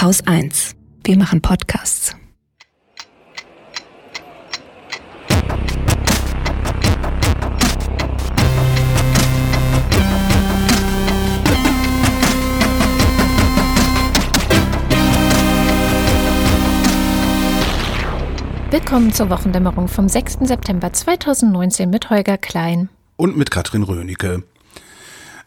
Haus 0.00 0.26
1. 0.26 0.76
Wir 1.04 1.18
machen 1.18 1.42
Podcasts. 1.42 2.16
Willkommen 18.70 19.12
zur 19.12 19.28
Wochendämmerung 19.28 19.86
vom 19.88 20.08
6. 20.08 20.38
September 20.44 20.94
2019 20.94 21.90
mit 21.90 22.08
Holger 22.08 22.38
Klein. 22.38 22.88
Und 23.16 23.36
mit 23.36 23.50
Katrin 23.50 23.82
Rönecke. 23.82 24.44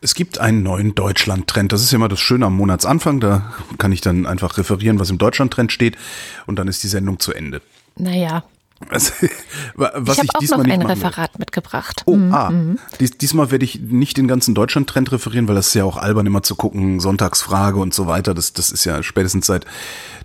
Es 0.03 0.15
gibt 0.15 0.37
einen 0.37 0.63
neuen 0.63 0.95
Deutschland-Trend. 0.95 1.71
Das 1.71 1.81
ist 1.81 1.91
ja 1.91 1.95
immer 1.95 2.09
das 2.09 2.19
Schöne 2.19 2.45
am 2.45 2.57
Monatsanfang. 2.57 3.21
Da 3.21 3.53
kann 3.77 3.93
ich 3.93 4.01
dann 4.01 4.25
einfach 4.25 4.57
referieren, 4.57 4.99
was 4.99 5.09
im 5.09 5.17
Deutschland-Trend 5.17 5.71
steht. 5.71 5.97
Und 6.45 6.59
dann 6.59 6.67
ist 6.67 6.83
die 6.83 6.89
Sendung 6.89 7.19
zu 7.19 7.31
Ende. 7.31 7.61
Naja. 7.95 8.43
Was, 8.89 9.13
was 9.75 10.17
ich, 10.17 10.29
ich 10.41 10.53
auch 10.53 10.57
noch 10.57 10.65
ein 10.65 10.81
Referat 10.81 11.39
mitgebracht. 11.39 12.03
Oh, 12.05 12.17
mhm. 12.17 12.33
ah. 12.33 12.49
Mhm. 12.49 12.79
Dies, 12.99 13.17
diesmal 13.17 13.49
werde 13.51 13.63
ich 13.63 13.79
nicht 13.79 14.17
den 14.17 14.27
ganzen 14.27 14.53
Deutschland-Trend 14.53 15.13
referieren, 15.13 15.47
weil 15.47 15.55
das 15.55 15.67
ist 15.67 15.75
ja 15.75 15.85
auch 15.85 15.95
albern 15.95 16.25
immer 16.25 16.43
zu 16.43 16.55
gucken, 16.55 16.99
Sonntagsfrage 16.99 17.79
und 17.79 17.93
so 17.93 18.05
weiter. 18.05 18.33
Das, 18.33 18.51
das 18.51 18.71
ist 18.71 18.83
ja 18.83 19.03
spätestens 19.03 19.45
seit 19.45 19.65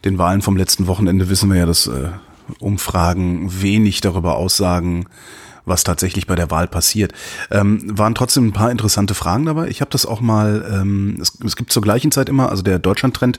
den 0.04 0.18
Wahlen 0.18 0.42
vom 0.42 0.56
letzten 0.56 0.88
Wochenende 0.88 1.28
wissen 1.28 1.50
wir 1.50 1.58
ja, 1.58 1.66
dass 1.66 1.86
äh, 1.86 2.10
Umfragen 2.58 3.62
wenig 3.62 4.00
darüber 4.00 4.36
aussagen, 4.36 5.06
was 5.68 5.84
tatsächlich 5.84 6.26
bei 6.26 6.34
der 6.34 6.50
Wahl 6.50 6.66
passiert. 6.66 7.12
Ähm, 7.50 7.80
waren 7.98 8.14
trotzdem 8.14 8.48
ein 8.48 8.52
paar 8.52 8.70
interessante 8.70 9.14
Fragen 9.14 9.46
dabei. 9.46 9.68
Ich 9.68 9.80
habe 9.80 9.90
das 9.90 10.06
auch 10.06 10.20
mal, 10.20 10.66
ähm, 10.72 11.18
es, 11.20 11.38
es, 11.44 11.56
gibt 11.56 11.72
zur 11.72 11.82
gleichen 11.82 12.10
Zeit 12.10 12.28
immer, 12.28 12.50
also 12.50 12.62
der 12.62 12.78
Deutschland-Trend, 12.78 13.38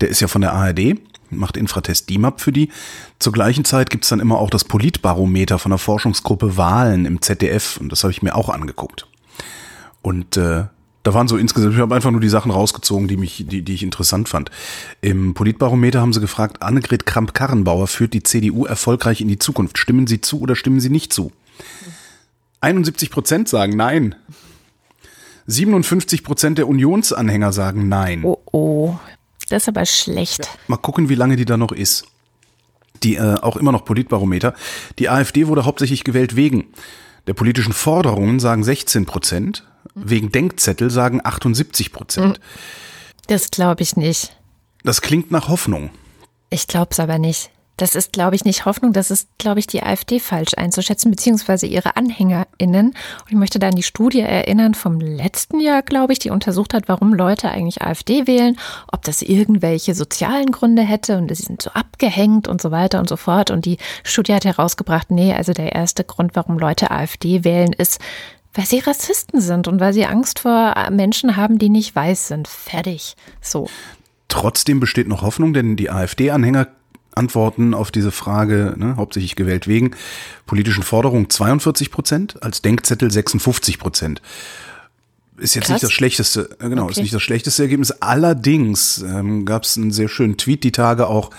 der 0.00 0.08
ist 0.08 0.20
ja 0.20 0.28
von 0.28 0.40
der 0.40 0.52
ARD, 0.52 0.96
macht 1.30 1.56
Infratest 1.56 2.08
DIMAP 2.08 2.40
für 2.40 2.52
die. 2.52 2.70
Zur 3.18 3.32
gleichen 3.32 3.64
Zeit 3.64 3.90
gibt's 3.90 4.08
dann 4.08 4.20
immer 4.20 4.38
auch 4.38 4.50
das 4.50 4.64
Politbarometer 4.64 5.58
von 5.58 5.70
der 5.70 5.78
Forschungsgruppe 5.78 6.56
Wahlen 6.56 7.04
im 7.04 7.20
ZDF 7.20 7.78
und 7.78 7.92
das 7.92 8.02
habe 8.04 8.12
ich 8.12 8.22
mir 8.22 8.34
auch 8.34 8.48
angeguckt. 8.48 9.06
Und 10.02 10.36
äh, 10.36 10.64
da 11.02 11.14
waren 11.14 11.28
so 11.28 11.36
insgesamt, 11.36 11.74
ich 11.74 11.80
habe 11.80 11.94
einfach 11.94 12.10
nur 12.10 12.20
die 12.20 12.28
Sachen 12.28 12.50
rausgezogen, 12.50 13.08
die 13.08 13.16
mich, 13.16 13.44
die, 13.48 13.62
die 13.62 13.74
ich 13.74 13.82
interessant 13.82 14.28
fand. 14.28 14.50
Im 15.00 15.32
Politbarometer 15.34 16.00
haben 16.00 16.12
sie 16.12 16.20
gefragt, 16.20 16.62
Annegret 16.62 17.06
Kramp-Karrenbauer 17.06 17.86
führt 17.86 18.12
die 18.14 18.22
CDU 18.22 18.66
erfolgreich 18.66 19.20
in 19.20 19.28
die 19.28 19.38
Zukunft. 19.38 19.78
Stimmen 19.78 20.06
Sie 20.06 20.20
zu 20.20 20.40
oder 20.40 20.54
stimmen 20.54 20.80
Sie 20.80 20.90
nicht 20.90 21.12
zu? 21.12 21.32
71 22.60 23.10
Prozent 23.10 23.48
sagen 23.48 23.76
nein. 23.76 24.14
57 25.46 26.24
Prozent 26.24 26.58
der 26.58 26.68
Unionsanhänger 26.68 27.52
sagen 27.52 27.88
nein. 27.88 28.24
Oh, 28.24 28.38
oh. 28.52 28.98
Das 29.48 29.62
ist 29.62 29.68
aber 29.68 29.86
schlecht. 29.86 30.40
Ja, 30.40 30.50
mal 30.66 30.76
gucken, 30.76 31.08
wie 31.08 31.14
lange 31.14 31.36
die 31.36 31.46
da 31.46 31.56
noch 31.56 31.72
ist. 31.72 32.04
Die 33.02 33.16
äh, 33.16 33.36
auch 33.36 33.56
immer 33.56 33.72
noch 33.72 33.84
Politbarometer. 33.84 34.54
Die 34.98 35.08
AfD 35.08 35.46
wurde 35.46 35.64
hauptsächlich 35.64 36.04
gewählt 36.04 36.36
wegen 36.36 36.66
der 37.26 37.34
politischen 37.34 37.72
Forderungen, 37.72 38.40
sagen 38.40 38.62
16 38.62 39.06
Prozent. 39.06 39.64
Wegen 39.94 40.30
Denkzettel 40.30 40.90
sagen 40.90 41.20
78 41.24 41.92
Prozent. 41.92 42.40
Das 43.26 43.50
glaube 43.50 43.82
ich 43.82 43.96
nicht. 43.96 44.36
Das 44.84 45.00
klingt 45.00 45.30
nach 45.30 45.48
Hoffnung. 45.48 45.90
Ich 46.50 46.66
glaube 46.66 46.88
es 46.92 47.00
aber 47.00 47.18
nicht. 47.18 47.50
Das 47.78 47.94
ist, 47.94 48.12
glaube 48.12 48.34
ich, 48.34 48.44
nicht 48.44 48.66
Hoffnung. 48.66 48.92
Das 48.92 49.10
ist, 49.10 49.28
glaube 49.38 49.60
ich, 49.60 49.66
die 49.68 49.82
AfD 49.82 50.18
falsch 50.18 50.54
einzuschätzen, 50.56 51.10
beziehungsweise 51.10 51.66
ihre 51.66 51.96
AnhängerInnen. 51.96 52.88
Und 52.88 53.28
ich 53.28 53.36
möchte 53.36 53.60
da 53.60 53.68
an 53.68 53.76
die 53.76 53.84
Studie 53.84 54.20
erinnern 54.20 54.74
vom 54.74 55.00
letzten 55.00 55.60
Jahr, 55.60 55.82
glaube 55.82 56.12
ich, 56.12 56.18
die 56.18 56.30
untersucht 56.30 56.74
hat, 56.74 56.88
warum 56.88 57.14
Leute 57.14 57.48
eigentlich 57.50 57.80
AfD 57.80 58.26
wählen, 58.26 58.58
ob 58.92 59.04
das 59.04 59.22
irgendwelche 59.22 59.94
sozialen 59.94 60.50
Gründe 60.50 60.82
hätte 60.82 61.16
und 61.16 61.34
sie 61.34 61.42
sind 61.42 61.62
so 61.62 61.70
abgehängt 61.70 62.48
und 62.48 62.60
so 62.60 62.72
weiter 62.72 62.98
und 62.98 63.08
so 63.08 63.16
fort. 63.16 63.52
Und 63.52 63.64
die 63.64 63.78
Studie 64.02 64.34
hat 64.34 64.44
herausgebracht, 64.44 65.12
nee, 65.12 65.32
also 65.32 65.52
der 65.52 65.72
erste 65.72 66.02
Grund, 66.02 66.32
warum 66.34 66.58
Leute 66.58 66.90
AfD 66.90 67.44
wählen, 67.44 67.72
ist, 67.72 68.00
weil 68.54 68.66
sie 68.66 68.80
Rassisten 68.80 69.40
sind 69.40 69.68
und 69.68 69.78
weil 69.78 69.92
sie 69.92 70.04
Angst 70.04 70.40
vor 70.40 70.74
Menschen 70.90 71.36
haben, 71.36 71.60
die 71.60 71.68
nicht 71.68 71.94
weiß 71.94 72.26
sind. 72.26 72.48
Fertig. 72.48 73.14
So. 73.40 73.68
Trotzdem 74.26 74.80
besteht 74.80 75.06
noch 75.06 75.22
Hoffnung, 75.22 75.52
denn 75.52 75.76
die 75.76 75.90
AfD-Anhänger 75.90 76.66
antworten 77.18 77.74
auf 77.74 77.90
diese 77.90 78.10
Frage, 78.10 78.74
ne, 78.76 78.96
hauptsächlich 78.96 79.36
gewählt 79.36 79.68
wegen 79.68 79.90
politischen 80.46 80.82
Forderungen 80.82 81.28
42 81.28 81.90
Prozent, 81.90 82.42
als 82.42 82.62
Denkzettel 82.62 83.10
56 83.10 83.78
Prozent. 83.78 84.22
Ist 85.38 85.54
jetzt 85.54 85.66
Krass. 85.66 85.74
nicht 85.74 85.84
das 85.84 85.92
schlechteste, 85.92 86.50
äh, 86.60 86.68
genau, 86.68 86.84
okay. 86.84 86.92
ist 86.92 86.98
nicht 86.98 87.14
das 87.14 87.22
schlechteste 87.22 87.62
Ergebnis. 87.62 87.90
Allerdings 87.92 88.98
ähm, 88.98 89.44
gab 89.44 89.64
es 89.64 89.76
einen 89.76 89.92
sehr 89.92 90.08
schönen 90.08 90.36
Tweet 90.36 90.64
die 90.64 90.72
Tage 90.72 91.06
auch. 91.06 91.30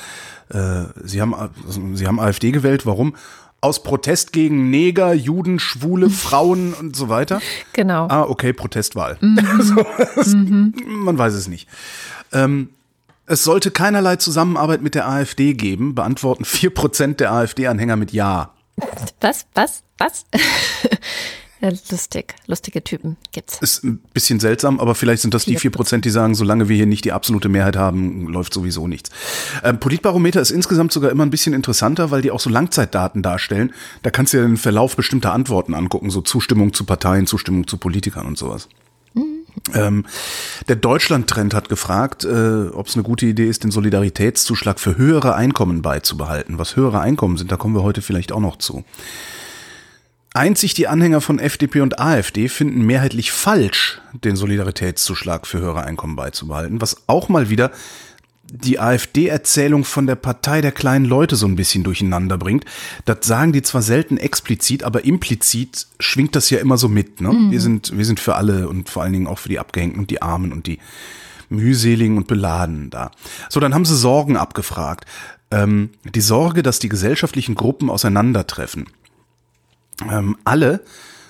Äh, 0.50 0.86
sie 1.04 1.22
haben, 1.22 1.34
also, 1.34 1.82
sie 1.94 2.08
haben 2.08 2.20
AfD 2.20 2.52
gewählt. 2.52 2.86
Warum? 2.86 3.16
Aus 3.62 3.84
Protest 3.84 4.32
gegen 4.32 4.70
Neger, 4.70 5.14
Juden, 5.14 5.60
Schwule, 5.60 6.10
Frauen 6.10 6.74
und 6.74 6.96
so 6.96 7.10
weiter. 7.10 7.42
Genau. 7.74 8.08
Ah, 8.08 8.24
okay, 8.24 8.54
Protestwahl. 8.54 9.18
Mhm. 9.20 9.40
Also, 10.18 10.38
mhm. 10.38 10.74
Man 11.04 11.18
weiß 11.18 11.34
es 11.34 11.48
nicht. 11.48 11.68
Ähm, 12.32 12.70
es 13.30 13.44
sollte 13.44 13.72
keinerlei 13.72 14.16
Zusammenarbeit 14.18 14.82
mit 14.82 14.96
der 14.96 15.08
AfD 15.08 15.54
geben, 15.54 15.96
beantworten 15.96 16.46
vier 16.46 16.72
Prozent 16.72 17.20
der 17.20 17.32
AfD-Anhänger 17.32 17.96
mit 17.96 18.12
Ja. 18.12 18.54
Was, 19.22 19.46
was, 19.54 19.84
was? 19.98 20.26
Ja, 21.62 21.72
lustig, 21.92 22.36
lustige 22.48 22.82
Typen 22.86 23.18
gibt's. 23.34 23.58
Ist 23.60 23.84
ein 23.84 23.98
bisschen 24.14 24.40
seltsam, 24.40 24.80
aber 24.80 24.96
vielleicht 24.96 25.22
sind 25.22 25.34
das 25.34 25.44
die 25.44 25.58
vier 25.58 25.72
Prozent, 25.72 26.06
die 26.06 26.10
sagen, 26.10 26.34
solange 26.34 26.70
wir 26.70 26.76
hier 26.78 26.86
nicht 26.86 27.04
die 27.04 27.12
absolute 27.12 27.50
Mehrheit 27.50 27.76
haben, 27.76 28.30
läuft 28.30 28.54
sowieso 28.54 28.88
nichts. 28.88 29.10
Ähm, 29.62 29.78
Politbarometer 29.78 30.40
ist 30.40 30.52
insgesamt 30.52 30.94
sogar 30.94 31.12
immer 31.12 31.26
ein 31.26 31.32
bisschen 31.32 31.54
interessanter, 31.54 32.12
weil 32.12 32.22
die 32.22 32.32
auch 32.32 32.40
so 32.40 32.50
Langzeitdaten 32.50 33.22
darstellen. 33.22 33.74
Da 34.04 34.10
kannst 34.10 34.32
du 34.32 34.38
ja 34.38 34.44
den 34.44 34.56
Verlauf 34.56 34.96
bestimmter 34.96 35.34
Antworten 35.34 35.74
angucken, 35.74 36.10
so 36.12 36.22
Zustimmung 36.22 36.72
zu 36.72 36.86
Parteien, 36.86 37.28
Zustimmung 37.28 37.68
zu 37.68 37.76
Politikern 37.76 38.26
und 38.26 38.38
sowas. 38.38 38.70
Ähm, 39.74 40.06
der 40.68 40.76
Deutschland-Trend 40.76 41.54
hat 41.54 41.70
gefragt, 41.70 42.24
äh, 42.24 42.68
ob 42.68 42.88
es 42.88 42.96
eine 42.96 43.04
gute 43.04 43.26
Idee 43.26 43.48
ist, 43.48 43.64
den 43.64 43.72
Solidaritätszuschlag 43.72 44.80
für 44.80 44.98
höhere 44.98 45.36
Einkommen 45.36 45.82
beizubehalten. 45.82 46.58
Was 46.58 46.76
höhere 46.76 47.00
Einkommen 47.00 47.38
sind, 47.38 47.52
da 47.52 47.58
kommen 47.58 47.76
wir 47.76 47.84
heute 47.84 48.02
vielleicht 48.02 48.32
auch 48.32 48.40
noch 48.40 48.58
zu. 48.58 48.84
Einzig 50.34 50.76
die 50.76 50.88
Anhänger 50.88 51.22
von 51.22 51.40
FDP 51.40 51.82
und 51.82 52.00
AfD 52.00 52.50
finden 52.50 52.86
mehrheitlich 52.86 53.32
falsch, 53.32 54.00
den 54.14 54.36
Solidaritätszuschlag 54.36 55.48
für 55.48 55.60
höhere 55.60 55.84
Einkommen 55.84 56.16
beizubehalten, 56.16 56.82
was 56.82 57.04
auch 57.08 57.30
mal 57.30 57.50
wieder 57.50 57.72
die 58.52 58.80
AfD-Erzählung 58.80 59.84
von 59.84 60.08
der 60.08 60.16
Partei 60.16 60.62
der 60.62 60.72
kleinen 60.72 61.06
Leute 61.06 61.36
so 61.36 61.46
ein 61.46 61.56
bisschen 61.56 61.84
durcheinander 61.84 62.38
bringt. 62.38 62.66
Das 63.06 63.20
sagen 63.22 63.54
die 63.54 63.62
zwar 63.62 63.82
selten 63.82 64.18
explizit, 64.18 64.84
aber 64.84 65.06
implizit 65.06 65.88
schwingt 66.00 66.36
das 66.36 66.50
ja 66.50 66.60
immer 66.60 66.78
so 66.78 66.88
mit. 66.88 67.22
Ne? 67.22 67.32
Mhm. 67.32 67.52
Wir, 67.52 67.62
sind, 67.62 67.98
wir 67.98 68.06
sind 68.06 68.20
für 68.20 68.36
alle 68.36 68.68
und 68.68 68.90
vor 68.90 69.04
allen 69.04 69.14
Dingen 69.14 69.28
auch 69.28 69.40
für 69.40 69.50
die 69.50 69.60
Abgehängten 69.60 70.00
und 70.00 70.10
die 70.10 70.22
Armen 70.22 70.52
und 70.52 70.68
die 70.68 70.80
mühseligen 71.50 72.18
und 72.18 72.28
beladenen 72.28 72.90
da. 72.90 73.12
So, 73.50 73.60
dann 73.60 73.74
haben 73.74 73.86
sie 73.86 73.96
Sorgen 73.96 74.38
abgefragt. 74.38 75.06
Ähm, 75.52 75.92
die 76.04 76.22
Sorge, 76.22 76.64
dass 76.64 76.80
die 76.80 76.90
gesellschaftlichen 76.90 77.56
Gruppen 77.56 77.90
auseinandertreffen. 77.90 78.88
Ähm, 80.10 80.38
alle 80.44 80.82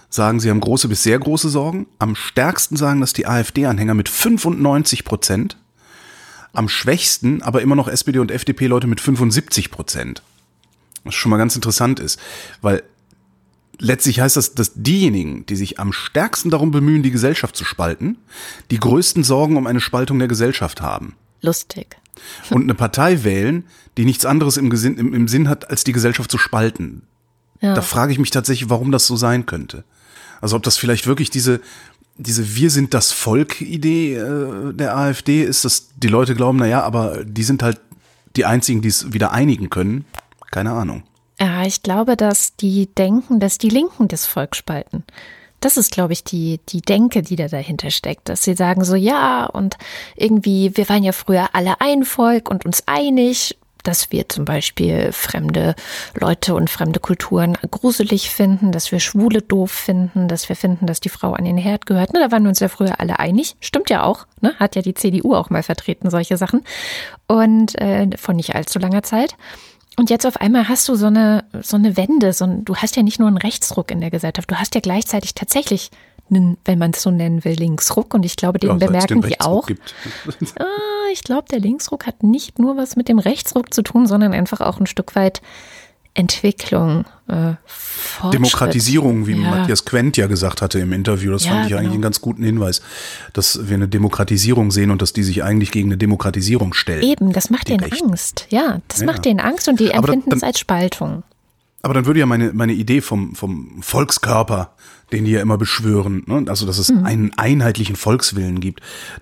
sagen, 0.09 0.39
sie 0.39 0.49
haben 0.49 0.59
große 0.59 0.87
bis 0.87 1.03
sehr 1.03 1.19
große 1.19 1.49
Sorgen. 1.49 1.87
Am 1.99 2.15
stärksten 2.15 2.75
sagen 2.75 3.01
das 3.01 3.13
die 3.13 3.27
AfD-Anhänger 3.27 3.93
mit 3.93 4.09
95 4.09 5.05
Prozent. 5.05 5.57
Am 6.53 6.69
schwächsten 6.69 7.41
aber 7.41 7.61
immer 7.61 7.75
noch 7.75 7.87
SPD 7.87 8.19
und 8.19 8.31
FDP-Leute 8.31 8.87
mit 8.87 9.01
75 9.01 9.71
Prozent. 9.71 10.23
Was 11.03 11.15
schon 11.15 11.29
mal 11.29 11.37
ganz 11.37 11.55
interessant 11.55 11.99
ist, 11.99 12.19
weil 12.61 12.83
letztlich 13.77 14.19
heißt 14.19 14.35
das, 14.35 14.53
dass 14.55 14.73
diejenigen, 14.75 15.45
die 15.45 15.55
sich 15.55 15.79
am 15.79 15.93
stärksten 15.93 16.49
darum 16.49 16.71
bemühen, 16.71 17.03
die 17.03 17.11
Gesellschaft 17.11 17.55
zu 17.55 17.65
spalten, 17.65 18.17
die 18.71 18.79
größten 18.79 19.23
Sorgen 19.23 19.57
um 19.57 19.67
eine 19.67 19.79
Spaltung 19.79 20.19
der 20.19 20.27
Gesellschaft 20.27 20.81
haben. 20.81 21.15
Lustig. 21.41 21.97
Und 22.49 22.63
eine 22.63 22.75
Partei 22.75 23.23
wählen, 23.23 23.65
die 23.97 24.05
nichts 24.05 24.25
anderes 24.25 24.57
im, 24.57 24.69
Gesinn, 24.69 24.97
im, 24.97 25.13
im 25.13 25.27
Sinn 25.27 25.47
hat, 25.47 25.69
als 25.69 25.83
die 25.83 25.93
Gesellschaft 25.93 26.29
zu 26.29 26.37
spalten. 26.37 27.03
Ja. 27.61 27.73
Da 27.73 27.81
frage 27.81 28.11
ich 28.11 28.19
mich 28.19 28.31
tatsächlich, 28.31 28.69
warum 28.69 28.91
das 28.91 29.07
so 29.07 29.15
sein 29.15 29.45
könnte. 29.45 29.83
Also 30.41 30.55
ob 30.55 30.63
das 30.63 30.77
vielleicht 30.77 31.07
wirklich 31.07 31.29
diese, 31.29 31.61
diese 32.19 32.55
Wir 32.55 32.69
sind 32.69 32.93
das 32.93 33.11
Volk-Idee 33.11 34.15
äh, 34.15 34.73
der 34.73 34.95
AfD 34.95 35.43
ist, 35.43 35.65
dass 35.65 35.89
die 35.95 36.07
Leute 36.07 36.35
glauben, 36.35 36.59
na 36.59 36.67
ja, 36.67 36.83
aber 36.83 37.23
die 37.23 37.43
sind 37.43 37.63
halt 37.63 37.79
die 38.35 38.45
einzigen, 38.45 38.81
die 38.81 38.89
es 38.89 39.13
wieder 39.13 39.31
einigen 39.31 39.69
können. 39.69 40.05
Keine 40.51 40.71
Ahnung. 40.71 41.03
Ja, 41.39 41.63
ich 41.63 41.81
glaube, 41.83 42.17
dass 42.17 42.55
die 42.57 42.87
denken, 42.87 43.39
dass 43.39 43.57
die 43.57 43.69
Linken 43.69 44.09
das 44.09 44.25
Volk 44.25 44.55
spalten. 44.55 45.03
Das 45.61 45.77
ist, 45.77 45.91
glaube 45.91 46.13
ich, 46.13 46.23
die, 46.23 46.59
die 46.69 46.81
Denke, 46.81 47.21
die 47.21 47.35
da 47.35 47.47
dahinter 47.47 47.91
steckt, 47.91 48.29
dass 48.29 48.43
sie 48.43 48.55
sagen 48.55 48.83
so, 48.83 48.95
ja, 48.95 49.45
und 49.45 49.77
irgendwie, 50.15 50.75
wir 50.75 50.87
waren 50.89 51.03
ja 51.03 51.11
früher 51.11 51.49
alle 51.53 51.81
ein 51.81 52.03
Volk 52.03 52.49
und 52.49 52.65
uns 52.65 52.83
einig 52.87 53.57
dass 53.83 54.11
wir 54.11 54.27
zum 54.29 54.45
Beispiel 54.45 55.11
fremde 55.11 55.75
Leute 56.13 56.55
und 56.55 56.69
fremde 56.69 56.99
Kulturen 56.99 57.57
gruselig 57.71 58.29
finden, 58.29 58.71
dass 58.71 58.91
wir 58.91 58.99
Schwule 58.99 59.41
doof 59.41 59.71
finden, 59.71 60.27
dass 60.27 60.49
wir 60.49 60.55
finden, 60.55 60.85
dass 60.85 60.99
die 60.99 61.09
Frau 61.09 61.33
an 61.33 61.45
den 61.45 61.57
Herd 61.57 61.85
gehört. 61.85 62.13
Ne, 62.13 62.19
da 62.19 62.31
waren 62.31 62.43
wir 62.43 62.49
uns 62.49 62.59
ja 62.59 62.67
früher 62.67 62.99
alle 62.99 63.19
einig. 63.19 63.55
Stimmt 63.59 63.89
ja 63.89 64.03
auch. 64.03 64.27
Ne? 64.41 64.53
Hat 64.59 64.75
ja 64.75 64.81
die 64.81 64.93
CDU 64.93 65.35
auch 65.35 65.49
mal 65.49 65.63
vertreten, 65.63 66.09
solche 66.09 66.37
Sachen. 66.37 66.63
Und 67.27 67.79
äh, 67.79 68.07
von 68.17 68.35
nicht 68.35 68.55
allzu 68.55 68.79
langer 68.79 69.03
Zeit. 69.03 69.35
Und 69.97 70.09
jetzt 70.09 70.25
auf 70.25 70.37
einmal 70.39 70.69
hast 70.69 70.87
du 70.87 70.95
so 70.95 71.07
eine, 71.07 71.43
so 71.61 71.75
eine 71.75 71.97
Wende. 71.97 72.33
So 72.33 72.45
ein, 72.45 72.65
du 72.65 72.75
hast 72.75 72.95
ja 72.95 73.03
nicht 73.03 73.19
nur 73.19 73.27
einen 73.27 73.37
Rechtsruck 73.37 73.91
in 73.91 73.99
der 73.99 74.11
Gesellschaft, 74.11 74.49
du 74.49 74.55
hast 74.55 74.75
ja 74.75 74.81
gleichzeitig 74.81 75.35
tatsächlich 75.35 75.91
einen, 76.31 76.57
wenn 76.65 76.79
man 76.79 76.91
es 76.91 77.01
so 77.01 77.11
nennen 77.11 77.43
will, 77.43 77.53
Linksruck. 77.53 78.13
Und 78.13 78.25
ich 78.25 78.35
glaube, 78.35 78.59
den 78.59 78.69
ja, 78.69 78.75
bemerken 78.75 79.21
den 79.21 79.29
die 79.29 79.39
auch. 79.39 79.67
ah, 80.59 80.65
ich 81.11 81.23
glaube, 81.23 81.47
der 81.51 81.59
Linksruck 81.59 82.05
hat 82.05 82.23
nicht 82.23 82.59
nur 82.59 82.77
was 82.77 82.95
mit 82.95 83.07
dem 83.07 83.19
Rechtsruck 83.19 83.73
zu 83.73 83.81
tun, 83.81 84.07
sondern 84.07 84.33
einfach 84.33 84.61
auch 84.61 84.79
ein 84.79 84.87
Stück 84.87 85.15
weit 85.15 85.41
Entwicklung, 86.15 87.05
äh, 87.27 87.53
Demokratisierung, 88.33 89.27
wie 89.27 89.41
ja. 89.41 89.51
Matthias 89.51 89.85
Quent 89.85 90.17
ja 90.17 90.27
gesagt 90.27 90.61
hatte 90.61 90.79
im 90.79 90.91
Interview. 90.91 91.31
Das 91.31 91.45
ja, 91.45 91.51
fand 91.51 91.63
ich 91.63 91.69
genau. 91.69 91.79
eigentlich 91.79 91.93
einen 91.93 92.01
ganz 92.01 92.19
guten 92.19 92.43
Hinweis, 92.43 92.81
dass 93.33 93.69
wir 93.69 93.75
eine 93.75 93.87
Demokratisierung 93.87 94.71
sehen 94.71 94.91
und 94.91 95.01
dass 95.01 95.13
die 95.13 95.23
sich 95.23 95.43
eigentlich 95.43 95.71
gegen 95.71 95.89
eine 95.89 95.97
Demokratisierung 95.97 96.73
stellt. 96.73 97.03
Eben, 97.03 97.31
das 97.31 97.49
macht 97.49 97.69
denen 97.69 97.89
Angst. 97.91 98.47
Ja, 98.49 98.79
das 98.87 98.99
ja. 98.99 99.05
macht 99.05 99.23
denen 99.23 99.39
Angst 99.39 99.69
und 99.69 99.79
die 99.79 99.91
empfinden 99.91 100.33
es 100.33 100.43
als 100.43 100.59
Spaltung. 100.59 101.23
Aber 101.81 101.93
dann 101.93 102.05
würde 102.05 102.19
ja 102.19 102.25
meine, 102.25 102.51
meine 102.53 102.73
Idee 102.73 102.99
vom, 102.99 103.35
vom 103.35 103.81
Volkskörper, 103.81 104.73
den 105.11 105.25
die 105.25 105.31
ja 105.31 105.41
immer 105.41 105.57
beschwören, 105.57 106.23
ne? 106.27 106.45
also 106.47 106.65
dass 106.65 106.77
es 106.77 106.89
mhm. 106.89 107.05
einen 107.05 107.31
einheitlichen 107.37 107.95
Volkswillen 107.95 108.59
gibt, 108.59 108.81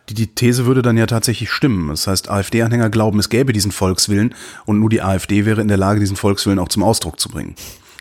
die, 0.10 0.14
die 0.14 0.28
These 0.28 0.66
würde 0.66 0.82
dann 0.82 0.98
ja 0.98 1.06
tatsächlich 1.06 1.52
stimmen. 1.52 1.90
Das 1.90 2.08
heißt, 2.08 2.30
AfD-Anhänger 2.30 2.90
glauben, 2.90 3.20
es 3.20 3.30
gäbe 3.30 3.54
diesen 3.54 3.72
Volkswillen 3.72 4.36
und 4.66 4.80
nur 4.80 4.90
die 4.90 5.02
AfD 5.02 5.46
wäre 5.46 5.62
in 5.62 5.68
der 5.68 5.78
Lage, 5.78 6.00
diesen 6.00 6.18
Volkswillen 6.18 6.60
auch 6.60 6.70
zum 6.70 6.84
Ausdruck 6.84 7.20
zu 7.20 7.30
bringen. 7.30 7.56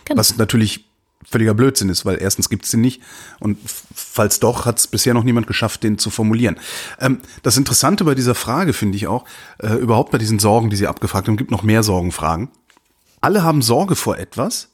Genau. 0.05 0.19
Was 0.19 0.37
natürlich 0.37 0.85
völliger 1.29 1.55
Blödsinn 1.55 1.89
ist, 1.89 2.05
weil 2.05 2.19
erstens 2.21 2.49
gibt 2.49 2.65
es 2.65 2.71
den 2.71 2.81
nicht 2.81 3.03
und 3.41 3.59
falls 3.95 4.39
doch, 4.39 4.65
hat 4.65 4.79
es 4.79 4.87
bisher 4.87 5.13
noch 5.13 5.25
niemand 5.25 5.47
geschafft, 5.47 5.83
den 5.83 5.99
zu 5.99 6.11
formulieren. 6.11 6.57
Ähm, 7.01 7.19
das 7.43 7.57
Interessante 7.57 8.05
bei 8.05 8.15
dieser 8.15 8.35
Frage 8.35 8.73
finde 8.73 8.97
ich 8.97 9.07
auch, 9.07 9.25
äh, 9.59 9.75
überhaupt 9.75 10.13
bei 10.13 10.19
diesen 10.19 10.39
Sorgen, 10.39 10.71
die 10.71 10.77
Sie 10.77 10.87
abgefragt 10.87 11.27
haben, 11.27 11.37
gibt 11.37 11.51
noch 11.51 11.63
mehr 11.65 11.83
Sorgenfragen. 11.83 12.49
Alle 13.21 13.43
haben 13.43 13.63
Sorge 13.63 13.97
vor 13.97 14.19
etwas, 14.19 14.69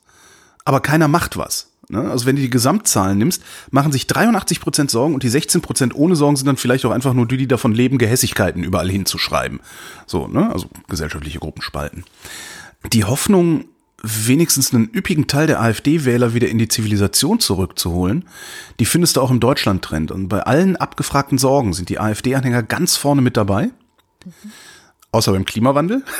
aber 0.65 0.81
keiner 0.81 1.09
macht 1.09 1.37
was. 1.39 1.72
Ne? 1.93 2.11
Also 2.11 2.25
wenn 2.25 2.37
du 2.37 2.43
die 2.43 2.49
Gesamtzahlen 2.49 3.19
nimmst, 3.19 3.43
machen 3.71 3.93
sich 3.93 4.07
83 4.07 4.61
Prozent 4.61 4.91
Sorgen 4.91 5.13
und 5.13 5.23
die 5.23 5.29
16 5.29 5.61
Prozent 5.61 5.95
ohne 5.95 6.17
Sorgen 6.17 6.37
sind 6.37 6.47
dann 6.47 6.57
vielleicht 6.57 6.87
auch 6.87 6.91
einfach 6.91 7.13
nur 7.13 7.27
die, 7.27 7.37
die 7.37 7.47
davon 7.47 7.73
leben, 7.73 7.99
Gehässigkeiten 7.99 8.65
überall 8.65 8.91
hinzuschreiben. 8.91 9.61
So, 10.07 10.27
ne? 10.27 10.51
Also 10.51 10.69
gesellschaftliche 10.89 11.39
Gruppen 11.39 11.61
spalten. 11.61 12.05
Die 12.95 13.05
Hoffnung, 13.05 13.67
wenigstens 14.03 14.73
einen 14.73 14.91
üppigen 14.93 15.27
Teil 15.27 15.47
der 15.47 15.61
AfD-Wähler 15.61 16.33
wieder 16.33 16.49
in 16.49 16.57
die 16.57 16.67
Zivilisation 16.67 17.41
zurückzuholen, 17.41 18.25
die 18.81 18.87
findest 18.87 19.17
du 19.17 19.21
auch 19.21 19.31
im 19.31 19.39
Deutschland-Trend. 19.39 20.11
Und 20.11 20.29
bei 20.29 20.41
allen 20.41 20.77
abgefragten 20.77 21.37
Sorgen 21.37 21.75
sind 21.75 21.91
die 21.91 22.01
AfD-Anhänger 22.01 22.63
ganz 22.63 22.97
vorne 22.97 23.21
mit 23.21 23.37
dabei. 23.37 23.67
Mhm. 24.25 24.33
Außer 25.13 25.33
beim 25.33 25.45
Klimawandel. 25.45 26.03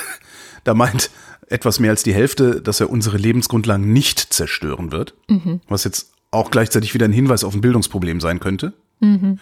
Da 0.65 0.75
meint 0.75 1.11
etwas 1.53 1.81
mehr 1.81 1.91
als 1.91 2.03
die 2.03 2.15
Hälfte, 2.15 2.61
dass 2.61 2.81
er 2.81 2.91
unsere 2.91 3.17
Lebensgrundlagen 3.17 3.93
nicht 3.93 4.33
zerstören 4.33 4.93
wird. 4.93 5.15
Mhm. 5.29 5.61
Was 5.69 5.85
jetzt 5.85 6.13
auch 6.31 6.51
gleichzeitig 6.51 6.95
wieder 6.95 7.05
ein 7.05 7.13
Hinweis 7.13 7.45
auf 7.45 7.55
ein 7.55 7.61
Bildungsproblem 7.61 8.21
sein 8.21 8.41
könnte. 8.41 8.73
Mhm. 9.01 9.39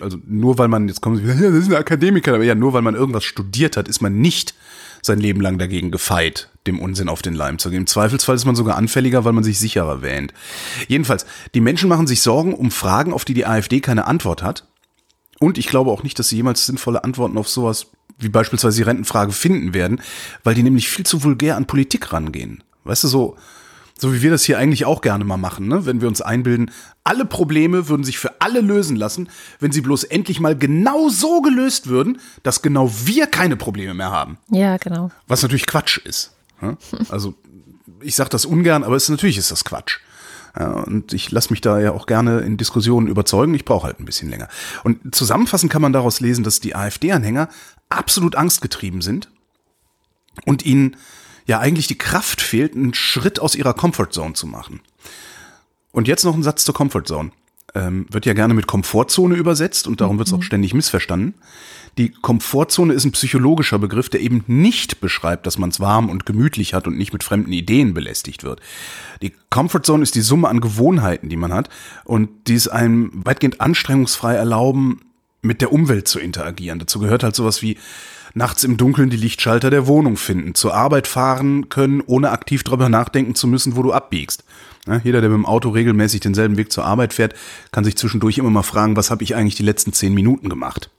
Also 0.00 0.18
nur 0.26 0.58
weil 0.58 0.68
man, 0.68 0.88
jetzt 0.88 1.00
kommen 1.00 1.16
Sie, 1.16 1.22
ja, 1.22 1.34
das 1.34 1.54
ist 1.54 1.70
ein 1.70 1.76
Akademiker, 1.76 2.34
aber 2.34 2.44
ja, 2.44 2.54
nur 2.54 2.72
weil 2.72 2.82
man 2.82 2.94
irgendwas 2.94 3.24
studiert 3.24 3.76
hat, 3.76 3.88
ist 3.88 4.02
man 4.02 4.20
nicht 4.20 4.54
sein 5.02 5.20
Leben 5.20 5.40
lang 5.40 5.58
dagegen 5.58 5.92
gefeit, 5.92 6.50
dem 6.66 6.80
Unsinn 6.80 7.08
auf 7.08 7.22
den 7.22 7.34
Leim 7.34 7.58
zu 7.58 7.70
gehen. 7.70 7.80
Im 7.80 7.86
Zweifelsfall 7.86 8.34
ist 8.34 8.44
man 8.44 8.56
sogar 8.56 8.76
anfälliger, 8.76 9.24
weil 9.24 9.32
man 9.32 9.44
sich 9.44 9.58
sicherer 9.58 10.02
wähnt. 10.02 10.34
Jedenfalls, 10.88 11.26
die 11.54 11.60
Menschen 11.60 11.88
machen 11.88 12.08
sich 12.08 12.22
Sorgen 12.22 12.54
um 12.54 12.72
Fragen, 12.72 13.12
auf 13.12 13.24
die 13.24 13.34
die 13.34 13.46
AfD 13.46 13.80
keine 13.80 14.06
Antwort 14.06 14.42
hat. 14.42 14.66
Und 15.38 15.58
ich 15.58 15.68
glaube 15.68 15.90
auch 15.90 16.02
nicht, 16.02 16.18
dass 16.18 16.28
sie 16.28 16.36
jemals 16.36 16.66
sinnvolle 16.66 17.04
Antworten 17.04 17.38
auf 17.38 17.48
sowas 17.48 17.86
wie 18.18 18.28
beispielsweise 18.28 18.78
die 18.78 18.82
Rentenfrage 18.82 19.32
finden 19.32 19.74
werden, 19.74 20.00
weil 20.44 20.54
die 20.54 20.62
nämlich 20.62 20.88
viel 20.88 21.04
zu 21.04 21.22
vulgär 21.22 21.56
an 21.56 21.66
Politik 21.66 22.12
rangehen. 22.12 22.62
Weißt 22.84 23.04
du, 23.04 23.08
so, 23.08 23.36
so 23.98 24.12
wie 24.12 24.22
wir 24.22 24.30
das 24.30 24.44
hier 24.44 24.58
eigentlich 24.58 24.84
auch 24.84 25.00
gerne 25.00 25.24
mal 25.24 25.36
machen, 25.36 25.68
ne? 25.68 25.86
wenn 25.86 26.00
wir 26.00 26.08
uns 26.08 26.20
einbilden, 26.20 26.70
alle 27.04 27.24
Probleme 27.24 27.88
würden 27.88 28.04
sich 28.04 28.18
für 28.18 28.40
alle 28.40 28.60
lösen 28.60 28.96
lassen, 28.96 29.28
wenn 29.60 29.72
sie 29.72 29.80
bloß 29.80 30.04
endlich 30.04 30.40
mal 30.40 30.56
genau 30.56 31.08
so 31.08 31.40
gelöst 31.40 31.88
würden, 31.88 32.18
dass 32.42 32.62
genau 32.62 32.90
wir 33.04 33.26
keine 33.26 33.56
Probleme 33.56 33.94
mehr 33.94 34.10
haben. 34.10 34.38
Ja, 34.50 34.76
genau. 34.76 35.10
Was 35.26 35.42
natürlich 35.42 35.66
Quatsch 35.66 35.98
ist. 35.98 36.32
Ne? 36.60 36.76
Also 37.08 37.34
ich 38.00 38.14
sage 38.14 38.30
das 38.30 38.44
ungern, 38.44 38.84
aber 38.84 38.96
es, 38.96 39.08
natürlich 39.08 39.38
ist 39.38 39.50
das 39.50 39.64
Quatsch. 39.64 39.98
Ja, 40.58 40.70
und 40.70 41.12
ich 41.12 41.30
lasse 41.30 41.50
mich 41.50 41.60
da 41.60 41.78
ja 41.78 41.92
auch 41.92 42.06
gerne 42.06 42.40
in 42.40 42.56
Diskussionen 42.56 43.08
überzeugen. 43.08 43.54
Ich 43.54 43.66
brauche 43.66 43.86
halt 43.86 44.00
ein 44.00 44.06
bisschen 44.06 44.30
länger. 44.30 44.48
Und 44.84 45.14
zusammenfassend 45.14 45.70
kann 45.70 45.82
man 45.82 45.92
daraus 45.92 46.20
lesen, 46.20 46.44
dass 46.44 46.60
die 46.60 46.74
AfD-Anhänger 46.74 47.48
absolut 47.88 48.36
angstgetrieben 48.36 49.02
sind 49.02 49.30
und 50.44 50.64
ihnen 50.64 50.96
ja 51.46 51.60
eigentlich 51.60 51.86
die 51.86 51.98
Kraft 51.98 52.42
fehlt, 52.42 52.74
einen 52.74 52.94
Schritt 52.94 53.40
aus 53.40 53.54
ihrer 53.54 53.74
Comfortzone 53.74 54.34
zu 54.34 54.46
machen. 54.46 54.80
Und 55.92 56.08
jetzt 56.08 56.24
noch 56.24 56.34
ein 56.34 56.42
Satz 56.42 56.64
zur 56.64 56.74
Comfortzone. 56.74 57.30
Ähm, 57.74 58.06
wird 58.10 58.26
ja 58.26 58.32
gerne 58.32 58.54
mit 58.54 58.66
Komfortzone 58.66 59.34
übersetzt 59.34 59.86
und 59.86 60.00
darum 60.00 60.18
wird 60.18 60.28
es 60.28 60.34
auch 60.34 60.38
mhm. 60.38 60.42
ständig 60.42 60.74
missverstanden. 60.74 61.34
Die 61.98 62.10
Komfortzone 62.10 62.92
ist 62.92 63.04
ein 63.04 63.12
psychologischer 63.12 63.78
Begriff, 63.78 64.10
der 64.10 64.20
eben 64.20 64.44
nicht 64.46 65.00
beschreibt, 65.00 65.46
dass 65.46 65.56
man 65.56 65.70
es 65.70 65.80
warm 65.80 66.10
und 66.10 66.26
gemütlich 66.26 66.74
hat 66.74 66.86
und 66.86 66.96
nicht 66.96 67.12
mit 67.12 67.24
fremden 67.24 67.52
Ideen 67.52 67.94
belästigt 67.94 68.44
wird. 68.44 68.60
Die 69.22 69.32
Comfortzone 69.50 70.02
ist 70.02 70.14
die 70.14 70.20
Summe 70.20 70.48
an 70.48 70.60
Gewohnheiten, 70.60 71.28
die 71.28 71.36
man 71.36 71.52
hat 71.52 71.70
und 72.04 72.28
die 72.48 72.54
es 72.54 72.68
einem 72.68 73.10
weitgehend 73.24 73.60
anstrengungsfrei 73.60 74.34
erlauben, 74.34 75.00
mit 75.42 75.60
der 75.60 75.72
Umwelt 75.72 76.08
zu 76.08 76.18
interagieren. 76.18 76.78
Dazu 76.78 76.98
gehört 76.98 77.22
halt 77.22 77.36
sowas 77.36 77.62
wie 77.62 77.78
nachts 78.34 78.64
im 78.64 78.76
Dunkeln 78.76 79.10
die 79.10 79.16
Lichtschalter 79.16 79.70
der 79.70 79.86
Wohnung 79.86 80.16
finden, 80.16 80.54
zur 80.54 80.74
Arbeit 80.74 81.06
fahren 81.06 81.68
können, 81.68 82.02
ohne 82.06 82.30
aktiv 82.30 82.62
darüber 82.64 82.88
nachdenken 82.88 83.34
zu 83.34 83.46
müssen, 83.46 83.76
wo 83.76 83.82
du 83.82 83.92
abbiegst. 83.92 84.44
Ja, 84.86 85.00
jeder, 85.02 85.20
der 85.20 85.30
mit 85.30 85.38
dem 85.38 85.46
Auto 85.46 85.70
regelmäßig 85.70 86.20
denselben 86.20 86.56
Weg 86.56 86.70
zur 86.70 86.84
Arbeit 86.84 87.14
fährt, 87.14 87.34
kann 87.72 87.84
sich 87.84 87.96
zwischendurch 87.96 88.38
immer 88.38 88.50
mal 88.50 88.62
fragen, 88.62 88.96
was 88.96 89.10
habe 89.10 89.24
ich 89.24 89.34
eigentlich 89.34 89.56
die 89.56 89.64
letzten 89.64 89.92
zehn 89.92 90.14
Minuten 90.14 90.48
gemacht? 90.48 90.90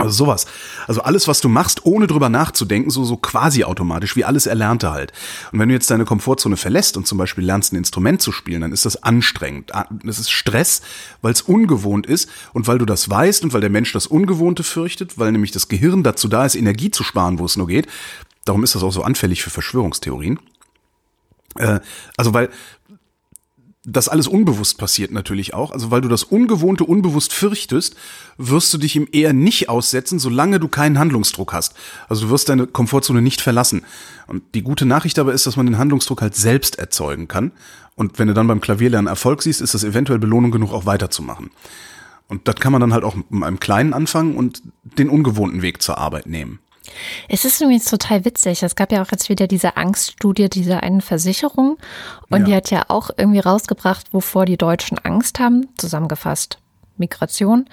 Also 0.00 0.24
sowas. 0.24 0.46
Also 0.86 1.02
alles, 1.02 1.28
was 1.28 1.40
du 1.40 1.48
machst, 1.48 1.84
ohne 1.84 2.06
drüber 2.06 2.28
nachzudenken, 2.28 2.90
so, 2.90 3.04
so 3.04 3.16
quasi 3.16 3.64
automatisch, 3.64 4.16
wie 4.16 4.24
alles 4.24 4.46
Erlernte 4.46 4.90
halt. 4.92 5.12
Und 5.52 5.58
wenn 5.58 5.68
du 5.68 5.74
jetzt 5.74 5.90
deine 5.90 6.04
Komfortzone 6.04 6.56
verlässt 6.56 6.96
und 6.96 7.06
zum 7.06 7.18
Beispiel 7.18 7.44
lernst, 7.44 7.72
ein 7.72 7.76
Instrument 7.76 8.22
zu 8.22 8.32
spielen, 8.32 8.62
dann 8.62 8.72
ist 8.72 8.86
das 8.86 9.02
anstrengend. 9.02 9.74
Ah, 9.74 9.86
das 10.04 10.18
ist 10.18 10.30
Stress, 10.30 10.82
weil 11.22 11.32
es 11.32 11.42
ungewohnt 11.42 12.06
ist 12.06 12.28
und 12.52 12.66
weil 12.66 12.78
du 12.78 12.86
das 12.86 13.08
weißt 13.08 13.44
und 13.44 13.52
weil 13.52 13.60
der 13.60 13.70
Mensch 13.70 13.92
das 13.92 14.06
Ungewohnte 14.06 14.62
fürchtet, 14.62 15.18
weil 15.18 15.32
nämlich 15.32 15.52
das 15.52 15.68
Gehirn 15.68 16.02
dazu 16.02 16.28
da 16.28 16.44
ist, 16.44 16.54
Energie 16.54 16.90
zu 16.90 17.04
sparen, 17.04 17.38
wo 17.38 17.44
es 17.44 17.56
nur 17.56 17.66
geht. 17.66 17.86
Darum 18.44 18.64
ist 18.64 18.74
das 18.74 18.82
auch 18.82 18.92
so 18.92 19.02
anfällig 19.02 19.42
für 19.42 19.50
Verschwörungstheorien. 19.50 20.38
Äh, 21.56 21.80
also 22.16 22.32
weil, 22.32 22.48
das 23.84 24.08
alles 24.08 24.28
unbewusst 24.28 24.76
passiert 24.76 25.10
natürlich 25.10 25.54
auch. 25.54 25.70
Also 25.70 25.90
weil 25.90 26.02
du 26.02 26.08
das 26.08 26.22
Ungewohnte 26.22 26.84
unbewusst 26.84 27.32
fürchtest, 27.32 27.96
wirst 28.36 28.72
du 28.74 28.78
dich 28.78 28.94
ihm 28.94 29.08
eher 29.10 29.32
nicht 29.32 29.68
aussetzen, 29.68 30.18
solange 30.18 30.60
du 30.60 30.68
keinen 30.68 30.98
Handlungsdruck 30.98 31.52
hast. 31.52 31.74
Also 32.08 32.26
du 32.26 32.30
wirst 32.30 32.50
deine 32.50 32.66
Komfortzone 32.66 33.22
nicht 33.22 33.40
verlassen. 33.40 33.82
Und 34.26 34.42
die 34.54 34.62
gute 34.62 34.84
Nachricht 34.84 35.16
dabei 35.16 35.32
ist, 35.32 35.46
dass 35.46 35.56
man 35.56 35.66
den 35.66 35.78
Handlungsdruck 35.78 36.20
halt 36.20 36.36
selbst 36.36 36.78
erzeugen 36.78 37.26
kann. 37.26 37.52
Und 37.96 38.18
wenn 38.18 38.28
du 38.28 38.34
dann 38.34 38.48
beim 38.48 38.60
Klavierlernen 38.60 39.08
Erfolg 39.08 39.42
siehst, 39.42 39.62
ist 39.62 39.72
das 39.74 39.84
eventuell 39.84 40.18
Belohnung 40.18 40.50
genug, 40.50 40.72
auch 40.72 40.86
weiterzumachen. 40.86 41.50
Und 42.28 42.48
das 42.48 42.56
kann 42.56 42.72
man 42.72 42.80
dann 42.80 42.92
halt 42.92 43.02
auch 43.02 43.16
mit 43.16 43.42
einem 43.42 43.60
kleinen 43.60 43.92
anfangen 43.94 44.36
und 44.36 44.62
den 44.98 45.08
ungewohnten 45.08 45.62
Weg 45.62 45.82
zur 45.82 45.98
Arbeit 45.98 46.26
nehmen. 46.26 46.60
Es 47.28 47.44
ist 47.44 47.60
übrigens 47.60 47.84
total 47.84 48.24
witzig. 48.24 48.62
Es 48.62 48.74
gab 48.74 48.92
ja 48.92 49.02
auch 49.02 49.10
jetzt 49.10 49.28
wieder 49.28 49.46
diese 49.46 49.76
Angststudie 49.76 50.48
dieser 50.48 50.82
einen 50.82 51.00
Versicherung. 51.00 51.78
Und 52.30 52.40
ja. 52.40 52.46
die 52.46 52.54
hat 52.54 52.70
ja 52.70 52.84
auch 52.88 53.10
irgendwie 53.16 53.40
rausgebracht, 53.40 54.12
wovor 54.12 54.46
die 54.46 54.56
Deutschen 54.56 54.98
Angst 54.98 55.38
haben. 55.40 55.68
Zusammengefasst. 55.76 56.58
Migration. 56.96 57.66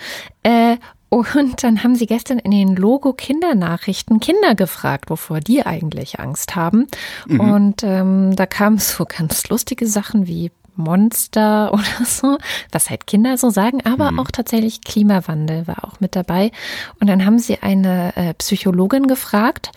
Äh, 0.44 0.78
und 1.10 1.64
dann 1.64 1.84
haben 1.84 1.96
sie 1.96 2.06
gestern 2.06 2.38
in 2.38 2.52
den 2.52 2.76
Logo 2.76 3.14
Kindernachrichten 3.14 4.20
Kinder 4.20 4.56
gefragt, 4.56 5.10
wovor 5.10 5.40
die 5.40 5.66
eigentlich 5.66 6.20
Angst 6.20 6.56
haben. 6.56 6.88
Mhm. 7.28 7.40
Und 7.40 7.84
ähm, 7.84 8.36
da 8.36 8.46
kamen 8.46 8.78
so 8.78 9.06
ganz 9.06 9.48
lustige 9.48 9.88
Sachen 9.88 10.28
wie 10.28 10.52
Monster 10.78 11.74
oder 11.74 12.06
so, 12.06 12.38
was 12.72 12.90
halt 12.90 13.08
Kinder 13.08 13.38
so 13.38 13.50
sagen, 13.50 13.86
aber 13.86 14.12
mhm. 14.12 14.20
auch 14.20 14.32
tatsächlich 14.32 14.82
Klimawandel 14.82 15.68
war 15.68 15.84
auch 15.84 16.00
mit 16.00 16.16
dabei. 16.16 16.52
Und 17.00 17.08
dann 17.08 17.26
haben 17.26 17.40
sie 17.40 17.62
eine 17.62 18.16
äh, 18.16 18.34
Psychologin 18.36 19.08
gefragt, 19.08 19.72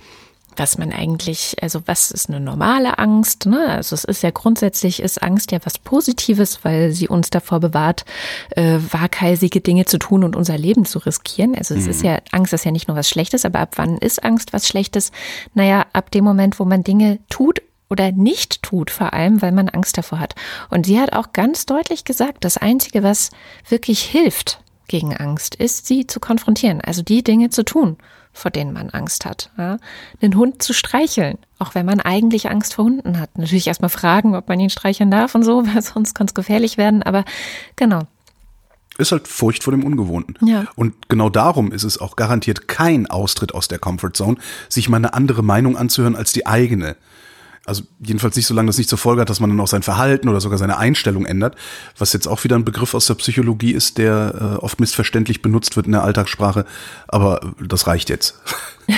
was 0.56 0.78
man 0.78 0.92
eigentlich, 0.92 1.56
also 1.62 1.80
was 1.86 2.10
ist 2.10 2.28
eine 2.28 2.40
normale 2.40 2.98
Angst? 2.98 3.46
Ne? 3.46 3.66
Also 3.66 3.94
es 3.94 4.04
ist 4.04 4.22
ja 4.22 4.30
grundsätzlich 4.30 5.00
ist 5.00 5.22
Angst 5.22 5.52
ja 5.52 5.58
was 5.64 5.78
Positives, 5.78 6.64
weil 6.64 6.92
sie 6.92 7.08
uns 7.08 7.30
davor 7.30 7.60
bewahrt, 7.60 8.04
äh, 8.50 8.78
waghalsige 8.90 9.60
Dinge 9.60 9.86
zu 9.86 9.98
tun 9.98 10.24
und 10.24 10.36
unser 10.36 10.58
Leben 10.58 10.84
zu 10.84 10.98
riskieren. 10.98 11.54
Also 11.54 11.74
es 11.74 11.84
mhm. 11.84 11.90
ist 11.90 12.02
ja, 12.02 12.18
Angst 12.32 12.52
ist 12.52 12.64
ja 12.64 12.72
nicht 12.72 12.88
nur 12.88 12.96
was 12.96 13.08
Schlechtes, 13.08 13.44
aber 13.44 13.60
ab 13.60 13.72
wann 13.76 13.98
ist 13.98 14.22
Angst 14.22 14.52
was 14.52 14.68
Schlechtes? 14.68 15.12
Naja, 15.54 15.86
ab 15.92 16.10
dem 16.10 16.24
Moment, 16.24 16.58
wo 16.58 16.64
man 16.64 16.84
Dinge 16.84 17.18
tut 17.28 17.62
oder 17.90 18.12
nicht 18.12 18.62
tut, 18.62 18.90
vor 18.90 19.12
allem, 19.12 19.42
weil 19.42 19.52
man 19.52 19.68
Angst 19.68 19.98
davor 19.98 20.20
hat. 20.20 20.34
Und 20.70 20.86
sie 20.86 21.00
hat 21.00 21.12
auch 21.12 21.32
ganz 21.32 21.66
deutlich 21.66 22.04
gesagt, 22.04 22.44
das 22.44 22.56
Einzige, 22.56 23.02
was 23.02 23.30
wirklich 23.68 24.02
hilft 24.02 24.62
gegen 24.88 25.16
Angst, 25.16 25.54
ist, 25.54 25.86
sie 25.86 26.06
zu 26.06 26.20
konfrontieren, 26.20 26.80
also 26.80 27.02
die 27.02 27.22
Dinge 27.22 27.50
zu 27.50 27.64
tun 27.64 27.96
vor 28.32 28.50
denen 28.50 28.72
man 28.72 28.90
Angst 28.90 29.24
hat. 29.24 29.50
Ja? 29.58 29.78
Den 30.22 30.36
Hund 30.36 30.62
zu 30.62 30.72
streicheln, 30.72 31.38
auch 31.58 31.74
wenn 31.74 31.86
man 31.86 32.00
eigentlich 32.00 32.50
Angst 32.50 32.74
vor 32.74 32.84
Hunden 32.84 33.18
hat. 33.18 33.36
Natürlich 33.36 33.66
erstmal 33.66 33.90
fragen, 33.90 34.34
ob 34.34 34.48
man 34.48 34.60
ihn 34.60 34.70
streicheln 34.70 35.10
darf 35.10 35.34
und 35.34 35.42
so, 35.42 35.66
weil 35.74 35.82
sonst 35.82 36.14
kann 36.14 36.26
es 36.26 36.34
gefährlich 36.34 36.78
werden. 36.78 37.02
Aber 37.02 37.24
genau. 37.76 38.02
Ist 38.98 39.12
halt 39.12 39.28
Furcht 39.28 39.64
vor 39.64 39.72
dem 39.72 39.84
Ungewohnten. 39.84 40.36
Ja. 40.46 40.66
Und 40.76 41.08
genau 41.08 41.30
darum 41.30 41.72
ist 41.72 41.84
es 41.84 41.98
auch 41.98 42.16
garantiert 42.16 42.68
kein 42.68 43.06
Austritt 43.06 43.54
aus 43.54 43.66
der 43.66 43.78
Comfortzone, 43.78 44.36
sich 44.68 44.88
mal 44.88 44.98
eine 44.98 45.14
andere 45.14 45.42
Meinung 45.42 45.76
anzuhören 45.76 46.16
als 46.16 46.32
die 46.32 46.46
eigene. 46.46 46.96
Also 47.66 47.82
jedenfalls 48.00 48.36
nicht, 48.36 48.46
solange 48.46 48.68
das 48.68 48.78
nicht 48.78 48.88
zur 48.88 48.98
Folge 48.98 49.20
hat, 49.20 49.30
dass 49.30 49.38
man 49.40 49.50
dann 49.50 49.60
auch 49.60 49.68
sein 49.68 49.82
Verhalten 49.82 50.28
oder 50.28 50.40
sogar 50.40 50.58
seine 50.58 50.78
Einstellung 50.78 51.26
ändert, 51.26 51.56
was 51.98 52.12
jetzt 52.12 52.26
auch 52.26 52.42
wieder 52.42 52.56
ein 52.56 52.64
Begriff 52.64 52.94
aus 52.94 53.06
der 53.06 53.14
Psychologie 53.14 53.72
ist, 53.72 53.98
der 53.98 54.34
äh, 54.34 54.64
oft 54.64 54.80
missverständlich 54.80 55.42
benutzt 55.42 55.76
wird 55.76 55.86
in 55.86 55.92
der 55.92 56.02
Alltagssprache. 56.02 56.64
Aber 57.06 57.52
das 57.60 57.86
reicht 57.86 58.08
jetzt. 58.08 58.34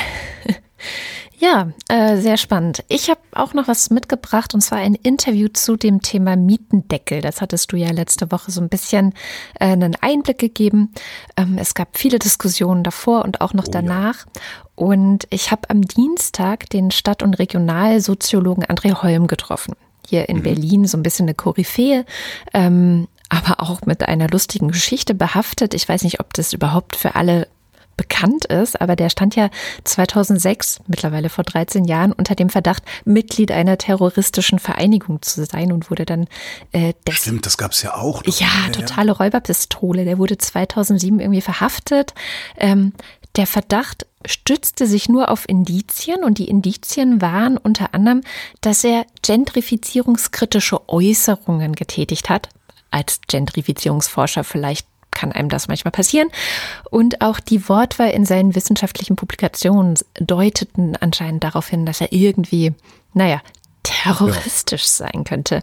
Ja, 1.42 1.72
äh, 1.88 2.18
sehr 2.18 2.36
spannend. 2.36 2.84
Ich 2.86 3.10
habe 3.10 3.20
auch 3.32 3.52
noch 3.52 3.66
was 3.66 3.90
mitgebracht 3.90 4.54
und 4.54 4.60
zwar 4.60 4.78
ein 4.78 4.94
Interview 4.94 5.48
zu 5.52 5.76
dem 5.76 6.00
Thema 6.00 6.36
Mietendeckel. 6.36 7.20
Das 7.20 7.40
hattest 7.40 7.72
du 7.72 7.76
ja 7.76 7.90
letzte 7.90 8.30
Woche 8.30 8.52
so 8.52 8.60
ein 8.60 8.68
bisschen 8.68 9.12
äh, 9.58 9.64
einen 9.64 9.96
Einblick 10.00 10.38
gegeben. 10.38 10.92
Ähm, 11.36 11.58
es 11.58 11.74
gab 11.74 11.98
viele 11.98 12.20
Diskussionen 12.20 12.84
davor 12.84 13.24
und 13.24 13.40
auch 13.40 13.54
noch 13.54 13.66
oh, 13.66 13.70
danach. 13.72 14.24
Ja. 14.24 14.42
Und 14.82 15.28
ich 15.30 15.52
habe 15.52 15.70
am 15.70 15.82
Dienstag 15.82 16.68
den 16.70 16.90
Stadt- 16.90 17.22
und 17.22 17.34
Regionalsoziologen 17.34 18.64
André 18.64 19.00
Holm 19.00 19.28
getroffen. 19.28 19.76
Hier 20.04 20.28
in 20.28 20.38
mhm. 20.38 20.42
Berlin, 20.42 20.86
so 20.88 20.98
ein 20.98 21.04
bisschen 21.04 21.26
eine 21.26 21.34
Koryphäe. 21.34 22.04
Ähm, 22.52 23.06
aber 23.28 23.60
auch 23.60 23.82
mit 23.82 24.02
einer 24.08 24.26
lustigen 24.26 24.72
Geschichte 24.72 25.14
behaftet. 25.14 25.74
Ich 25.74 25.88
weiß 25.88 26.02
nicht, 26.02 26.18
ob 26.18 26.34
das 26.34 26.52
überhaupt 26.52 26.96
für 26.96 27.14
alle 27.14 27.46
bekannt 27.96 28.46
ist, 28.46 28.80
aber 28.80 28.96
der 28.96 29.08
stand 29.08 29.36
ja 29.36 29.50
2006, 29.84 30.80
mittlerweile 30.88 31.28
vor 31.28 31.44
13 31.44 31.84
Jahren, 31.84 32.12
unter 32.12 32.34
dem 32.34 32.50
Verdacht, 32.50 32.82
Mitglied 33.04 33.52
einer 33.52 33.78
terroristischen 33.78 34.58
Vereinigung 34.58 35.22
zu 35.22 35.44
sein 35.44 35.70
und 35.70 35.90
wurde 35.90 36.06
dann 36.06 36.26
äh, 36.72 36.92
Stimmt, 37.08 37.46
das 37.46 37.56
gab's 37.56 37.82
ja 37.82 37.94
auch. 37.94 38.24
Ja, 38.24 38.32
ja, 38.66 38.72
totale 38.72 39.12
Räuberpistole. 39.12 40.04
Der 40.04 40.18
wurde 40.18 40.38
2007 40.38 41.20
irgendwie 41.20 41.40
verhaftet. 41.40 42.14
Ähm, 42.56 42.94
der 43.36 43.46
Verdacht 43.46 44.06
stützte 44.26 44.86
sich 44.86 45.08
nur 45.08 45.30
auf 45.30 45.48
Indizien 45.48 46.24
und 46.24 46.38
die 46.38 46.48
Indizien 46.48 47.20
waren 47.20 47.56
unter 47.56 47.94
anderem, 47.94 48.22
dass 48.60 48.84
er 48.84 49.06
gentrifizierungskritische 49.22 50.88
Äußerungen 50.88 51.74
getätigt 51.74 52.28
hat. 52.28 52.48
Als 52.90 53.20
Gentrifizierungsforscher 53.26 54.44
vielleicht 54.44 54.86
kann 55.10 55.32
einem 55.32 55.48
das 55.48 55.68
manchmal 55.68 55.92
passieren. 55.92 56.28
Und 56.90 57.20
auch 57.20 57.38
die 57.38 57.68
Wortwahl 57.68 58.10
in 58.10 58.24
seinen 58.24 58.54
wissenschaftlichen 58.54 59.16
Publikationen 59.16 59.96
deuteten 60.14 60.96
anscheinend 60.96 61.44
darauf 61.44 61.68
hin, 61.68 61.86
dass 61.86 62.00
er 62.00 62.12
irgendwie, 62.12 62.72
naja, 63.14 63.40
terroristisch 63.82 64.82
ja. 64.82 65.08
sein 65.08 65.24
könnte. 65.24 65.62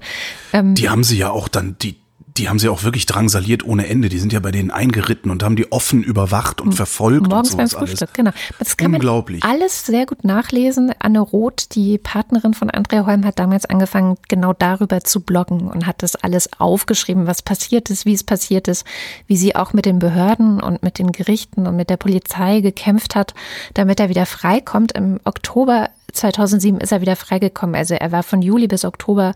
Ähm, 0.53 0.75
die 0.75 0.89
haben 0.89 1.03
sie 1.03 1.17
ja 1.17 1.31
auch 1.31 1.47
dann, 1.47 1.77
die, 1.81 1.99
die 2.39 2.47
haben 2.47 2.57
sie 2.57 2.69
auch 2.69 2.83
wirklich 2.83 3.05
drangsaliert 3.05 3.65
ohne 3.65 3.87
Ende. 3.87 4.07
Die 4.07 4.17
sind 4.17 4.31
ja 4.31 4.39
bei 4.39 4.51
denen 4.51 4.71
eingeritten 4.71 5.29
und 5.29 5.43
haben 5.43 5.57
die 5.57 5.71
offen 5.71 6.01
überwacht 6.01 6.61
und 6.61 6.71
verfolgt 6.71 7.27
Morgens 7.27 7.51
und 7.51 7.57
beim 7.57 7.67
Frühstück, 7.67 8.09
alles. 8.09 8.13
genau. 8.13 8.31
Das 8.57 8.77
kann 8.77 8.93
Unglaublich. 8.93 9.43
Man 9.43 9.51
alles 9.51 9.85
sehr 9.85 10.05
gut 10.05 10.23
nachlesen. 10.23 10.93
Anne 10.99 11.19
Roth, 11.19 11.75
die 11.75 11.97
Partnerin 11.97 12.53
von 12.53 12.69
Andrea 12.69 13.05
Holm, 13.05 13.25
hat 13.25 13.39
damals 13.39 13.65
angefangen, 13.65 14.15
genau 14.29 14.53
darüber 14.53 15.01
zu 15.01 15.19
bloggen 15.19 15.67
und 15.67 15.85
hat 15.85 16.01
das 16.01 16.15
alles 16.15 16.49
aufgeschrieben, 16.59 17.27
was 17.27 17.41
passiert 17.41 17.89
ist, 17.89 18.05
wie 18.05 18.13
es 18.13 18.23
passiert 18.23 18.69
ist, 18.69 18.85
wie 19.27 19.35
sie 19.35 19.55
auch 19.55 19.73
mit 19.73 19.85
den 19.85 19.99
Behörden 19.99 20.61
und 20.61 20.81
mit 20.81 20.97
den 20.97 21.11
Gerichten 21.11 21.67
und 21.67 21.75
mit 21.75 21.89
der 21.89 21.97
Polizei 21.97 22.61
gekämpft 22.61 23.15
hat, 23.15 23.33
damit 23.73 23.99
er 23.99 24.07
wieder 24.07 24.25
freikommt. 24.25 24.93
Im 24.93 25.19
Oktober 25.25 25.89
2007 26.13 26.79
ist 26.79 26.93
er 26.93 27.01
wieder 27.01 27.17
freigekommen. 27.17 27.75
Also 27.75 27.95
er 27.95 28.13
war 28.13 28.23
von 28.23 28.41
Juli 28.41 28.67
bis 28.67 28.85
Oktober 28.85 29.33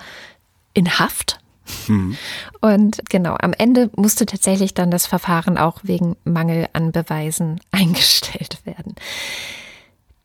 in 0.74 0.98
Haft 1.00 1.43
Mhm. 1.88 2.18
Und 2.62 3.02
genau, 3.10 3.36
am 3.40 3.54
Ende 3.54 3.90
musste 3.96 4.26
tatsächlich 4.26 4.74
dann 4.74 4.92
das 4.92 5.06
Verfahren 5.06 5.58
auch 5.58 5.80
wegen 5.84 6.16
Mangel 6.24 6.68
an 6.74 6.92
Beweisen 6.92 7.60
eingestellt 7.72 8.60
werden. 8.66 8.96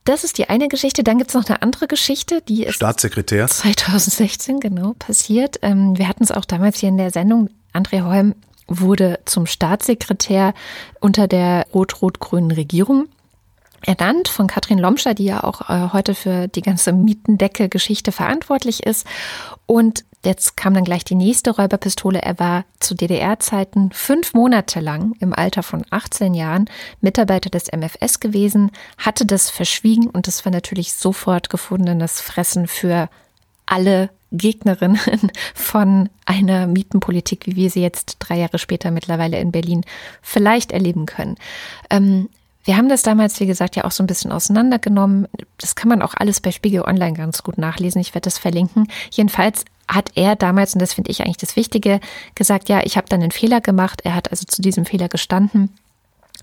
Das 0.05 0.25
ist 0.25 0.39
die 0.39 0.49
eine 0.49 0.69
Geschichte. 0.69 1.05
Dann 1.05 1.19
gibt 1.19 1.31
es 1.31 1.35
noch 1.35 1.47
eine 1.49 1.61
andere 1.61 1.87
Geschichte, 1.87 2.41
die 2.49 2.65
ist 2.65 2.77
Staatssekretär 2.77 3.47
2016 3.47 4.59
genau 4.59 4.95
passiert. 4.99 5.59
Ähm, 5.63 5.99
wir 5.99 6.09
hatten 6.09 6.25
es 6.25 6.33
auch 6.33 6.47
damals 6.47 6.79
hier 6.79 6.89
in 6.89 6.97
der 6.97 7.11
Sendung. 7.11 7.51
André 7.75 8.03
Holm 8.03 8.35
wurde 8.67 9.21
zum 9.27 9.47
Staatssekretär 9.47 10.55
unter 11.01 11.29
der 11.29 11.67
rot-rot-grünen 11.75 12.51
Regierung 12.51 13.09
ernannt 13.87 14.29
von 14.29 14.47
Katrin 14.47 14.79
Lomscher, 14.79 15.15
die 15.15 15.25
ja 15.25 15.45
auch 15.45 15.69
äh, 15.69 15.93
heute 15.93 16.15
für 16.15 16.49
die 16.49 16.63
ganze 16.63 16.93
Mietendeckel-Geschichte 16.93 18.13
verantwortlich 18.13 18.85
ist. 18.85 19.07
Und 19.67 20.05
jetzt 20.25 20.57
kam 20.57 20.75
dann 20.75 20.85
gleich 20.85 21.05
die 21.05 21.15
nächste 21.15 21.51
Räuberpistole. 21.51 22.21
Er 22.21 22.39
war 22.39 22.65
zu 22.81 22.95
DDR-Zeiten 22.95 23.91
fünf 23.93 24.35
Monate 24.35 24.81
lang 24.81 25.15
im 25.21 25.33
Alter 25.33 25.63
von 25.63 25.85
18 25.91 26.35
Jahren 26.35 26.69
Mitarbeiter 27.01 27.51
des 27.51 27.71
MFS 27.73 28.21
gewesen, 28.21 28.71
hatte 28.97 29.27
das 29.27 29.51
verschwiegen 29.51 30.09
und 30.09 30.27
das 30.27 30.45
war 30.45 30.53
natürlich 30.53 30.93
sofort 30.93 31.51
gefundenes 31.51 32.21
Fressen 32.21 32.67
für 32.67 33.09
alle 33.67 34.11
Gegnerinnen 34.33 34.99
von 35.55 36.11
einer 36.27 36.67
Mietenpolitik, 36.67 37.47
wie 37.47 37.57
wir 37.57 37.71
sie 37.71 37.83
jetzt 37.83 38.17
drei 38.19 38.39
Jahre 38.39 38.59
später 38.59 38.91
mittlerweile 38.91 39.39
in 39.39 39.53
Berlin 39.53 39.85
vielleicht 40.21 40.73
erleben 40.73 41.07
können. 41.07 41.37
Ähm, 41.91 42.29
wir 42.65 42.77
haben 42.77 42.91
das 42.91 43.03
damals, 43.03 43.41
wie 43.41 43.47
gesagt, 43.47 43.77
ja 43.77 43.85
auch 43.85 43.91
so 43.93 44.03
ein 44.03 44.07
bisschen 44.07 44.31
auseinandergenommen. 44.31 45.27
Das 45.57 45.75
kann 45.75 45.89
man 45.89 46.03
auch 46.03 46.13
alles 46.15 46.43
bei 46.43 46.53
Spiegel 46.53 46.83
Online 46.83 47.15
ganz 47.15 47.43
gut 47.43 47.57
nachlesen. 47.57 48.01
Ich 48.03 48.15
werde 48.15 48.27
das 48.27 48.37
verlinken. 48.37 48.89
Jedenfalls 49.11 49.65
hat 49.89 50.11
er 50.15 50.37
damals, 50.37 50.75
und 50.75 50.81
das 50.81 50.93
finde 50.93 51.11
ich 51.11 51.23
eigentlich 51.23 51.39
das 51.39 51.57
Wichtige, 51.57 52.01
gesagt, 52.35 52.69
ja, 52.69 52.81
ich 52.85 52.97
habe 52.97 53.09
dann 53.09 53.23
einen 53.23 53.31
Fehler 53.31 53.61
gemacht. 53.61 54.03
Er 54.05 54.15
hat 54.15 54.31
also 54.31 54.45
zu 54.47 54.63
diesem 54.63 54.85
Fehler 54.85 55.09
gestanden. 55.09 55.71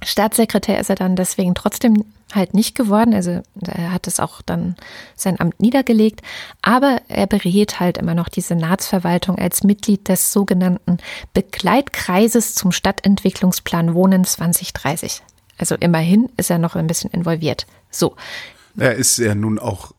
Staatssekretär 0.04 0.80
ist 0.80 0.90
er 0.90 0.96
dann 0.96 1.16
deswegen 1.16 1.56
trotzdem 1.56 2.04
halt 2.34 2.54
nicht 2.54 2.76
geworden. 2.76 3.14
Also 3.14 3.42
er 3.62 3.94
hat 3.94 4.08
es 4.08 4.20
auch 4.20 4.42
dann 4.42 4.76
sein 5.16 5.40
Amt 5.40 5.60
niedergelegt. 5.62 6.22
Aber 6.62 7.02
er 7.08 7.28
berät 7.28 7.80
halt 7.80 7.98
immer 7.98 8.14
noch 8.14 8.28
die 8.28 8.42
Senatsverwaltung 8.42 9.38
als 9.38 9.64
Mitglied 9.64 10.10
des 10.10 10.34
sogenannten 10.34 10.98
Begleitkreises 11.34 12.56
zum 12.56 12.72
Stadtentwicklungsplan 12.72 13.94
Wohnen 13.94 14.26
2030. 14.26 15.22
Also 15.58 15.76
immerhin 15.76 16.30
ist 16.36 16.50
er 16.50 16.58
noch 16.58 16.76
ein 16.76 16.88
bisschen 16.88 17.12
involviert. 17.12 17.66
So. 17.90 18.16
Er 18.78 18.96
ist 18.96 19.18
ja 19.18 19.34
nun 19.34 19.60
auch 19.60 19.94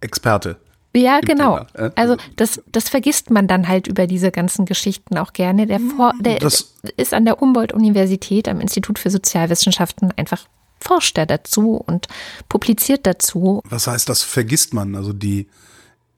Experte. 0.00 0.58
Ja, 0.94 1.20
genau. 1.20 1.60
Thema. 1.74 1.92
Also 1.94 2.16
das, 2.36 2.62
das 2.70 2.88
vergisst 2.88 3.30
man 3.30 3.46
dann 3.46 3.68
halt 3.68 3.86
über 3.86 4.06
diese 4.06 4.30
ganzen 4.30 4.66
Geschichten 4.66 5.16
auch 5.18 5.32
gerne. 5.32 5.66
Der, 5.66 5.80
Vor 5.80 6.12
der 6.20 6.38
das 6.38 6.74
ist 6.96 7.14
an 7.14 7.24
der 7.24 7.40
Humboldt-Universität 7.40 8.48
am 8.48 8.60
Institut 8.60 8.98
für 8.98 9.10
Sozialwissenschaften 9.10 10.12
einfach 10.16 10.46
forscht 10.80 11.16
er 11.16 11.26
dazu 11.26 11.76
und 11.76 12.08
publiziert 12.48 13.06
dazu. 13.06 13.62
Was 13.68 13.86
heißt, 13.86 14.08
das 14.08 14.22
vergisst 14.22 14.74
man? 14.74 14.96
Also 14.96 15.12
die 15.12 15.46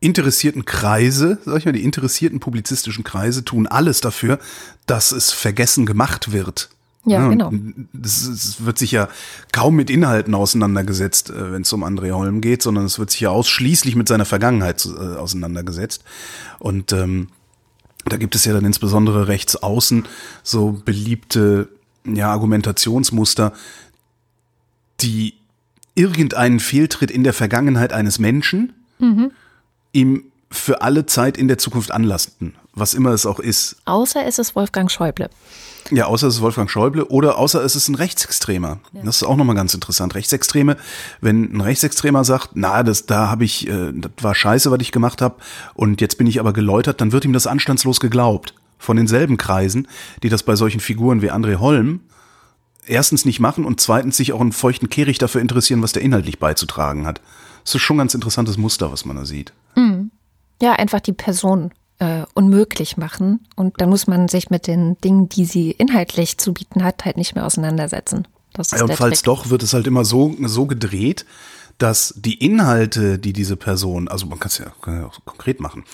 interessierten 0.00 0.64
Kreise, 0.64 1.38
sag 1.44 1.58
ich 1.58 1.64
mal, 1.66 1.72
die 1.72 1.84
interessierten 1.84 2.40
publizistischen 2.40 3.04
Kreise 3.04 3.44
tun 3.44 3.66
alles 3.66 4.00
dafür, 4.00 4.38
dass 4.86 5.12
es 5.12 5.30
vergessen 5.30 5.86
gemacht 5.86 6.32
wird. 6.32 6.70
Ja, 7.04 7.22
ja 7.22 7.28
genau. 7.28 7.52
Es 8.02 8.64
wird 8.64 8.78
sich 8.78 8.92
ja 8.92 9.08
kaum 9.52 9.76
mit 9.76 9.90
Inhalten 9.90 10.34
auseinandergesetzt, 10.34 11.30
äh, 11.30 11.52
wenn 11.52 11.62
es 11.62 11.72
um 11.72 11.84
André 11.84 12.12
Holm 12.12 12.40
geht, 12.40 12.62
sondern 12.62 12.84
es 12.84 12.98
wird 12.98 13.10
sich 13.10 13.20
ja 13.20 13.30
ausschließlich 13.30 13.96
mit 13.96 14.08
seiner 14.08 14.24
Vergangenheit 14.24 14.86
äh, 14.86 15.16
auseinandergesetzt. 15.16 16.04
Und 16.58 16.92
ähm, 16.92 17.28
da 18.06 18.16
gibt 18.16 18.34
es 18.34 18.44
ja 18.44 18.52
dann 18.52 18.64
insbesondere 18.64 19.28
rechts 19.28 19.56
außen 19.56 20.06
so 20.42 20.72
beliebte 20.84 21.68
ja, 22.04 22.30
Argumentationsmuster, 22.30 23.52
die 25.00 25.34
irgendeinen 25.94 26.60
Fehltritt 26.60 27.10
in 27.10 27.24
der 27.24 27.32
Vergangenheit 27.32 27.92
eines 27.92 28.18
Menschen 28.18 28.72
mhm. 28.98 29.30
ihm 29.92 30.24
für 30.50 30.82
alle 30.82 31.06
Zeit 31.06 31.36
in 31.36 31.48
der 31.48 31.58
Zukunft 31.58 31.90
anlasten 31.90 32.54
was 32.74 32.94
immer 32.94 33.10
es 33.10 33.26
auch 33.26 33.38
ist. 33.38 33.76
Außer 33.84 34.24
es 34.26 34.38
ist 34.38 34.56
Wolfgang 34.56 34.90
Schäuble. 34.90 35.30
Ja, 35.90 36.06
außer 36.06 36.26
es 36.28 36.36
ist 36.36 36.40
Wolfgang 36.40 36.70
Schäuble 36.70 37.04
oder 37.06 37.38
außer 37.38 37.62
es 37.62 37.76
ist 37.76 37.88
ein 37.88 37.94
Rechtsextremer. 37.94 38.78
Ja. 38.92 39.02
Das 39.04 39.16
ist 39.16 39.22
auch 39.24 39.36
nochmal 39.36 39.56
ganz 39.56 39.74
interessant. 39.74 40.14
Rechtsextreme, 40.14 40.76
wenn 41.20 41.54
ein 41.54 41.60
Rechtsextremer 41.60 42.24
sagt, 42.24 42.50
na, 42.54 42.82
das 42.82 43.06
da 43.06 43.28
habe 43.28 43.44
ich, 43.44 43.68
äh, 43.68 43.92
das 43.92 44.12
war 44.20 44.34
scheiße, 44.34 44.70
was 44.70 44.80
ich 44.80 44.92
gemacht 44.92 45.20
habe, 45.20 45.36
und 45.74 46.00
jetzt 46.00 46.16
bin 46.16 46.26
ich 46.26 46.40
aber 46.40 46.52
geläutert, 46.52 47.00
dann 47.00 47.12
wird 47.12 47.24
ihm 47.24 47.32
das 47.32 47.46
anstandslos 47.46 48.00
geglaubt. 48.00 48.54
Von 48.78 48.96
denselben 48.96 49.36
Kreisen, 49.36 49.88
die 50.22 50.28
das 50.28 50.42
bei 50.42 50.56
solchen 50.56 50.80
Figuren 50.80 51.22
wie 51.22 51.30
André 51.30 51.56
Holm 51.56 52.00
erstens 52.86 53.24
nicht 53.24 53.40
machen 53.40 53.64
und 53.64 53.80
zweitens 53.80 54.16
sich 54.16 54.32
auch 54.32 54.40
einen 54.40 54.52
feuchten 54.52 54.90
Kehricht 54.90 55.22
dafür 55.22 55.40
interessieren, 55.40 55.82
was 55.82 55.92
der 55.92 56.02
inhaltlich 56.02 56.38
beizutragen 56.38 57.06
hat. 57.06 57.20
Das 57.64 57.74
ist 57.74 57.82
schon 57.82 57.96
ein 57.96 57.98
ganz 57.98 58.14
interessantes 58.14 58.58
Muster, 58.58 58.92
was 58.92 59.04
man 59.04 59.16
da 59.16 59.24
sieht. 59.24 59.52
Mhm. 59.74 60.10
Ja, 60.60 60.72
einfach 60.72 61.00
die 61.00 61.12
Person 61.12 61.72
äh, 62.04 62.26
unmöglich 62.34 62.96
machen. 62.96 63.46
Und 63.56 63.80
dann 63.80 63.88
muss 63.88 64.06
man 64.06 64.28
sich 64.28 64.50
mit 64.50 64.66
den 64.66 65.00
Dingen, 65.00 65.28
die 65.28 65.44
sie 65.44 65.70
inhaltlich 65.70 66.38
zu 66.38 66.52
bieten 66.52 66.84
hat, 66.84 67.04
halt 67.04 67.16
nicht 67.16 67.34
mehr 67.34 67.46
auseinandersetzen. 67.46 68.28
Ja, 68.56 68.82
und 68.82 68.94
falls 68.94 69.20
Trick. 69.20 69.24
doch, 69.24 69.50
wird 69.50 69.62
es 69.62 69.72
halt 69.72 69.86
immer 69.86 70.04
so, 70.04 70.34
so 70.42 70.66
gedreht, 70.66 71.24
dass 71.78 72.14
die 72.16 72.34
Inhalte, 72.34 73.18
die 73.18 73.32
diese 73.32 73.56
Person, 73.56 74.06
also 74.06 74.26
man 74.26 74.38
kann 74.38 74.48
es 74.48 74.58
ja, 74.58 74.66
ja 74.86 75.06
auch 75.06 75.18
konkret 75.24 75.60
machen, 75.60 75.84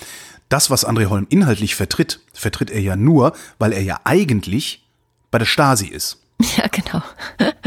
das, 0.50 0.68
was 0.68 0.86
André 0.86 1.06
Holm 1.06 1.26
inhaltlich 1.30 1.74
vertritt, 1.74 2.20
vertritt 2.34 2.70
er 2.70 2.80
ja 2.80 2.96
nur, 2.96 3.32
weil 3.58 3.72
er 3.72 3.82
ja 3.82 4.00
eigentlich 4.04 4.84
bei 5.30 5.38
der 5.38 5.46
Stasi 5.46 5.86
ist. 5.86 6.18
Ja, 6.56 6.66
genau. 6.68 7.02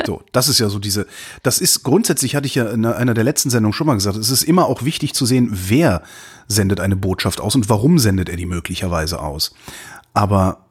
So, 0.05 0.21
das 0.31 0.47
ist 0.47 0.59
ja 0.59 0.69
so 0.69 0.79
diese, 0.79 1.07
das 1.43 1.59
ist 1.59 1.83
grundsätzlich, 1.83 2.35
hatte 2.35 2.47
ich 2.47 2.55
ja 2.55 2.69
in 2.69 2.85
einer 2.85 3.13
der 3.13 3.23
letzten 3.23 3.49
Sendungen 3.49 3.73
schon 3.73 3.87
mal 3.87 3.93
gesagt, 3.93 4.17
es 4.17 4.29
ist 4.29 4.43
immer 4.43 4.67
auch 4.67 4.83
wichtig 4.83 5.13
zu 5.13 5.25
sehen, 5.25 5.49
wer 5.51 6.03
sendet 6.47 6.79
eine 6.79 6.95
Botschaft 6.95 7.41
aus 7.41 7.55
und 7.55 7.69
warum 7.69 7.99
sendet 7.99 8.29
er 8.29 8.37
die 8.37 8.45
möglicherweise 8.45 9.19
aus. 9.19 9.53
Aber 10.13 10.65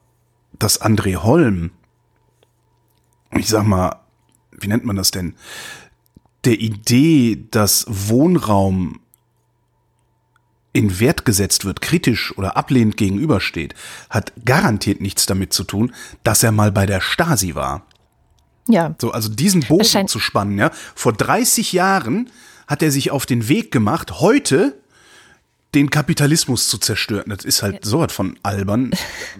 dass 0.59 0.81
André 0.81 1.17
Holm, 1.17 1.71
ich 3.33 3.49
sag 3.49 3.67
mal, 3.67 3.97
wie 4.53 4.69
nennt 4.69 4.85
man 4.85 4.97
das 4.97 5.11
denn, 5.11 5.35
der 6.45 6.61
Idee, 6.61 7.47
dass 7.51 7.87
Wohnraum 7.89 9.01
in 10.73 11.01
Wert 11.01 11.25
gesetzt 11.25 11.65
wird, 11.65 11.81
kritisch 11.81 12.37
oder 12.37 12.57
ablehnend 12.57 12.97
gegenübersteht, 12.97 13.75
hat 14.09 14.33
garantiert 14.45 15.01
nichts 15.01 15.27
damit 15.27 15.53
zu 15.53 15.65
tun, 15.65 15.93
dass 16.23 16.43
er 16.43 16.53
mal 16.53 16.73
bei 16.73 16.87
der 16.87 17.01
Stasi 17.01 17.55
war. 17.55 17.87
Ja. 18.69 18.95
So, 19.01 19.11
also 19.11 19.29
diesen 19.29 19.63
Bogen 19.63 20.09
zu 20.09 20.19
spannen, 20.19 20.59
ja. 20.59 20.71
Vor 20.95 21.13
30 21.13 21.73
Jahren 21.73 22.31
hat 22.67 22.83
er 22.83 22.91
sich 22.91 23.11
auf 23.11 23.27
den 23.27 23.49
Weg 23.49 23.73
gemacht, 23.73 24.21
heute 24.21 24.75
den 25.75 25.91
Kapitalismus 25.91 26.69
zu 26.69 26.79
zerstören. 26.79 27.25
Das 27.29 27.45
ist 27.45 27.63
halt 27.63 27.85
ja. 27.85 27.91
so 27.91 28.01
was 28.01 28.13
von 28.13 28.39
albern. 28.43 28.93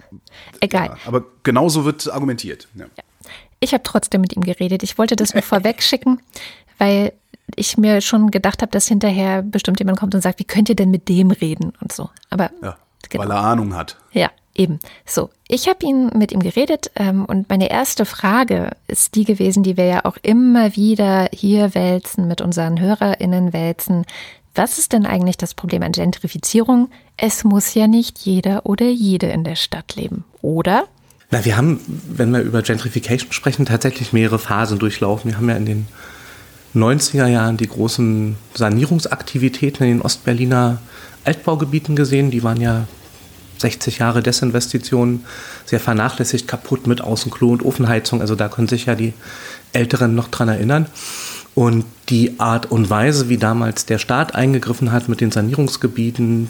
Egal. 0.61 0.87
Ja, 0.87 0.97
aber 1.07 1.25
genauso 1.43 1.85
wird 1.85 2.11
argumentiert. 2.11 2.69
Ja. 2.75 2.87
Ich 3.61 3.73
habe 3.73 3.83
trotzdem 3.83 4.21
mit 4.21 4.35
ihm 4.35 4.43
geredet. 4.43 4.83
Ich 4.83 4.99
wollte 4.99 5.15
das 5.15 5.35
nur 5.35 5.43
vorweg 5.43 5.83
schicken, 5.83 6.21
weil 6.79 7.13
ich 7.55 7.77
mir 7.77 8.01
schon 8.01 8.31
gedacht 8.31 8.63
habe, 8.63 8.73
dass 8.73 8.89
hinterher 8.89 9.43
bestimmt 9.43 9.79
jemand 9.79 9.99
kommt 9.99 10.15
und 10.15 10.23
sagt, 10.23 10.39
wie 10.39 10.45
könnt 10.45 10.69
ihr 10.69 10.77
denn 10.77 10.91
mit 10.91 11.09
dem 11.09 11.31
reden 11.31 11.73
und 11.81 11.93
so. 11.93 12.11
Aber 12.31 12.51
ja, 12.63 12.79
genau. 13.09 13.25
weil 13.25 13.31
er 13.31 13.41
Ahnung 13.41 13.75
hat. 13.75 13.99
Ja, 14.13 14.31
Eben. 14.55 14.81
So, 15.07 15.31
ich 15.49 15.69
habe 15.69 15.87
ihn 15.87 16.11
mit 16.15 16.31
ihm 16.31 16.41
geredet 16.41 16.91
ähm, 16.97 17.25
und 17.25 17.49
meine 17.49 17.71
erste 17.71 18.05
Frage 18.05 18.73
ist 18.87 19.15
die 19.15 19.25
gewesen, 19.25 19.63
die 19.63 19.79
wir 19.79 19.87
ja 19.87 20.05
auch 20.05 20.19
immer 20.23 20.77
wieder 20.77 21.29
hier 21.33 21.75
wälzen, 21.75 22.29
mit 22.29 22.43
unseren 22.43 22.79
HörerInnen 22.79 23.53
wälzen. 23.55 24.05
Was 24.55 24.79
ist 24.79 24.93
denn 24.93 25.07
eigentlich 25.07 25.39
das 25.39 25.55
Problem 25.55 25.83
an 25.83 25.93
Gentrifizierung? 25.93 26.91
Es 27.17 27.45
muss 27.45 27.73
ja 27.73 27.87
nicht 27.87 28.19
jeder 28.19 28.67
oder 28.67 28.89
jede 28.91 29.29
in 29.29 29.45
der 29.45 29.57
Stadt 29.57 29.97
leben, 29.97 30.25
oder? 30.43 30.85
Na, 31.31 31.47
wir 31.47 31.57
haben, 31.57 31.81
wenn 31.87 32.31
wir 32.31 32.41
über 32.41 32.61
Gentrification 32.61 33.33
sprechen, 33.33 33.65
tatsächlich 33.65 34.13
mehrere 34.13 34.39
Phasen 34.39 34.79
durchlaufen. 34.79 35.31
Wir 35.31 35.39
haben 35.39 35.49
ja 35.49 35.57
in 35.57 35.65
den 35.65 35.87
90er 36.75 37.27
Jahren 37.27 37.57
die 37.57 37.69
großen 37.69 38.37
Sanierungsaktivitäten 38.53 39.87
in 39.87 39.99
den 39.99 40.03
Ostberliner 40.03 40.83
Altbaugebieten 41.25 41.97
gesehen. 41.97 42.31
Die 42.31 42.43
waren 42.43 42.61
ja 42.61 42.87
60 43.63 43.99
Jahre 43.99 44.23
Desinvestitionen, 44.23 45.25
sehr 45.65 45.81
vernachlässigt, 45.81 46.47
kaputt 46.47 46.87
mit 46.87 47.01
Außenklo 47.01 47.51
und 47.51 47.65
Ofenheizung. 47.65 48.21
Also 48.21 48.35
da 48.35 48.49
können 48.49 48.69
sich 48.69 48.87
ja 48.87 48.95
die 48.95 49.15
Älteren 49.73 50.15
noch 50.15 50.29
dran 50.29 50.49
erinnern. 50.49 50.87
Und 51.55 51.85
die 52.09 52.39
Art 52.41 52.71
und 52.71 52.89
Weise, 52.89 53.29
wie 53.29 53.37
damals 53.37 53.85
der 53.87 53.99
Staat 53.99 54.35
eingegriffen 54.35 54.93
hat 54.93 55.09
mit 55.09 55.21
den 55.21 55.31
Sanierungsgebieten, 55.31 56.49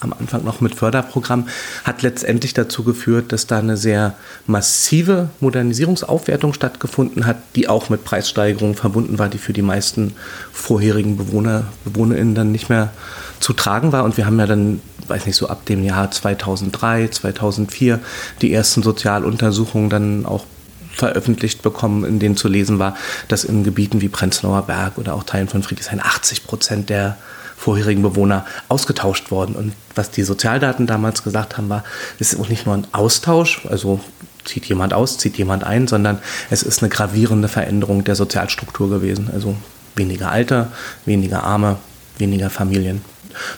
am 0.00 0.12
Anfang 0.12 0.44
noch 0.44 0.60
mit 0.60 0.74
Förderprogramm, 0.74 1.48
hat 1.84 2.02
letztendlich 2.02 2.54
dazu 2.54 2.84
geführt, 2.84 3.32
dass 3.32 3.46
da 3.46 3.58
eine 3.58 3.76
sehr 3.76 4.14
massive 4.46 5.30
Modernisierungsaufwertung 5.40 6.52
stattgefunden 6.52 7.26
hat, 7.26 7.36
die 7.56 7.68
auch 7.68 7.88
mit 7.88 8.04
Preissteigerungen 8.04 8.76
verbunden 8.76 9.18
war, 9.18 9.28
die 9.28 9.38
für 9.38 9.52
die 9.52 9.62
meisten 9.62 10.14
vorherigen 10.52 11.16
Bewohner, 11.16 11.64
BewohnerInnen 11.84 12.34
dann 12.34 12.52
nicht 12.52 12.68
mehr 12.68 12.92
zu 13.40 13.52
tragen 13.52 13.92
war. 13.92 14.04
Und 14.04 14.16
wir 14.16 14.26
haben 14.26 14.38
ja 14.38 14.46
dann, 14.46 14.80
weiß 15.08 15.26
nicht, 15.26 15.36
so 15.36 15.48
ab 15.48 15.64
dem 15.66 15.82
Jahr 15.84 16.10
2003, 16.10 17.08
2004 17.08 18.00
die 18.42 18.52
ersten 18.52 18.82
Sozialuntersuchungen 18.82 19.90
dann 19.90 20.26
auch 20.26 20.44
veröffentlicht 20.92 21.62
bekommen, 21.62 22.04
in 22.04 22.18
denen 22.18 22.36
zu 22.36 22.48
lesen 22.48 22.78
war, 22.78 22.96
dass 23.28 23.44
in 23.44 23.62
Gebieten 23.62 24.00
wie 24.00 24.08
Prenzlauer 24.08 24.62
Berg 24.62 24.98
oder 24.98 25.14
auch 25.14 25.22
Teilen 25.22 25.48
von 25.48 25.62
Friedrichshain 25.62 26.00
80 26.00 26.44
Prozent 26.44 26.90
der 26.90 27.16
vorherigen 27.56 28.02
Bewohner 28.02 28.46
ausgetauscht 28.68 29.30
worden. 29.30 29.54
Und 29.54 29.72
was 29.94 30.10
die 30.10 30.22
Sozialdaten 30.22 30.86
damals 30.86 31.22
gesagt 31.22 31.56
haben, 31.56 31.68
war, 31.68 31.84
es 32.18 32.32
ist 32.32 32.48
nicht 32.48 32.66
nur 32.66 32.76
ein 32.76 32.86
Austausch, 32.92 33.66
also 33.68 34.00
zieht 34.44 34.66
jemand 34.66 34.94
aus, 34.94 35.18
zieht 35.18 35.36
jemand 35.38 35.64
ein, 35.64 35.86
sondern 35.88 36.18
es 36.50 36.62
ist 36.62 36.82
eine 36.82 36.88
gravierende 36.88 37.48
Veränderung 37.48 38.04
der 38.04 38.14
Sozialstruktur 38.14 38.88
gewesen. 38.88 39.30
Also 39.32 39.56
weniger 39.94 40.30
Alter, 40.30 40.72
weniger 41.04 41.42
Arme, 41.42 41.76
weniger 42.18 42.50
Familien. 42.50 43.04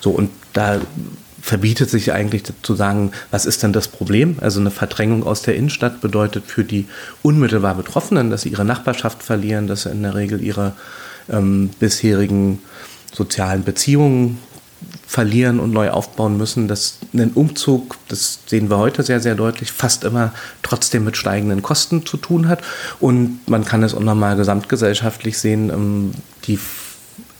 So, 0.00 0.10
und 0.10 0.30
da 0.52 0.80
verbietet 1.40 1.90
sich 1.90 2.12
eigentlich 2.12 2.44
zu 2.62 2.74
sagen, 2.74 3.12
was 3.30 3.46
ist 3.46 3.62
denn 3.62 3.72
das 3.72 3.88
Problem? 3.88 4.36
Also 4.40 4.60
eine 4.60 4.70
Verdrängung 4.70 5.24
aus 5.24 5.42
der 5.42 5.56
Innenstadt 5.56 6.00
bedeutet 6.00 6.44
für 6.46 6.64
die 6.64 6.86
unmittelbar 7.22 7.74
Betroffenen, 7.74 8.30
dass 8.30 8.42
sie 8.42 8.50
ihre 8.50 8.64
Nachbarschaft 8.64 9.22
verlieren, 9.22 9.66
dass 9.66 9.82
sie 9.82 9.90
in 9.90 10.02
der 10.02 10.14
Regel 10.14 10.42
ihre 10.42 10.72
ähm, 11.28 11.70
bisherigen 11.78 12.60
sozialen 13.12 13.64
Beziehungen 13.64 14.38
verlieren 15.06 15.60
und 15.60 15.72
neu 15.72 15.90
aufbauen 15.90 16.36
müssen, 16.36 16.68
dass 16.68 16.98
ein 17.12 17.32
Umzug, 17.32 17.96
das 18.08 18.40
sehen 18.46 18.70
wir 18.70 18.78
heute 18.78 19.02
sehr, 19.02 19.20
sehr 19.20 19.34
deutlich, 19.34 19.72
fast 19.72 20.04
immer 20.04 20.32
trotzdem 20.62 21.04
mit 21.04 21.16
steigenden 21.16 21.62
Kosten 21.62 22.06
zu 22.06 22.16
tun 22.16 22.48
hat. 22.48 22.62
Und 23.00 23.40
man 23.48 23.64
kann 23.64 23.82
es 23.82 23.94
auch 23.94 24.00
nochmal 24.00 24.36
gesamtgesellschaftlich 24.36 25.36
sehen, 25.38 25.70
ähm, 25.70 26.12
die 26.44 26.58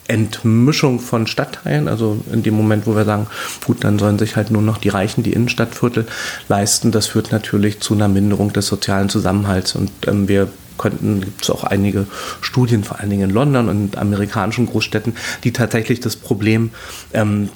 Entmischung 0.08 0.98
von 0.98 1.26
Stadtteilen, 1.26 1.86
also 1.86 2.20
in 2.32 2.42
dem 2.42 2.54
Moment, 2.54 2.86
wo 2.86 2.96
wir 2.96 3.04
sagen, 3.04 3.26
gut, 3.64 3.84
dann 3.84 3.98
sollen 3.98 4.18
sich 4.18 4.36
halt 4.36 4.50
nur 4.50 4.62
noch 4.62 4.78
die 4.78 4.88
Reichen 4.88 5.22
die 5.22 5.32
Innenstadtviertel 5.32 6.06
leisten, 6.48 6.90
das 6.90 7.06
führt 7.06 7.32
natürlich 7.32 7.80
zu 7.80 7.94
einer 7.94 8.08
Minderung 8.08 8.52
des 8.52 8.66
sozialen 8.66 9.08
Zusammenhalts. 9.08 9.74
Und 9.76 9.90
ähm, 10.06 10.26
wir 10.26 10.48
könnten, 10.78 11.20
gibt 11.20 11.42
es 11.42 11.50
auch 11.50 11.64
einige 11.64 12.06
Studien, 12.40 12.84
vor 12.84 12.98
allen 12.98 13.10
Dingen 13.10 13.30
in 13.30 13.34
London 13.34 13.68
und 13.68 13.98
amerikanischen 13.98 14.66
Großstädten, 14.66 15.14
die 15.44 15.52
tatsächlich 15.52 16.00
das 16.00 16.16
Problem 16.16 16.70
ähm, 17.12 17.50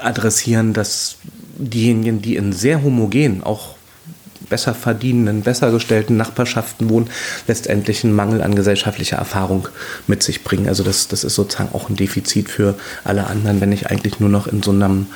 adressieren, 0.00 0.72
dass 0.74 1.16
diejenigen, 1.56 2.22
die 2.22 2.36
in 2.36 2.52
sehr 2.52 2.82
homogen, 2.82 3.42
auch 3.42 3.76
besser 4.52 4.74
verdienenden, 4.74 5.40
besser 5.40 5.70
gestellten 5.70 6.18
Nachbarschaften 6.18 6.90
wohnen, 6.90 7.08
letztendlich 7.48 8.04
einen 8.04 8.12
Mangel 8.12 8.42
an 8.42 8.54
gesellschaftlicher 8.54 9.16
Erfahrung 9.16 9.68
mit 10.06 10.22
sich 10.22 10.44
bringen. 10.44 10.68
Also 10.68 10.84
das, 10.84 11.08
das 11.08 11.24
ist 11.24 11.36
sozusagen 11.36 11.74
auch 11.74 11.88
ein 11.88 11.96
Defizit 11.96 12.50
für 12.50 12.74
alle 13.02 13.26
anderen, 13.26 13.62
wenn 13.62 13.72
ich 13.72 13.90
eigentlich 13.90 14.20
nur 14.20 14.28
noch 14.28 14.46
in 14.46 14.62
so 14.62 14.70
einem 14.70 15.06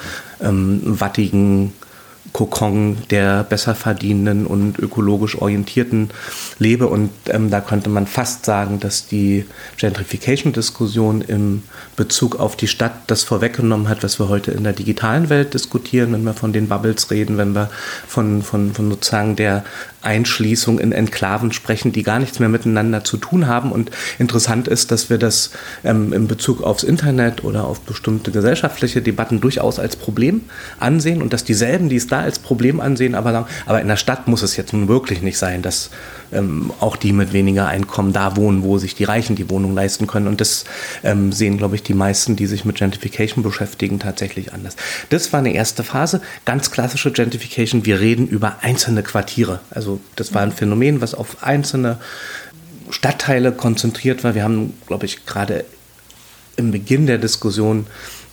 ähm, 0.40 0.80
wattigen 0.84 1.74
Kokon 2.36 2.98
der 3.08 3.44
besser 3.44 3.74
verdienenden 3.74 4.46
und 4.46 4.78
ökologisch 4.78 5.40
orientierten 5.40 6.10
lebe. 6.58 6.86
Und 6.86 7.08
ähm, 7.28 7.48
da 7.48 7.62
könnte 7.62 7.88
man 7.88 8.06
fast 8.06 8.44
sagen, 8.44 8.78
dass 8.78 9.06
die 9.06 9.46
Gentrification-Diskussion 9.78 11.22
im 11.22 11.62
Bezug 11.96 12.38
auf 12.38 12.54
die 12.54 12.68
Stadt 12.68 12.92
das 13.06 13.24
vorweggenommen 13.24 13.88
hat, 13.88 14.02
was 14.02 14.20
wir 14.20 14.28
heute 14.28 14.50
in 14.50 14.64
der 14.64 14.74
digitalen 14.74 15.30
Welt 15.30 15.54
diskutieren, 15.54 16.12
wenn 16.12 16.24
wir 16.24 16.34
von 16.34 16.52
den 16.52 16.68
Bubbles 16.68 17.10
reden, 17.10 17.38
wenn 17.38 17.54
wir 17.54 17.70
von, 18.06 18.42
von, 18.42 18.74
von 18.74 18.90
sozusagen 18.90 19.34
der 19.36 19.64
Einschließung 20.06 20.78
in 20.78 20.92
Enklaven 20.92 21.52
sprechen, 21.52 21.92
die 21.92 22.02
gar 22.02 22.18
nichts 22.18 22.38
mehr 22.38 22.48
miteinander 22.48 23.04
zu 23.04 23.16
tun 23.16 23.46
haben. 23.46 23.72
Und 23.72 23.90
interessant 24.18 24.68
ist, 24.68 24.90
dass 24.90 25.10
wir 25.10 25.18
das 25.18 25.50
ähm, 25.84 26.12
in 26.12 26.28
Bezug 26.28 26.62
aufs 26.62 26.84
Internet 26.84 27.44
oder 27.44 27.64
auf 27.64 27.80
bestimmte 27.80 28.30
gesellschaftliche 28.30 29.02
Debatten 29.02 29.40
durchaus 29.40 29.78
als 29.78 29.96
Problem 29.96 30.42
ansehen 30.78 31.22
und 31.22 31.32
dass 31.32 31.44
dieselben, 31.44 31.88
die 31.88 31.96
es 31.96 32.06
da 32.06 32.20
als 32.20 32.38
Problem 32.38 32.80
ansehen, 32.80 33.14
aber 33.14 33.32
sagen, 33.32 33.46
aber 33.66 33.80
in 33.80 33.88
der 33.88 33.96
Stadt 33.96 34.28
muss 34.28 34.42
es 34.42 34.56
jetzt 34.56 34.72
nun 34.72 34.88
wirklich 34.88 35.22
nicht 35.22 35.38
sein, 35.38 35.62
dass 35.62 35.90
ähm, 36.32 36.72
auch 36.80 36.96
die 36.96 37.12
mit 37.12 37.32
weniger 37.32 37.66
Einkommen 37.66 38.12
da 38.12 38.36
wohnen, 38.36 38.62
wo 38.62 38.78
sich 38.78 38.94
die 38.94 39.04
Reichen 39.04 39.36
die 39.36 39.48
Wohnung 39.50 39.74
leisten 39.74 40.06
können. 40.06 40.26
Und 40.28 40.40
das 40.40 40.64
ähm, 41.04 41.32
sehen, 41.32 41.58
glaube 41.58 41.76
ich, 41.76 41.82
die 41.82 41.94
meisten, 41.94 42.36
die 42.36 42.46
sich 42.46 42.64
mit 42.64 42.76
Gentrification 42.76 43.42
beschäftigen, 43.42 43.98
tatsächlich 43.98 44.52
anders. 44.52 44.76
Das 45.10 45.32
war 45.32 45.40
eine 45.40 45.52
erste 45.52 45.84
Phase, 45.84 46.20
ganz 46.44 46.70
klassische 46.70 47.12
Gentrification. 47.12 47.84
Wir 47.84 48.00
reden 48.00 48.26
über 48.26 48.56
einzelne 48.62 49.02
Quartiere. 49.02 49.60
Also 49.70 50.00
das 50.16 50.34
war 50.34 50.42
ein 50.42 50.52
Phänomen, 50.52 51.00
was 51.00 51.14
auf 51.14 51.42
einzelne 51.42 51.98
Stadtteile 52.90 53.52
konzentriert 53.52 54.24
war. 54.24 54.34
Wir 54.34 54.44
haben, 54.44 54.74
glaube 54.86 55.06
ich, 55.06 55.26
gerade 55.26 55.64
im 56.56 56.70
Beginn 56.70 57.06
der 57.06 57.18
Diskussion 57.18 57.86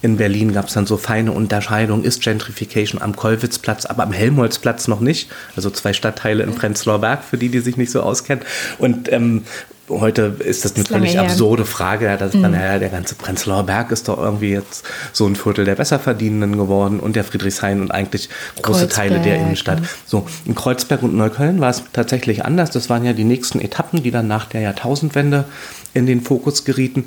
in 0.04 0.18
Berlin 0.18 0.54
gab 0.54 0.68
es 0.68 0.74
dann 0.74 0.86
so 0.86 0.98
feine 0.98 1.32
Unterscheidungen, 1.32 2.04
ist 2.04 2.22
Gentrification 2.22 3.02
am 3.02 3.16
Kollwitzplatz, 3.16 3.86
aber 3.86 4.04
am 4.04 4.12
Helmholtzplatz 4.12 4.90
noch 4.90 5.00
nicht. 5.00 5.32
Also 5.56 5.70
zwei 5.70 5.94
Stadtteile 5.94 6.44
in 6.44 6.54
Prenzlauer 6.54 7.00
Berg, 7.00 7.24
für 7.24 7.38
die, 7.38 7.48
die 7.48 7.62
sich 7.62 7.78
nicht 7.78 7.90
so 7.90 8.02
auskennen. 8.02 8.44
Und 8.80 9.10
ähm, 9.14 9.44
heute 9.88 10.36
ist 10.40 10.66
das 10.66 10.76
eine 10.76 10.84
völlig 10.84 11.18
absurde 11.18 11.64
Frage. 11.64 12.18
Dass 12.20 12.34
mhm. 12.34 12.42
dann, 12.42 12.54
ja, 12.54 12.80
der 12.80 12.90
ganze 12.90 13.16
Prenzlauer 13.16 13.64
Berg 13.64 13.92
ist 13.92 14.10
doch 14.10 14.18
irgendwie 14.18 14.52
jetzt 14.52 14.86
so 15.14 15.26
ein 15.26 15.38
Viertel 15.38 15.64
der 15.64 15.76
Besserverdienenden 15.76 16.58
geworden 16.58 17.00
und 17.00 17.16
der 17.16 17.24
Friedrichshain 17.24 17.80
und 17.80 17.92
eigentlich 17.92 18.28
große 18.62 18.88
Kreuzberg. 18.88 18.90
Teile 18.90 19.20
der 19.22 19.38
Innenstadt. 19.38 19.84
So, 20.06 20.28
in 20.44 20.54
Kreuzberg 20.54 21.02
und 21.02 21.16
Neukölln 21.16 21.62
war 21.62 21.70
es 21.70 21.82
tatsächlich 21.94 22.44
anders. 22.44 22.72
Das 22.72 22.90
waren 22.90 23.06
ja 23.06 23.14
die 23.14 23.24
nächsten 23.24 23.62
Etappen, 23.62 24.04
die 24.04 24.12
dann 24.12 24.28
nach 24.28 24.48
der 24.48 24.60
Jahrtausendwende 24.60 25.46
in 25.94 26.08
den 26.08 26.20
Fokus 26.20 26.66
gerieten. 26.66 27.06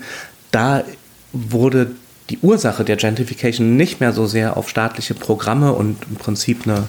Da 0.51 0.83
wurde 1.35 1.91
die 2.31 2.39
Ursache 2.43 2.85
der 2.85 2.97
Gentrification 2.97 3.77
nicht 3.77 4.01
mehr 4.01 4.13
so 4.13 4.27
sehr 4.27 4.57
auf 4.57 4.69
staatliche 4.69 5.15
Programme 5.15 5.73
und 5.73 5.97
im 6.09 6.17
Prinzip 6.17 6.67
eine 6.67 6.89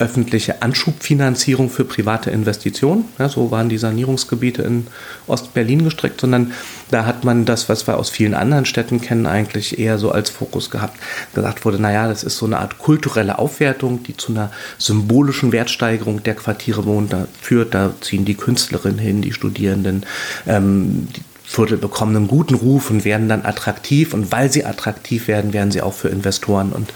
öffentliche 0.00 0.60
Anschubfinanzierung 0.60 1.70
für 1.70 1.84
private 1.84 2.30
Investitionen. 2.30 3.04
Ja, 3.18 3.28
so 3.28 3.52
waren 3.52 3.68
die 3.68 3.78
Sanierungsgebiete 3.78 4.62
in 4.62 4.88
Ostberlin 5.28 5.84
gestrickt, 5.84 6.20
sondern 6.20 6.52
da 6.90 7.06
hat 7.06 7.22
man 7.22 7.44
das, 7.44 7.68
was 7.68 7.86
wir 7.86 7.96
aus 7.96 8.10
vielen 8.10 8.34
anderen 8.34 8.66
Städten 8.66 9.00
kennen, 9.00 9.26
eigentlich 9.26 9.78
eher 9.78 9.98
so 9.98 10.10
als 10.10 10.30
Fokus 10.30 10.70
gehabt. 10.70 10.98
Gesagt 11.32 11.64
wurde, 11.64 11.80
naja, 11.80 12.08
das 12.08 12.24
ist 12.24 12.38
so 12.38 12.46
eine 12.46 12.58
Art 12.58 12.78
kulturelle 12.78 13.38
Aufwertung, 13.38 14.02
die 14.02 14.16
zu 14.16 14.32
einer 14.32 14.50
symbolischen 14.78 15.52
Wertsteigerung 15.52 16.24
der 16.24 16.34
Quartiere 16.34 16.86
wohnt, 16.86 17.12
da 17.12 17.28
führt. 17.40 17.72
Da 17.72 17.94
ziehen 18.00 18.24
die 18.24 18.34
Künstlerinnen 18.34 18.98
hin, 18.98 19.22
die 19.22 19.32
Studierenden, 19.32 20.04
ähm, 20.46 21.06
die 21.16 21.22
Viertel 21.46 21.76
bekommen 21.76 22.16
einen 22.16 22.26
guten 22.26 22.54
Ruf 22.54 22.90
und 22.90 23.04
werden 23.04 23.28
dann 23.28 23.44
attraktiv. 23.44 24.14
Und 24.14 24.32
weil 24.32 24.50
sie 24.50 24.64
attraktiv 24.64 25.28
werden, 25.28 25.52
werden 25.52 25.70
sie 25.70 25.82
auch 25.82 25.92
für 25.92 26.08
Investoren 26.08 26.72
und 26.72 26.92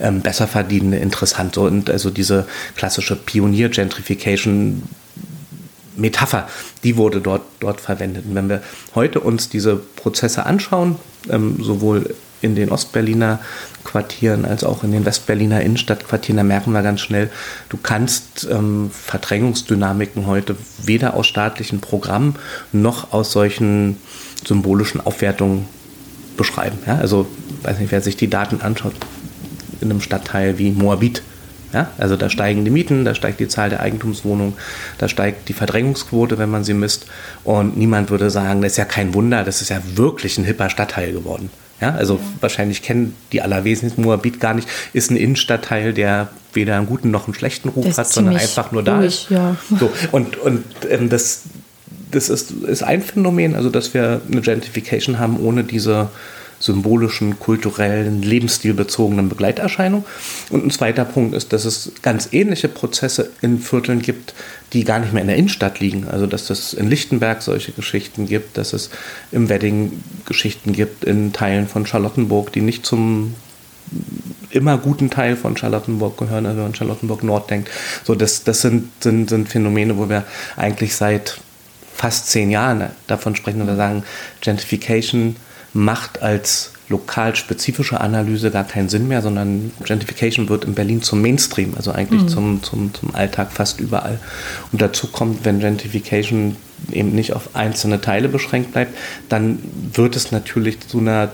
ähm, 0.00 0.20
Besserverdienende 0.20 0.98
interessant. 0.98 1.56
Und 1.56 1.88
also 1.88 2.10
diese 2.10 2.46
klassische 2.76 3.16
Pionier-Gentrification 3.16 4.82
Metapher, 5.96 6.48
die 6.84 6.96
wurde 6.96 7.20
dort, 7.20 7.42
dort 7.60 7.80
verwendet. 7.80 8.24
Und 8.26 8.34
wenn 8.34 8.48
wir 8.48 8.62
heute 8.94 9.20
uns 9.20 9.48
diese 9.48 9.76
Prozesse 9.76 10.46
anschauen, 10.46 10.96
ähm, 11.30 11.62
sowohl 11.62 12.14
in 12.42 12.54
den 12.54 12.70
Ostberliner 12.70 13.40
Quartieren 13.84 14.44
als 14.44 14.64
auch 14.64 14.84
in 14.84 14.92
den 14.92 15.04
Westberliner 15.04 15.60
Innenstadtquartieren, 15.60 16.36
da 16.36 16.42
merken 16.44 16.72
wir 16.72 16.82
ganz 16.82 17.00
schnell, 17.00 17.30
du 17.68 17.76
kannst 17.76 18.46
ähm, 18.50 18.90
Verdrängungsdynamiken 18.92 20.26
heute 20.26 20.56
weder 20.82 21.14
aus 21.14 21.26
staatlichen 21.26 21.80
Programmen 21.80 22.36
noch 22.72 23.12
aus 23.12 23.32
solchen 23.32 23.96
symbolischen 24.46 25.00
Aufwertungen 25.00 25.66
beschreiben. 26.36 26.78
Ja? 26.86 26.96
Also, 26.98 27.26
weiß 27.62 27.78
nicht, 27.78 27.92
wer 27.92 28.00
sich 28.00 28.16
die 28.16 28.30
Daten 28.30 28.60
anschaut, 28.60 28.94
in 29.80 29.90
einem 29.90 30.00
Stadtteil 30.00 30.58
wie 30.58 30.70
Moabit, 30.70 31.22
ja, 31.72 31.90
also 31.96 32.16
da 32.16 32.28
steigen 32.28 32.64
die 32.64 32.70
Mieten, 32.70 33.04
da 33.04 33.14
steigt 33.14 33.40
die 33.40 33.48
Zahl 33.48 33.70
der 33.70 33.80
Eigentumswohnungen, 33.80 34.54
da 34.98 35.08
steigt 35.08 35.48
die 35.48 35.54
Verdrängungsquote, 35.54 36.38
wenn 36.38 36.50
man 36.50 36.64
sie 36.64 36.74
misst. 36.74 37.06
Und 37.44 37.76
niemand 37.78 38.10
würde 38.10 38.30
sagen, 38.30 38.60
das 38.60 38.72
ist 38.72 38.78
ja 38.78 38.84
kein 38.84 39.14
Wunder, 39.14 39.42
das 39.42 39.62
ist 39.62 39.70
ja 39.70 39.80
wirklich 39.94 40.36
ein 40.38 40.44
hipper 40.44 40.68
Stadtteil 40.68 41.12
geworden. 41.12 41.50
Ja, 41.82 41.96
also 41.96 42.20
wahrscheinlich 42.40 42.80
kennen 42.82 43.16
die 43.32 43.42
allerwesentlichen 43.42 44.02
Moabit 44.02 44.38
gar 44.38 44.54
nicht, 44.54 44.68
ist 44.92 45.10
ein 45.10 45.16
Innenstadtteil, 45.16 45.92
der 45.92 46.28
weder 46.52 46.76
einen 46.76 46.86
guten 46.86 47.10
noch 47.10 47.24
einen 47.26 47.34
schlechten 47.34 47.70
Ruf 47.70 47.98
hat, 47.98 48.08
sondern 48.08 48.36
einfach 48.36 48.70
nur 48.70 48.84
da 48.84 48.98
ruhig, 48.98 49.24
ist. 49.24 49.30
Ja. 49.30 49.56
So, 49.80 49.90
und 50.12 50.36
und 50.36 50.64
ähm, 50.88 51.08
das, 51.08 51.42
das 52.12 52.28
ist, 52.28 52.52
ist 52.52 52.84
ein 52.84 53.02
Phänomen, 53.02 53.56
also 53.56 53.68
dass 53.68 53.94
wir 53.94 54.20
eine 54.30 54.42
Gentrification 54.42 55.18
haben 55.18 55.40
ohne 55.40 55.64
diese 55.64 56.08
symbolischen, 56.62 57.38
kulturellen, 57.40 58.22
lebensstilbezogenen 58.22 59.28
Begleiterscheinung. 59.28 60.04
Und 60.50 60.64
ein 60.64 60.70
zweiter 60.70 61.04
Punkt 61.04 61.34
ist, 61.34 61.52
dass 61.52 61.64
es 61.64 61.92
ganz 62.02 62.28
ähnliche 62.32 62.68
Prozesse 62.68 63.30
in 63.40 63.58
Vierteln 63.58 64.00
gibt, 64.00 64.32
die 64.72 64.84
gar 64.84 65.00
nicht 65.00 65.12
mehr 65.12 65.22
in 65.22 65.28
der 65.28 65.36
Innenstadt 65.36 65.80
liegen. 65.80 66.06
Also 66.08 66.26
dass 66.26 66.50
es 66.50 66.72
in 66.72 66.88
Lichtenberg 66.88 67.42
solche 67.42 67.72
Geschichten 67.72 68.26
gibt, 68.26 68.56
dass 68.56 68.72
es 68.72 68.90
im 69.32 69.48
Wedding 69.48 70.02
Geschichten 70.24 70.72
gibt 70.72 71.04
in 71.04 71.32
Teilen 71.32 71.66
von 71.66 71.84
Charlottenburg, 71.84 72.52
die 72.52 72.60
nicht 72.60 72.86
zum 72.86 73.34
immer 74.50 74.78
guten 74.78 75.10
Teil 75.10 75.36
von 75.36 75.56
Charlottenburg 75.56 76.16
gehören, 76.16 76.46
also 76.46 76.58
wenn 76.58 76.64
man 76.64 76.74
Charlottenburg 76.74 77.24
Nord 77.24 77.50
denkt. 77.50 77.70
So, 78.04 78.14
das, 78.14 78.44
das 78.44 78.62
sind, 78.62 78.88
sind, 79.02 79.28
sind 79.28 79.48
Phänomene, 79.48 79.98
wo 79.98 80.08
wir 80.08 80.24
eigentlich 80.56 80.94
seit 80.94 81.40
fast 81.94 82.28
zehn 82.28 82.50
Jahren 82.50 82.90
davon 83.06 83.36
sprechen 83.36 83.60
und 83.60 83.66
wir 83.66 83.76
sagen, 83.76 84.04
Gentrification 84.40 85.36
macht 85.74 86.22
als 86.22 86.72
lokal 86.88 87.34
spezifische 87.34 88.00
Analyse 88.00 88.50
gar 88.50 88.64
keinen 88.64 88.88
Sinn 88.88 89.08
mehr, 89.08 89.22
sondern 89.22 89.72
Gentrification 89.84 90.48
wird 90.48 90.64
in 90.64 90.74
Berlin 90.74 91.02
zum 91.02 91.22
Mainstream, 91.22 91.72
also 91.76 91.90
eigentlich 91.92 92.22
mhm. 92.22 92.28
zum, 92.28 92.62
zum, 92.62 92.94
zum 92.94 93.14
Alltag 93.14 93.50
fast 93.50 93.80
überall. 93.80 94.20
Und 94.70 94.82
dazu 94.82 95.06
kommt, 95.06 95.44
wenn 95.44 95.58
Gentrification 95.60 96.56
eben 96.90 97.12
nicht 97.14 97.32
auf 97.32 97.54
einzelne 97.54 98.00
Teile 98.00 98.28
beschränkt 98.28 98.72
bleibt, 98.72 98.96
dann 99.28 99.58
wird 99.94 100.16
es 100.16 100.32
natürlich 100.32 100.80
zu 100.80 100.98
einer 100.98 101.30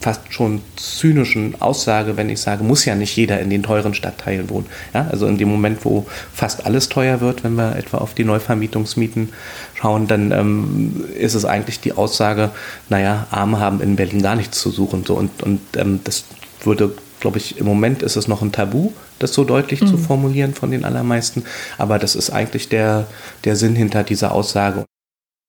fast 0.00 0.32
schon 0.32 0.62
zynischen 0.76 1.60
Aussage, 1.60 2.16
wenn 2.16 2.28
ich 2.28 2.40
sage, 2.40 2.62
muss 2.62 2.84
ja 2.84 2.94
nicht 2.94 3.16
jeder 3.16 3.40
in 3.40 3.50
den 3.50 3.62
teuren 3.62 3.94
Stadtteilen 3.94 4.48
wohnen. 4.50 4.66
Ja, 4.94 5.08
also 5.10 5.26
in 5.26 5.38
dem 5.38 5.48
Moment, 5.48 5.84
wo 5.84 6.06
fast 6.32 6.66
alles 6.66 6.88
teuer 6.88 7.20
wird, 7.20 7.44
wenn 7.44 7.54
wir 7.54 7.76
etwa 7.76 7.98
auf 7.98 8.14
die 8.14 8.24
Neuvermietungsmieten 8.24 9.32
schauen, 9.74 10.06
dann 10.06 10.32
ähm, 10.32 11.04
ist 11.18 11.34
es 11.34 11.44
eigentlich 11.44 11.80
die 11.80 11.92
Aussage, 11.92 12.50
naja, 12.88 13.26
Arme 13.30 13.58
haben 13.58 13.80
in 13.80 13.96
Berlin 13.96 14.22
gar 14.22 14.36
nichts 14.36 14.60
zu 14.60 14.70
suchen. 14.70 15.04
So, 15.04 15.14
und 15.14 15.42
und 15.42 15.60
ähm, 15.76 16.00
das 16.04 16.24
würde, 16.62 16.92
glaube 17.20 17.38
ich, 17.38 17.58
im 17.58 17.66
Moment 17.66 18.02
ist 18.02 18.16
es 18.16 18.28
noch 18.28 18.42
ein 18.42 18.52
Tabu, 18.52 18.92
das 19.18 19.32
so 19.32 19.44
deutlich 19.44 19.80
mhm. 19.82 19.86
zu 19.86 19.98
formulieren 19.98 20.54
von 20.54 20.70
den 20.70 20.84
allermeisten. 20.84 21.44
Aber 21.78 21.98
das 21.98 22.14
ist 22.14 22.30
eigentlich 22.30 22.68
der, 22.68 23.06
der 23.44 23.56
Sinn 23.56 23.74
hinter 23.74 24.04
dieser 24.04 24.32
Aussage. 24.32 24.84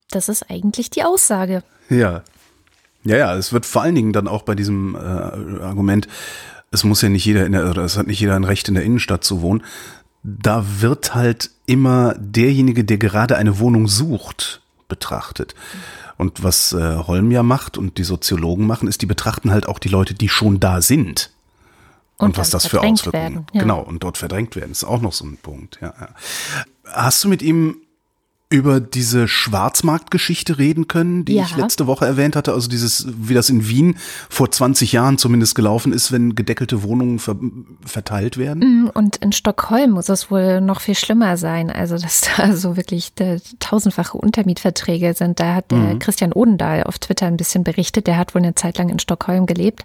Das 0.09 0.29
ist 0.29 0.49
eigentlich 0.49 0.89
die 0.89 1.03
Aussage. 1.03 1.63
Ja, 1.89 2.23
ja, 3.07 3.17
ja, 3.17 3.35
es 3.35 3.53
wird 3.53 3.65
vor 3.65 3.81
allen 3.81 3.95
Dingen 3.95 4.13
dann 4.13 4.27
auch 4.27 4.43
bei 4.43 4.55
diesem 4.55 4.95
äh, 4.95 4.99
Argument, 4.99 6.07
es 6.71 6.83
muss 6.83 7.01
ja 7.01 7.09
nicht 7.09 7.25
jeder 7.25 7.45
in 7.45 7.53
der, 7.53 7.69
oder 7.69 7.83
es 7.83 7.97
hat 7.97 8.07
nicht 8.07 8.19
jeder 8.19 8.35
ein 8.35 8.43
Recht 8.43 8.67
in 8.67 8.75
der 8.75 8.83
Innenstadt 8.83 9.23
zu 9.23 9.41
wohnen. 9.41 9.63
Da 10.23 10.65
wird 10.81 11.15
halt 11.15 11.51
immer 11.65 12.15
derjenige, 12.17 12.83
der 12.83 12.97
gerade 12.97 13.37
eine 13.37 13.59
Wohnung 13.59 13.87
sucht, 13.87 14.61
betrachtet. 14.89 15.55
Und 16.17 16.43
was 16.43 16.73
äh, 16.73 16.97
Holm 16.97 17.31
ja 17.31 17.43
macht 17.43 17.77
und 17.77 17.97
die 17.97 18.03
Soziologen 18.03 18.67
machen, 18.67 18.87
ist, 18.87 19.01
die 19.01 19.05
betrachten 19.05 19.51
halt 19.51 19.67
auch 19.67 19.79
die 19.79 19.89
Leute, 19.89 20.13
die 20.13 20.29
schon 20.29 20.59
da 20.59 20.81
sind. 20.81 21.31
Und, 22.17 22.29
und 22.29 22.37
was 22.37 22.49
das 22.49 22.65
für 22.65 22.81
Auswirkungen. 22.81 23.13
Werden, 23.13 23.45
ja. 23.53 23.61
Genau, 23.61 23.79
und 23.81 24.03
dort 24.03 24.17
verdrängt 24.17 24.55
werden, 24.55 24.71
ist 24.71 24.83
auch 24.83 25.01
noch 25.01 25.13
so 25.13 25.25
ein 25.25 25.37
Punkt. 25.37 25.77
Ja, 25.81 25.93
ja. 25.99 26.09
Hast 26.91 27.23
du 27.23 27.29
mit 27.29 27.41
ihm 27.41 27.77
über 28.49 28.79
diese 28.79 29.27
Schwarzmarktgeschichte 29.27 30.57
reden 30.57 30.87
können, 30.87 31.25
die 31.25 31.35
ja. 31.35 31.43
ich 31.43 31.57
letzte 31.57 31.85
Woche 31.85 32.05
erwähnt 32.05 32.37
hatte. 32.37 32.53
Also 32.53 32.69
dieses, 32.69 33.05
wie 33.17 33.33
das 33.33 33.49
in 33.49 33.67
Wien 33.67 33.97
vor 34.29 34.49
20 34.49 34.93
Jahren 34.93 35.17
zumindest 35.17 35.53
gelaufen 35.53 35.91
ist, 35.91 36.13
wenn 36.13 36.33
gedeckelte 36.33 36.81
Wohnungen 36.81 37.19
ver 37.19 37.35
verteilt 37.85 38.37
werden. 38.37 38.85
Mm, 38.85 38.89
und 38.93 39.17
in 39.17 39.33
Stockholm 39.33 39.91
muss 39.91 40.07
es 40.07 40.31
wohl 40.31 40.61
noch 40.61 40.79
viel 40.79 40.95
schlimmer 40.95 41.35
sein. 41.35 41.69
Also, 41.69 41.97
dass 41.97 42.21
da 42.37 42.53
so 42.55 42.77
wirklich 42.77 43.11
tausendfache 43.59 44.17
Untermietverträge 44.17 45.13
sind. 45.13 45.41
Da 45.41 45.55
hat 45.55 45.71
der 45.71 45.79
mhm. 45.79 45.99
Christian 45.99 46.31
Odendahl 46.31 46.83
auf 46.83 46.99
Twitter 46.99 47.25
ein 47.25 47.37
bisschen 47.37 47.65
berichtet. 47.65 48.07
Der 48.07 48.15
hat 48.15 48.33
wohl 48.33 48.41
eine 48.41 48.55
Zeit 48.55 48.77
lang 48.77 48.87
in 48.87 48.99
Stockholm 48.99 49.45
gelebt. 49.45 49.83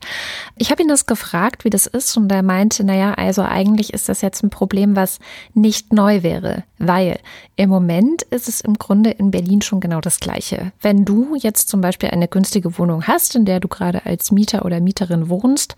Ich 0.57 0.71
habe 0.71 0.83
ihn 0.83 0.89
das 0.89 1.07
gefragt, 1.07 1.65
wie 1.65 1.71
das 1.71 1.89
ist. 1.89 2.17
Und 2.17 2.31
er 2.31 2.45
meinte, 2.45 2.85
naja, 2.85 3.15
also 3.15 3.43
eigentlich 3.43 3.93
ist 3.93 4.09
das 4.09 4.21
jetzt 4.21 4.45
ein 4.45 4.51
Problem, 4.51 4.95
was 4.95 5.19
nicht 5.53 5.93
neu 5.93 6.23
wäre. 6.23 6.63
Weil 6.79 7.19
im 7.57 7.69
Moment 7.69 8.23
ist 8.23 8.49
es 8.49 8.52
es 8.53 8.61
im 8.61 8.75
Grunde 8.75 9.11
in 9.11 9.31
Berlin 9.31 9.63
schon 9.63 9.81
genau 9.81 10.01
das 10.01 10.21
Gleiche. 10.21 10.73
Wenn 10.81 11.05
du 11.05 11.35
jetzt 11.37 11.69
zum 11.69 11.81
Beispiel 11.81 12.11
eine 12.11 12.29
günstige 12.29 12.79
Wohnung 12.79 13.07
hast, 13.07 13.35
in 13.35 13.45
der 13.45 13.61
du 13.61 13.69
gerade 13.69 14.07
als 14.07 14.31
Mieter 14.31 14.65
oder 14.65 14.81
Mieterin 14.81 15.29
wohnst 15.29 15.75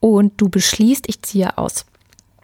und 0.00 0.40
du 0.40 0.48
beschließt, 0.48 1.08
ich 1.08 1.22
ziehe 1.22 1.56
aus, 1.58 1.86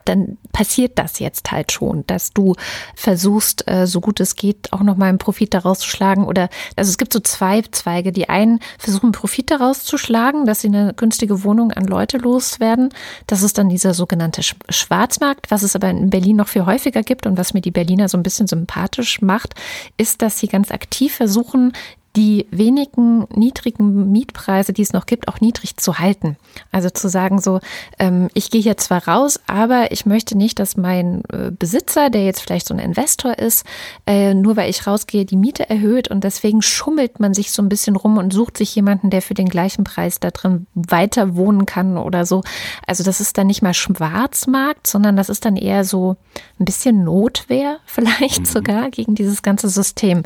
dann 0.05 0.39
passiert 0.53 0.99
das 0.99 1.19
jetzt 1.19 1.53
halt 1.53 1.73
schon, 1.73 2.07
dass 2.07 2.33
du 2.33 2.55
versuchst, 2.95 3.69
äh, 3.69 3.87
so 3.87 4.01
gut 4.01 4.21
es 4.21 4.37
geht, 4.37 4.73
auch 4.73 4.83
nochmal 4.83 5.09
einen 5.09 5.19
Profit 5.19 5.55
daraus 5.55 5.81
zu 5.81 5.89
schlagen. 5.89 6.25
Oder 6.25 6.49
also 6.77 6.91
es 6.91 6.99
gibt 6.99 7.13
so 7.13 7.21
zwei 7.21 7.63
Zweige. 7.63 8.13
Die 8.13 8.29
einen 8.29 8.61
versuchen 8.79 9.13
Profit 9.13 9.51
daraus 9.51 9.85
zu 9.85 9.99
schlagen, 9.99 10.47
dass 10.47 10.61
sie 10.61 10.69
eine 10.69 10.95
günstige 10.95 11.45
Wohnung 11.45 11.73
an 11.73 11.87
Leute 11.87 12.19
loswerden. 12.19 12.91
Das 13.27 13.43
ist 13.43 13.59
dann 13.59 13.69
dieser 13.69 13.95
sogenannte 13.95 14.43
Schwarzmarkt. 14.43 15.51
Was 15.51 15.63
es 15.63 15.77
aber 15.77 15.91
in 15.91 16.11
Berlin 16.11 16.37
noch 16.37 16.49
viel 16.49 16.67
häufiger 16.67 17.03
gibt 17.03 17.27
und 17.27 17.39
was 17.39 17.55
mir 17.55 17.61
die 17.61 17.71
Berliner 17.71 18.09
so 18.09 18.17
ein 18.17 18.23
bisschen 18.23 18.47
sympathisch 18.47 19.23
macht, 19.23 19.55
ist, 19.97 20.23
dass 20.23 20.39
sie 20.39 20.49
ganz 20.49 20.71
aktiv 20.71 21.15
versuchen, 21.15 21.73
die 22.17 22.47
wenigen 22.51 23.27
niedrigen 23.35 24.13
Mietpreise, 24.13 24.73
die 24.73 24.83
es 24.83 24.93
noch 24.93 25.07
gibt, 25.07 25.27
auch 25.27 25.41
niedrig 25.41 25.77
zu 25.77 25.99
halten. 25.99 26.37
Also 26.71 26.89
zu 26.91 27.09
sagen 27.09 27.41
so, 27.41 27.59
ähm, 27.99 28.29
ich 28.35 28.51
gehe 28.51 28.61
hier 28.61 28.77
zwar 28.77 29.09
raus, 29.09 29.41
aber 29.49 29.91
ich 29.91 30.07
möchte 30.07 30.37
nicht, 30.37 30.61
dass 30.61 30.77
mein 30.77 31.23
äh, 31.33 31.51
Besitzer, 31.51 32.11
der 32.11 32.25
jetzt 32.25 32.41
vielleicht 32.41 32.69
so 32.69 32.75
ein 32.75 32.79
Investor 32.79 33.39
ist, 33.39 33.67
äh, 34.07 34.33
nur 34.33 34.57
weil 34.57 34.71
ich 34.71 34.87
rausgehe, 34.87 35.25
die 35.25 35.37
Miete 35.37 35.69
erhöht 35.69 36.09
und 36.09 36.23
deswegen 36.23 36.63
schummelt 36.63 37.19
man 37.19 37.35
sich 37.35 37.51
so 37.51 37.63
ein 37.63 37.69
bisschen 37.69 37.97
rum 37.97 38.17
und 38.17 38.33
sucht 38.33 38.59
sich 38.59 38.75
jemanden, 38.77 39.11
der 39.11 39.23
für 39.23 39.35
den 39.35 39.49
gleichen 39.49 39.83
Preis 39.83 40.21
da 40.21 40.31
drin 40.31 40.67
weiter 40.75 41.35
wohnen 41.35 41.67
kann 41.67 41.99
oder 41.99 42.27
so. 42.27 42.45
Also 42.87 43.03
das 43.03 43.21
ist 43.21 43.39
dann 43.39 43.49
nicht 43.49 43.63
mal 43.63 43.75
Schwarzmarkt, 43.75 44.87
sondern 44.87 45.17
das 45.17 45.29
ist 45.29 45.45
dann 45.45 45.57
eher 45.57 45.85
so 45.85 46.17
ein 46.61 46.65
bisschen 46.65 47.03
Notwehr 47.03 47.79
vielleicht 47.87 48.41
mhm. 48.41 48.47
sogar 48.47 48.91
gegen 48.91 49.17
dieses 49.17 49.43
ganze 49.43 49.69
System. 49.69 50.23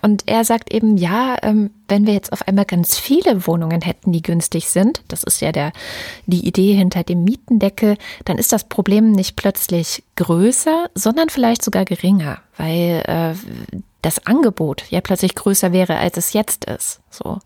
Und 0.00 0.22
er 0.26 0.44
sagt 0.44 0.72
eben, 0.72 0.96
ja, 0.96 1.25
ähm, 1.42 1.70
wenn 1.88 2.06
wir 2.06 2.14
jetzt 2.14 2.32
auf 2.32 2.46
einmal 2.46 2.64
ganz 2.64 2.98
viele 2.98 3.46
Wohnungen 3.46 3.82
hätten, 3.82 4.12
die 4.12 4.22
günstig 4.22 4.68
sind, 4.68 5.02
das 5.08 5.22
ist 5.22 5.40
ja 5.40 5.52
der, 5.52 5.72
die 6.26 6.46
Idee 6.46 6.74
hinter 6.74 7.02
dem 7.04 7.24
Mietendeckel, 7.24 7.96
dann 8.24 8.38
ist 8.38 8.52
das 8.52 8.64
Problem 8.64 9.12
nicht 9.12 9.36
plötzlich 9.36 10.02
größer, 10.16 10.90
sondern 10.94 11.28
vielleicht 11.28 11.62
sogar 11.62 11.84
geringer, 11.84 12.38
weil 12.56 13.02
äh, 13.06 13.34
das 14.02 14.26
Angebot 14.26 14.84
ja 14.90 15.00
plötzlich 15.00 15.34
größer 15.34 15.72
wäre, 15.72 15.96
als 15.96 16.16
es 16.16 16.32
jetzt 16.32 16.64
ist. 16.66 17.00
So. 17.10 17.40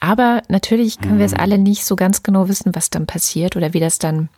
Aber 0.00 0.42
natürlich 0.48 1.00
können 1.00 1.18
wir 1.18 1.26
es 1.26 1.32
mhm. 1.32 1.40
alle 1.40 1.58
nicht 1.58 1.84
so 1.84 1.96
ganz 1.96 2.22
genau 2.22 2.48
wissen, 2.48 2.74
was 2.74 2.90
dann 2.90 3.06
passiert 3.06 3.56
oder 3.56 3.72
wie 3.72 3.80
das 3.80 3.98
dann 3.98 4.28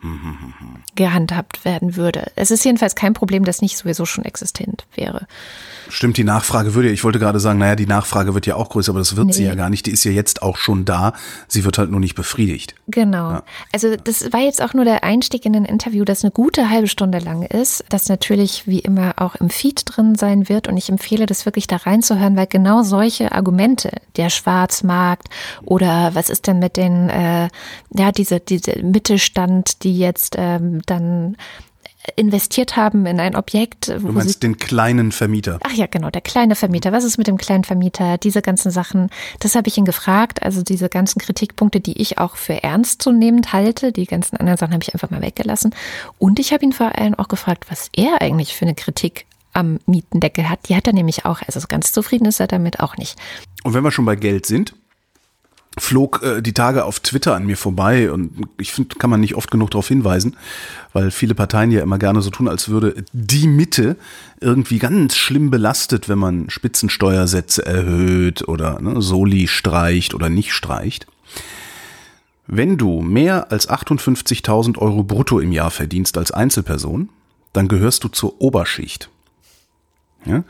gehandhabt 0.94 1.64
werden 1.64 1.96
würde. 1.96 2.32
Es 2.36 2.50
ist 2.50 2.64
jedenfalls 2.64 2.94
kein 2.94 3.12
Problem, 3.12 3.44
das 3.44 3.60
nicht 3.60 3.76
sowieso 3.76 4.06
schon 4.06 4.24
existent 4.24 4.86
wäre. 4.94 5.26
Stimmt, 5.90 6.16
die 6.16 6.24
Nachfrage 6.24 6.74
würde, 6.74 6.90
ich 6.90 7.04
wollte 7.04 7.18
gerade 7.18 7.40
sagen, 7.40 7.58
naja, 7.58 7.74
die 7.74 7.86
Nachfrage 7.86 8.34
wird 8.34 8.46
ja 8.46 8.54
auch 8.54 8.70
größer, 8.70 8.92
aber 8.92 9.00
das 9.00 9.16
wird 9.16 9.28
nee. 9.28 9.32
sie 9.32 9.44
ja 9.44 9.54
gar 9.54 9.70
nicht. 9.70 9.86
Die 9.86 9.90
ist 9.90 10.04
ja 10.04 10.12
jetzt 10.12 10.42
auch 10.42 10.56
schon 10.56 10.84
da. 10.84 11.14
Sie 11.48 11.64
wird 11.64 11.78
halt 11.78 11.90
nur 11.90 12.00
nicht 12.00 12.14
befriedigt. 12.14 12.74
Genau. 12.86 13.30
Ja. 13.30 13.42
Also 13.72 13.96
das 13.96 14.32
war 14.32 14.40
jetzt 14.40 14.62
auch 14.62 14.72
nur 14.72 14.84
der 14.84 15.04
Einstieg 15.04 15.44
in 15.44 15.56
ein 15.56 15.64
Interview, 15.64 16.04
das 16.04 16.22
eine 16.22 16.30
gute 16.30 16.70
halbe 16.70 16.88
Stunde 16.88 17.18
lang 17.18 17.42
ist, 17.42 17.84
das 17.88 18.08
natürlich 18.08 18.66
wie 18.66 18.78
immer 18.78 19.14
auch 19.16 19.34
im 19.34 19.50
Feed 19.50 19.82
drin 19.84 20.14
sein 20.14 20.48
wird. 20.48 20.68
Und 20.68 20.76
ich 20.76 20.88
empfehle 20.88 21.26
das 21.26 21.44
wirklich 21.44 21.66
da 21.66 21.76
reinzuhören, 21.76 22.36
weil 22.36 22.46
genau 22.46 22.82
solche 22.82 23.32
Argumente, 23.32 23.90
der 24.16 24.30
Schwarzmarkt 24.30 25.28
oder 25.62 26.14
was 26.14 26.30
ist 26.30 26.46
denn 26.46 26.58
mit 26.58 26.76
den, 26.76 27.08
äh, 27.08 27.48
ja, 27.94 28.12
diese, 28.12 28.40
diese 28.40 28.82
Mittelstand, 28.82 29.82
die 29.84 29.98
jetzt 29.98 30.36
ähm, 30.38 30.82
dann 30.86 31.36
investiert 32.16 32.76
haben 32.76 33.06
in 33.06 33.20
ein 33.20 33.36
Objekt. 33.36 33.88
Du 33.88 34.12
meinst 34.12 34.42
den 34.42 34.56
kleinen 34.56 35.12
Vermieter? 35.12 35.58
Ach 35.62 35.72
ja, 35.72 35.86
genau, 35.86 36.10
der 36.10 36.22
kleine 36.22 36.54
Vermieter. 36.54 36.92
Was 36.92 37.04
ist 37.04 37.18
mit 37.18 37.26
dem 37.26 37.36
kleinen 37.36 37.64
Vermieter? 37.64 38.16
Diese 38.18 38.42
ganzen 38.42 38.70
Sachen, 38.70 39.10
das 39.40 39.54
habe 39.54 39.68
ich 39.68 39.76
ihn 39.76 39.84
gefragt. 39.84 40.42
Also 40.42 40.62
diese 40.62 40.88
ganzen 40.88 41.20
Kritikpunkte, 41.20 41.80
die 41.80 42.00
ich 42.00 42.18
auch 42.18 42.36
für 42.36 42.62
ernstzunehmend 42.62 43.52
halte, 43.52 43.92
die 43.92 44.06
ganzen 44.06 44.36
anderen 44.36 44.56
Sachen 44.56 44.72
habe 44.72 44.82
ich 44.82 44.94
einfach 44.94 45.10
mal 45.10 45.22
weggelassen. 45.22 45.74
Und 46.18 46.38
ich 46.38 46.52
habe 46.52 46.64
ihn 46.64 46.72
vor 46.72 46.96
allem 46.96 47.14
auch 47.14 47.28
gefragt, 47.28 47.66
was 47.68 47.90
er 47.94 48.22
eigentlich 48.22 48.56
für 48.56 48.64
eine 48.64 48.74
Kritik 48.74 49.26
am 49.52 49.78
Mietendeckel 49.86 50.48
hat. 50.48 50.68
Die 50.68 50.76
hat 50.76 50.86
er 50.86 50.92
nämlich 50.92 51.26
auch. 51.26 51.40
Also 51.46 51.60
ganz 51.68 51.92
zufrieden 51.92 52.26
ist 52.26 52.40
er 52.40 52.46
damit 52.46 52.80
auch 52.80 52.96
nicht. 52.96 53.18
Und 53.62 53.74
wenn 53.74 53.84
wir 53.84 53.90
schon 53.90 54.04
bei 54.04 54.16
Geld 54.16 54.46
sind, 54.46 54.74
flog 55.78 56.22
äh, 56.22 56.42
die 56.42 56.52
Tage 56.52 56.84
auf 56.84 57.00
Twitter 57.00 57.34
an 57.34 57.46
mir 57.46 57.56
vorbei 57.56 58.10
und 58.10 58.48
ich 58.58 58.72
finde, 58.72 58.96
kann 58.96 59.10
man 59.10 59.20
nicht 59.20 59.36
oft 59.36 59.50
genug 59.50 59.70
darauf 59.70 59.86
hinweisen, 59.88 60.36
weil 60.92 61.10
viele 61.10 61.34
Parteien 61.34 61.70
ja 61.70 61.82
immer 61.82 61.98
gerne 61.98 62.22
so 62.22 62.30
tun, 62.30 62.48
als 62.48 62.68
würde 62.68 63.04
die 63.12 63.46
Mitte 63.46 63.96
irgendwie 64.40 64.78
ganz 64.78 65.14
schlimm 65.16 65.50
belastet, 65.50 66.08
wenn 66.08 66.18
man 66.18 66.50
Spitzensteuersätze 66.50 67.64
erhöht 67.64 68.48
oder 68.48 68.80
ne, 68.80 69.00
Soli 69.00 69.46
streicht 69.46 70.14
oder 70.14 70.28
nicht 70.28 70.52
streicht. 70.52 71.06
Wenn 72.48 72.76
du 72.76 73.00
mehr 73.00 73.52
als 73.52 73.68
58.000 73.68 74.76
Euro 74.78 75.04
brutto 75.04 75.38
im 75.38 75.52
Jahr 75.52 75.70
verdienst 75.70 76.18
als 76.18 76.32
Einzelperson, 76.32 77.10
dann 77.52 77.68
gehörst 77.68 78.02
du 78.02 78.08
zur 78.08 78.40
Oberschicht. 78.40 79.08
Ja? 80.24 80.42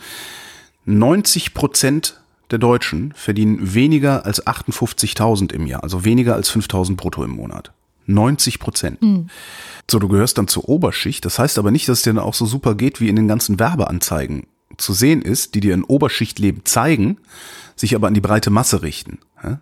90 0.87 1.52
Prozent 1.52 2.19
der 2.50 2.58
Deutschen 2.58 3.12
verdienen 3.14 3.74
weniger 3.74 4.24
als 4.26 4.46
58.000 4.46 5.52
im 5.52 5.66
Jahr, 5.66 5.82
also 5.82 6.04
weniger 6.04 6.34
als 6.34 6.50
5.000 6.50 6.96
brutto 6.96 7.24
im 7.24 7.30
Monat. 7.30 7.72
90 8.06 8.58
Prozent. 8.58 9.02
Mhm. 9.02 9.28
So, 9.88 9.98
du 9.98 10.08
gehörst 10.08 10.38
dann 10.38 10.48
zur 10.48 10.68
Oberschicht. 10.68 11.24
Das 11.24 11.38
heißt 11.38 11.58
aber 11.58 11.70
nicht, 11.70 11.88
dass 11.88 11.98
es 11.98 12.02
dir 12.02 12.12
dann 12.12 12.22
auch 12.22 12.34
so 12.34 12.46
super 12.46 12.74
geht, 12.74 13.00
wie 13.00 13.08
in 13.08 13.16
den 13.16 13.28
ganzen 13.28 13.58
Werbeanzeigen 13.58 14.46
zu 14.76 14.92
sehen 14.92 15.22
ist, 15.22 15.54
die 15.54 15.60
dir 15.60 15.74
ein 15.74 15.84
Oberschichtleben 15.84 16.64
zeigen, 16.64 17.18
sich 17.76 17.94
aber 17.94 18.08
an 18.08 18.14
die 18.14 18.20
breite 18.20 18.50
Masse 18.50 18.82
richten. 18.82 19.18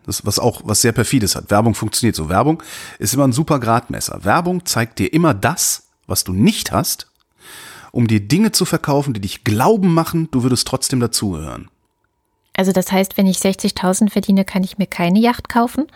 Das, 0.06 0.26
was 0.26 0.38
auch, 0.38 0.62
was 0.64 0.80
sehr 0.80 0.92
perfides 0.92 1.36
hat. 1.36 1.50
Werbung 1.50 1.74
funktioniert 1.74 2.16
so. 2.16 2.28
Werbung 2.28 2.62
ist 2.98 3.14
immer 3.14 3.26
ein 3.26 3.32
super 3.32 3.60
Gradmesser. 3.60 4.24
Werbung 4.24 4.64
zeigt 4.66 4.98
dir 4.98 5.12
immer 5.12 5.34
das, 5.34 5.88
was 6.06 6.24
du 6.24 6.32
nicht 6.32 6.72
hast, 6.72 7.10
um 7.92 8.06
dir 8.06 8.20
Dinge 8.20 8.52
zu 8.52 8.64
verkaufen, 8.64 9.14
die 9.14 9.20
dich 9.20 9.44
glauben 9.44 9.94
machen, 9.94 10.28
du 10.30 10.42
würdest 10.42 10.66
trotzdem 10.66 11.00
dazugehören. 11.00 11.68
Also 12.58 12.72
das 12.72 12.90
heißt, 12.90 13.16
wenn 13.16 13.28
ich 13.28 13.38
60.000 13.38 14.10
verdiene, 14.10 14.44
kann 14.44 14.64
ich 14.64 14.78
mir 14.78 14.88
keine 14.88 15.20
Yacht 15.20 15.48
kaufen? 15.48 15.86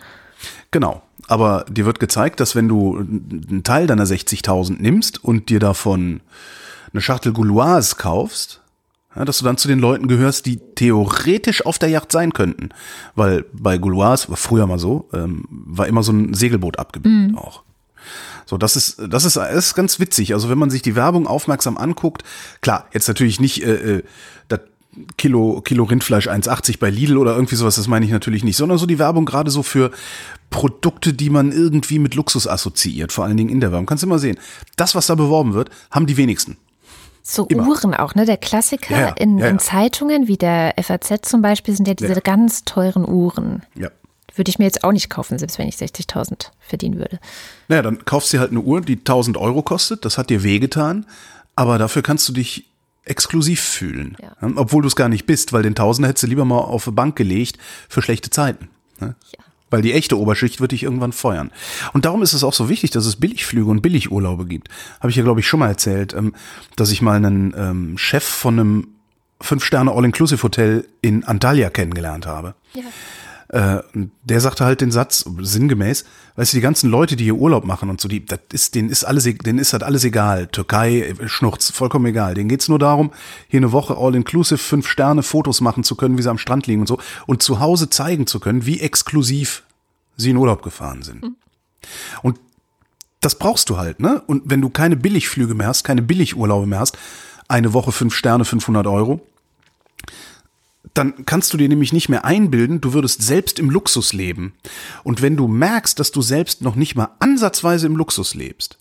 Genau. 0.71 1.01
Aber 1.27 1.65
dir 1.69 1.85
wird 1.85 1.99
gezeigt, 1.99 2.39
dass 2.39 2.55
wenn 2.55 2.69
du 2.69 2.99
einen 2.99 3.63
Teil 3.65 3.85
deiner 3.85 4.05
60.000 4.05 4.77
nimmst 4.79 5.21
und 5.21 5.49
dir 5.49 5.59
davon 5.59 6.21
eine 6.93 7.01
Schachtel 7.01 7.33
Gouloise 7.33 7.95
kaufst, 7.97 8.61
ja, 9.13 9.25
dass 9.25 9.39
du 9.39 9.45
dann 9.45 9.57
zu 9.57 9.67
den 9.67 9.79
Leuten 9.79 10.07
gehörst, 10.07 10.45
die 10.45 10.57
theoretisch 10.75 11.65
auf 11.65 11.79
der 11.79 11.89
Yacht 11.89 12.13
sein 12.13 12.31
könnten. 12.31 12.69
Weil 13.13 13.43
bei 13.51 13.77
Gouloise, 13.77 14.29
war 14.29 14.37
früher 14.37 14.65
mal 14.65 14.79
so, 14.79 15.09
ähm, 15.11 15.43
war 15.49 15.87
immer 15.87 16.01
so 16.01 16.13
ein 16.13 16.33
Segelboot 16.33 16.79
abgebildet 16.79 17.31
mhm. 17.31 17.37
auch. 17.37 17.63
So, 18.45 18.57
das 18.57 18.77
ist, 18.77 19.01
das 19.09 19.25
ist, 19.25 19.35
das 19.35 19.53
ist 19.53 19.75
ganz 19.75 19.99
witzig. 19.99 20.33
Also 20.33 20.49
wenn 20.49 20.57
man 20.57 20.69
sich 20.69 20.81
die 20.81 20.95
Werbung 20.95 21.27
aufmerksam 21.27 21.77
anguckt, 21.77 22.23
klar, 22.61 22.87
jetzt 22.93 23.09
natürlich 23.09 23.41
nicht 23.41 23.65
äh, 23.65 23.97
äh 23.97 24.03
das 24.47 24.59
Kilo, 25.17 25.61
Kilo 25.61 25.83
Rindfleisch 25.83 26.27
1,80 26.27 26.79
bei 26.79 26.89
Lidl 26.89 27.17
oder 27.17 27.35
irgendwie 27.35 27.55
sowas, 27.55 27.75
das 27.75 27.87
meine 27.87 28.05
ich 28.05 28.11
natürlich 28.11 28.43
nicht, 28.43 28.57
sondern 28.57 28.77
so 28.77 28.85
die 28.85 28.99
Werbung 28.99 29.25
gerade 29.25 29.51
so 29.51 29.63
für 29.63 29.91
Produkte, 30.49 31.13
die 31.13 31.29
man 31.29 31.51
irgendwie 31.51 31.99
mit 31.99 32.15
Luxus 32.15 32.47
assoziiert, 32.47 33.11
vor 33.11 33.25
allen 33.25 33.37
Dingen 33.37 33.49
in 33.49 33.59
der 33.59 33.71
Werbung. 33.71 33.87
Kannst 33.87 34.03
du 34.03 34.07
immer 34.07 34.19
sehen. 34.19 34.37
Das, 34.75 34.93
was 34.95 35.07
da 35.07 35.15
beworben 35.15 35.53
wird, 35.53 35.69
haben 35.89 36.05
die 36.05 36.17
wenigsten. 36.17 36.57
So 37.23 37.45
Immer. 37.47 37.67
Uhren 37.67 37.93
auch, 37.93 38.15
ne? 38.15 38.25
Der 38.25 38.37
Klassiker 38.37 38.93
ja, 38.93 39.01
ja, 39.07 39.13
in, 39.13 39.37
ja, 39.37 39.47
in, 39.47 39.57
Zeitungen 39.57 40.27
wie 40.27 40.37
der 40.37 40.75
FAZ 40.81 41.21
zum 41.21 41.41
Beispiel 41.41 41.73
sind 41.73 41.87
ja 41.87 41.93
diese 41.93 42.21
ganz 42.21 42.65
teuren 42.65 43.07
Uhren. 43.07 43.63
Ja. 43.75 43.89
Würde 44.35 44.49
ich 44.49 44.59
mir 44.59 44.65
jetzt 44.65 44.83
auch 44.83 44.91
nicht 44.91 45.09
kaufen, 45.09 45.39
selbst 45.39 45.57
wenn 45.57 45.67
ich 45.67 45.75
60.000 45.75 46.49
verdienen 46.59 46.97
würde. 46.97 47.19
Naja, 47.69 47.81
dann 47.81 48.03
kaufst 48.03 48.33
du 48.33 48.39
halt 48.39 48.51
eine 48.51 48.59
Uhr, 48.59 48.81
die 48.81 48.97
1000 48.97 49.37
Euro 49.37 49.61
kostet. 49.61 50.05
Das 50.05 50.17
hat 50.17 50.29
dir 50.29 50.43
wehgetan. 50.43 51.05
Aber 51.55 51.77
dafür 51.77 52.01
kannst 52.01 52.27
du 52.27 52.33
dich 52.33 52.65
exklusiv 53.05 53.61
fühlen. 53.61 54.17
Ja. 54.21 54.35
Obwohl 54.55 54.81
du 54.81 54.87
es 54.87 54.95
gar 54.95 55.09
nicht 55.09 55.25
bist, 55.25 55.53
weil 55.53 55.63
den 55.63 55.75
Tausender 55.75 56.09
hättest 56.09 56.23
du 56.23 56.27
lieber 56.27 56.45
mal 56.45 56.59
auf 56.59 56.87
eine 56.87 56.95
Bank 56.95 57.15
gelegt 57.15 57.57
für 57.89 58.01
schlechte 58.01 58.29
Zeiten. 58.29 58.69
Ne? 58.99 59.15
Ja. 59.31 59.43
Weil 59.69 59.81
die 59.81 59.93
echte 59.93 60.19
Oberschicht 60.19 60.61
wird 60.61 60.71
dich 60.71 60.83
irgendwann 60.83 61.11
feuern. 61.11 61.51
Und 61.93 62.05
darum 62.05 62.21
ist 62.21 62.33
es 62.33 62.43
auch 62.43 62.53
so 62.53 62.69
wichtig, 62.69 62.91
dass 62.91 63.05
es 63.05 63.15
Billigflüge 63.15 63.69
und 63.69 63.81
Billigurlaube 63.81 64.45
gibt. 64.45 64.69
Habe 64.99 65.09
ich 65.09 65.15
ja, 65.15 65.23
glaube 65.23 65.39
ich, 65.39 65.47
schon 65.47 65.59
mal 65.59 65.69
erzählt, 65.69 66.13
ähm, 66.13 66.33
dass 66.75 66.91
ich 66.91 67.01
mal 67.01 67.15
einen 67.15 67.53
ähm, 67.57 67.97
Chef 67.97 68.23
von 68.23 68.59
einem 68.59 68.87
Fünf-Sterne 69.41 69.91
All-Inclusive-Hotel 69.91 70.87
in 71.01 71.23
Antalya 71.23 71.69
kennengelernt 71.69 72.25
habe. 72.25 72.55
Ja. 72.73 72.83
Äh, 73.53 73.83
der 74.23 74.41
sagte 74.41 74.65
halt 74.65 74.81
den 74.81 74.89
Satz, 74.89 75.25
sinngemäß, 75.39 76.05
weißt 76.37 76.53
du, 76.53 76.57
die 76.57 76.61
ganzen 76.61 76.89
Leute, 76.89 77.15
die 77.15 77.25
hier 77.25 77.35
Urlaub 77.35 77.65
machen 77.65 77.91
und 77.91 78.01
so, 78.01 78.07
die, 78.07 78.25
das 78.25 78.39
ist, 78.51 78.73
denen 78.73 78.89
ist 78.89 79.03
alles, 79.03 79.25
denen 79.25 79.59
ist 79.59 79.73
halt 79.73 79.83
alles 79.83 80.03
egal. 80.03 80.47
Türkei, 80.47 81.13
Schnurz, 81.27 81.69
vollkommen 81.69 82.07
egal. 82.07 82.33
Denen 82.33 82.49
geht's 82.49 82.67
nur 82.67 82.79
darum, 82.79 83.11
hier 83.47 83.59
eine 83.59 83.71
Woche 83.71 83.95
all-inclusive 83.95 84.57
fünf 84.57 84.87
Sterne 84.87 85.21
Fotos 85.21 85.61
machen 85.61 85.83
zu 85.83 85.95
können, 85.95 86.17
wie 86.17 86.23
sie 86.23 86.31
am 86.31 86.39
Strand 86.39 86.65
liegen 86.65 86.81
und 86.81 86.87
so, 86.87 86.97
und 87.27 87.43
zu 87.43 87.59
Hause 87.59 87.91
zeigen 87.91 88.25
zu 88.25 88.39
können, 88.39 88.65
wie 88.65 88.79
exklusiv 88.79 89.61
sie 90.17 90.31
in 90.31 90.37
Urlaub 90.37 90.63
gefahren 90.63 91.03
sind. 91.03 91.21
Mhm. 91.21 91.35
Und 92.23 92.39
das 93.21 93.35
brauchst 93.35 93.69
du 93.69 93.77
halt, 93.77 93.99
ne? 93.99 94.23
Und 94.25 94.43
wenn 94.45 94.61
du 94.61 94.69
keine 94.69 94.95
Billigflüge 94.95 95.53
mehr 95.53 95.67
hast, 95.67 95.83
keine 95.83 96.01
Billigurlaube 96.01 96.65
mehr 96.65 96.79
hast, 96.79 96.97
eine 97.47 97.73
Woche 97.73 97.91
fünf 97.91 98.15
Sterne, 98.15 98.45
500 98.45 98.87
Euro, 98.87 99.21
dann 100.93 101.25
kannst 101.25 101.53
du 101.53 101.57
dir 101.57 101.69
nämlich 101.69 101.93
nicht 101.93 102.09
mehr 102.09 102.25
einbilden, 102.25 102.81
du 102.81 102.93
würdest 102.93 103.21
selbst 103.21 103.59
im 103.59 103.69
Luxus 103.69 104.13
leben. 104.13 104.53
Und 105.03 105.21
wenn 105.21 105.35
du 105.35 105.47
merkst, 105.47 105.99
dass 105.99 106.11
du 106.11 106.21
selbst 106.21 106.61
noch 106.61 106.75
nicht 106.75 106.95
mal 106.95 107.09
ansatzweise 107.19 107.87
im 107.87 107.95
Luxus 107.95 108.35
lebst, 108.35 108.77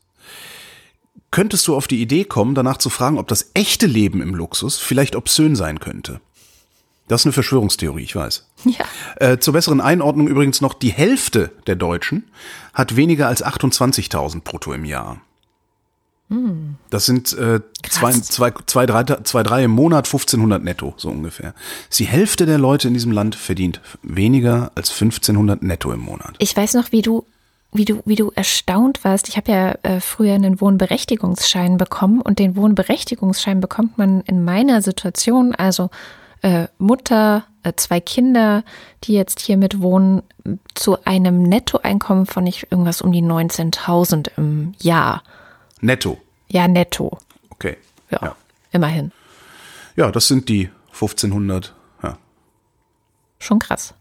könntest 1.30 1.66
du 1.66 1.74
auf 1.74 1.88
die 1.88 2.02
Idee 2.02 2.24
kommen, 2.24 2.54
danach 2.54 2.76
zu 2.76 2.90
fragen, 2.90 3.18
ob 3.18 3.28
das 3.28 3.50
echte 3.54 3.86
Leben 3.86 4.20
im 4.20 4.34
Luxus 4.34 4.78
vielleicht 4.78 5.16
obszön 5.16 5.56
sein 5.56 5.80
könnte. 5.80 6.20
Das 7.08 7.22
ist 7.22 7.26
eine 7.26 7.32
Verschwörungstheorie, 7.32 8.04
ich 8.04 8.14
weiß. 8.14 8.46
Ja. 8.64 8.84
Äh, 9.16 9.38
zur 9.38 9.54
besseren 9.54 9.80
Einordnung 9.80 10.28
übrigens 10.28 10.60
noch, 10.60 10.74
die 10.74 10.92
Hälfte 10.92 11.50
der 11.66 11.76
Deutschen 11.76 12.30
hat 12.74 12.96
weniger 12.96 13.28
als 13.28 13.44
28.000 13.44 14.42
brutto 14.42 14.72
im 14.72 14.84
Jahr. 14.84 15.20
Das 16.90 17.06
sind 17.06 17.32
äh, 17.36 17.60
zwei, 17.88 18.12
zwei, 18.12 18.52
zwei, 18.66 18.86
drei, 18.86 19.04
zwei, 19.04 19.42
drei 19.42 19.64
im 19.64 19.70
Monat, 19.70 20.06
1500 20.06 20.62
netto, 20.62 20.94
so 20.96 21.08
ungefähr. 21.10 21.54
Ist 21.90 22.00
die 22.00 22.06
Hälfte 22.06 22.46
der 22.46 22.58
Leute 22.58 22.88
in 22.88 22.94
diesem 22.94 23.12
Land 23.12 23.34
verdient 23.34 23.80
weniger 24.02 24.72
als 24.74 24.90
1500 24.90 25.62
netto 25.62 25.92
im 25.92 26.00
Monat. 26.00 26.34
Ich 26.38 26.56
weiß 26.56 26.74
noch, 26.74 26.92
wie 26.92 27.02
du, 27.02 27.24
wie 27.72 27.84
du, 27.84 28.02
wie 28.04 28.16
du 28.16 28.32
erstaunt 28.34 29.04
warst. 29.04 29.28
Ich 29.28 29.36
habe 29.36 29.52
ja 29.52 29.74
äh, 29.82 30.00
früher 30.00 30.34
einen 30.34 30.60
Wohnberechtigungsschein 30.60 31.76
bekommen 31.76 32.20
und 32.20 32.38
den 32.38 32.56
Wohnberechtigungsschein 32.56 33.60
bekommt 33.60 33.98
man 33.98 34.22
in 34.22 34.44
meiner 34.44 34.82
Situation, 34.82 35.54
also 35.54 35.90
äh, 36.42 36.66
Mutter, 36.78 37.44
äh, 37.62 37.72
zwei 37.76 38.00
Kinder, 38.00 38.64
die 39.04 39.12
jetzt 39.14 39.40
hier 39.40 39.56
mit 39.56 39.80
wohnen, 39.80 40.22
zu 40.74 41.04
einem 41.04 41.44
Nettoeinkommen 41.44 42.26
von 42.26 42.44
nicht 42.44 42.66
irgendwas 42.70 43.00
um 43.00 43.12
die 43.12 43.22
19.000 43.22 44.30
im 44.36 44.74
Jahr. 44.80 45.22
Netto. 45.80 46.18
Ja, 46.52 46.68
netto. 46.68 47.18
Okay. 47.50 47.76
Ja, 48.10 48.18
Ja. 48.22 48.36
immerhin. 48.72 49.10
Ja, 49.96 50.10
das 50.10 50.28
sind 50.28 50.48
die 50.50 50.68
1500. 50.92 51.74
Ja. 52.02 52.18
Schon 53.38 53.58
krass. 53.58 53.94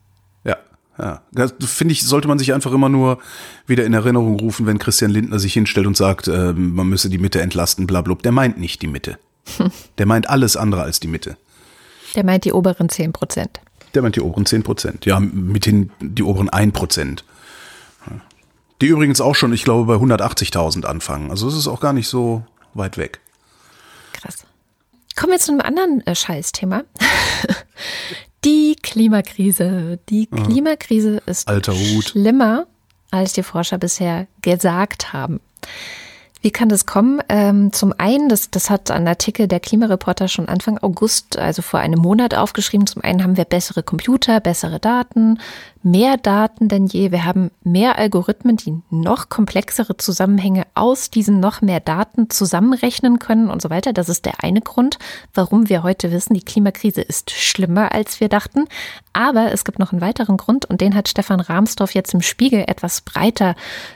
Ja. 0.43 0.57
Ja. 0.97 1.21
Das 1.31 1.53
finde 1.61 1.93
ich, 1.93 2.03
sollte 2.05 2.27
man 2.27 2.37
sich 2.39 2.53
einfach 2.53 2.73
immer 2.73 2.89
nur 2.89 3.19
wieder 3.67 3.85
in 3.85 3.93
Erinnerung 3.93 4.37
rufen, 4.39 4.65
wenn 4.65 4.79
Christian 4.79 5.11
Lindner 5.11 5.39
sich 5.39 5.53
hinstellt 5.53 5.87
und 5.87 5.95
sagt, 5.95 6.27
äh, 6.27 6.51
man 6.53 6.87
müsse 6.87 7.09
die 7.09 7.17
Mitte 7.17 7.41
entlasten, 7.41 7.87
bla, 7.87 8.01
bla. 8.01 8.15
Der 8.15 8.31
meint 8.33 8.57
nicht 8.59 8.81
die 8.81 8.87
Mitte. 8.87 9.17
Der 9.97 10.05
meint 10.05 10.29
alles 10.29 10.57
andere 10.57 10.83
als 10.83 10.99
die 10.99 11.07
Mitte. 11.07 11.37
Der 12.15 12.25
meint 12.25 12.43
die 12.43 12.51
oberen 12.51 12.89
10 12.89 13.13
Prozent. 13.13 13.61
Der 13.95 14.01
meint 14.01 14.15
die 14.17 14.21
oberen 14.21 14.45
10 14.45 14.63
Prozent. 14.63 15.05
Ja, 15.05 15.19
mithin 15.21 15.89
die 16.01 16.23
oberen 16.23 16.49
1 16.49 16.73
Prozent. 16.73 17.23
Die 18.81 18.87
übrigens 18.87 19.21
auch 19.21 19.35
schon, 19.35 19.53
ich 19.53 19.63
glaube, 19.63 19.85
bei 19.85 20.03
180.000 20.03 20.85
anfangen. 20.85 21.29
Also 21.29 21.47
es 21.47 21.55
ist 21.55 21.67
auch 21.67 21.79
gar 21.79 21.93
nicht 21.93 22.07
so 22.07 22.43
weit 22.73 22.97
weg. 22.97 23.19
Krass. 24.13 24.43
Kommen 25.15 25.33
wir 25.33 25.39
zu 25.39 25.51
einem 25.51 25.61
anderen 25.61 26.05
äh, 26.07 26.15
Scheißthema. 26.15 26.83
Die 28.43 28.75
Klimakrise. 28.81 29.99
Die 30.09 30.25
Klimakrise 30.25 31.21
ist 31.27 31.47
Alter 31.47 31.73
Hut. 31.73 32.09
schlimmer, 32.09 32.65
als 33.11 33.33
die 33.33 33.43
Forscher 33.43 33.77
bisher 33.77 34.25
gesagt 34.41 35.13
haben. 35.13 35.39
Wie 36.43 36.49
kann 36.49 36.69
das 36.69 36.87
kommen? 36.87 37.21
Ähm, 37.29 37.71
zum 37.71 37.93
einen, 37.95 38.27
das, 38.27 38.49
das 38.49 38.71
hat 38.71 38.89
ein 38.89 39.07
Artikel 39.07 39.47
der 39.47 39.59
Klimareporter 39.59 40.27
schon 40.27 40.47
Anfang 40.47 40.79
August, 40.79 41.37
also 41.37 41.61
vor 41.61 41.79
einem 41.79 41.99
Monat 41.99 42.33
aufgeschrieben. 42.33 42.87
Zum 42.87 43.03
einen 43.03 43.21
haben 43.21 43.37
wir 43.37 43.45
bessere 43.45 43.83
Computer, 43.83 44.39
bessere 44.39 44.79
Daten, 44.79 45.37
mehr 45.83 46.17
Daten 46.17 46.67
denn 46.67 46.87
je. 46.87 47.11
Wir 47.11 47.25
haben 47.25 47.51
mehr 47.63 47.99
Algorithmen, 47.99 48.57
die 48.57 48.73
noch 48.89 49.29
komplexere 49.29 49.97
Zusammenhänge 49.97 50.65
aus 50.73 51.11
diesen 51.11 51.39
noch 51.39 51.61
mehr 51.61 51.79
Daten 51.79 52.31
zusammenrechnen 52.31 53.19
können 53.19 53.51
und 53.51 53.61
so 53.61 53.69
weiter. 53.69 53.93
Das 53.93 54.09
ist 54.09 54.25
der 54.25 54.43
eine 54.43 54.61
Grund, 54.61 54.97
warum 55.35 55.69
wir 55.69 55.83
heute 55.83 56.11
wissen, 56.11 56.33
die 56.33 56.41
Klimakrise 56.41 57.01
ist 57.01 57.29
schlimmer, 57.29 57.91
als 57.91 58.19
wir 58.19 58.29
dachten. 58.29 58.65
Aber 59.13 59.51
es 59.51 59.63
gibt 59.63 59.77
noch 59.77 59.91
einen 59.91 60.01
weiteren 60.01 60.37
Grund 60.37 60.65
und 60.65 60.81
den 60.81 60.95
hat 60.95 61.07
Stefan 61.07 61.39
Rahmsdorf 61.39 61.93
jetzt 61.93 62.15
im 62.15 62.21
Spiegel 62.21 62.63
etwas 62.67 63.01
breiter 63.01 63.55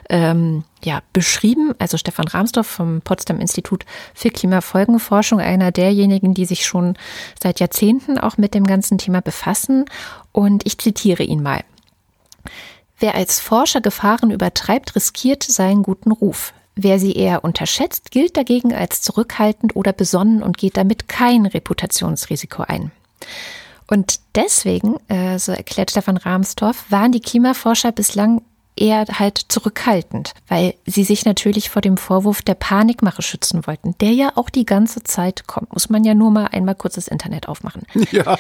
ähm, 0.10 0.64
ja, 0.86 1.02
beschrieben. 1.12 1.74
Also 1.80 1.98
Stefan 1.98 2.28
Rahmsdorf 2.28 2.68
vom 2.68 3.02
Potsdam 3.02 3.40
Institut 3.40 3.86
für 4.14 4.30
Klimafolgenforschung, 4.30 5.40
einer 5.40 5.72
derjenigen, 5.72 6.34
die 6.34 6.46
sich 6.46 6.66
schon 6.66 6.96
seit 7.42 7.60
Jahrzehnten 7.60 8.18
auch 8.18 8.38
mit 8.38 8.54
dem 8.54 8.66
ganzen 8.66 8.98
Thema 8.98 9.22
befassen. 9.22 9.86
Und 10.32 10.66
ich 10.66 10.78
zitiere 10.78 11.24
ihn 11.24 11.42
mal. 11.42 11.62
Wer 13.00 13.16
als 13.16 13.40
Forscher 13.40 13.82
Gefahren 13.82 14.32
übertreibt, 14.32 14.96
riskiert 14.96 15.44
seinen 15.44 15.84
guten 15.84 16.12
Ruf. 16.12 16.54
Wer 16.76 17.00
sie 17.00 17.14
eher 17.14 17.44
unterschätzt, 17.44 18.12
gilt 18.12 18.38
dagegen 18.38 18.74
als 18.74 19.02
zurückhaltend 19.02 19.76
oder 19.76 19.94
besonnen 19.94 20.44
und 20.44 20.58
geht 20.58 20.78
damit 20.78 21.08
kein 21.08 21.46
Reputationsrisiko 21.46 22.64
ein. 22.64 22.92
Und 23.88 24.20
deswegen, 24.36 24.98
äh, 25.08 25.40
so 25.40 25.52
erklärt 25.52 25.92
Stefan 25.92 26.18
Rahmsdorf, 26.18 26.86
waren 26.90 27.12
die 27.12 27.22
Klimaforscher 27.22 27.92
bislang 27.92 28.42
eher 28.76 29.06
halt 29.06 29.38
zurückhaltend, 29.50 30.34
weil 30.48 30.76
sie 30.86 31.04
sich 31.04 31.26
natürlich 31.26 31.70
vor 31.70 31.82
dem 31.82 31.98
Vorwurf 31.98 32.42
der 32.42 32.56
Panikmache 32.56 33.22
schützen 33.22 33.66
wollten, 33.68 33.96
der 34.00 34.12
ja 34.12 34.32
auch 34.36 34.50
die 34.50 34.66
ganze 34.66 35.04
Zeit 35.04 35.48
kommt. 35.48 35.74
Muss 35.74 35.90
man 35.90 36.04
ja 36.04 36.14
nur 36.14 36.32
mal 36.32 36.48
einmal 36.48 36.76
kurz 36.76 36.96
das 36.96 37.08
Internet 37.08 37.48
aufmachen. 37.48 37.84
Ja. 38.12 38.38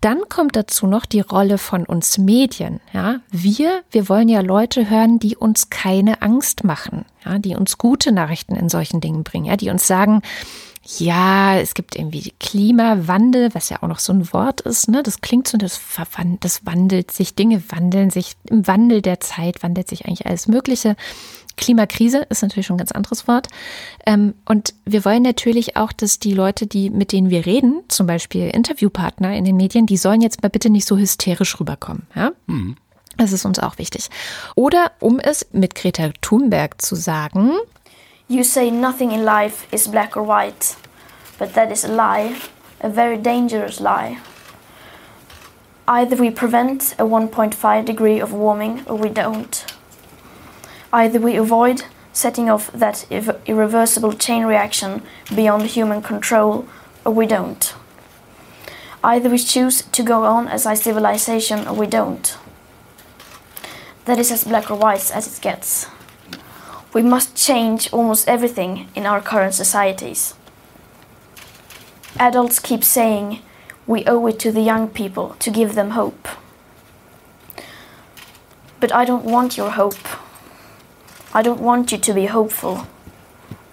Dann 0.00 0.20
kommt 0.30 0.56
dazu 0.56 0.86
noch 0.86 1.04
die 1.04 1.20
Rolle 1.20 1.58
von 1.58 1.84
uns 1.84 2.16
Medien. 2.16 2.80
Ja, 2.94 3.20
wir, 3.30 3.82
wir 3.90 4.08
wollen 4.08 4.30
ja 4.30 4.40
Leute 4.40 4.88
hören, 4.88 5.18
die 5.18 5.36
uns 5.36 5.68
keine 5.68 6.22
Angst 6.22 6.64
machen, 6.64 7.04
ja, 7.24 7.38
die 7.38 7.54
uns 7.54 7.76
gute 7.76 8.10
Nachrichten 8.10 8.56
in 8.56 8.70
solchen 8.70 9.02
Dingen 9.02 9.24
bringen, 9.24 9.44
ja, 9.44 9.56
die 9.58 9.68
uns 9.68 9.86
sagen, 9.86 10.22
ja, 10.98 11.56
es 11.58 11.74
gibt 11.74 11.96
irgendwie 11.96 12.32
Klimawandel, 12.40 13.54
was 13.54 13.68
ja 13.68 13.82
auch 13.82 13.88
noch 13.88 13.98
so 13.98 14.12
ein 14.12 14.32
Wort 14.32 14.60
ist, 14.62 14.88
ne? 14.88 15.02
Das 15.02 15.20
klingt 15.20 15.46
so, 15.46 15.56
das, 15.56 15.80
das 16.40 16.66
wandelt 16.66 17.10
sich, 17.10 17.34
Dinge 17.34 17.62
wandeln 17.68 18.10
sich, 18.10 18.36
im 18.48 18.66
Wandel 18.66 19.02
der 19.02 19.20
Zeit 19.20 19.62
wandelt 19.62 19.88
sich 19.88 20.06
eigentlich 20.06 20.26
alles 20.26 20.48
Mögliche. 20.48 20.96
Klimakrise 21.56 22.26
ist 22.30 22.42
natürlich 22.42 22.66
schon 22.66 22.76
ein 22.76 22.78
ganz 22.78 22.92
anderes 22.92 23.28
Wort. 23.28 23.48
Ähm, 24.06 24.34
und 24.46 24.74
wir 24.84 25.04
wollen 25.04 25.22
natürlich 25.22 25.76
auch, 25.76 25.92
dass 25.92 26.18
die 26.18 26.32
Leute, 26.32 26.66
die, 26.66 26.90
mit 26.90 27.12
denen 27.12 27.30
wir 27.30 27.44
reden, 27.46 27.82
zum 27.88 28.06
Beispiel 28.06 28.48
Interviewpartner 28.48 29.36
in 29.36 29.44
den 29.44 29.56
Medien, 29.56 29.86
die 29.86 29.98
sollen 29.98 30.22
jetzt 30.22 30.42
mal 30.42 30.48
bitte 30.48 30.70
nicht 30.70 30.86
so 30.86 30.96
hysterisch 30.96 31.60
rüberkommen. 31.60 32.06
Ja? 32.14 32.32
Das 33.16 33.32
ist 33.32 33.44
uns 33.44 33.58
auch 33.58 33.76
wichtig. 33.76 34.08
Oder 34.54 34.92
um 35.00 35.20
es 35.20 35.46
mit 35.52 35.74
Greta 35.74 36.10
Thunberg 36.22 36.80
zu 36.80 36.94
sagen, 36.94 37.52
You 38.30 38.44
say 38.44 38.70
nothing 38.70 39.10
in 39.10 39.24
life 39.24 39.66
is 39.72 39.88
black 39.88 40.16
or 40.16 40.24
white, 40.24 40.76
but 41.40 41.54
that 41.54 41.72
is 41.72 41.84
a 41.84 41.88
lie, 41.88 42.38
a 42.82 42.90
very 42.90 43.16
dangerous 43.16 43.80
lie. 43.80 44.20
Either 45.88 46.14
we 46.14 46.30
prevent 46.30 46.92
a 46.98 47.04
1.5 47.04 47.84
degree 47.86 48.20
of 48.20 48.30
warming 48.30 48.84
or 48.86 48.96
we 48.96 49.08
don't. 49.08 49.64
Either 50.92 51.18
we 51.18 51.36
avoid 51.36 51.82
setting 52.12 52.50
off 52.50 52.70
that 52.72 53.06
irre- 53.10 53.40
irreversible 53.46 54.12
chain 54.12 54.44
reaction 54.44 55.02
beyond 55.34 55.64
human 55.64 56.02
control 56.02 56.68
or 57.06 57.12
we 57.12 57.26
don't. 57.26 57.74
Either 59.02 59.30
we 59.30 59.38
choose 59.38 59.80
to 59.80 60.02
go 60.02 60.24
on 60.24 60.46
as 60.46 60.66
a 60.66 60.76
civilization 60.76 61.66
or 61.66 61.72
we 61.72 61.86
don't. 61.86 62.36
That 64.04 64.18
is 64.18 64.30
as 64.30 64.44
black 64.44 64.70
or 64.70 64.76
white 64.76 65.10
as 65.10 65.26
it 65.26 65.40
gets. 65.40 65.86
We 66.92 67.02
must 67.02 67.34
change 67.34 67.90
almost 67.94 68.28
everything 68.28 68.90
in 68.94 69.06
our 69.06 69.22
current 69.22 69.54
societies. 69.54 70.34
Adults 72.18 72.60
keep 72.60 72.84
saying 72.84 73.40
we 73.86 74.04
owe 74.06 74.26
it 74.28 74.38
to 74.40 74.52
the 74.52 74.62
young 74.62 74.88
people 74.88 75.36
to 75.38 75.50
give 75.50 75.74
them 75.74 75.90
hope. 75.90 76.28
But 78.80 78.92
I 78.92 79.04
don't 79.04 79.24
want 79.24 79.56
your 79.56 79.70
hope. 79.70 80.08
I 81.34 81.42
don't 81.42 81.60
want 81.60 81.92
you 81.92 81.98
to 81.98 82.14
be 82.14 82.26
hopeful. 82.26 82.86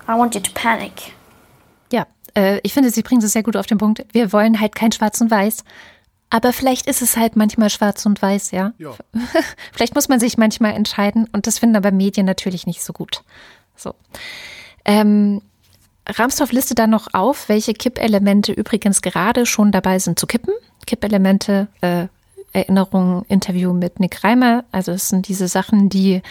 I 0.07 0.15
want 0.15 0.35
you 0.35 0.41
to 0.41 0.51
panic. 0.51 1.13
ja, 1.91 2.07
äh, 2.35 2.59
ich 2.63 2.73
finde, 2.73 2.91
sie 2.91 3.01
bringt 3.01 3.23
es 3.23 3.33
sehr 3.33 3.43
gut 3.43 3.57
auf 3.57 3.65
den 3.65 3.77
Punkt. 3.77 4.05
Wir 4.11 4.31
wollen 4.33 4.59
halt 4.59 4.75
kein 4.75 4.91
Schwarz 4.91 5.21
und 5.21 5.31
Weiß. 5.31 5.63
Aber 6.29 6.51
vielleicht 6.51 6.87
ist 6.87 7.01
es 7.01 7.15
halt 7.15 7.37
manchmal 7.37 7.69
schwarz 7.69 8.05
und 8.05 8.21
weiß, 8.21 8.51
ja. 8.51 8.73
Ja. 8.77 8.91
vielleicht 9.71 9.95
muss 9.95 10.09
man 10.09 10.19
sich 10.19 10.37
manchmal 10.37 10.73
entscheiden 10.73 11.29
und 11.31 11.47
das 11.47 11.57
finden 11.57 11.77
aber 11.77 11.91
Medien 11.91 12.25
natürlich 12.25 12.67
nicht 12.67 12.83
so 12.83 12.91
gut. 12.91 13.23
So. 13.77 13.95
Ähm, 14.83 15.41
Ramsdorff 16.07 16.51
listet 16.51 16.79
dann 16.79 16.89
noch 16.89 17.13
auf, 17.13 17.49
welche 17.49 17.73
Kippelemente 17.73 18.51
übrigens 18.51 19.01
gerade 19.01 19.45
schon 19.45 19.71
dabei 19.71 19.99
sind 19.99 20.19
zu 20.19 20.27
kippen. 20.27 20.53
Kippelemente, 20.85 21.67
äh, 21.81 22.07
Erinnerung, 22.53 23.25
Interview 23.27 23.73
mit 23.73 23.99
Nick 23.99 24.23
Reimer. 24.23 24.63
Also 24.71 24.93
es 24.93 25.09
sind 25.09 25.27
diese 25.27 25.47
Sachen, 25.47 25.89
die 25.89 26.21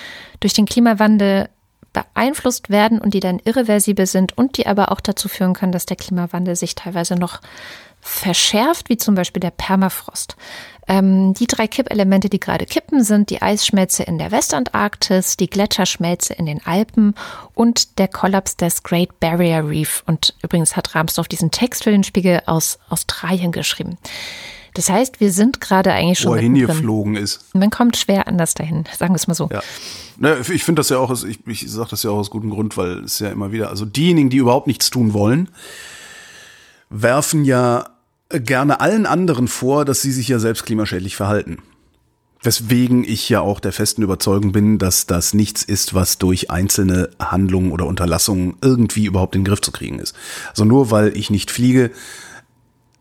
durch 0.41 0.55
den 0.55 0.67
Klimawandel 0.67 1.49
beeinflusst 1.93 2.69
werden 2.69 3.01
und 3.01 3.15
die 3.15 3.21
dann 3.21 3.41
irreversibel 3.45 4.07
sind 4.07 4.37
und 4.37 4.59
die 4.59 4.67
aber 4.67 4.93
auch 4.93 5.01
dazu 5.01 5.29
führen 5.29 5.55
können, 5.55 5.73
dass 5.73 5.87
der 5.87 5.97
Klimawandel 5.97 6.57
sich 6.57 6.75
teilweise 6.75 7.15
noch 7.15 7.41
verschärft, 8.07 8.89
wie 8.89 8.97
zum 8.97 9.15
Beispiel 9.15 9.41
der 9.41 9.51
Permafrost. 9.51 10.37
Ähm, 10.89 11.35
die 11.35 11.49
drei 11.49 11.67
Kippelemente, 11.67 12.29
die 12.29 12.39
gerade 12.39 12.65
kippen, 12.65 13.03
sind 13.03 13.31
die 13.31 13.43
Eisschmelze 13.43 14.05
in 14.05 14.19
der 14.19 14.31
Westantarktis, 14.31 15.37
die 15.37 15.51
Gletscherschmelze 15.51 16.33
in 16.35 16.47
den 16.47 16.65
Alpen 16.65 17.15
und 17.55 17.99
der 17.99 18.07
Kollaps 18.07 18.57
des 18.57 18.85
Great 18.85 19.19
Barrier 19.19 19.69
Reef. 19.69 20.05
Und 20.07 20.35
übrigens 20.43 20.77
hat 20.77 20.95
Rahmsdorff 20.95 21.27
diesen 21.27 21.51
Text 21.51 21.85
für 21.85 21.91
den 21.91 22.05
Spiegel 22.05 22.41
aus 22.47 22.79
Australien 22.89 23.51
geschrieben. 23.51 23.99
Das 24.75 24.91
heißt, 24.91 25.21
wir 25.21 25.33
sind 25.33 25.61
gerade 25.61 25.93
eigentlich 25.93 26.21
schon 26.21 26.33
wo 26.33 26.35
er 26.35 26.43
mittendrin. 26.43 26.67
hingeflogen 26.69 27.17
ist. 27.17 27.55
Man 27.55 27.71
kommt 27.71 27.97
schwer 27.97 28.29
anders 28.29 28.55
dahin, 28.55 28.85
sagen 28.97 29.15
wir 29.15 29.17
es 29.17 29.27
mal 29.27 29.35
so. 29.35 29.49
Ja. 29.51 29.63
Ne, 30.19 30.39
ich 30.53 30.65
finde 30.65 30.81
das 30.81 30.91
ja 30.91 30.99
auch, 30.99 31.11
ich, 31.25 31.47
ich 31.47 31.71
sage 31.71 31.89
das 31.91 32.03
ja 32.03 32.11
auch 32.11 32.19
aus 32.19 32.31
gutem 32.31 32.51
Grund, 32.51 32.77
weil 32.77 33.05
es 33.05 33.19
ja 33.19 33.31
immer 33.31 33.53
wieder, 33.53 33.71
also 33.71 33.85
diejenigen, 33.85 34.31
die 34.31 34.37
überhaupt 34.37 34.67
nichts 34.67 34.91
tun 34.91 35.15
wollen, 35.15 35.49
werfen 36.91 37.45
ja 37.45 37.96
gerne 38.31 38.81
allen 38.81 39.07
anderen 39.07 39.49
vor, 39.49 39.85
dass 39.85 40.03
sie 40.03 40.13
sich 40.13 40.29
ja 40.29 40.39
selbst 40.39 40.65
klimaschädlich 40.65 41.17
verhalten. 41.17 41.59
Weswegen 42.43 43.03
ich 43.03 43.29
ja 43.29 43.41
auch 43.41 43.61
der 43.61 43.73
festen 43.73 44.03
Überzeugung 44.03 44.53
bin, 44.53 44.79
dass 44.79 45.07
das 45.07 45.35
nichts 45.35 45.63
ist, 45.63 45.95
was 45.95 46.19
durch 46.19 46.51
einzelne 46.51 47.11
Handlungen 47.19 47.73
oder 47.73 47.87
Unterlassungen 47.87 48.57
irgendwie 48.61 49.07
überhaupt 49.07 49.35
in 49.35 49.43
den 49.43 49.49
Griff 49.49 49.61
zu 49.61 49.73
kriegen 49.73 49.99
ist. 49.99 50.15
Also 50.51 50.65
nur 50.65 50.91
weil 50.91 51.17
ich 51.17 51.31
nicht 51.31 51.51
fliege, 51.51 51.91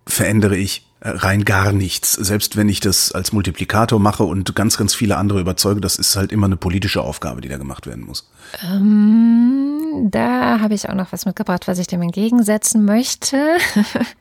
verändere 0.08 0.58
ich 0.58 0.88
äh, 1.02 1.10
rein 1.10 1.44
gar 1.46 1.74
nichts. 1.74 2.14
Selbst 2.14 2.56
wenn 2.56 2.70
ich 2.70 2.80
das 2.80 3.12
als 3.12 3.34
Multiplikator 3.34 4.00
mache 4.00 4.24
und 4.24 4.56
ganz, 4.56 4.78
ganz 4.78 4.96
viele 4.96 5.18
andere 5.18 5.42
überzeuge, 5.42 5.82
das 5.82 5.98
ist 5.98 6.16
halt 6.16 6.32
immer 6.32 6.48
eine 6.48 6.58
politische 6.58 7.02
Aufgabe, 7.02 7.42
die 7.42 7.50
da 7.50 7.58
gemacht 7.58 7.86
werden 7.86 8.06
muss. 8.06 8.30
Ähm, 8.64 9.75
da 10.12 10.60
habe 10.60 10.74
ich 10.74 10.90
auch 10.90 10.94
noch 10.94 11.12
was 11.12 11.26
mitgebracht, 11.26 11.68
was 11.68 11.80
ich 11.80 11.88
dem 11.88 12.02
entgegensetzen 12.02 12.86
möchte. 12.86 13.38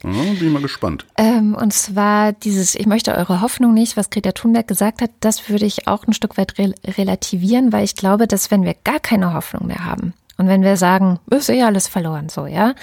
Ja, 0.04 0.10
bin 0.10 0.34
ich 0.34 0.52
mal 0.52 0.60
gespannt. 0.60 1.06
Ähm, 1.16 1.54
und 1.54 1.72
zwar 1.72 2.32
dieses, 2.32 2.74
ich 2.74 2.86
möchte 2.86 3.14
eure 3.14 3.40
Hoffnung 3.40 3.72
nicht, 3.72 3.96
was 3.96 4.10
Greta 4.10 4.32
Thunberg 4.32 4.68
gesagt 4.68 5.00
hat, 5.00 5.10
das 5.20 5.48
würde 5.48 5.64
ich 5.64 5.88
auch 5.88 6.06
ein 6.06 6.12
Stück 6.12 6.36
weit 6.36 6.58
rel 6.58 6.74
relativieren, 6.84 7.72
weil 7.72 7.84
ich 7.84 7.94
glaube, 7.96 8.26
dass 8.26 8.50
wenn 8.50 8.64
wir 8.64 8.74
gar 8.84 9.00
keine 9.00 9.32
Hoffnung 9.32 9.66
mehr 9.66 9.84
haben 9.84 10.14
und 10.36 10.48
wenn 10.48 10.62
wir 10.62 10.76
sagen, 10.76 11.20
ist 11.30 11.48
eh 11.48 11.62
alles 11.62 11.88
verloren, 11.88 12.28
so, 12.28 12.46
ja, 12.46 12.74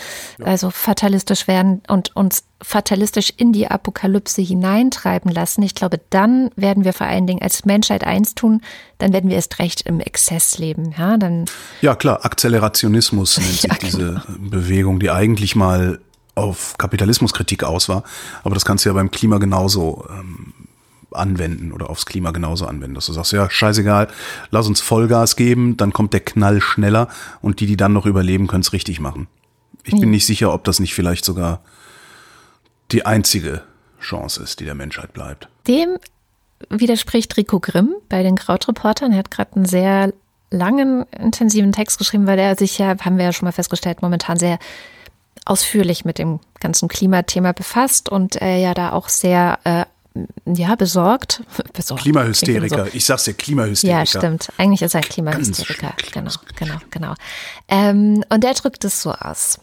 also 0.44 0.70
fatalistisch 0.70 1.48
werden 1.48 1.82
und 1.88 2.16
uns 2.16 2.44
fatalistisch 2.62 3.34
in 3.36 3.52
die 3.54 3.68
Apokalypse 3.68 4.42
hineintreiben 4.42 5.32
lassen, 5.32 5.64
ich 5.64 5.76
glaube, 5.76 6.00
dann 6.10 6.50
werden 6.56 6.86
wir 6.86 6.94
vor 6.94 7.08
allen 7.08 7.28
Dingen 7.28 7.42
als 7.42 7.66
Menschheit 7.66 8.04
eins 8.06 8.36
tun, 8.36 8.62
dann 9.00 9.14
werden 9.14 9.30
wir 9.30 9.36
erst 9.36 9.60
recht 9.60 9.82
im 9.82 10.00
Exzess 10.00 10.58
leben, 10.58 10.94
ja, 10.98 11.18
dann 11.18 11.46
Ja, 11.82 11.96
klar, 11.96 12.24
Akzelerationismus 12.26 13.38
nennt 13.38 13.50
sich 13.52 13.64
Ja, 13.64 13.76
genau. 13.76 13.86
diese 13.86 14.24
Bewegung, 14.40 15.00
die 15.00 15.10
eigentlich 15.10 15.56
mal 15.56 16.00
auf 16.36 16.78
Kapitalismuskritik 16.78 17.64
aus 17.64 17.90
war. 17.90 18.04
Aber 18.44 18.54
das 18.54 18.66
kannst 18.66 18.86
du 18.86 18.90
ja 18.90 18.94
beim 18.94 19.12
Klima 19.12 19.38
genauso 19.38 20.06
ähm, 20.10 20.54
anwenden 21.12 21.72
oder 21.72 21.90
aufs 21.90 22.06
Klima 22.06 22.32
genauso 22.32 22.66
anwenden, 22.66 22.96
dass 22.96 23.06
du 23.06 23.14
sagst, 23.14 23.32
ja, 23.34 23.50
scheißegal, 23.50 24.08
lass 24.50 24.68
uns 24.68 24.82
Vollgas 24.82 25.36
geben, 25.36 25.78
dann 25.78 25.94
kommt 25.94 26.14
der 26.14 26.22
Knall 26.22 26.62
schneller 26.62 27.08
und 27.42 27.60
die, 27.60 27.66
die 27.66 27.78
dann 27.78 27.94
noch 27.94 28.06
überleben, 28.06 28.48
können 28.48 28.62
es 28.62 28.74
richtig 28.74 29.00
machen. 29.00 29.28
Ich 29.84 30.00
bin 30.00 30.12
nicht 30.12 30.26
sicher, 30.26 30.54
ob 30.54 30.64
das 30.64 30.80
nicht 30.80 30.94
vielleicht 30.94 31.26
sogar 31.26 31.62
die 32.92 33.06
einzige 33.06 33.64
Chance 34.00 34.44
ist, 34.44 34.60
die 34.60 34.66
der 34.66 34.76
Menschheit 34.76 35.14
bleibt. 35.14 35.48
Dem 35.68 35.98
widerspricht 36.70 37.36
Rico 37.38 37.60
Grimm 37.60 37.96
bei 38.10 38.24
den 38.24 38.36
Krautreportern. 38.36 39.12
Er 39.12 39.20
hat 39.20 39.32
gerade 39.32 39.56
einen 39.56 39.66
sehr 39.66 40.14
langen, 40.52 41.06
intensiven 41.18 41.72
Text 41.72 41.98
geschrieben, 41.98 42.28
weil 42.28 42.38
er 42.38 42.56
sich 42.56 42.78
ja, 42.78 42.96
haben 43.00 43.18
wir 43.18 43.26
ja 43.26 43.34
schon 43.34 43.48
mal 43.48 43.52
festgestellt, 43.52 44.02
momentan 44.02 44.38
sehr 44.38 44.60
ausführlich 45.46 46.06
mit 46.06 46.20
dem 46.20 46.40
ganzen 46.60 46.88
Klimathema 46.88 47.52
befasst 47.54 48.10
und 48.10 48.36
er 48.36 48.58
ja 48.58 48.74
da 48.74 48.92
auch 48.92 49.10
sehr, 49.10 49.60
äh, 49.64 49.86
ja, 50.46 50.76
besorgt. 50.76 51.44
besorgt 51.74 52.04
Klimahysteriker, 52.04 52.88
ich 52.94 53.06
sag's 53.06 53.24
dir, 53.24 53.34
Klimahysteriker. 53.34 54.00
ja, 54.00 54.06
stimmt. 54.06 54.50
Eigentlich 54.58 54.82
ist 54.82 54.94
er 54.94 55.02
ein 55.02 55.10
Klimahysteriker. 55.10 55.94
Ganz 56.12 56.12
Genau, 56.12 56.32
genau, 56.56 56.80
genau. 56.90 57.14
Ähm, 57.68 58.24
und 58.30 58.44
er 58.44 58.54
drückt 58.54 58.84
es 58.84 59.02
so 59.02 59.12
aus. 59.12 59.60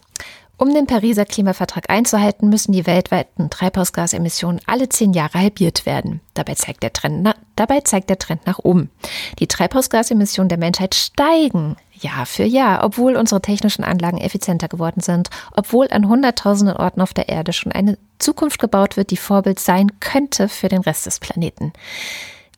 Um 0.61 0.75
den 0.75 0.89
Pariser 0.89 1.25
Klimavertrag 1.25 1.89
einzuhalten, 1.89 2.49
müssen 2.49 2.73
die 2.73 2.85
weltweiten 2.85 3.49
Treibhausgasemissionen 3.49 4.61
alle 4.67 4.89
zehn 4.89 5.13
Jahre 5.13 5.39
halbiert 5.39 5.87
werden. 5.87 6.21
Dabei 6.35 6.55
zeigt, 6.57 6.83
der 6.83 6.93
Trend 6.93 7.23
na, 7.23 7.37
dabei 7.55 7.81
zeigt 7.83 8.11
der 8.11 8.19
Trend 8.19 8.45
nach 8.45 8.59
oben. 8.59 8.91
Die 9.39 9.47
Treibhausgasemissionen 9.47 10.49
der 10.49 10.59
Menschheit 10.59 10.97
steigen 10.97 11.77
Jahr 11.93 12.27
für 12.27 12.43
Jahr, 12.43 12.85
obwohl 12.85 13.15
unsere 13.15 13.41
technischen 13.41 13.85
Anlagen 13.85 14.19
effizienter 14.19 14.67
geworden 14.67 15.01
sind, 15.01 15.31
obwohl 15.55 15.87
an 15.93 16.09
hunderttausenden 16.09 16.77
Orten 16.77 17.03
auf 17.03 17.15
der 17.15 17.29
Erde 17.29 17.53
schon 17.53 17.71
eine 17.71 17.97
Zukunft 18.19 18.59
gebaut 18.59 18.97
wird, 18.97 19.13
die 19.13 19.17
Vorbild 19.17 19.61
sein 19.61 20.01
könnte 20.01 20.49
für 20.49 20.69
den 20.69 20.83
Rest 20.83 21.07
des 21.07 21.21
Planeten. 21.21 21.73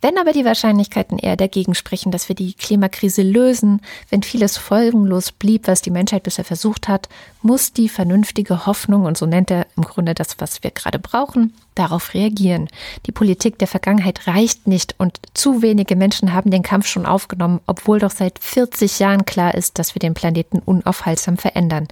Wenn 0.01 0.17
aber 0.17 0.33
die 0.33 0.45
Wahrscheinlichkeiten 0.45 1.19
eher 1.19 1.37
dagegen 1.37 1.75
sprechen, 1.75 2.11
dass 2.11 2.29
wir 2.29 2.37
die 2.37 2.55
Klimakrise 2.55 3.23
lösen, 3.23 3.83
wenn 4.09 4.23
vieles 4.23 4.57
folgenlos 4.57 5.31
blieb, 5.31 5.67
was 5.67 5.83
die 5.83 5.91
Menschheit 5.91 6.23
bisher 6.23 6.45
versucht 6.45 6.89
hat, 6.89 7.09
muss 7.43 7.73
die 7.73 7.89
vernünftige 7.89 8.67
Hoffnung, 8.67 9.05
und 9.05 9.19
so 9.19 9.27
nennt 9.27 9.51
er 9.51 9.67
im 9.77 9.83
Grunde 9.83 10.15
das, 10.15 10.41
was 10.41 10.63
wir 10.63 10.71
gerade 10.71 10.99
brauchen, 10.99 11.55
darauf 11.75 12.15
reagieren. 12.15 12.69
Die 13.07 13.13
Politik 13.13 13.59
der 13.59 13.69
Vergangenheit 13.69 14.27
reicht 14.27 14.67
nicht 14.67 14.95
und 14.99 15.19
zu 15.35 15.63
wenige 15.63 15.97
Menschen 15.97 16.33
haben 16.33 16.51
den 16.51 16.63
Kampf 16.63 16.87
schon 16.87 17.07
aufgenommen, 17.07 17.61
obwohl 17.67 17.99
doch 17.99 18.11
seit 18.11 18.39
40 18.39 18.99
Jahren 18.99 19.25
klar 19.27 19.55
ist, 19.55 19.79
dass 19.79 19.95
wir 19.95 20.01
den 20.01 20.15
Planeten 20.15 20.61
unaufhaltsam 20.61 21.37
verändern. 21.37 21.89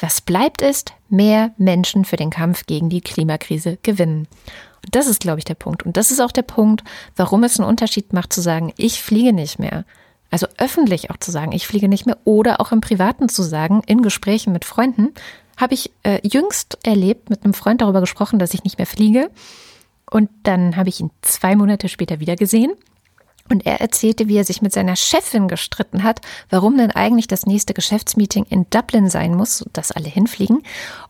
Was 0.00 0.20
bleibt 0.20 0.62
ist, 0.62 0.92
mehr 1.08 1.52
Menschen 1.58 2.04
für 2.04 2.16
den 2.16 2.30
Kampf 2.30 2.66
gegen 2.66 2.88
die 2.88 3.00
Klimakrise 3.00 3.78
gewinnen. 3.82 4.28
Das 4.90 5.06
ist, 5.06 5.20
glaube 5.20 5.38
ich, 5.38 5.44
der 5.44 5.54
Punkt. 5.54 5.82
Und 5.84 5.96
das 5.96 6.10
ist 6.10 6.20
auch 6.20 6.32
der 6.32 6.42
Punkt, 6.42 6.84
warum 7.16 7.44
es 7.44 7.58
einen 7.58 7.68
Unterschied 7.68 8.12
macht, 8.12 8.32
zu 8.32 8.40
sagen, 8.40 8.72
ich 8.76 9.02
fliege 9.02 9.32
nicht 9.32 9.58
mehr. 9.58 9.84
Also 10.30 10.46
öffentlich 10.58 11.10
auch 11.10 11.16
zu 11.16 11.30
sagen, 11.30 11.52
ich 11.52 11.66
fliege 11.66 11.88
nicht 11.88 12.06
mehr 12.06 12.18
oder 12.24 12.60
auch 12.60 12.72
im 12.72 12.80
Privaten 12.80 13.28
zu 13.28 13.42
sagen, 13.42 13.82
in 13.86 14.02
Gesprächen 14.02 14.52
mit 14.52 14.64
Freunden, 14.64 15.14
habe 15.56 15.74
ich 15.74 15.90
äh, 16.02 16.20
jüngst 16.22 16.78
erlebt, 16.84 17.30
mit 17.30 17.44
einem 17.44 17.54
Freund 17.54 17.80
darüber 17.80 18.00
gesprochen, 18.00 18.38
dass 18.38 18.54
ich 18.54 18.64
nicht 18.64 18.78
mehr 18.78 18.86
fliege. 18.86 19.30
Und 20.10 20.30
dann 20.42 20.76
habe 20.76 20.88
ich 20.88 21.00
ihn 21.00 21.10
zwei 21.22 21.56
Monate 21.56 21.88
später 21.88 22.20
wieder 22.20 22.36
gesehen. 22.36 22.72
Und 23.50 23.64
er 23.64 23.80
erzählte, 23.80 24.28
wie 24.28 24.36
er 24.36 24.44
sich 24.44 24.60
mit 24.60 24.72
seiner 24.72 24.94
Chefin 24.94 25.48
gestritten 25.48 26.02
hat, 26.02 26.20
warum 26.50 26.76
denn 26.76 26.90
eigentlich 26.90 27.28
das 27.28 27.46
nächste 27.46 27.72
Geschäftsmeeting 27.72 28.44
in 28.44 28.66
Dublin 28.68 29.08
sein 29.08 29.34
muss, 29.34 29.64
dass 29.72 29.90
alle 29.90 30.08
hinfliegen. 30.08 30.62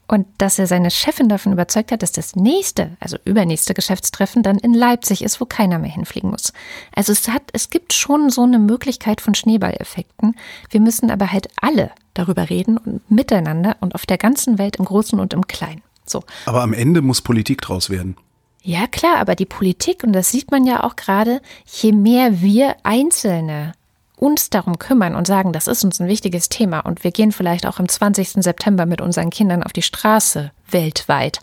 Und 0.09 0.27
dass 0.39 0.59
er 0.59 0.67
seine 0.67 0.91
Chefin 0.91 1.29
davon 1.29 1.53
überzeugt 1.53 1.93
hat, 1.93 2.03
dass 2.03 2.13
das 2.13 2.35
nächste, 2.35 2.97
also 2.99 3.19
übernächste 3.27 3.75
Geschäftstreffen 3.75 4.43
dann 4.43 4.57
in 4.59 4.73
Leipzig 4.73 5.23
ist, 5.23 5.39
wo 5.39 5.45
keiner 5.45 5.79
mehr 5.79 5.91
hinfliegen 5.91 6.31
muss. 6.31 6.55
Also 6.95 7.13
es 7.13 7.29
hat, 7.29 7.43
es 7.53 7.69
gibt 7.69 7.93
schon 7.93 8.31
so 8.31 8.43
eine 8.43 8.59
Möglichkeit 8.59 9.21
von 9.21 9.35
Schneeballeffekten. 9.35 10.35
Wir 10.71 10.81
müssen 10.81 11.11
aber 11.11 11.31
halt 11.31 11.49
alle 11.61 11.91
darüber 12.15 12.49
reden 12.49 12.79
und 12.79 13.11
miteinander 13.11 13.77
und 13.81 13.95
auf 13.95 14.07
der 14.07 14.17
ganzen 14.17 14.59
Welt 14.59 14.77
im 14.77 14.87
Großen 14.87 15.21
und 15.21 15.35
im 15.35 15.47
Kleinen. 15.47 15.83
So. 16.07 16.25
Aber 16.47 16.63
am 16.63 16.73
Ende 16.73 17.03
muss 17.03 17.21
Politik 17.21 17.61
draus 17.61 17.91
werden. 17.91 18.17
Ja, 18.63 18.87
klar, 18.87 19.17
aber 19.19 19.35
die 19.35 19.47
Politik, 19.47 20.03
und 20.05 20.13
das 20.13 20.31
sieht 20.31 20.51
man 20.51 20.65
ja 20.67 20.85
auch 20.85 20.97
gerade, 20.97 21.41
je 21.65 21.93
mehr 21.93 22.41
wir 22.41 22.77
Einzelne 22.83 23.73
uns 24.19 24.51
darum 24.51 24.79
kümmern 24.79 25.15
und 25.15 25.27
sagen, 25.27 25.53
das 25.53 25.67
ist 25.67 25.85
uns 25.85 26.01
ein 26.01 26.09
wichtiges 26.09 26.49
Thema 26.49 26.81
und 26.81 27.05
wir 27.05 27.11
gehen 27.11 27.33
vielleicht 27.33 27.67
auch 27.67 27.79
am 27.79 27.89
20. 27.89 28.43
September 28.43 28.87
mit 28.87 29.01
unseren 29.01 29.31
Kindern 29.31 29.63
auf 29.63 29.73
die 29.73 29.83
Straße 29.83 30.51
weltweit. 30.71 31.41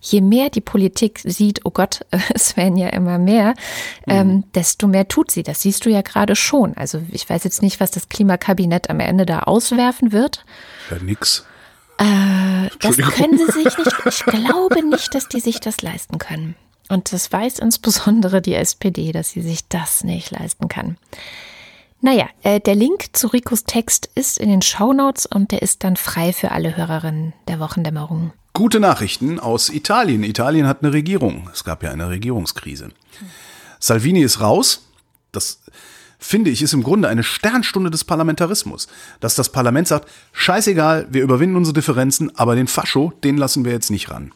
Je 0.00 0.20
mehr 0.20 0.50
die 0.50 0.60
Politik 0.60 1.20
sieht, 1.24 1.60
oh 1.64 1.70
Gott, 1.70 2.04
es 2.34 2.56
werden 2.56 2.76
ja 2.76 2.88
immer 2.88 3.18
mehr, 3.18 3.54
ähm, 4.06 4.44
desto 4.54 4.86
mehr 4.88 5.08
tut 5.08 5.30
sie. 5.30 5.42
Das 5.42 5.62
siehst 5.62 5.84
du 5.84 5.90
ja 5.90 6.02
gerade 6.02 6.36
schon. 6.36 6.76
Also 6.76 7.02
ich 7.10 7.28
weiß 7.28 7.44
jetzt 7.44 7.62
nicht, 7.62 7.80
was 7.80 7.90
das 7.90 8.08
Klimakabinett 8.08 8.90
am 8.90 9.00
Ende 9.00 9.26
da 9.26 9.40
auswerfen 9.40 10.12
wird. 10.12 10.44
Ja, 10.90 10.98
nix. 10.98 11.44
Äh, 11.98 12.68
das 12.80 12.96
können 12.96 13.38
sie 13.38 13.52
sich 13.52 13.78
nicht. 13.78 13.92
Ich 14.06 14.24
glaube 14.24 14.82
nicht, 14.84 15.14
dass 15.14 15.28
die 15.28 15.40
sich 15.40 15.60
das 15.60 15.82
leisten 15.82 16.18
können. 16.18 16.56
Und 16.88 17.12
das 17.12 17.30
weiß 17.32 17.58
insbesondere 17.58 18.42
die 18.42 18.54
SPD, 18.54 19.12
dass 19.12 19.30
sie 19.30 19.40
sich 19.40 19.68
das 19.68 20.04
nicht 20.04 20.30
leisten 20.30 20.68
kann. 20.68 20.98
Naja, 22.04 22.28
äh, 22.42 22.58
der 22.58 22.74
Link 22.74 23.10
zu 23.12 23.28
Ricos 23.28 23.62
Text 23.62 24.10
ist 24.16 24.36
in 24.36 24.48
den 24.48 24.60
Shownotes 24.60 25.24
und 25.24 25.52
der 25.52 25.62
ist 25.62 25.84
dann 25.84 25.94
frei 25.96 26.32
für 26.32 26.50
alle 26.50 26.76
Hörerinnen 26.76 27.32
der 27.46 27.60
Wochendämmerung. 27.60 28.32
Gute 28.54 28.80
Nachrichten 28.80 29.38
aus 29.38 29.70
Italien. 29.70 30.24
Italien 30.24 30.66
hat 30.66 30.82
eine 30.82 30.92
Regierung. 30.92 31.48
Es 31.52 31.62
gab 31.62 31.84
ja 31.84 31.92
eine 31.92 32.08
Regierungskrise. 32.08 32.90
Salvini 33.78 34.20
ist 34.20 34.40
raus. 34.40 34.88
Das 35.30 35.60
finde 36.18 36.50
ich 36.50 36.60
ist 36.60 36.72
im 36.72 36.82
Grunde 36.82 37.08
eine 37.08 37.22
Sternstunde 37.22 37.90
des 37.90 38.02
Parlamentarismus. 38.02 38.88
Dass 39.20 39.36
das 39.36 39.50
Parlament 39.50 39.86
sagt, 39.86 40.10
scheißegal, 40.32 41.06
wir 41.10 41.22
überwinden 41.22 41.54
unsere 41.54 41.74
Differenzen, 41.74 42.36
aber 42.36 42.56
den 42.56 42.66
Fascho, 42.66 43.12
den 43.22 43.36
lassen 43.36 43.64
wir 43.64 43.70
jetzt 43.72 43.90
nicht 43.92 44.10
ran. 44.10 44.32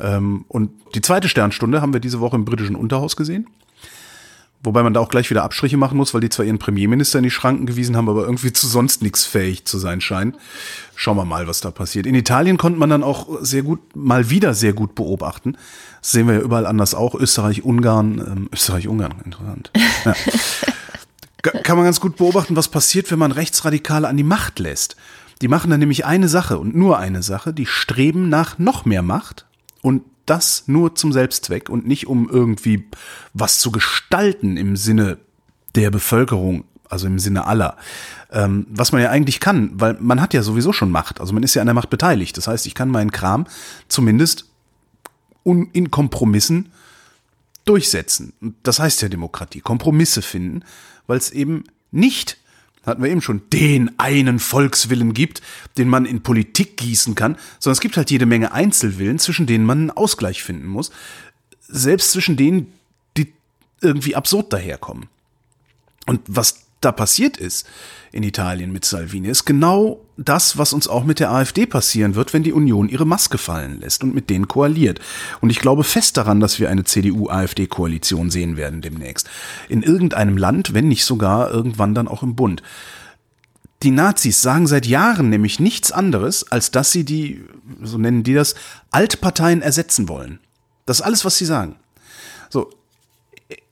Ähm, 0.00 0.44
und 0.48 0.70
die 0.94 1.00
zweite 1.00 1.30
Sternstunde 1.30 1.80
haben 1.80 1.94
wir 1.94 2.00
diese 2.00 2.20
Woche 2.20 2.36
im 2.36 2.44
britischen 2.44 2.76
Unterhaus 2.76 3.16
gesehen. 3.16 3.48
Wobei 4.64 4.82
man 4.82 4.94
da 4.94 5.00
auch 5.00 5.10
gleich 5.10 5.28
wieder 5.30 5.44
Abstriche 5.44 5.76
machen 5.76 5.96
muss, 5.98 6.14
weil 6.14 6.22
die 6.22 6.30
zwar 6.30 6.44
ihren 6.46 6.58
Premierminister 6.58 7.18
in 7.18 7.24
die 7.24 7.30
Schranken 7.30 7.66
gewiesen 7.66 7.96
haben, 7.96 8.08
aber 8.08 8.24
irgendwie 8.24 8.52
zu 8.52 8.66
sonst 8.66 9.02
nichts 9.02 9.24
fähig 9.24 9.66
zu 9.66 9.78
sein 9.78 10.00
scheinen. 10.00 10.36
Schauen 10.96 11.16
wir 11.18 11.24
mal, 11.26 11.46
was 11.46 11.60
da 11.60 11.70
passiert. 11.70 12.06
In 12.06 12.14
Italien 12.14 12.56
konnte 12.56 12.78
man 12.78 12.88
dann 12.90 13.02
auch 13.02 13.28
sehr 13.42 13.62
gut, 13.62 13.80
mal 13.94 14.30
wieder 14.30 14.54
sehr 14.54 14.72
gut 14.72 14.94
beobachten. 14.94 15.56
Das 16.00 16.12
sehen 16.12 16.26
wir 16.26 16.34
ja 16.34 16.40
überall 16.40 16.66
anders 16.66 16.94
auch. 16.94 17.14
Österreich, 17.14 17.62
Ungarn, 17.64 18.18
ähm, 18.18 18.48
Österreich, 18.52 18.88
Ungarn, 18.88 19.14
interessant. 19.24 19.70
Ja. 20.04 20.14
Ka- 21.42 21.58
Kann 21.62 21.76
man 21.76 21.84
ganz 21.84 22.00
gut 22.00 22.16
beobachten, 22.16 22.56
was 22.56 22.68
passiert, 22.68 23.10
wenn 23.10 23.18
man 23.18 23.32
Rechtsradikale 23.32 24.08
an 24.08 24.16
die 24.16 24.24
Macht 24.24 24.58
lässt. 24.58 24.96
Die 25.42 25.48
machen 25.48 25.70
dann 25.70 25.80
nämlich 25.80 26.06
eine 26.06 26.28
Sache 26.28 26.58
und 26.58 26.74
nur 26.74 26.98
eine 26.98 27.22
Sache. 27.22 27.52
Die 27.52 27.66
streben 27.66 28.28
nach 28.30 28.58
noch 28.58 28.84
mehr 28.86 29.02
Macht 29.02 29.44
und 29.82 30.02
das 30.26 30.64
nur 30.66 30.94
zum 30.94 31.12
Selbstzweck 31.12 31.68
und 31.68 31.86
nicht 31.86 32.06
um 32.06 32.28
irgendwie 32.28 32.88
was 33.32 33.58
zu 33.58 33.70
gestalten 33.70 34.56
im 34.56 34.76
Sinne 34.76 35.18
der 35.74 35.90
Bevölkerung, 35.90 36.64
also 36.88 37.06
im 37.06 37.18
Sinne 37.18 37.46
aller. 37.46 37.76
Ähm, 38.30 38.66
was 38.70 38.92
man 38.92 39.02
ja 39.02 39.10
eigentlich 39.10 39.40
kann, 39.40 39.72
weil 39.74 39.96
man 40.00 40.20
hat 40.20 40.34
ja 40.34 40.42
sowieso 40.42 40.72
schon 40.72 40.90
Macht. 40.90 41.20
Also 41.20 41.32
man 41.32 41.42
ist 41.42 41.54
ja 41.54 41.62
an 41.62 41.66
der 41.66 41.74
Macht 41.74 41.90
beteiligt. 41.90 42.36
Das 42.36 42.46
heißt, 42.46 42.66
ich 42.66 42.74
kann 42.74 42.90
meinen 42.90 43.12
Kram 43.12 43.46
zumindest 43.88 44.50
in 45.44 45.90
Kompromissen 45.90 46.72
durchsetzen. 47.64 48.32
Das 48.62 48.78
heißt 48.78 49.02
ja 49.02 49.08
Demokratie, 49.08 49.60
Kompromisse 49.60 50.22
finden, 50.22 50.64
weil 51.06 51.18
es 51.18 51.30
eben 51.30 51.64
nicht 51.90 52.38
hatten 52.86 53.02
wir 53.02 53.10
eben 53.10 53.22
schon, 53.22 53.42
den 53.52 53.98
einen 53.98 54.38
Volkswillen 54.38 55.14
gibt, 55.14 55.42
den 55.78 55.88
man 55.88 56.06
in 56.06 56.22
Politik 56.22 56.76
gießen 56.76 57.14
kann, 57.14 57.36
sondern 57.58 57.74
es 57.74 57.80
gibt 57.80 57.96
halt 57.96 58.10
jede 58.10 58.26
Menge 58.26 58.52
Einzelwillen, 58.52 59.18
zwischen 59.18 59.46
denen 59.46 59.64
man 59.64 59.78
einen 59.78 59.90
Ausgleich 59.90 60.42
finden 60.42 60.66
muss, 60.66 60.90
selbst 61.60 62.12
zwischen 62.12 62.36
denen, 62.36 62.72
die 63.16 63.32
irgendwie 63.80 64.16
absurd 64.16 64.52
daherkommen. 64.52 65.06
Und 66.06 66.20
was 66.26 66.63
da 66.84 66.92
passiert 66.92 67.36
ist 67.36 67.66
in 68.12 68.22
Italien 68.22 68.72
mit 68.72 68.84
Salvini, 68.84 69.28
ist 69.28 69.44
genau 69.44 70.00
das, 70.16 70.56
was 70.56 70.72
uns 70.72 70.86
auch 70.86 71.04
mit 71.04 71.18
der 71.18 71.32
AfD 71.32 71.66
passieren 71.66 72.14
wird, 72.14 72.32
wenn 72.32 72.44
die 72.44 72.52
Union 72.52 72.88
ihre 72.88 73.06
Maske 73.06 73.38
fallen 73.38 73.80
lässt 73.80 74.04
und 74.04 74.14
mit 74.14 74.30
denen 74.30 74.46
koaliert. 74.46 75.00
Und 75.40 75.50
ich 75.50 75.58
glaube 75.58 75.82
fest 75.82 76.16
daran, 76.16 76.38
dass 76.38 76.60
wir 76.60 76.70
eine 76.70 76.84
CDU-AfD-Koalition 76.84 78.30
sehen 78.30 78.56
werden 78.56 78.82
demnächst. 78.82 79.28
In 79.68 79.82
irgendeinem 79.82 80.36
Land, 80.36 80.74
wenn 80.74 80.88
nicht 80.88 81.04
sogar 81.04 81.50
irgendwann 81.50 81.94
dann 81.94 82.06
auch 82.06 82.22
im 82.22 82.36
Bund. 82.36 82.62
Die 83.82 83.90
Nazis 83.90 84.40
sagen 84.40 84.66
seit 84.66 84.86
Jahren 84.86 85.28
nämlich 85.28 85.60
nichts 85.60 85.92
anderes, 85.92 86.50
als 86.50 86.70
dass 86.70 86.92
sie 86.92 87.04
die, 87.04 87.44
so 87.82 87.98
nennen 87.98 88.22
die 88.22 88.34
das, 88.34 88.54
Altparteien 88.92 89.60
ersetzen 89.60 90.08
wollen. 90.08 90.38
Das 90.86 91.00
ist 91.00 91.04
alles, 91.04 91.24
was 91.24 91.36
sie 91.36 91.44
sagen. 91.44 91.76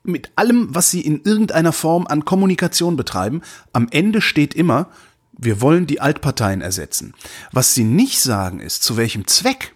Mit 0.05 0.33
allem, 0.35 0.75
was 0.75 0.91
sie 0.91 1.01
in 1.01 1.23
irgendeiner 1.23 1.73
Form 1.73 2.07
an 2.07 2.25
Kommunikation 2.25 2.97
betreiben, 2.97 3.43
am 3.73 3.89
Ende 3.91 4.21
steht 4.21 4.55
immer, 4.55 4.89
wir 5.33 5.61
wollen 5.61 5.87
die 5.87 6.01
Altparteien 6.01 6.61
ersetzen. 6.61 7.15
Was 7.53 7.75
sie 7.75 7.85
nicht 7.85 8.21
sagen 8.21 8.61
ist, 8.61 8.83
zu 8.83 8.97
welchem 8.97 9.27
Zweck. 9.27 9.75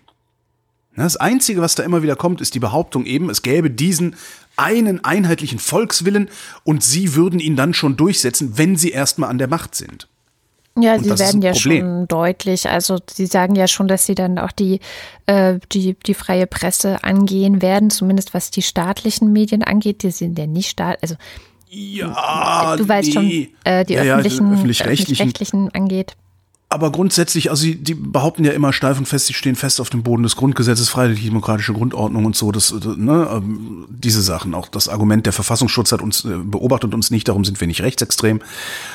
Das 0.96 1.16
Einzige, 1.16 1.60
was 1.60 1.74
da 1.74 1.82
immer 1.82 2.02
wieder 2.02 2.16
kommt, 2.16 2.40
ist 2.40 2.54
die 2.54 2.60
Behauptung 2.60 3.04
eben, 3.04 3.28
es 3.28 3.42
gäbe 3.42 3.70
diesen 3.70 4.16
einen 4.56 5.04
einheitlichen 5.04 5.58
Volkswillen 5.58 6.30
und 6.64 6.82
sie 6.82 7.14
würden 7.14 7.38
ihn 7.38 7.56
dann 7.56 7.74
schon 7.74 7.96
durchsetzen, 7.96 8.56
wenn 8.56 8.76
sie 8.76 8.90
erstmal 8.90 9.28
an 9.28 9.38
der 9.38 9.48
Macht 9.48 9.74
sind. 9.74 10.08
Ja, 10.78 10.98
sie 10.98 11.18
werden 11.18 11.40
ja 11.40 11.54
schon 11.54 12.06
deutlich. 12.06 12.68
Also 12.68 12.98
sie 13.10 13.26
sagen 13.26 13.54
ja 13.54 13.66
schon, 13.66 13.88
dass 13.88 14.04
sie 14.04 14.14
dann 14.14 14.38
auch 14.38 14.52
die, 14.52 14.80
äh, 15.26 15.58
die, 15.72 15.94
die 15.94 16.14
freie 16.14 16.46
Presse 16.46 17.02
angehen 17.02 17.62
werden, 17.62 17.90
zumindest 17.90 18.34
was 18.34 18.50
die 18.50 18.62
staatlichen 18.62 19.32
Medien 19.32 19.62
angeht. 19.62 20.02
Die 20.02 20.10
sind 20.10 20.38
ja 20.38 20.46
nicht 20.46 20.68
staat, 20.68 20.98
also 21.02 21.16
ja, 21.68 22.76
du 22.76 22.88
weißt 22.88 23.08
nee. 23.08 23.12
schon, 23.14 23.48
äh, 23.64 23.84
die 23.84 23.94
Ja, 23.94 24.02
ja, 24.04 24.14
öffentlichen, 24.14 24.52
öffentlich-rechtlichen. 24.52 25.12
öffentlich-rechtlichen 25.12 25.74
angeht. 25.74 26.16
Aber 26.68 26.90
grundsätzlich, 26.90 27.50
also 27.50 27.62
sie, 27.62 27.76
die 27.76 27.94
behaupten 27.94 28.44
ja 28.44 28.50
immer 28.52 28.72
steif 28.72 28.98
und 28.98 29.06
fest, 29.06 29.26
sie 29.26 29.34
stehen 29.34 29.54
fest 29.54 29.80
auf 29.80 29.88
dem 29.88 30.02
Boden 30.02 30.24
des 30.24 30.34
Grundgesetzes, 30.34 30.88
freiheitlich-demokratische 30.88 31.72
Grundordnung 31.72 32.24
und 32.24 32.34
so, 32.34 32.50
das, 32.50 32.72
ne, 32.72 33.28
ähm, 33.30 33.86
diese 33.88 34.20
Sachen. 34.20 34.52
Auch 34.52 34.68
das 34.68 34.88
Argument, 34.88 35.26
der 35.26 35.32
Verfassungsschutz 35.32 35.92
hat 35.92 36.02
uns, 36.02 36.24
äh, 36.24 36.36
beobachtet 36.44 36.92
uns 36.92 37.10
nicht, 37.10 37.28
darum 37.28 37.44
sind 37.44 37.60
wir 37.60 37.68
nicht 37.68 37.82
rechtsextrem 37.82 38.40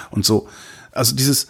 und 0.10 0.26
so. 0.26 0.48
Also 0.92 1.16
dieses, 1.16 1.48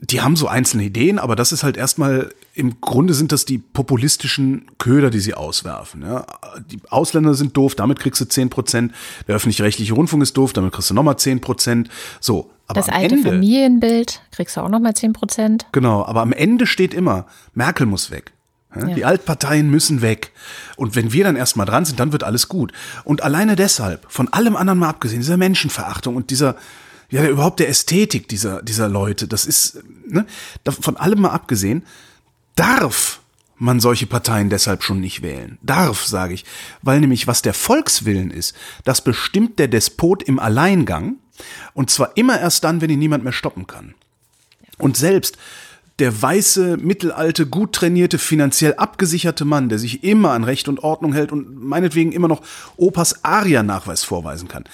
die 0.00 0.20
haben 0.20 0.36
so 0.36 0.46
einzelne 0.46 0.84
Ideen, 0.84 1.18
aber 1.18 1.36
das 1.36 1.52
ist 1.52 1.62
halt 1.62 1.76
erstmal, 1.76 2.34
im 2.54 2.80
Grunde 2.80 3.14
sind 3.14 3.32
das 3.32 3.46
die 3.46 3.58
populistischen 3.58 4.66
Köder, 4.78 5.10
die 5.10 5.20
sie 5.20 5.34
auswerfen. 5.34 6.02
Ja. 6.02 6.26
Die 6.70 6.80
Ausländer 6.90 7.34
sind 7.34 7.56
doof, 7.56 7.74
damit 7.74 7.98
kriegst 7.98 8.20
du 8.20 8.26
10 8.26 8.50
Prozent. 8.50 8.92
Der 9.26 9.36
öffentlich-rechtliche 9.36 9.94
Rundfunk 9.94 10.22
ist 10.22 10.36
doof, 10.36 10.52
damit 10.52 10.72
kriegst 10.72 10.90
du 10.90 10.94
nochmal 10.94 11.16
10 11.16 11.40
Prozent. 11.40 11.88
So, 12.20 12.50
aber 12.66 12.80
Das 12.80 12.88
alte 12.90 13.14
Ende, 13.14 13.30
Familienbild 13.30 14.20
kriegst 14.32 14.56
du 14.56 14.60
auch 14.60 14.68
nochmal 14.68 14.94
10 14.94 15.14
Prozent. 15.14 15.66
Genau, 15.72 16.04
aber 16.04 16.20
am 16.20 16.32
Ende 16.32 16.66
steht 16.66 16.92
immer, 16.92 17.26
Merkel 17.54 17.86
muss 17.86 18.10
weg. 18.10 18.32
Ja. 18.74 18.86
Die 18.86 19.04
Altparteien 19.06 19.70
müssen 19.70 20.02
weg. 20.02 20.32
Und 20.76 20.96
wenn 20.96 21.12
wir 21.12 21.24
dann 21.24 21.36
erstmal 21.36 21.64
dran 21.64 21.86
sind, 21.86 21.98
dann 21.98 22.12
wird 22.12 22.24
alles 22.24 22.48
gut. 22.48 22.72
Und 23.04 23.22
alleine 23.22 23.56
deshalb, 23.56 24.04
von 24.08 24.30
allem 24.32 24.56
anderen 24.56 24.78
mal 24.78 24.90
abgesehen, 24.90 25.20
dieser 25.20 25.38
Menschenverachtung 25.38 26.16
und 26.16 26.30
dieser, 26.30 26.56
ja, 27.10 27.22
der, 27.22 27.30
überhaupt 27.30 27.60
der 27.60 27.68
Ästhetik 27.68 28.28
dieser, 28.28 28.62
dieser 28.62 28.88
Leute, 28.88 29.28
das 29.28 29.46
ist, 29.46 29.82
ne, 30.06 30.26
von 30.64 30.96
allem 30.96 31.20
mal 31.20 31.30
abgesehen, 31.30 31.84
darf 32.56 33.20
man 33.58 33.80
solche 33.80 34.06
Parteien 34.06 34.50
deshalb 34.50 34.82
schon 34.82 35.00
nicht 35.00 35.22
wählen. 35.22 35.58
Darf, 35.62 36.04
sage 36.04 36.34
ich. 36.34 36.44
Weil 36.82 37.00
nämlich, 37.00 37.26
was 37.26 37.42
der 37.42 37.54
Volkswillen 37.54 38.30
ist, 38.30 38.54
das 38.84 39.00
bestimmt 39.00 39.58
der 39.58 39.68
Despot 39.68 40.22
im 40.22 40.38
Alleingang. 40.38 41.16
Und 41.74 41.90
zwar 41.90 42.16
immer 42.16 42.38
erst 42.38 42.64
dann, 42.64 42.80
wenn 42.80 42.90
ihn 42.90 42.98
niemand 42.98 43.24
mehr 43.24 43.32
stoppen 43.32 43.66
kann. 43.66 43.94
Und 44.78 44.96
selbst 44.96 45.38
der 45.98 46.20
weiße, 46.20 46.76
mittelalte, 46.76 47.46
gut 47.46 47.72
trainierte, 47.72 48.18
finanziell 48.18 48.74
abgesicherte 48.74 49.46
Mann, 49.46 49.70
der 49.70 49.78
sich 49.78 50.04
immer 50.04 50.32
an 50.32 50.44
Recht 50.44 50.68
und 50.68 50.80
Ordnung 50.84 51.14
hält 51.14 51.32
und 51.32 51.56
meinetwegen 51.62 52.12
immer 52.12 52.28
noch 52.28 52.42
Opas 52.76 53.24
Aria-Nachweis 53.24 54.04
vorweisen 54.04 54.48
kann. 54.48 54.64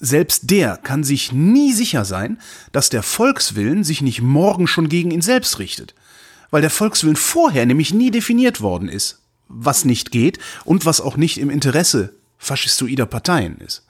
Selbst 0.00 0.50
der 0.50 0.76
kann 0.76 1.04
sich 1.04 1.32
nie 1.32 1.72
sicher 1.72 2.04
sein, 2.04 2.38
dass 2.72 2.90
der 2.90 3.02
Volkswillen 3.02 3.84
sich 3.84 4.02
nicht 4.02 4.20
morgen 4.20 4.66
schon 4.66 4.88
gegen 4.88 5.10
ihn 5.10 5.22
selbst 5.22 5.58
richtet. 5.58 5.94
Weil 6.50 6.60
der 6.60 6.70
Volkswillen 6.70 7.16
vorher 7.16 7.66
nämlich 7.66 7.92
nie 7.92 8.10
definiert 8.10 8.60
worden 8.60 8.88
ist, 8.88 9.20
was 9.48 9.84
nicht 9.84 10.10
geht 10.10 10.38
und 10.64 10.86
was 10.86 11.00
auch 11.00 11.16
nicht 11.16 11.38
im 11.38 11.50
Interesse 11.50 12.14
faschistoider 12.38 13.06
Parteien 13.06 13.56
ist. 13.58 13.86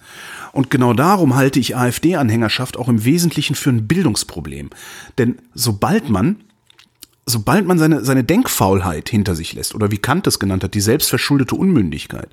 Und 0.52 0.70
genau 0.70 0.94
darum 0.94 1.34
halte 1.34 1.58
ich 1.58 1.76
AfD-Anhängerschaft 1.76 2.76
auch 2.76 2.88
im 2.88 3.04
Wesentlichen 3.04 3.54
für 3.54 3.70
ein 3.70 3.86
Bildungsproblem. 3.86 4.70
Denn 5.18 5.38
sobald 5.54 6.08
man 6.08 6.36
sobald 7.28 7.66
man 7.66 7.76
seine, 7.78 8.04
seine 8.04 8.22
Denkfaulheit 8.22 9.08
hinter 9.08 9.34
sich 9.34 9.52
lässt, 9.52 9.74
oder 9.74 9.90
wie 9.90 9.98
Kant 9.98 10.28
es 10.28 10.38
genannt 10.38 10.62
hat, 10.62 10.74
die 10.74 10.80
selbstverschuldete 10.80 11.56
Unmündigkeit, 11.56 12.28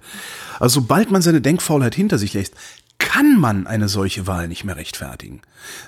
also 0.59 0.81
sobald 0.81 1.09
man 1.09 1.23
seine 1.23 1.41
Denkfaulheit 1.41 1.95
hinter 1.95 2.19
sich 2.19 2.35
lässt, 2.35 2.53
kann 3.13 3.39
man 3.39 3.67
eine 3.67 3.89
solche 3.89 4.25
Wahl 4.25 4.47
nicht 4.47 4.63
mehr 4.63 4.75
rechtfertigen. 4.75 5.41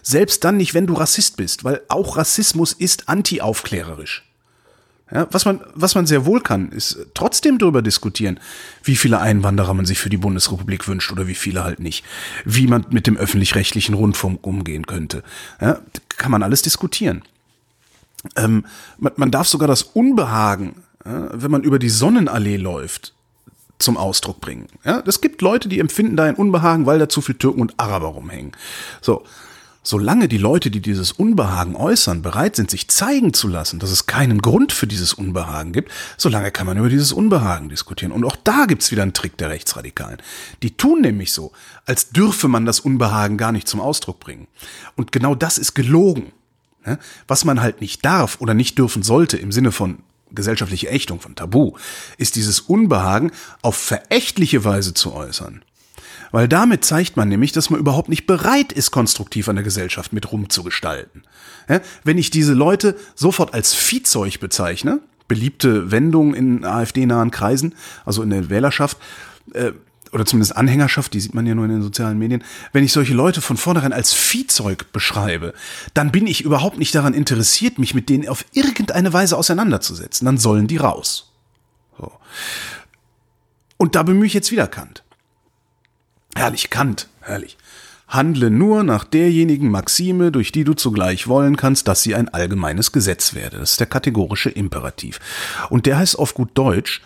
Selbst 0.03 0.43
dann 0.43 0.57
nicht, 0.57 0.75
wenn 0.75 0.85
du 0.85 0.93
Rassist 0.93 1.37
bist, 1.37 1.63
weil 1.63 1.81
auch 1.87 2.17
Rassismus 2.17 2.71
ist 2.71 3.09
antiaufklärerisch. 3.09 4.23
Ja, 5.11 5.27
was 5.31 5.45
man, 5.45 5.59
was 5.73 5.95
man 5.95 6.05
sehr 6.05 6.25
wohl 6.27 6.41
kann, 6.41 6.71
ist 6.71 6.97
trotzdem 7.15 7.57
darüber 7.57 7.81
diskutieren, 7.81 8.39
wie 8.83 8.95
viele 8.95 9.19
Einwanderer 9.21 9.73
man 9.73 9.87
sich 9.87 9.97
für 9.97 10.09
die 10.09 10.17
Bundesrepublik 10.17 10.87
wünscht 10.87 11.11
oder 11.11 11.25
wie 11.25 11.33
viele 11.33 11.63
halt 11.63 11.79
nicht. 11.79 12.05
Wie 12.43 12.67
man 12.67 12.85
mit 12.91 13.07
dem 13.07 13.17
öffentlich-rechtlichen 13.17 13.95
Rundfunk 13.95 14.45
umgehen 14.45 14.85
könnte. 14.85 15.23
Ja, 15.59 15.79
kann 16.09 16.31
man 16.31 16.43
alles 16.43 16.61
diskutieren. 16.61 17.23
Ähm, 18.35 18.67
man, 18.99 19.13
man 19.15 19.31
darf 19.31 19.47
sogar 19.47 19.67
das 19.67 19.81
Unbehagen, 19.81 20.83
ja, 21.03 21.29
wenn 21.33 21.49
man 21.49 21.63
über 21.63 21.79
die 21.79 21.89
Sonnenallee 21.89 22.57
läuft, 22.57 23.14
zum 23.79 23.97
Ausdruck 23.97 24.41
bringen. 24.41 24.67
Ja, 24.83 25.03
es 25.05 25.21
gibt 25.21 25.41
Leute, 25.41 25.69
die 25.69 25.79
empfinden 25.79 26.15
da 26.15 26.23
ein 26.23 26.35
Unbehagen, 26.35 26.85
weil 26.85 26.99
da 26.99 27.09
zu 27.09 27.21
viel 27.21 27.35
Türken 27.35 27.61
und 27.61 27.73
Araber 27.77 28.07
rumhängen. 28.07 28.51
So. 29.01 29.23
Solange 29.87 30.27
die 30.27 30.39
Leute, 30.39 30.71
die 30.71 30.79
dieses 30.79 31.11
Unbehagen 31.11 31.75
äußern, 31.75 32.23
bereit 32.23 32.55
sind, 32.55 32.71
sich 32.71 32.87
zeigen 32.87 33.35
zu 33.35 33.47
lassen, 33.47 33.77
dass 33.77 33.91
es 33.91 34.07
keinen 34.07 34.41
Grund 34.41 34.73
für 34.73 34.87
dieses 34.87 35.13
Unbehagen 35.13 35.73
gibt, 35.73 35.91
solange 36.17 36.49
kann 36.49 36.65
man 36.65 36.75
über 36.79 36.89
dieses 36.89 37.11
Unbehagen 37.11 37.69
diskutieren. 37.69 38.11
Und 38.11 38.25
auch 38.25 38.35
da 38.43 38.65
gibt's 38.65 38.89
wieder 38.89 39.03
einen 39.03 39.13
Trick 39.13 39.37
der 39.37 39.51
Rechtsradikalen. 39.51 40.17
Die 40.63 40.75
tun 40.75 41.01
nämlich 41.01 41.33
so, 41.33 41.51
als 41.85 42.09
dürfe 42.09 42.47
man 42.47 42.65
das 42.65 42.79
Unbehagen 42.79 43.37
gar 43.37 43.51
nicht 43.51 43.67
zum 43.67 43.79
Ausdruck 43.79 44.19
bringen. 44.19 44.47
Und 44.95 45.11
genau 45.11 45.35
das 45.35 45.59
ist 45.59 45.75
gelogen. 45.75 46.31
Was 47.27 47.45
man 47.45 47.61
halt 47.61 47.79
nicht 47.79 48.03
darf 48.03 48.41
oder 48.41 48.55
nicht 48.55 48.79
dürfen 48.79 49.03
sollte 49.03 49.37
im 49.37 49.51
Sinne 49.51 49.71
von 49.71 49.99
gesellschaftliche 50.35 50.89
Ächtung, 50.89 51.19
von 51.19 51.35
Tabu, 51.35 51.73
ist 52.17 52.35
dieses 52.35 52.59
Unbehagen 52.59 53.31
auf 53.61 53.75
verächtliche 53.75 54.63
Weise 54.63 54.93
zu 54.93 55.13
äußern. 55.13 55.63
Weil 56.31 56.47
damit 56.47 56.83
zeigt 56.83 57.17
man 57.17 57.29
nämlich, 57.29 57.51
dass 57.51 57.69
man 57.69 57.79
überhaupt 57.79 58.09
nicht 58.09 58.27
bereit 58.27 58.73
ist, 58.73 58.91
konstruktiv 58.91 59.47
an 59.47 59.55
der 59.55 59.63
Gesellschaft 59.63 60.11
mit 60.11 60.31
rumzugestalten. 60.31 61.23
Ja, 61.69 61.79
wenn 62.03 62.17
ich 62.17 62.29
diese 62.29 62.53
Leute 62.53 62.97
sofort 63.15 63.53
als 63.53 63.73
Viehzeug 63.73 64.39
bezeichne, 64.39 64.99
beliebte 65.27 65.91
Wendung 65.91 66.35
in 66.35 66.65
AfD-nahen 66.65 67.31
Kreisen, 67.31 67.73
also 68.05 68.21
in 68.21 68.29
der 68.29 68.49
Wählerschaft, 68.49 68.97
äh, 69.53 69.71
oder 70.15 70.25
zumindest 70.25 70.55
Anhängerschaft, 70.55 71.13
die 71.13 71.19
sieht 71.19 71.33
man 71.33 71.45
ja 71.45 71.53
nur 71.53 71.65
in 71.65 71.71
den 71.71 71.81
sozialen 71.81 72.17
Medien, 72.17 72.41
wenn 72.71 72.85
ich 72.85 72.93
solche 72.93 73.13
Leute 73.13 73.41
von 73.41 73.57
vornherein 73.57 73.91
als 73.91 74.13
Viehzeug 74.13 74.93
beschreibe, 74.93 75.53
dann 75.93 76.13
bin 76.13 76.25
ich 76.25 76.39
überhaupt 76.39 76.79
nicht 76.79 76.95
daran 76.95 77.13
interessiert, 77.13 77.79
mich 77.79 77.93
mit 77.93 78.07
denen 78.07 78.29
auf 78.29 78.45
irgendeine 78.53 79.11
Weise 79.11 79.37
auseinanderzusetzen. 79.37 80.25
Dann 80.25 80.37
sollen 80.37 80.67
die 80.67 80.77
raus. 80.77 81.33
So. 81.99 82.13
Und 83.75 83.95
da 83.95 84.03
bemühe 84.03 84.25
ich 84.25 84.33
jetzt 84.33 84.51
wieder 84.51 84.67
Kant. 84.67 85.03
Herrlich, 86.33 86.69
Kant, 86.69 87.09
herrlich. 87.19 87.57
Handle 88.07 88.51
nur 88.51 88.83
nach 88.83 89.03
derjenigen 89.03 89.69
Maxime, 89.69 90.31
durch 90.31 90.53
die 90.53 90.63
du 90.63 90.75
zugleich 90.75 91.27
wollen 91.27 91.57
kannst, 91.57 91.89
dass 91.89 92.03
sie 92.03 92.15
ein 92.15 92.29
allgemeines 92.29 92.93
Gesetz 92.93 93.33
werde. 93.33 93.57
Das 93.57 93.71
ist 93.71 93.81
der 93.81 93.87
kategorische 93.87 94.49
Imperativ. 94.49 95.19
Und 95.69 95.85
der 95.85 95.97
heißt 95.97 96.17
auf 96.17 96.35
gut 96.35 96.51
Deutsch, 96.53 97.01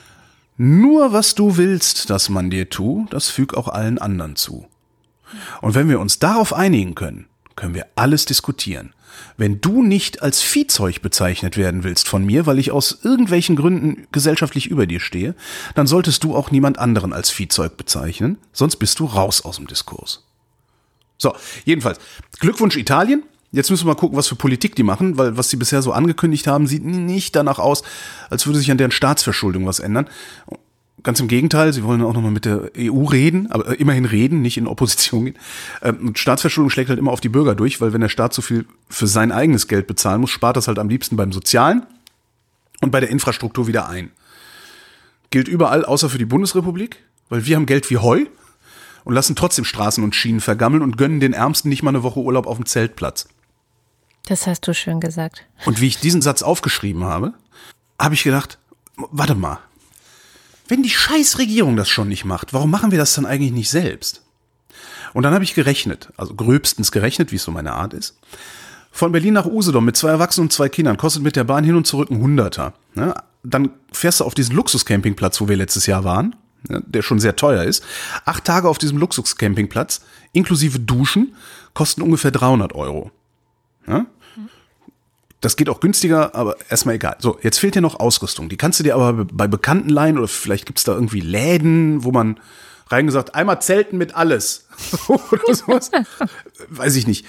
Nur 0.61 1.13
was 1.13 1.35
du 1.35 1.55
willst, 1.55 2.09
dass 2.09 2.27
man 2.27 2.49
dir 2.49 2.69
tu, 2.69 3.07
das 3.11 3.29
füg 3.29 3.53
auch 3.53 3.69
allen 3.69 3.97
anderen 3.97 4.35
zu. 4.35 4.67
Und 5.61 5.73
wenn 5.73 5.87
wir 5.87 6.01
uns 6.01 6.19
darauf 6.19 6.51
einigen 6.51 6.95
können, 6.95 7.27
können 7.55 7.75
wir 7.75 7.87
alles 7.95 8.25
diskutieren. 8.25 8.93
Wenn 9.37 9.61
du 9.61 9.81
nicht 9.81 10.21
als 10.21 10.41
Viehzeug 10.41 11.01
bezeichnet 11.01 11.55
werden 11.55 11.85
willst 11.85 12.09
von 12.09 12.25
mir, 12.25 12.45
weil 12.45 12.59
ich 12.59 12.71
aus 12.71 12.99
irgendwelchen 13.03 13.55
Gründen 13.55 14.05
gesellschaftlich 14.11 14.67
über 14.67 14.85
dir 14.85 14.99
stehe, 14.99 15.33
dann 15.75 15.87
solltest 15.87 16.25
du 16.25 16.35
auch 16.35 16.51
niemand 16.51 16.77
anderen 16.77 17.13
als 17.13 17.29
Viehzeug 17.29 17.77
bezeichnen, 17.77 18.37
sonst 18.51 18.75
bist 18.75 18.99
du 18.99 19.05
raus 19.05 19.39
aus 19.45 19.55
dem 19.55 19.67
Diskurs. 19.67 20.25
So, 21.17 21.33
jedenfalls, 21.63 21.99
Glückwunsch 22.41 22.75
Italien. 22.75 23.23
Jetzt 23.51 23.71
müssen 23.71 23.85
wir 23.85 23.93
mal 23.93 23.99
gucken, 23.99 24.17
was 24.17 24.27
für 24.27 24.35
Politik 24.35 24.75
die 24.75 24.83
machen, 24.83 25.17
weil 25.17 25.35
was 25.35 25.49
sie 25.49 25.57
bisher 25.57 25.81
so 25.81 25.91
angekündigt 25.91 26.45
haben, 26.45 26.67
sieht 26.67 26.85
nicht 26.85 27.35
danach 27.35 27.57
aus, 27.57 27.81
als 28.29 28.45
würde 28.45 28.59
sich 28.59 28.69
an 28.69 28.77
deren 28.77 28.91
Staatsverschuldung 28.91 29.65
was 29.65 29.79
ändern. 29.79 30.07
Ganz 31.01 31.19
im 31.19 31.27
Gegenteil, 31.27 31.73
sie 31.73 31.83
wollen 31.83 32.03
auch 32.03 32.13
nochmal 32.13 32.31
mit 32.31 32.45
der 32.45 32.71
EU 32.77 33.05
reden, 33.05 33.49
aber 33.51 33.69
äh, 33.69 33.75
immerhin 33.75 34.05
reden, 34.05 34.41
nicht 34.41 34.57
in 34.57 34.67
Opposition 34.67 35.25
gehen. 35.25 35.37
Ähm, 35.81 36.09
und 36.09 36.19
Staatsverschuldung 36.19 36.69
schlägt 36.69 36.89
halt 36.89 36.99
immer 36.99 37.11
auf 37.11 37.21
die 37.21 37.29
Bürger 37.29 37.55
durch, 37.55 37.81
weil 37.81 37.93
wenn 37.93 38.01
der 38.01 38.09
Staat 38.09 38.33
so 38.33 38.41
viel 38.41 38.65
für 38.89 39.07
sein 39.07 39.31
eigenes 39.31 39.67
Geld 39.67 39.87
bezahlen 39.87 40.21
muss, 40.21 40.29
spart 40.29 40.57
das 40.57 40.67
halt 40.67 40.77
am 40.77 40.89
liebsten 40.89 41.15
beim 41.15 41.31
Sozialen 41.31 41.83
und 42.81 42.91
bei 42.91 42.99
der 42.99 43.09
Infrastruktur 43.09 43.65
wieder 43.65 43.89
ein. 43.89 44.11
Gilt 45.31 45.47
überall, 45.47 45.85
außer 45.85 46.09
für 46.09 46.17
die 46.17 46.25
Bundesrepublik, 46.25 46.97
weil 47.29 47.45
wir 47.45 47.55
haben 47.55 47.65
Geld 47.65 47.89
wie 47.89 47.97
Heu 47.97 48.25
und 49.05 49.13
lassen 49.13 49.35
trotzdem 49.35 49.65
Straßen 49.65 50.03
und 50.03 50.15
Schienen 50.15 50.41
vergammeln 50.41 50.83
und 50.83 50.97
gönnen 50.97 51.19
den 51.19 51.33
Ärmsten 51.33 51.69
nicht 51.69 51.81
mal 51.81 51.91
eine 51.91 52.03
Woche 52.03 52.19
Urlaub 52.19 52.45
auf 52.45 52.57
dem 52.57 52.65
Zeltplatz. 52.65 53.27
Das 54.25 54.47
hast 54.47 54.67
du 54.67 54.73
schön 54.73 54.99
gesagt. 54.99 55.45
Und 55.65 55.81
wie 55.81 55.87
ich 55.87 55.99
diesen 55.99 56.21
Satz 56.21 56.41
aufgeschrieben 56.41 57.03
habe, 57.03 57.33
habe 57.99 58.15
ich 58.15 58.23
gedacht, 58.23 58.59
warte 58.95 59.35
mal, 59.35 59.59
wenn 60.67 60.83
die 60.83 60.89
Scheißregierung 60.89 61.75
das 61.75 61.89
schon 61.89 62.07
nicht 62.07 62.25
macht, 62.25 62.53
warum 62.53 62.69
machen 62.69 62.91
wir 62.91 62.99
das 62.99 63.13
dann 63.15 63.25
eigentlich 63.25 63.51
nicht 63.51 63.69
selbst? 63.69 64.21
Und 65.13 65.23
dann 65.23 65.33
habe 65.33 65.43
ich 65.43 65.55
gerechnet, 65.55 66.09
also 66.15 66.35
gröbstens 66.35 66.91
gerechnet, 66.91 67.31
wie 67.31 67.37
es 67.37 67.43
so 67.43 67.51
meine 67.51 67.73
Art 67.73 67.93
ist. 67.93 68.19
Von 68.91 69.11
Berlin 69.11 69.33
nach 69.33 69.45
Usedom 69.45 69.85
mit 69.85 69.97
zwei 69.97 70.09
Erwachsenen 70.09 70.45
und 70.45 70.51
zwei 70.51 70.69
Kindern 70.69 70.97
kostet 70.97 71.23
mit 71.23 71.35
der 71.35 71.43
Bahn 71.43 71.63
hin 71.63 71.75
und 71.75 71.87
zurück 71.87 72.11
ein 72.11 72.19
Hunderter. 72.19 72.73
Ne? 72.95 73.13
Dann 73.43 73.71
fährst 73.91 74.19
du 74.19 74.25
auf 74.25 74.35
diesen 74.35 74.55
Luxuscampingplatz, 74.55 75.39
wo 75.41 75.47
wir 75.47 75.55
letztes 75.55 75.85
Jahr 75.85 76.03
waren, 76.03 76.35
ne? 76.67 76.83
der 76.85 77.01
schon 77.01 77.19
sehr 77.19 77.35
teuer 77.35 77.63
ist. 77.63 77.83
Acht 78.25 78.45
Tage 78.45 78.67
auf 78.67 78.77
diesem 78.77 78.97
Luxuscampingplatz, 78.97 80.01
inklusive 80.33 80.79
Duschen, 80.79 81.35
kosten 81.73 82.01
ungefähr 82.01 82.31
300 82.31 82.75
Euro. 82.75 83.11
Ne? 83.85 84.05
Das 85.41 85.55
geht 85.55 85.69
auch 85.69 85.79
günstiger, 85.79 86.35
aber 86.35 86.57
erstmal 86.69 86.95
egal. 86.95 87.15
So, 87.19 87.39
jetzt 87.41 87.59
fehlt 87.59 87.75
dir 87.75 87.81
noch 87.81 87.99
Ausrüstung. 87.99 88.49
Die 88.49 88.57
kannst 88.57 88.79
du 88.79 88.83
dir 88.83 88.95
aber 88.95 89.25
bei 89.25 89.47
Bekannten 89.47 89.89
leihen 89.89 90.17
oder 90.17 90.27
vielleicht 90.27 90.65
gibt's 90.65 90.83
da 90.83 90.93
irgendwie 90.93 91.21
Läden, 91.21 92.03
wo 92.03 92.11
man 92.11 92.39
reingesagt, 92.89 93.35
einmal 93.35 93.61
Zelten 93.61 93.97
mit 93.97 94.15
alles. 94.15 94.67
oder 95.07 95.53
sowas. 95.53 95.91
Weiß 96.69 96.95
ich 96.95 97.07
nicht. 97.07 97.25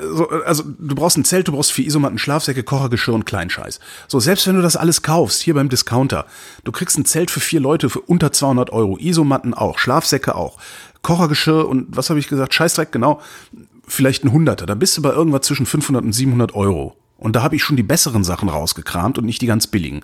So, 0.00 0.28
also 0.28 0.62
du 0.64 0.94
brauchst 0.94 1.18
ein 1.18 1.24
Zelt, 1.24 1.48
du 1.48 1.52
brauchst 1.52 1.72
vier 1.72 1.86
Isomatten, 1.86 2.18
Schlafsäcke, 2.18 2.62
Kochergeschirr 2.62 3.14
und 3.14 3.26
Kleinscheiß. 3.26 3.80
So, 4.06 4.20
selbst 4.20 4.46
wenn 4.46 4.54
du 4.54 4.62
das 4.62 4.76
alles 4.76 5.02
kaufst, 5.02 5.42
hier 5.42 5.54
beim 5.54 5.68
Discounter, 5.68 6.26
du 6.64 6.72
kriegst 6.72 6.96
ein 6.98 7.04
Zelt 7.04 7.30
für 7.30 7.40
vier 7.40 7.60
Leute 7.60 7.90
für 7.90 8.00
unter 8.00 8.32
200 8.32 8.70
Euro, 8.70 8.96
Isomatten 8.98 9.54
auch, 9.54 9.78
Schlafsäcke 9.78 10.36
auch, 10.36 10.58
Kochergeschirr 11.02 11.66
und 11.68 11.96
was 11.96 12.10
habe 12.10 12.20
ich 12.20 12.28
gesagt, 12.28 12.54
Scheißdreck, 12.54 12.92
genau, 12.92 13.20
vielleicht 13.86 14.24
ein 14.24 14.32
Hunderter. 14.32 14.66
Da 14.66 14.74
bist 14.74 14.96
du 14.96 15.02
bei 15.02 15.10
irgendwas 15.10 15.42
zwischen 15.42 15.66
500 15.66 16.04
und 16.04 16.12
700 16.12 16.54
Euro. 16.54 16.96
Und 17.16 17.36
da 17.36 17.42
habe 17.42 17.54
ich 17.54 17.62
schon 17.62 17.76
die 17.76 17.84
besseren 17.84 18.24
Sachen 18.24 18.48
rausgekramt 18.48 19.16
und 19.16 19.24
nicht 19.24 19.42
die 19.42 19.46
ganz 19.46 19.68
billigen. 19.68 20.00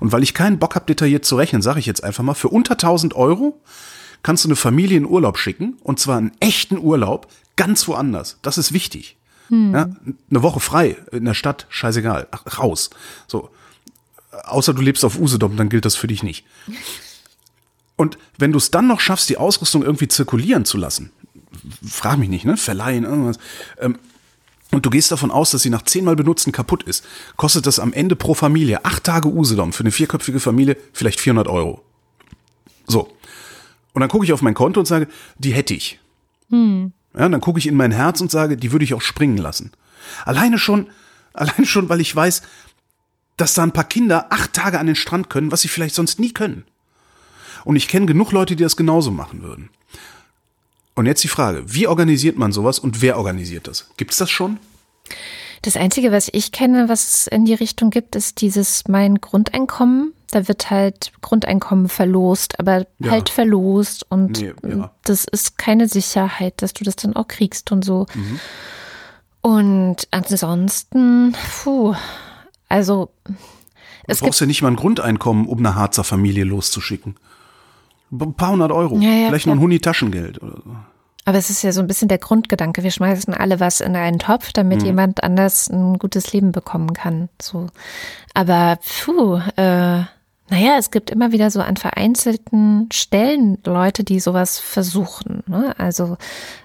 Und 0.00 0.12
weil 0.12 0.22
ich 0.22 0.34
keinen 0.34 0.58
Bock 0.58 0.74
habe, 0.74 0.84
detailliert 0.84 1.24
zu 1.24 1.36
rechnen, 1.36 1.62
sage 1.62 1.80
ich 1.80 1.86
jetzt 1.86 2.04
einfach 2.04 2.22
mal, 2.22 2.34
für 2.34 2.48
unter 2.48 2.72
1000 2.74 3.14
Euro 3.14 3.58
kannst 4.22 4.44
du 4.44 4.48
eine 4.48 4.56
Familie 4.56 4.98
in 4.98 5.06
Urlaub 5.06 5.38
schicken. 5.38 5.78
Und 5.82 5.98
zwar 5.98 6.18
einen 6.18 6.32
echten 6.40 6.78
Urlaub, 6.78 7.28
ganz 7.56 7.88
woanders. 7.88 8.38
Das 8.42 8.58
ist 8.58 8.72
wichtig. 8.72 9.16
Hm. 9.48 9.72
Ja, 9.72 9.88
eine 10.30 10.42
Woche 10.42 10.60
frei 10.60 10.96
in 11.10 11.24
der 11.24 11.34
Stadt, 11.34 11.66
scheißegal. 11.70 12.28
Ach, 12.32 12.58
raus. 12.58 12.90
So. 13.26 13.50
Außer 14.44 14.74
du 14.74 14.82
lebst 14.82 15.04
auf 15.04 15.18
Usedom, 15.18 15.56
dann 15.56 15.70
gilt 15.70 15.84
das 15.84 15.96
für 15.96 16.06
dich 16.06 16.22
nicht. 16.22 16.44
Und 17.96 18.18
wenn 18.36 18.52
du 18.52 18.58
es 18.58 18.70
dann 18.70 18.86
noch 18.86 19.00
schaffst, 19.00 19.28
die 19.30 19.38
Ausrüstung 19.38 19.82
irgendwie 19.82 20.06
zirkulieren 20.06 20.64
zu 20.64 20.76
lassen, 20.76 21.10
frag 21.86 22.18
mich 22.18 22.28
nicht, 22.28 22.44
ne? 22.44 22.56
Verleihen, 22.56 23.04
irgendwas. 23.04 23.38
Ähm, 23.78 23.98
und 24.70 24.84
du 24.84 24.90
gehst 24.90 25.10
davon 25.10 25.30
aus, 25.30 25.50
dass 25.50 25.62
sie 25.62 25.70
nach 25.70 25.82
zehnmal 25.82 26.16
benutzen 26.16 26.52
kaputt 26.52 26.82
ist, 26.82 27.04
kostet 27.36 27.66
das 27.66 27.78
am 27.78 27.92
Ende 27.92 28.16
pro 28.16 28.34
Familie 28.34 28.84
acht 28.84 29.04
Tage 29.04 29.28
Usedom 29.28 29.72
für 29.72 29.82
eine 29.82 29.92
vierköpfige 29.92 30.40
Familie 30.40 30.76
vielleicht 30.92 31.20
400 31.20 31.48
Euro. 31.48 31.82
So. 32.86 33.14
Und 33.94 34.00
dann 34.00 34.10
gucke 34.10 34.24
ich 34.24 34.32
auf 34.32 34.42
mein 34.42 34.54
Konto 34.54 34.80
und 34.80 34.86
sage, 34.86 35.08
die 35.38 35.52
hätte 35.52 35.74
ich. 35.74 35.98
Hm. 36.50 36.92
Ja, 37.14 37.28
dann 37.28 37.40
gucke 37.40 37.58
ich 37.58 37.66
in 37.66 37.76
mein 37.76 37.92
Herz 37.92 38.20
und 38.20 38.30
sage, 38.30 38.56
die 38.56 38.72
würde 38.72 38.84
ich 38.84 38.94
auch 38.94 39.00
springen 39.00 39.38
lassen. 39.38 39.72
Alleine 40.24 40.58
schon, 40.58 40.88
alleine 41.32 41.66
schon, 41.66 41.88
weil 41.88 42.00
ich 42.00 42.14
weiß, 42.14 42.42
dass 43.38 43.54
da 43.54 43.62
ein 43.62 43.72
paar 43.72 43.84
Kinder 43.84 44.26
acht 44.30 44.52
Tage 44.52 44.78
an 44.78 44.86
den 44.86 44.96
Strand 44.96 45.30
können, 45.30 45.50
was 45.50 45.62
sie 45.62 45.68
vielleicht 45.68 45.94
sonst 45.94 46.20
nie 46.20 46.32
können. 46.32 46.64
Und 47.64 47.76
ich 47.76 47.88
kenne 47.88 48.06
genug 48.06 48.32
Leute, 48.32 48.56
die 48.56 48.62
das 48.62 48.76
genauso 48.76 49.10
machen 49.10 49.42
würden. 49.42 49.70
Und 50.98 51.06
jetzt 51.06 51.22
die 51.22 51.28
Frage, 51.28 51.62
wie 51.64 51.86
organisiert 51.86 52.38
man 52.38 52.50
sowas 52.50 52.80
und 52.80 53.02
wer 53.02 53.18
organisiert 53.18 53.68
das? 53.68 53.88
Gibt 53.96 54.10
es 54.10 54.16
das 54.16 54.30
schon? 54.30 54.58
Das 55.62 55.76
Einzige, 55.76 56.10
was 56.10 56.28
ich 56.32 56.50
kenne, 56.50 56.88
was 56.88 57.08
es 57.08 57.26
in 57.28 57.44
die 57.44 57.54
Richtung 57.54 57.90
gibt, 57.90 58.16
ist 58.16 58.40
dieses 58.40 58.82
Mein 58.88 59.20
Grundeinkommen. 59.20 60.12
Da 60.32 60.48
wird 60.48 60.70
halt 60.70 61.12
Grundeinkommen 61.20 61.88
verlost, 61.88 62.58
aber 62.58 62.88
ja. 62.98 63.12
halt 63.12 63.28
verlost 63.28 64.10
und 64.10 64.40
nee, 64.40 64.52
ja. 64.68 64.90
das 65.04 65.24
ist 65.24 65.56
keine 65.56 65.86
Sicherheit, 65.86 66.60
dass 66.62 66.74
du 66.74 66.82
das 66.82 66.96
dann 66.96 67.14
auch 67.14 67.28
kriegst 67.28 67.70
und 67.70 67.84
so. 67.84 68.06
Mhm. 68.14 68.40
Und 69.40 70.08
ansonsten, 70.10 71.36
puh, 71.62 71.94
also 72.68 73.12
es 74.08 74.18
du 74.18 74.24
brauchst 74.24 74.40
ja 74.40 74.48
nicht 74.48 74.62
mal 74.62 74.72
ein 74.72 74.76
Grundeinkommen, 74.76 75.46
um 75.46 75.58
eine 75.58 75.76
Harzer 75.76 76.02
Familie 76.02 76.42
loszuschicken. 76.42 77.14
Ein 78.10 78.34
paar 78.34 78.52
hundert 78.52 78.72
Euro. 78.72 78.96
Ja, 78.98 79.10
ja, 79.10 79.28
Vielleicht 79.28 79.44
klar. 79.44 79.54
noch 79.54 79.60
ein 79.60 79.64
Huni 79.64 79.80
Taschengeld 79.80 80.42
oder 80.42 80.56
so. 80.64 80.70
Aber 81.24 81.36
es 81.36 81.50
ist 81.50 81.62
ja 81.62 81.72
so 81.72 81.82
ein 81.82 81.86
bisschen 81.86 82.08
der 82.08 82.16
Grundgedanke. 82.16 82.82
Wir 82.82 82.90
schmeißen 82.90 83.34
alle 83.34 83.60
was 83.60 83.82
in 83.82 83.94
einen 83.96 84.18
Topf, 84.18 84.52
damit 84.54 84.80
mhm. 84.80 84.86
jemand 84.86 85.22
anders 85.22 85.68
ein 85.68 85.98
gutes 85.98 86.32
Leben 86.32 86.52
bekommen 86.52 86.94
kann. 86.94 87.28
So. 87.40 87.66
Aber 88.32 88.78
puh, 89.04 89.36
äh, 89.56 90.04
naja, 90.50 90.76
es 90.78 90.90
gibt 90.90 91.10
immer 91.10 91.30
wieder 91.30 91.50
so 91.50 91.60
an 91.60 91.76
vereinzelten 91.76 92.88
Stellen 92.92 93.58
Leute, 93.66 94.04
die 94.04 94.20
sowas 94.20 94.58
versuchen. 94.58 95.42
Ne? 95.46 95.74
Also 95.76 96.16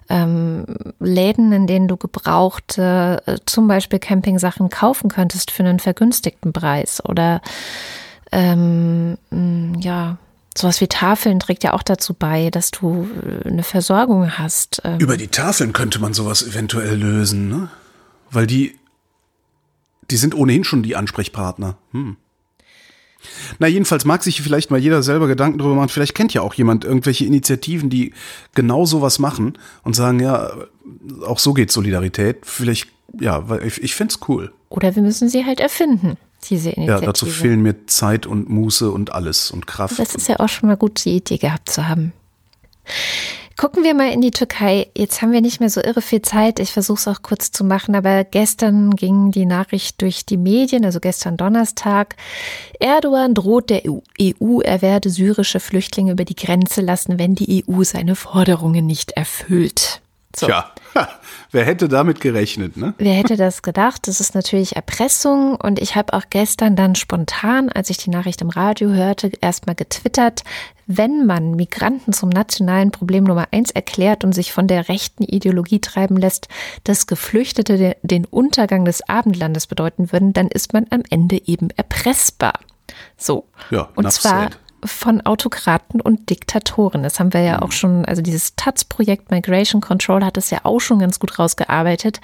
ähm, 0.09 0.65
Läden, 0.99 1.51
in 1.51 1.67
denen 1.67 1.89
du 1.89 1.97
gebrauchte, 1.97 3.21
äh, 3.25 3.35
zum 3.45 3.67
Beispiel 3.67 3.99
Campingsachen 3.99 4.69
kaufen 4.69 5.09
könntest 5.09 5.51
für 5.51 5.63
einen 5.63 5.79
vergünstigten 5.79 6.53
Preis 6.53 7.03
oder 7.05 7.41
ähm, 8.31 9.17
ja, 9.79 10.17
Sowas 10.55 10.81
wie 10.81 10.87
Tafeln 10.87 11.39
trägt 11.39 11.63
ja 11.63 11.73
auch 11.73 11.83
dazu 11.83 12.13
bei, 12.13 12.49
dass 12.49 12.71
du 12.71 13.07
äh, 13.25 13.47
eine 13.47 13.63
Versorgung 13.63 14.37
hast. 14.37 14.81
Ähm. 14.83 14.99
Über 14.99 15.17
die 15.17 15.27
Tafeln 15.27 15.73
könnte 15.73 15.99
man 15.99 16.13
sowas 16.13 16.43
eventuell 16.43 16.95
lösen, 16.95 17.49
ne? 17.49 17.69
Weil 18.29 18.47
die, 18.47 18.77
die 20.11 20.17
sind 20.17 20.35
ohnehin 20.35 20.63
schon 20.63 20.83
die 20.83 20.95
Ansprechpartner. 20.95 21.77
Hm. 21.91 22.17
Na, 23.57 23.67
jedenfalls 23.67 24.05
mag 24.05 24.21
sich 24.21 24.41
vielleicht 24.41 24.69
mal 24.69 24.79
jeder 24.79 25.01
selber 25.01 25.27
Gedanken 25.27 25.57
darüber 25.57 25.75
machen. 25.75 25.89
Vielleicht 25.89 26.13
kennt 26.13 26.33
ja 26.33 26.41
auch 26.41 26.53
jemand 26.53 26.83
irgendwelche 26.83 27.25
Initiativen, 27.25 27.89
die 27.89 28.13
genau 28.53 28.85
sowas 28.85 29.17
machen 29.17 29.57
und 29.83 29.95
sagen, 29.95 30.19
ja, 30.19 30.51
auch 31.25 31.39
so 31.39 31.53
geht 31.53 31.71
Solidarität. 31.71 32.39
Vielleicht, 32.43 32.89
ja, 33.19 33.47
weil 33.47 33.65
ich, 33.65 33.81
ich 33.81 33.95
finde 33.95 34.13
es 34.13 34.27
cool. 34.27 34.51
Oder 34.69 34.95
wir 34.95 35.03
müssen 35.03 35.29
sie 35.29 35.45
halt 35.45 35.59
erfinden 35.59 36.17
diese 36.49 36.69
Initiative. 36.69 37.01
Ja, 37.01 37.05
dazu 37.05 37.25
fehlen 37.25 37.61
mir 37.61 37.87
Zeit 37.87 38.25
und 38.25 38.49
Muße 38.49 38.91
und 38.91 39.13
alles 39.13 39.51
und 39.51 39.67
Kraft. 39.67 39.99
Das 39.99 40.15
ist 40.15 40.27
ja 40.27 40.39
auch 40.39 40.49
schon 40.49 40.69
mal 40.69 40.77
gut, 40.77 41.03
die 41.05 41.17
Idee 41.17 41.37
gehabt 41.37 41.69
zu 41.69 41.87
haben. 41.87 42.13
Gucken 43.55 43.83
wir 43.83 43.93
mal 43.93 44.11
in 44.11 44.21
die 44.21 44.31
Türkei. 44.31 44.87
Jetzt 44.97 45.21
haben 45.21 45.31
wir 45.31 45.39
nicht 45.39 45.59
mehr 45.59 45.69
so 45.69 45.79
irre 45.81 46.01
viel 46.01 46.21
Zeit. 46.21 46.59
Ich 46.59 46.71
versuche 46.71 46.97
es 46.97 47.07
auch 47.07 47.21
kurz 47.21 47.51
zu 47.51 47.63
machen, 47.63 47.95
aber 47.95 48.23
gestern 48.23 48.95
ging 48.95 49.31
die 49.31 49.45
Nachricht 49.45 50.01
durch 50.01 50.25
die 50.25 50.37
Medien, 50.37 50.83
also 50.85 50.99
gestern 50.99 51.37
Donnerstag. 51.37 52.15
Erdogan 52.79 53.35
droht 53.35 53.69
der 53.69 53.83
EU, 53.85 54.59
er 54.61 54.81
werde 54.81 55.09
syrische 55.09 55.59
Flüchtlinge 55.59 56.13
über 56.13 56.25
die 56.25 56.35
Grenze 56.35 56.81
lassen, 56.81 57.19
wenn 57.19 57.35
die 57.35 57.63
EU 57.67 57.83
seine 57.83 58.15
Forderungen 58.15 58.85
nicht 58.87 59.11
erfüllt. 59.11 60.02
So. 60.35 60.47
Tja, 60.47 60.71
wer 61.51 61.65
hätte 61.65 61.87
damit 61.87 62.19
gerechnet, 62.19 62.75
ne? 62.75 62.93
Wer 62.97 63.13
hätte 63.13 63.37
das 63.37 63.61
gedacht? 63.61 64.07
Das 64.07 64.19
ist 64.19 64.33
natürlich 64.33 64.75
Erpressung 64.75 65.55
und 65.55 65.79
ich 65.79 65.95
habe 65.95 66.13
auch 66.13 66.23
gestern 66.29 66.75
dann 66.75 66.95
spontan, 66.95 67.69
als 67.69 67.89
ich 67.89 67.97
die 67.97 68.09
Nachricht 68.09 68.41
im 68.41 68.49
Radio 68.49 68.89
hörte, 68.89 69.31
erstmal 69.41 69.75
getwittert, 69.75 70.43
wenn 70.87 71.25
man 71.25 71.51
Migranten 71.51 72.13
zum 72.13 72.29
nationalen 72.29 72.91
Problem 72.91 73.23
Nummer 73.23 73.47
eins 73.51 73.71
erklärt 73.71 74.23
und 74.23 74.33
sich 74.33 74.51
von 74.51 74.67
der 74.67 74.89
rechten 74.89 75.23
Ideologie 75.23 75.79
treiben 75.79 76.17
lässt, 76.17 76.47
dass 76.83 77.07
Geflüchtete 77.07 77.95
den 78.01 78.25
Untergang 78.25 78.85
des 78.85 79.07
Abendlandes 79.07 79.67
bedeuten 79.67 80.11
würden, 80.11 80.33
dann 80.33 80.47
ist 80.47 80.73
man 80.73 80.87
am 80.89 81.03
Ende 81.09 81.41
eben 81.47 81.69
erpressbar. 81.71 82.53
So. 83.17 83.45
Ja, 83.69 83.89
und 83.95 84.11
zwar 84.11 84.49
von 84.85 85.21
Autokraten 85.21 86.01
und 86.01 86.29
Diktatoren. 86.29 87.03
Das 87.03 87.19
haben 87.19 87.33
wir 87.33 87.41
ja 87.41 87.61
auch 87.61 87.71
schon, 87.71 88.05
also 88.05 88.21
dieses 88.21 88.55
TATS-Projekt 88.55 89.31
Migration 89.31 89.81
Control 89.81 90.23
hat 90.23 90.37
es 90.37 90.49
ja 90.49 90.59
auch 90.63 90.79
schon 90.79 90.99
ganz 90.99 91.19
gut 91.19 91.39
rausgearbeitet, 91.39 92.19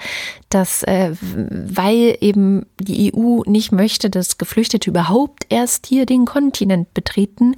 dass 0.48 0.82
äh, 0.84 1.12
weil 1.20 2.16
eben 2.20 2.66
die 2.78 3.12
EU 3.14 3.42
nicht 3.46 3.72
möchte, 3.72 4.10
dass 4.10 4.38
Geflüchtete 4.38 4.90
überhaupt 4.90 5.46
erst 5.48 5.86
hier 5.86 6.06
den 6.06 6.24
Kontinent 6.24 6.92
betreten, 6.94 7.56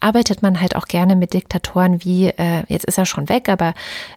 arbeitet 0.00 0.42
man 0.42 0.60
halt 0.60 0.76
auch 0.76 0.86
gerne 0.86 1.16
mit 1.16 1.34
Diktatoren 1.34 2.04
wie, 2.04 2.28
äh, 2.28 2.64
jetzt 2.68 2.84
ist 2.84 2.98
er 2.98 3.06
schon 3.06 3.28
weg, 3.28 3.48
aber 3.48 3.74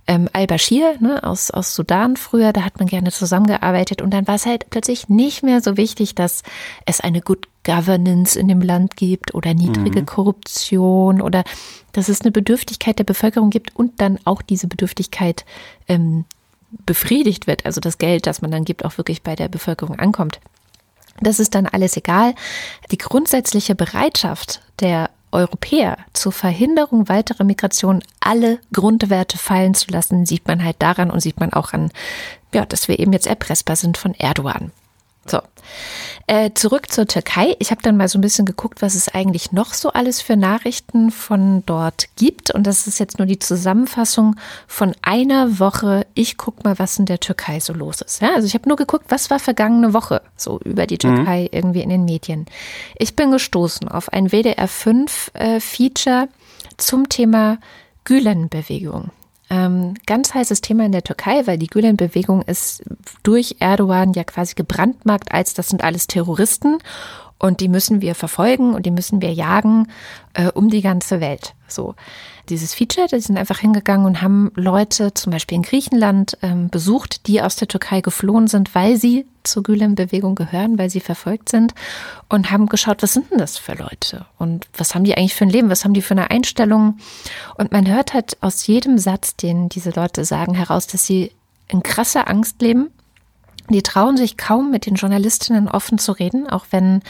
ähm, 0.08 0.30
al-Bashir 0.34 0.96
ne, 1.00 1.24
aus, 1.24 1.52
aus 1.52 1.74
Sudan 1.76 2.18
früher, 2.18 2.54
da 2.54 2.64
hat 2.64 2.80
man 2.80 2.88
gerne 2.88 3.12
zusammengearbeitet 3.12 4.02
und 4.02 4.12
dann 4.12 4.28
war 4.28 4.36
es 4.36 4.46
halt 4.46 4.70
plötzlich 4.70 5.10
nicht 5.10 5.44
mehr 5.44 5.62
so 5.62 5.78
wichtig, 5.78 6.16
dass 6.16 6.44
es 6.86 7.02
eine 7.02 7.22
Good 7.22 7.48
Governance 7.68 8.40
in 8.40 8.48
dem 8.48 8.62
Land 8.62 8.96
gibt 8.96 9.36
oder 9.36 9.54
niedrige 9.54 10.02
mhm. 10.02 10.06
Korruption 10.06 11.22
oder 11.22 11.44
dass 11.92 12.08
es 12.08 12.22
eine 12.22 12.32
Bedürftigkeit 12.32 12.98
der 12.98 13.04
Bevölkerung 13.04 13.50
gibt 13.50 13.76
und 13.76 14.00
dann 14.00 14.18
auch 14.24 14.42
diese 14.42 14.68
Bedürftigkeit 14.68 15.46
ähm, 15.90 16.24
befriedigt 16.86 17.46
wird, 17.46 17.66
also 17.66 17.82
das 17.82 17.98
Geld, 17.98 18.26
das 18.26 18.42
man 18.42 18.52
dann 18.52 18.64
gibt, 18.64 18.86
auch 18.86 18.98
wirklich 18.98 19.22
bei 19.22 19.36
der 19.36 19.50
Bevölkerung 19.50 20.00
ankommt. 20.00 20.40
Das 21.20 21.40
ist 21.40 21.56
dann 21.56 21.66
alles 21.66 21.98
egal. 21.98 22.36
Die 22.92 22.98
grundsätzliche 22.98 23.76
Bereitschaft 23.76 24.62
der 24.80 25.10
Europäer 25.32 25.98
zur 26.14 26.32
Verhinderung 26.32 27.10
weiterer 27.10 27.44
Migration 27.44 28.02
alle 28.22 28.60
Grundwerte 28.72 29.38
fallen 29.38 29.74
zu 29.74 29.92
lassen, 29.92 30.26
sieht 30.26 30.48
man 30.48 30.64
halt 30.64 30.78
daran 30.80 31.12
und 31.12 31.20
sieht 31.20 31.40
man 31.40 31.52
auch 31.52 31.74
an, 31.74 31.92
ja, 32.54 32.66
dass 32.66 32.88
wir 32.88 33.00
eben 33.00 33.12
jetzt 33.12 33.28
erpressbar 33.28 33.76
sind 33.76 33.98
von 33.98 34.14
Erdogan. 34.14 34.72
So. 35.26 35.42
Äh, 36.30 36.52
zurück 36.54 36.92
zur 36.92 37.08
Türkei. 37.08 37.56
Ich 37.60 37.72
habe 37.72 37.82
dann 37.82 37.96
mal 37.96 38.10
so 38.10 38.18
ein 38.18 38.22
bisschen 38.22 38.46
geguckt, 38.46 38.82
was 38.82 38.96
es 38.96 39.08
eigentlich 39.08 39.54
noch 39.54 39.74
so 39.74 39.94
alles 39.94 40.22
für 40.22 40.36
Nachrichten 40.36 41.10
von 41.10 41.64
dort 41.66 42.10
gibt. 42.18 42.52
Und 42.52 42.68
das 42.68 42.86
ist 42.86 43.00
jetzt 43.00 43.18
nur 43.18 43.26
die 43.26 43.40
Zusammenfassung 43.40 44.36
von 44.68 44.94
einer 45.02 45.60
Woche. 45.60 46.06
Ich 46.16 46.36
gucke 46.36 46.64
mal, 46.66 46.78
was 46.80 47.00
in 47.00 47.06
der 47.06 47.22
Türkei 47.22 47.62
so 47.62 47.72
los 47.72 48.02
ist. 48.02 48.22
Ja, 48.22 48.36
also 48.36 48.46
ich 48.46 48.56
habe 48.56 48.68
nur 48.68 48.76
geguckt, 48.76 49.06
was 49.08 49.30
war 49.30 49.40
vergangene 49.40 49.94
Woche 49.94 50.22
so 50.36 50.60
über 50.66 50.86
die 50.86 50.96
mhm. 50.96 51.16
Türkei 51.16 51.44
mhm. 51.44 51.58
irgendwie 51.58 51.82
in 51.82 51.90
den 51.90 52.04
Medien. 52.04 52.46
Ich 52.98 53.16
bin 53.16 53.32
gestoßen 53.32 53.88
auf 53.88 54.12
ein 54.12 54.30
WDR 54.32 54.68
5 54.68 55.32
äh, 55.34 55.60
Feature 55.62 56.28
zum 56.76 57.08
Thema 57.08 57.58
Gülen-Bewegung. 58.04 59.12
Ähm, 59.50 59.94
ganz 60.06 60.34
heißes 60.34 60.62
Thema 60.62 60.86
in 60.86 60.92
der 60.92 61.04
Türkei, 61.04 61.48
weil 61.48 61.58
die 61.58 61.68
Gülen-Bewegung 61.68 62.42
ist 62.42 62.84
durch 63.24 63.58
Erdogan 63.60 64.14
ja 64.14 64.24
quasi 64.26 64.56
gebrandmarkt 64.56 65.32
als 65.32 65.54
das 65.54 65.70
sind 65.70 65.84
alles 65.84 66.08
Terroristen 66.08 66.80
und 67.40 67.60
die 67.60 67.68
müssen 67.68 68.02
wir 68.02 68.16
verfolgen 68.16 68.74
und 68.74 68.86
die 68.86 68.92
müssen 68.92 69.22
wir 69.22 69.32
jagen 69.32 69.88
äh, 70.34 70.48
um 70.52 70.70
die 70.70 70.82
ganze 70.82 71.20
Welt. 71.20 71.54
So 71.68 71.96
dieses 72.50 72.74
Feature, 72.74 73.08
die 73.08 73.20
sind 73.20 73.38
einfach 73.38 73.60
hingegangen 73.60 74.06
und 74.06 74.22
haben 74.22 74.52
Leute 74.56 75.14
zum 75.14 75.32
Beispiel 75.32 75.58
in 75.58 75.64
Griechenland 75.64 76.38
ähm, 76.42 76.70
besucht, 76.70 77.28
die 77.28 77.42
aus 77.42 77.56
der 77.58 77.68
Türkei 77.68 78.02
geflohen 78.02 78.48
sind, 78.48 78.74
weil 78.74 78.98
sie 78.98 79.26
zur 79.44 79.64
Gülen-Bewegung 79.64 80.36
gehören, 80.36 80.78
weil 80.78 80.90
sie 80.90 81.00
verfolgt 81.00 81.50
sind 81.50 81.74
und 82.30 82.52
haben 82.52 82.68
geschaut, 82.68 83.04
was 83.04 83.14
sind 83.14 83.32
denn 83.32 83.38
das 83.38 83.58
für 83.58 83.74
Leute 83.74 84.26
und 84.38 84.68
was 84.76 84.96
haben 84.96 85.04
die 85.04 85.18
eigentlich 85.18 85.36
für 85.36 85.46
ein 85.46 85.50
Leben, 85.50 85.70
was 85.70 85.84
haben 85.84 85.94
die 85.94 86.02
für 86.02 86.14
eine 86.14 86.32
Einstellung. 86.32 86.98
Und 87.58 87.72
man 87.72 87.88
hört 87.88 88.14
halt 88.14 88.38
aus 88.42 88.68
jedem 88.68 88.98
Satz, 88.98 89.36
den 89.36 89.70
diese 89.70 89.92
Leute 89.92 90.26
sagen, 90.26 90.54
heraus, 90.54 90.88
dass 90.88 91.06
sie 91.06 91.32
in 91.68 91.84
krasser 91.84 92.30
Angst 92.30 92.62
leben. 92.62 92.90
Die 93.74 93.84
trauen 93.84 94.18
sich 94.18 94.38
kaum 94.38 94.72
mit 94.72 94.86
den 94.86 94.96
Journalistinnen 94.96 95.68
offen 95.68 95.98
zu 95.98 96.12
reden, 96.12 96.48
auch 96.48 96.66
wenn 96.72 97.02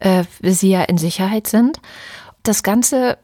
äh, 0.00 0.24
sie 0.42 0.70
ja 0.70 0.82
in 0.82 0.98
Sicherheit 0.98 1.46
sind. 1.46 1.80
Das 2.42 2.62
Ganze 2.62 3.18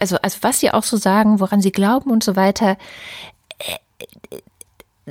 also, 0.00 0.16
also 0.22 0.38
was 0.42 0.60
sie 0.60 0.70
auch 0.70 0.82
so 0.82 0.96
sagen, 0.96 1.40
woran 1.40 1.60
sie 1.60 1.72
glauben 1.72 2.10
und 2.10 2.24
so 2.24 2.36
weiter. 2.36 2.76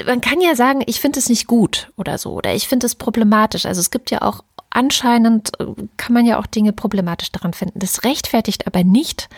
Man 0.05 0.21
kann 0.21 0.41
ja 0.41 0.55
sagen, 0.55 0.83
ich 0.85 0.99
finde 0.99 1.19
es 1.19 1.29
nicht 1.29 1.47
gut 1.47 1.91
oder 1.95 2.17
so, 2.17 2.33
oder 2.33 2.53
ich 2.53 2.67
finde 2.67 2.85
es 2.85 2.95
problematisch. 2.95 3.65
Also 3.65 3.79
es 3.79 3.91
gibt 3.91 4.11
ja 4.11 4.21
auch 4.21 4.43
anscheinend, 4.69 5.57
äh, 5.59 5.65
kann 5.95 6.13
man 6.13 6.25
ja 6.25 6.37
auch 6.37 6.45
Dinge 6.45 6.73
problematisch 6.73 7.31
daran 7.31 7.53
finden. 7.53 7.79
Das 7.79 8.03
rechtfertigt 8.03 8.67
aber 8.67 8.83
nicht, 8.83 9.29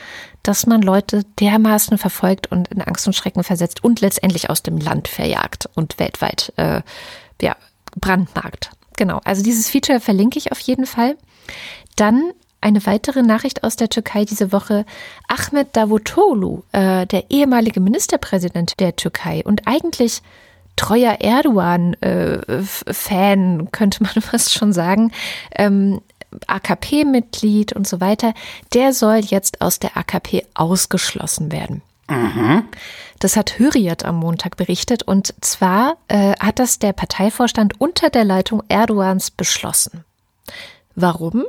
dass 0.42 0.66
man 0.66 0.82
Leute 0.82 1.26
dermaßen 1.40 2.00
verfolgt 2.00 2.52
und 2.52 2.70
in 2.70 2.82
Angst 2.82 3.06
und 3.06 3.14
Schrecken 3.14 3.44
versetzt 3.44 3.84
und 3.84 4.02
letztendlich 4.02 4.50
aus 4.50 4.64
dem 4.64 4.78
Land 4.78 5.08
verjagt 5.08 5.70
und 5.76 6.00
weltweit 6.00 6.54
äh, 6.58 6.82
ja, 7.40 7.56
brandmarkt. 8.00 8.72
Genau, 8.95 9.22
also 9.24 9.43
dieses 9.43 9.70
Feature 9.70 10.00
verlinke 10.00 10.39
ich 10.39 10.52
auf 10.52 10.60
jeden 10.60 10.86
Fall. 10.86 11.18
Dann 11.95 12.32
eine 12.62 12.86
weitere 12.86 13.22
Nachricht 13.22 13.64
aus 13.64 13.76
der 13.76 13.89
Türkei 13.89 14.26
diese 14.26 14.52
Woche. 14.52 14.86
Ahmed 15.28 15.76
Davutoglu, 15.76 16.64
äh, 16.72 17.06
der 17.06 17.30
ehemalige 17.30 17.80
Ministerpräsident 17.80 18.80
der 18.80 18.95
Türkei 18.95 19.43
und 19.45 19.68
eigentlich 19.68 20.22
treuer 20.76 21.18
Erdogan-Fan, 21.20 23.60
äh, 23.60 23.66
könnte 23.72 24.04
man 24.04 24.14
fast 24.22 24.54
schon 24.54 24.74
sagen, 24.74 25.12
ähm, 25.56 26.02
AKP-Mitglied 26.48 27.74
und 27.74 27.88
so 27.88 28.02
weiter, 28.02 28.34
der 28.74 28.93
soll 28.93 29.18
jetzt 29.18 29.62
aus 29.62 29.80
der 29.80 29.95
AKP 29.95 30.45
ausgeschlossen 30.54 31.52
werden. 31.52 31.82
Mhm. 32.10 32.64
Das 33.20 33.36
hat 33.36 33.57
Hürriyet 33.57 34.05
am 34.05 34.18
Montag 34.18 34.57
berichtet 34.57 35.03
und 35.03 35.34
zwar 35.41 35.97
äh, 36.07 36.34
hat 36.39 36.59
das 36.59 36.80
der 36.80 36.93
Parteivorstand 36.93 37.80
unter 37.80 38.09
der 38.09 38.26
Leitung 38.26 38.63
Erdogans 38.70 39.32
beschlossen. 39.32 40.03
Warum? 40.95 41.45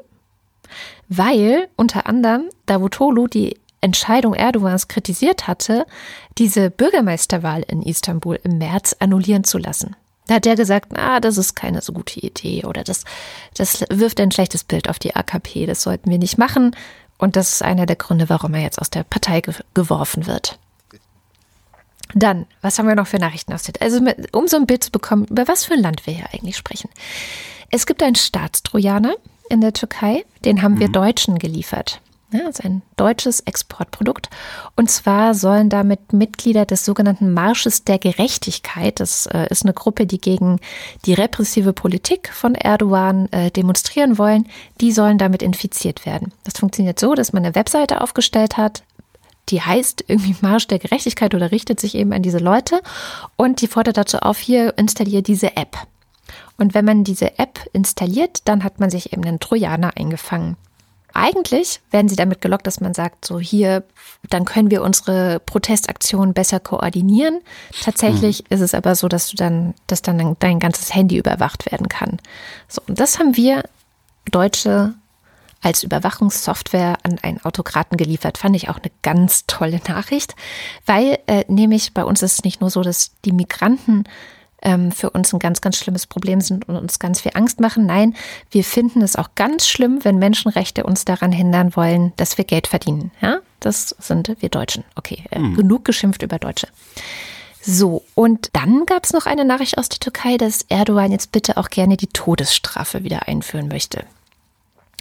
weil 1.09 1.69
unter 1.77 2.07
anderem 2.07 2.49
Davutoglu 2.67 3.27
die 3.27 3.57
Entscheidung 3.81 4.35
Erdogans 4.35 4.89
kritisiert 4.89 5.47
hatte, 5.47 5.87
diese 6.37 6.71
Bürgermeisterwahl 6.71 7.63
in 7.63 7.83
Istanbul 7.83 8.39
im 8.43 8.59
März 8.59 8.97
annullieren 8.99 9.45
zu 9.45 9.59
lassen. 9.59 9.97
Da 10.27 10.35
hat 10.35 10.47
er 10.47 10.57
gesagt, 10.57 10.99
ah, 10.99 11.21
das 11.21 11.39
ist 11.39 11.55
keine 11.55 11.81
so 11.81 11.93
gute 11.93 12.21
Idee 12.21 12.65
oder 12.65 12.85
das, 12.85 13.05
das 13.57 13.85
wirft 13.89 14.21
ein 14.21 14.31
schlechtes 14.31 14.65
Bild 14.65 14.91
auf 14.91 14.99
die 14.99 15.17
AKP, 15.17 15.67
das 15.67 15.83
sollten 15.83 16.11
wir 16.11 16.19
nicht 16.19 16.39
machen. 16.39 16.77
Und 17.17 17.35
das 17.35 17.55
ist 17.55 17.63
einer 17.63 17.87
der 17.87 17.97
Gründe, 17.97 18.29
warum 18.29 18.55
er 18.55 18.63
jetzt 18.63 18.81
aus 18.81 18.91
der 18.91 19.03
Partei 19.03 19.41
ge 19.41 19.55
geworfen 19.75 20.27
wird. 20.27 20.59
Dann, 22.15 22.47
was 22.63 22.79
haben 22.79 22.89
wir 22.89 22.95
noch 22.95 23.07
für 23.07 23.19
Nachrichten 23.19 23.53
aus 23.53 23.65
der 23.65 23.75
Also, 23.81 24.01
um 24.33 24.49
so 24.49 24.57
ein 24.57 24.67
Bild 24.67 24.85
zu 24.85 24.91
bekommen, 24.91 25.27
über 25.27 25.47
was 25.47 25.65
für 25.65 25.75
ein 25.75 25.83
Land 25.83 26.07
wir 26.07 26.15
hier 26.15 26.27
eigentlich 26.33 26.57
sprechen. 26.57 26.89
Es 27.71 27.87
gibt 27.87 28.03
einen 28.03 28.15
Staatstrojaner, 28.15 29.15
in 29.49 29.61
der 29.61 29.73
Türkei. 29.73 30.25
Den 30.45 30.63
haben 30.63 30.79
wir 30.79 30.89
mhm. 30.89 30.93
Deutschen 30.93 31.39
geliefert. 31.39 32.01
Ja, 32.31 32.41
das 32.41 32.59
ist 32.59 32.65
ein 32.67 32.83
deutsches 32.97 33.41
Exportprodukt. 33.41 34.29
Und 34.77 34.91
zwar 34.91 35.33
sollen 35.33 35.71
damit 35.71 36.13
Mitglieder 36.13 36.67
des 36.67 36.85
sogenannten 36.85 37.33
Marsches 37.33 37.85
der 37.85 37.99
Gerechtigkeit, 37.99 39.01
das 39.01 39.25
äh, 39.27 39.47
ist 39.49 39.65
eine 39.65 39.73
Gruppe, 39.73 40.05
die 40.05 40.21
gegen 40.21 40.61
die 41.07 41.15
repressive 41.15 41.73
Politik 41.73 42.29
von 42.31 42.55
Erdogan 42.55 43.33
äh, 43.33 43.51
demonstrieren 43.51 44.19
wollen, 44.19 44.47
die 44.83 44.93
sollen 44.93 45.17
damit 45.17 45.43
infiziert 45.43 46.05
werden. 46.05 46.35
Das 46.45 46.59
funktioniert 46.59 47.01
so, 47.01 47.15
dass 47.15 47.33
man 47.33 47.47
eine 47.47 47.55
Webseite 47.55 48.03
aufgestellt 48.03 48.59
hat, 48.59 48.83
die 49.51 49.61
heißt 49.61 50.05
irgendwie 50.07 50.37
Marsch 50.41 50.67
der 50.67 50.79
Gerechtigkeit 50.79 51.35
oder 51.35 51.51
richtet 51.51 51.81
sich 51.81 51.95
eben 51.95 52.13
an 52.13 52.23
diese 52.23 52.39
Leute 52.39 52.81
und 53.37 53.61
die 53.61 53.67
fordert 53.67 53.97
dazu 53.97 54.19
auf, 54.19 54.39
hier 54.39 54.77
installiere 54.79 55.23
diese 55.23 55.57
App. 55.57 55.77
Und 56.57 56.75
wenn 56.75 56.85
man 56.85 57.05
diese 57.05 57.39
App 57.39 57.61
installiert, 57.73 58.41
dann 58.45 58.65
hat 58.65 58.81
man 58.81 58.91
sich 58.91 59.13
eben 59.13 59.25
einen 59.25 59.41
Trojaner 59.41 59.97
eingefangen. 59.97 60.57
Eigentlich 61.15 61.81
werden 61.91 62.09
sie 62.09 62.17
damit 62.17 62.41
gelockt, 62.41 62.67
dass 62.67 62.81
man 62.81 62.95
sagt, 62.95 63.25
so 63.25 63.41
hier, 63.41 63.83
dann 64.29 64.45
können 64.45 64.71
wir 64.71 64.83
unsere 64.83 65.41
Protestaktionen 65.41 66.35
besser 66.35 66.61
koordinieren. 66.61 67.41
Tatsächlich 67.83 68.41
mhm. 68.41 68.47
ist 68.51 68.61
es 68.61 68.75
aber 68.75 68.95
so, 68.95 69.09
dass 69.09 69.29
du 69.29 69.37
dann, 69.37 69.75
dass 69.87 70.03
dann 70.03 70.37
dein 70.39 70.59
ganzes 70.59 70.95
Handy 70.95 71.17
überwacht 71.17 71.71
werden 71.73 71.89
kann. 71.89 72.19
So, 72.69 72.83
und 72.87 73.01
das 73.01 73.19
haben 73.19 73.37
wir 73.37 73.65
Deutsche 74.31 74.95
als 75.61 75.83
Überwachungssoftware 75.83 76.99
an 77.03 77.19
einen 77.23 77.45
Autokraten 77.45 77.97
geliefert. 77.97 78.39
Fand 78.39 78.57
ich 78.57 78.69
auch 78.69 78.79
eine 78.79 78.93
ganz 79.03 79.45
tolle 79.47 79.81
Nachricht, 79.89 80.35
weil 80.87 81.19
äh, 81.27 81.45
nämlich 81.49 81.95
bei 81.95 82.05
uns 82.05 82.23
ist 82.23 82.33
es 82.35 82.45
nicht 82.45 82.61
nur 82.61 82.71
so, 82.71 82.83
dass 82.83 83.13
die 83.25 83.33
Migranten 83.33 84.05
ähm, 84.63 84.93
für 84.93 85.11
uns 85.11 85.33
ein 85.33 85.39
ganz, 85.39 85.61
ganz 85.61 85.77
schlimmes 85.77 86.07
Problem 86.07 86.41
sind 86.41 86.69
und 86.69 86.77
uns 86.77 86.99
ganz 86.99 87.21
viel 87.21 87.33
Angst 87.35 87.61
machen. 87.61 87.87
Nein, 87.87 88.15
wir 88.51 88.65
finden 88.65 89.03
es 89.03 89.17
auch 89.17 89.31
ganz 89.35 89.69
schlimm, 89.69 90.05
wenn 90.05 90.19
Menschenrechte 90.19 90.85
uns 90.85 91.05
daran 91.05 91.33
hindern 91.33 91.77
wollen, 91.77 92.13
dass 92.17 92.39
wir 92.39 92.45
Geld 92.45 92.67
verdienen. 92.67 93.11
Ja, 93.21 93.39
das 93.61 93.95
sind 93.99 94.37
wir 94.41 94.49
Deutschen. 94.49 94.85
Okay, 94.95 95.25
äh, 95.31 95.39
mhm. 95.39 95.57
genug 95.57 95.85
geschimpft 95.85 96.23
über 96.23 96.39
Deutsche. 96.39 96.69
So, 97.61 98.05
und 98.15 98.51
dann 98.53 98.87
gab 98.87 99.05
es 99.05 99.13
noch 99.13 99.27
eine 99.27 99.45
Nachricht 99.45 99.79
aus 99.79 99.89
der 99.89 99.99
Türkei, 99.99 100.37
dass 100.37 100.63
Erdogan 100.69 101.13
jetzt 101.13 101.33
bitte 101.33 101.57
auch 101.57 101.69
gerne 101.69 101.97
die 101.97 102.07
Todesstrafe 102.07 103.05
wieder 103.05 103.29
einführen 103.29 103.69
möchte. 103.69 104.05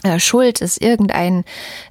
Äh, 0.04 0.20
Schuld 0.20 0.62
ist 0.62 0.82
irgendein 0.82 1.44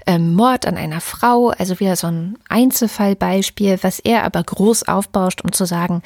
ähm, 0.07 0.35
Mord 0.35 0.67
an 0.67 0.77
einer 0.77 1.01
Frau, 1.01 1.51
also 1.51 1.81
wieder 1.81 1.97
so 1.97 2.07
ein 2.07 2.39
Einzelfallbeispiel, 2.49 3.79
was 3.83 3.99
er 3.99 4.25
aber 4.25 4.43
groß 4.43 4.85
aufbauscht, 4.85 5.43
um 5.43 5.53
zu 5.53 5.65
sagen, 5.65 6.03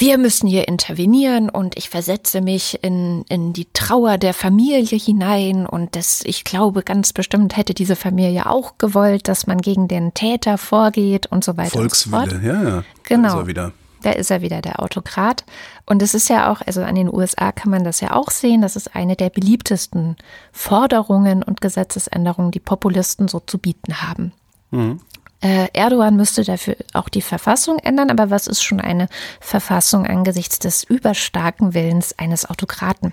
wir 0.00 0.16
müssen 0.16 0.46
hier 0.46 0.68
intervenieren 0.68 1.50
und 1.50 1.76
ich 1.76 1.88
versetze 1.88 2.40
mich 2.40 2.84
in, 2.84 3.24
in 3.28 3.52
die 3.52 3.66
Trauer 3.72 4.16
der 4.16 4.32
Familie 4.32 4.96
hinein 4.96 5.66
und 5.66 5.96
das, 5.96 6.22
ich 6.24 6.44
glaube, 6.44 6.82
ganz 6.84 7.12
bestimmt 7.12 7.56
hätte 7.56 7.74
diese 7.74 7.96
Familie 7.96 8.48
auch 8.48 8.78
gewollt, 8.78 9.26
dass 9.26 9.48
man 9.48 9.60
gegen 9.60 9.88
den 9.88 10.14
Täter 10.14 10.56
vorgeht 10.56 11.26
und 11.26 11.42
so 11.42 11.56
weiter. 11.56 11.78
Volkswille, 11.78 12.22
und 12.22 12.30
so 12.30 12.36
fort. 12.36 12.44
ja, 12.44 12.62
ja. 12.62 12.84
Genau. 13.02 13.40
Er 13.40 13.46
wieder. 13.48 13.72
Da 14.02 14.12
ist 14.12 14.30
er 14.30 14.42
wieder, 14.42 14.60
der 14.62 14.80
Autokrat. 14.80 15.44
Und 15.86 16.02
es 16.02 16.14
ist 16.14 16.28
ja 16.28 16.52
auch, 16.52 16.60
also 16.60 16.82
an 16.82 16.94
den 16.94 17.12
USA 17.12 17.52
kann 17.52 17.70
man 17.70 17.84
das 17.84 18.00
ja 18.00 18.12
auch 18.12 18.30
sehen, 18.30 18.62
das 18.62 18.76
ist 18.76 18.94
eine 18.94 19.16
der 19.16 19.30
beliebtesten 19.30 20.16
Forderungen 20.52 21.42
und 21.42 21.60
Gesetzesänderungen, 21.60 22.50
die 22.50 22.60
Populisten 22.60 23.28
so 23.28 23.40
zu 23.40 23.58
bieten 23.58 24.02
haben. 24.02 24.32
Äh, 25.40 25.68
Erdogan 25.72 26.16
müsste 26.16 26.42
dafür 26.42 26.76
auch 26.94 27.08
die 27.08 27.22
Verfassung 27.22 27.78
ändern, 27.78 28.10
aber 28.10 28.30
was 28.30 28.48
ist 28.48 28.62
schon 28.62 28.80
eine 28.80 29.08
Verfassung 29.40 30.06
angesichts 30.06 30.58
des 30.58 30.82
überstarken 30.82 31.74
Willens 31.74 32.18
eines 32.18 32.48
Autokraten? 32.48 33.12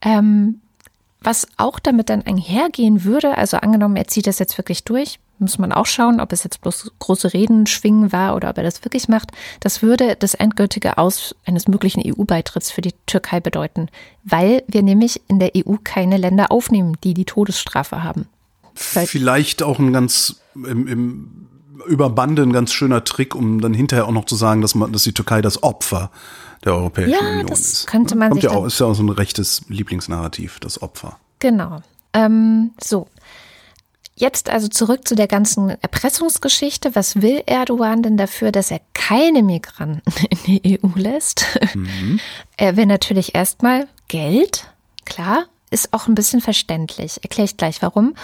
Ähm, 0.00 0.60
was 1.20 1.46
auch 1.56 1.78
damit 1.78 2.08
dann 2.08 2.22
einhergehen 2.22 3.04
würde, 3.04 3.36
also 3.36 3.58
angenommen, 3.58 3.96
er 3.96 4.08
zieht 4.08 4.26
das 4.26 4.38
jetzt 4.38 4.58
wirklich 4.58 4.84
durch, 4.84 5.20
muss 5.42 5.58
man 5.58 5.72
auch 5.72 5.86
schauen, 5.86 6.20
ob 6.20 6.32
es 6.32 6.44
jetzt 6.44 6.60
bloß 6.62 6.92
große 6.98 7.34
Reden 7.34 7.66
schwingen 7.66 8.12
war 8.12 8.34
oder 8.34 8.48
ob 8.50 8.56
er 8.58 8.64
das 8.64 8.84
wirklich 8.84 9.08
macht. 9.08 9.32
Das 9.60 9.82
würde 9.82 10.16
das 10.18 10.34
endgültige 10.34 10.96
Aus 10.98 11.34
eines 11.44 11.68
möglichen 11.68 12.02
EU-Beitritts 12.04 12.70
für 12.70 12.80
die 12.80 12.94
Türkei 13.06 13.40
bedeuten, 13.40 13.88
weil 14.24 14.62
wir 14.68 14.82
nämlich 14.82 15.20
in 15.28 15.38
der 15.38 15.52
EU 15.56 15.74
keine 15.84 16.16
Länder 16.16 16.50
aufnehmen, 16.50 16.96
die 17.04 17.12
die 17.14 17.24
Todesstrafe 17.26 18.02
haben. 18.02 18.26
Weil- 18.94 19.06
Vielleicht 19.06 19.62
auch 19.62 19.78
ein 19.78 19.92
ganz 19.92 20.36
im, 20.54 20.86
im 20.88 21.46
über 21.88 22.10
Bande 22.10 22.42
ein 22.42 22.52
ganz 22.52 22.72
schöner 22.72 23.02
Trick, 23.04 23.34
um 23.34 23.60
dann 23.60 23.74
hinterher 23.74 24.06
auch 24.06 24.12
noch 24.12 24.24
zu 24.26 24.36
sagen, 24.36 24.60
dass 24.62 24.74
man, 24.76 24.92
dass 24.92 25.02
die 25.02 25.12
Türkei 25.12 25.42
das 25.42 25.62
Opfer 25.64 26.10
der 26.64 26.74
Europäischen 26.74 27.10
Ja, 27.12 27.18
Union 27.28 27.46
das 27.48 27.60
ist. 27.60 27.86
könnte 27.88 28.14
man 28.14 28.30
Kommt 28.30 28.42
sich 28.42 28.50
ja 28.50 28.56
auch, 28.56 28.64
ist 28.66 28.78
ja 28.78 28.86
auch 28.86 28.94
so 28.94 29.02
ein 29.02 29.08
rechtes 29.08 29.62
Lieblingsnarrativ, 29.68 30.60
das 30.60 30.80
Opfer. 30.80 31.18
Genau. 31.40 31.82
Ähm, 32.12 32.70
so. 32.80 33.08
Jetzt 34.22 34.50
also 34.50 34.68
zurück 34.68 35.08
zu 35.08 35.16
der 35.16 35.26
ganzen 35.26 35.70
Erpressungsgeschichte. 35.82 36.94
Was 36.94 37.22
will 37.22 37.42
Erdogan 37.44 38.04
denn 38.04 38.16
dafür, 38.16 38.52
dass 38.52 38.70
er 38.70 38.80
keine 38.94 39.42
Migranten 39.42 40.12
in 40.30 40.38
die 40.62 40.80
EU 40.80 40.90
lässt? 40.94 41.58
Er 42.56 42.76
will 42.76 42.86
natürlich 42.86 43.34
erstmal 43.34 43.88
Geld, 44.06 44.68
klar, 45.04 45.46
ist 45.70 45.92
auch 45.92 46.06
ein 46.06 46.14
bisschen 46.14 46.40
verständlich. 46.40 47.18
Erkläre 47.24 47.46
ich 47.46 47.56
gleich 47.56 47.82
warum. 47.82 48.14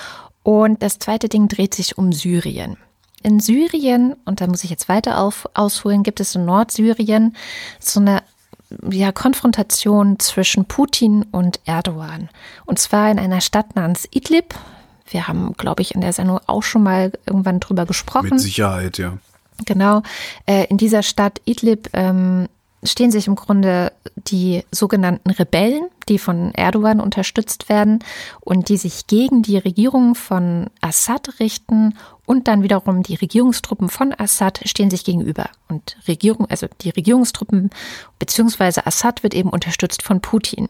Und 0.44 0.84
das 0.84 1.00
zweite 1.00 1.28
Ding 1.28 1.48
dreht 1.48 1.74
sich 1.74 1.98
um 1.98 2.12
Syrien. 2.12 2.76
In 3.24 3.40
Syrien, 3.40 4.14
und 4.24 4.40
da 4.40 4.46
muss 4.46 4.62
ich 4.62 4.70
jetzt 4.70 4.88
weiter 4.88 5.18
auf, 5.18 5.48
ausholen, 5.54 6.04
gibt 6.04 6.20
es 6.20 6.32
in 6.36 6.44
Nordsyrien 6.44 7.34
so 7.80 7.98
eine 7.98 8.22
ja, 8.88 9.10
Konfrontation 9.10 10.20
zwischen 10.20 10.64
Putin 10.66 11.24
und 11.32 11.58
Erdogan. 11.64 12.28
Und 12.66 12.78
zwar 12.78 13.10
in 13.10 13.18
einer 13.18 13.40
Stadt 13.40 13.74
namens 13.74 14.06
Idlib. 14.12 14.54
Wir 15.10 15.28
haben, 15.28 15.54
glaube 15.54 15.82
ich, 15.82 15.94
in 15.94 16.00
der 16.00 16.12
Sendung 16.12 16.40
auch 16.46 16.62
schon 16.62 16.82
mal 16.82 17.12
irgendwann 17.26 17.60
drüber 17.60 17.86
gesprochen. 17.86 18.30
Mit 18.30 18.40
Sicherheit, 18.40 18.98
ja. 18.98 19.18
Genau. 19.64 20.02
Äh, 20.46 20.66
in 20.66 20.76
dieser 20.76 21.02
Stadt 21.02 21.40
Idlib 21.44 21.88
ähm, 21.92 22.48
stehen 22.84 23.10
sich 23.10 23.26
im 23.26 23.34
Grunde 23.34 23.92
die 24.16 24.64
sogenannten 24.70 25.30
Rebellen, 25.30 25.88
die 26.08 26.18
von 26.18 26.54
Erdogan 26.54 27.00
unterstützt 27.00 27.68
werden 27.68 27.98
und 28.40 28.68
die 28.68 28.76
sich 28.76 29.06
gegen 29.06 29.42
die 29.42 29.58
Regierung 29.58 30.14
von 30.14 30.70
Assad 30.80 31.40
richten 31.40 31.94
und 32.24 32.46
dann 32.46 32.62
wiederum 32.62 33.02
die 33.02 33.16
Regierungstruppen 33.16 33.88
von 33.88 34.14
Assad 34.16 34.60
stehen 34.64 34.90
sich 34.90 35.04
gegenüber. 35.04 35.50
Und 35.68 35.96
Regierung, 36.06 36.46
also 36.48 36.68
die 36.82 36.90
Regierungstruppen 36.90 37.70
beziehungsweise 38.18 38.86
Assad 38.86 39.22
wird 39.22 39.34
eben 39.34 39.50
unterstützt 39.50 40.02
von 40.02 40.20
Putin. 40.20 40.68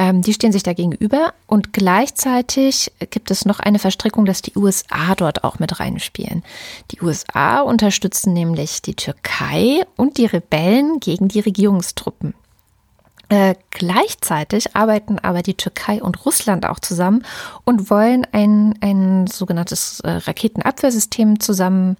Ähm, 0.00 0.22
die 0.22 0.32
stehen 0.32 0.52
sich 0.52 0.62
da 0.62 0.72
gegenüber 0.72 1.34
und 1.48 1.72
gleichzeitig 1.72 2.92
gibt 3.10 3.32
es 3.32 3.44
noch 3.44 3.58
eine 3.58 3.80
Verstrickung, 3.80 4.24
dass 4.24 4.42
die 4.42 4.56
USA 4.56 5.16
dort 5.16 5.42
auch 5.42 5.58
mit 5.58 5.80
reinspielen. 5.80 6.44
Die 6.92 7.02
USA 7.02 7.60
unterstützen 7.60 8.32
nämlich 8.32 8.80
die 8.80 8.94
Türkei 8.94 9.84
und 9.96 10.16
die 10.16 10.26
Rebellen 10.26 11.00
gegen 11.00 11.26
die 11.26 11.40
Regierungstruppen. 11.40 12.34
Äh, 13.28 13.56
gleichzeitig 13.70 14.74
arbeiten 14.76 15.18
aber 15.18 15.42
die 15.42 15.54
Türkei 15.54 16.00
und 16.00 16.24
Russland 16.24 16.64
auch 16.64 16.78
zusammen 16.78 17.24
und 17.64 17.90
wollen 17.90 18.24
ein, 18.32 18.78
ein 18.80 19.26
sogenanntes 19.26 20.00
äh, 20.00 20.10
Raketenabwehrsystem 20.10 21.40
zusammen 21.40 21.96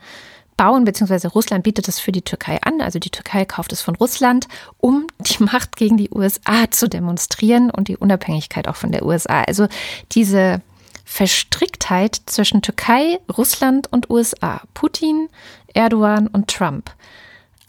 bauen, 0.59 0.85
beziehungsweise 0.85 1.29
Russland 1.29 1.65
bietet 1.65 1.89
es 1.89 1.99
für 1.99 2.13
die 2.13 2.21
Türkei 2.21 2.61
an. 2.61 2.83
Also 2.83 2.99
die 2.99 3.09
Türkei 3.09 3.47
kauft 3.47 3.73
es 3.73 3.81
von 3.81 3.95
Russland, 3.95 4.47
um 4.77 5.07
die 5.21 5.43
Macht 5.43 5.77
gegen 5.77 5.97
die 5.97 6.11
USA 6.11 6.71
zu 6.71 6.91
demonstrieren 6.91 7.71
und 7.71 7.89
die 7.89 7.97
Unabhängigkeit 7.97 8.69
auch 8.69 8.77
von 8.77 8.93
der 8.93 9.07
USA. 9.07 9.45
Also 9.45 9.69
diese 10.13 10.61
Verstricktheit 11.07 12.21
zwischen 12.27 12.61
Türkei, 12.61 13.19
Russland 13.35 13.91
und 13.91 14.11
USA, 14.11 14.61
Putin, 14.75 15.31
Erdogan 15.73 16.27
und 16.27 16.49
Trump. 16.49 16.91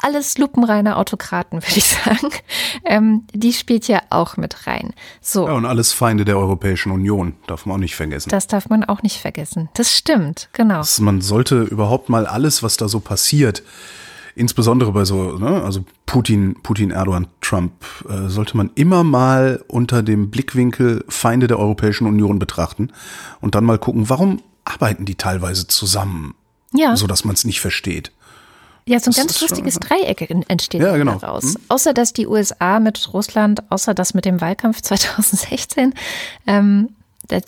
Alles 0.01 0.37
lupenreine 0.37 0.95
Autokraten, 0.97 1.61
würde 1.61 1.77
ich 1.77 1.87
sagen. 1.89 2.29
Ähm, 2.85 3.25
die 3.33 3.53
spielt 3.53 3.87
ja 3.87 4.01
auch 4.09 4.37
mit 4.37 4.65
rein. 4.67 4.93
So. 5.21 5.47
Ja, 5.47 5.53
und 5.53 5.65
alles 5.65 5.91
Feinde 5.91 6.25
der 6.25 6.37
Europäischen 6.37 6.91
Union, 6.91 7.33
darf 7.47 7.65
man 7.65 7.75
auch 7.75 7.79
nicht 7.79 7.95
vergessen. 7.95 8.29
Das 8.29 8.47
darf 8.47 8.69
man 8.69 8.83
auch 8.85 9.01
nicht 9.03 9.19
vergessen. 9.19 9.69
Das 9.73 9.95
stimmt, 9.95 10.49
genau. 10.53 10.77
Das- 10.77 10.99
Man 10.99 11.21
sollte 11.21 11.63
überhaupt 11.63 12.09
mal 12.09 12.25
alles, 12.25 12.63
was 12.63 12.77
da 12.77 12.87
so 12.87 12.99
passiert, 12.99 13.61
insbesondere 14.35 14.91
bei 14.93 15.03
so, 15.05 15.37
ne, 15.37 15.61
also 15.63 15.83
Putin, 16.05 16.55
Putin, 16.63 16.91
Erdogan, 16.91 17.27
Trump, 17.41 17.73
äh, 18.09 18.29
sollte 18.29 18.55
man 18.55 18.71
immer 18.75 19.03
mal 19.03 19.63
unter 19.67 20.01
dem 20.01 20.29
Blickwinkel 20.31 21.03
Feinde 21.09 21.47
der 21.47 21.59
Europäischen 21.59 22.07
Union 22.07 22.39
betrachten 22.39 22.91
und 23.41 23.55
dann 23.55 23.65
mal 23.65 23.77
gucken, 23.77 24.09
warum 24.09 24.41
arbeiten 24.65 25.05
die 25.05 25.15
teilweise 25.15 25.67
zusammen, 25.67 26.35
Ja. 26.73 26.95
so 26.95 27.05
dass 27.07 27.25
man 27.25 27.33
es 27.33 27.43
nicht 27.43 27.59
versteht. 27.59 28.11
Ja, 28.89 28.99
so 28.99 29.05
ein 29.09 29.11
Das 29.11 29.17
ganz 29.17 29.31
ist 29.31 29.39
schon- 29.39 29.49
lustiges 29.49 29.75
Dreieck 29.79 30.29
entsteht 30.47 30.81
Ja, 30.81 30.97
genau. 30.97 31.15
daraus. 31.19 31.55
Außer 31.67 31.93
dass 31.93 32.11
die 32.11 32.25
USA 32.27 32.79
mit 32.79 33.13
Russland, 33.13 33.61
außer 33.71 33.93
das 33.93 34.13
mit 34.15 34.25
dem 34.25 34.41
Wahlkampf 34.41 34.81
2016, 34.81 35.93
ähm, 36.47 36.89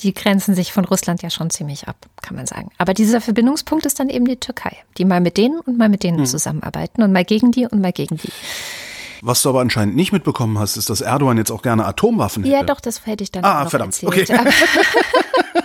die 0.03 0.13
grenzen 0.13 0.53
sich 0.53 0.71
von 0.71 0.85
Russland 0.85 1.23
ja 1.23 1.31
schon 1.31 1.49
ziemlich 1.49 1.87
ab, 1.87 1.95
kann 2.21 2.35
man 2.35 2.45
sagen. 2.45 2.69
Aber 2.77 2.93
dieser 2.93 3.19
Verbindungspunkt 3.21 3.87
ist 3.87 3.99
dann 3.99 4.09
eben 4.09 4.25
die 4.25 4.35
Türkei, 4.35 4.77
die 4.99 5.05
mal 5.05 5.19
mit 5.21 5.37
denen 5.37 5.59
und 5.59 5.79
mal 5.79 5.89
mit 5.89 6.03
Hm. 6.03 6.17
denen 6.17 6.25
zusammenarbeiten 6.27 7.01
und 7.01 7.11
mal 7.11 7.25
gegen 7.25 7.51
die 7.51 7.65
und 7.65 7.81
mal 7.81 7.91
gegen 7.91 8.17
die. 8.17 8.29
Was 9.23 9.41
du 9.41 9.49
aber 9.49 9.61
anscheinend 9.61 9.95
nicht 9.95 10.11
mitbekommen 10.11 10.59
hast, 10.59 10.77
ist, 10.77 10.89
dass 10.91 11.01
Erdogan 11.01 11.37
jetzt 11.37 11.51
auch 11.51 11.63
gerne 11.63 11.85
Atomwaffen 11.85 12.43
hätte. 12.43 12.55
Ja, 12.55 12.63
doch, 12.63 12.79
das 12.79 13.05
hätte 13.07 13.23
ich 13.23 13.31
dann 13.31 13.43
Ah, 13.43 13.59
auch 13.61 13.63
noch 13.63 13.69
verdammt. 13.71 14.01
erzählt. 14.03 14.29
Okay. 14.29 14.39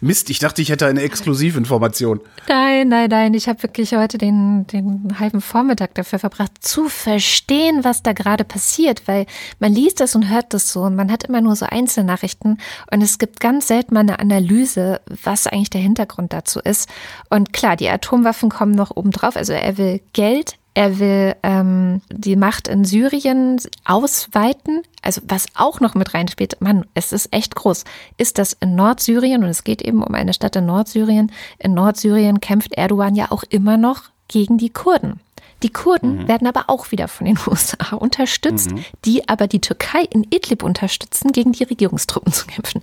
Mist, 0.00 0.30
ich 0.30 0.38
dachte, 0.38 0.62
ich 0.62 0.70
hätte 0.70 0.86
eine 0.86 1.02
Exklusivinformation. 1.02 2.20
nein, 2.48 2.88
nein, 2.88 3.08
nein, 3.10 3.34
ich 3.34 3.48
habe 3.48 3.62
wirklich 3.62 3.94
heute 3.94 4.18
den, 4.18 4.66
den 4.66 5.16
halben 5.18 5.40
Vormittag 5.40 5.94
dafür 5.94 6.18
verbracht, 6.18 6.52
zu 6.60 6.88
verstehen, 6.88 7.84
was 7.84 8.02
da 8.02 8.12
gerade 8.12 8.44
passiert, 8.44 9.02
weil 9.06 9.26
man 9.58 9.72
liest 9.72 10.00
das 10.00 10.14
und 10.14 10.28
hört 10.28 10.54
das 10.54 10.72
so 10.72 10.82
und 10.82 10.96
man 10.96 11.10
hat 11.10 11.24
immer 11.24 11.40
nur 11.40 11.56
so 11.56 11.66
Einzelnachrichten 11.66 12.58
und 12.90 13.02
es 13.02 13.18
gibt 13.18 13.40
ganz 13.40 13.68
selten 13.68 13.94
mal 13.94 14.00
eine 14.00 14.18
Analyse, 14.18 15.00
was 15.24 15.46
eigentlich 15.46 15.70
der 15.70 15.80
Hintergrund 15.80 16.32
dazu 16.32 16.60
ist. 16.60 16.88
Und 17.28 17.52
klar, 17.52 17.76
die 17.76 17.88
Atomwaffen 17.88 18.50
kommen 18.50 18.72
noch 18.72 18.96
oben 18.96 19.10
drauf. 19.10 19.36
Also 19.36 19.52
er 19.52 19.78
will 19.78 20.00
Geld, 20.12 20.56
er 20.80 20.98
will 20.98 21.36
ähm, 21.42 22.00
die 22.10 22.36
Macht 22.36 22.66
in 22.66 22.86
Syrien 22.86 23.60
ausweiten. 23.84 24.80
Also 25.02 25.20
was 25.28 25.44
auch 25.52 25.80
noch 25.80 25.94
mit 25.94 26.14
reinspielt, 26.14 26.58
Mann, 26.62 26.86
es 26.94 27.12
ist 27.12 27.34
echt 27.34 27.54
groß, 27.54 27.84
ist 28.16 28.38
das 28.38 28.54
in 28.54 28.76
Nordsyrien, 28.76 29.44
und 29.44 29.50
es 29.50 29.62
geht 29.62 29.82
eben 29.82 30.02
um 30.02 30.14
eine 30.14 30.32
Stadt 30.32 30.56
in 30.56 30.64
Nordsyrien. 30.64 31.32
In 31.58 31.74
Nordsyrien 31.74 32.40
kämpft 32.40 32.72
Erdogan 32.78 33.14
ja 33.14 33.30
auch 33.30 33.44
immer 33.50 33.76
noch 33.76 34.04
gegen 34.28 34.56
die 34.56 34.70
Kurden. 34.70 35.20
Die 35.62 35.68
Kurden 35.68 36.26
werden 36.26 36.48
aber 36.48 36.64
auch 36.68 36.90
wieder 36.92 37.08
von 37.08 37.26
den 37.26 37.38
USA 37.46 37.96
unterstützt, 37.96 38.70
die 39.04 39.28
aber 39.28 39.48
die 39.48 39.60
Türkei 39.60 40.04
in 40.04 40.24
Idlib 40.30 40.62
unterstützen, 40.62 41.32
gegen 41.32 41.52
die 41.52 41.64
Regierungstruppen 41.64 42.32
zu 42.32 42.46
kämpfen. 42.46 42.80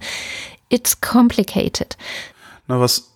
It's 0.70 1.02
complicated. 1.02 1.98
Na, 2.68 2.80
was 2.80 3.10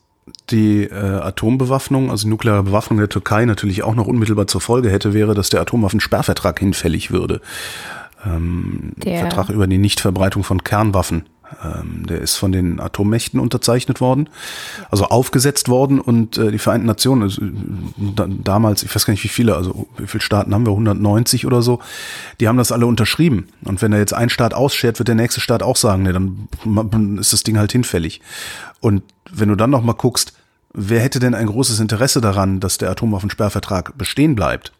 die 0.49 0.83
äh, 0.83 0.93
Atombewaffnung, 0.95 2.09
also 2.09 2.25
die 2.25 2.29
nukleare 2.29 2.63
Bewaffnung 2.63 2.99
der 2.99 3.09
Türkei 3.09 3.45
natürlich 3.45 3.83
auch 3.83 3.95
noch 3.95 4.07
unmittelbar 4.07 4.47
zur 4.47 4.61
Folge 4.61 4.89
hätte, 4.89 5.13
wäre, 5.13 5.33
dass 5.33 5.49
der 5.49 5.61
Atomwaffensperrvertrag 5.61 6.59
hinfällig 6.59 7.11
würde. 7.11 7.41
Ähm, 8.25 8.93
Der- 8.97 9.19
Vertrag 9.21 9.49
über 9.49 9.67
die 9.67 9.77
Nichtverbreitung 9.77 10.43
von 10.43 10.63
Kernwaffen. 10.63 11.25
Ähm, 11.63 12.05
der 12.07 12.21
ist 12.21 12.37
von 12.37 12.53
den 12.53 12.79
Atommächten 12.79 13.37
unterzeichnet 13.37 13.99
worden, 13.99 14.29
also 14.89 15.05
aufgesetzt 15.07 15.67
worden 15.67 15.99
und 15.99 16.37
äh, 16.37 16.49
die 16.49 16.59
Vereinten 16.59 16.87
Nationen, 16.87 17.23
also, 17.23 17.41
äh, 17.41 17.49
da, 18.15 18.25
damals, 18.29 18.83
ich 18.83 18.95
weiß 18.95 19.05
gar 19.05 19.11
nicht 19.11 19.25
wie 19.25 19.29
viele, 19.29 19.57
also 19.57 19.89
wie 19.97 20.07
viele 20.07 20.21
Staaten 20.21 20.53
haben 20.53 20.65
wir, 20.65 20.71
190 20.71 21.45
oder 21.45 21.61
so, 21.61 21.79
die 22.39 22.47
haben 22.47 22.57
das 22.57 22.71
alle 22.71 22.85
unterschrieben. 22.85 23.47
Und 23.65 23.81
wenn 23.81 23.91
da 23.91 23.97
jetzt 23.97 24.13
ein 24.13 24.29
Staat 24.29 24.53
ausschert, 24.53 24.99
wird 24.99 25.09
der 25.09 25.15
nächste 25.15 25.41
Staat 25.41 25.61
auch 25.61 25.75
sagen, 25.75 26.03
ne, 26.03 26.13
dann 26.13 26.47
dann 26.89 27.17
ist 27.17 27.33
das 27.33 27.43
Ding 27.43 27.57
halt 27.57 27.73
hinfällig. 27.73 28.21
Und 28.79 29.03
wenn 29.31 29.49
du 29.49 29.55
dann 29.55 29.69
noch 29.69 29.83
mal 29.83 29.93
guckst, 29.93 30.33
wer 30.73 31.01
hätte 31.01 31.19
denn 31.19 31.35
ein 31.35 31.47
großes 31.47 31.79
Interesse 31.79 32.21
daran, 32.21 32.59
dass 32.59 32.77
der 32.77 32.89
Atomwaffensperrvertrag 32.89 33.97
bestehen 33.97 34.35
bleibt? 34.35 34.71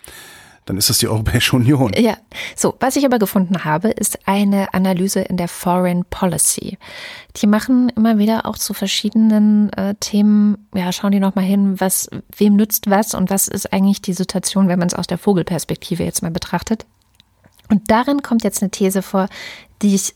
dann 0.66 0.78
ist 0.78 0.90
das 0.90 1.00
die 1.00 1.08
Europäische 1.08 1.56
Union. 1.56 1.92
Ja, 1.98 2.18
so, 2.56 2.76
was 2.80 2.96
ich 2.96 3.06
aber 3.06 3.20
gefunden 3.20 3.66
habe, 3.66 3.90
ist 3.90 4.28
eine 4.28 4.74
Analyse 4.74 5.22
in 5.22 5.38
der 5.38 5.48
Foreign 5.48 6.06
Policy. 6.06 6.78
Die 7.38 7.48
machen 7.48 7.90
immer 7.90 8.18
wieder 8.18 8.46
auch 8.46 8.58
zu 8.58 8.74
verschiedenen 8.74 9.74
äh, 9.74 9.96
Themen, 10.00 10.68
ja, 10.74 10.92
schauen 10.92 11.12
die 11.12 11.20
nochmal 11.20 11.46
hin, 11.46 11.80
was, 11.80 12.10
wem 12.38 12.56
nützt 12.56 12.90
was 12.90 13.16
und 13.16 13.30
was 13.30 13.48
ist 13.48 13.74
eigentlich 13.74 14.02
die 14.02 14.14
Situation, 14.14 14.68
wenn 14.68 14.80
man 14.80 14.88
es 14.88 14.94
aus 14.94 15.08
der 15.08 15.18
Vogelperspektive 15.18 16.04
jetzt 16.04 16.22
mal 16.22 16.32
betrachtet. 16.32 16.86
Und 17.70 17.90
darin 17.90 18.22
kommt 18.22 18.44
jetzt 18.44 18.62
eine 18.62 18.70
These 18.72 19.02
vor, 19.02 19.30
die 19.82 19.96
ich, 19.96 20.14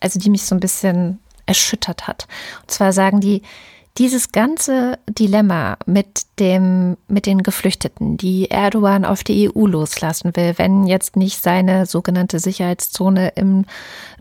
also 0.00 0.18
die 0.18 0.30
mich 0.30 0.44
so 0.44 0.54
ein 0.54 0.60
bisschen 0.60 1.18
erschüttert 1.44 2.06
hat. 2.06 2.26
Und 2.62 2.70
zwar 2.70 2.92
sagen 2.92 3.20
die, 3.20 3.42
dieses 3.98 4.32
ganze 4.32 4.98
Dilemma 5.06 5.76
mit 5.84 6.22
dem, 6.38 6.96
mit 7.08 7.26
den 7.26 7.42
Geflüchteten, 7.42 8.16
die 8.16 8.50
Erdogan 8.50 9.04
auf 9.04 9.22
die 9.22 9.50
EU 9.50 9.66
loslassen 9.66 10.34
will, 10.34 10.54
wenn 10.56 10.86
jetzt 10.86 11.16
nicht 11.16 11.42
seine 11.42 11.84
sogenannte 11.84 12.38
Sicherheitszone 12.38 13.30
im, 13.36 13.66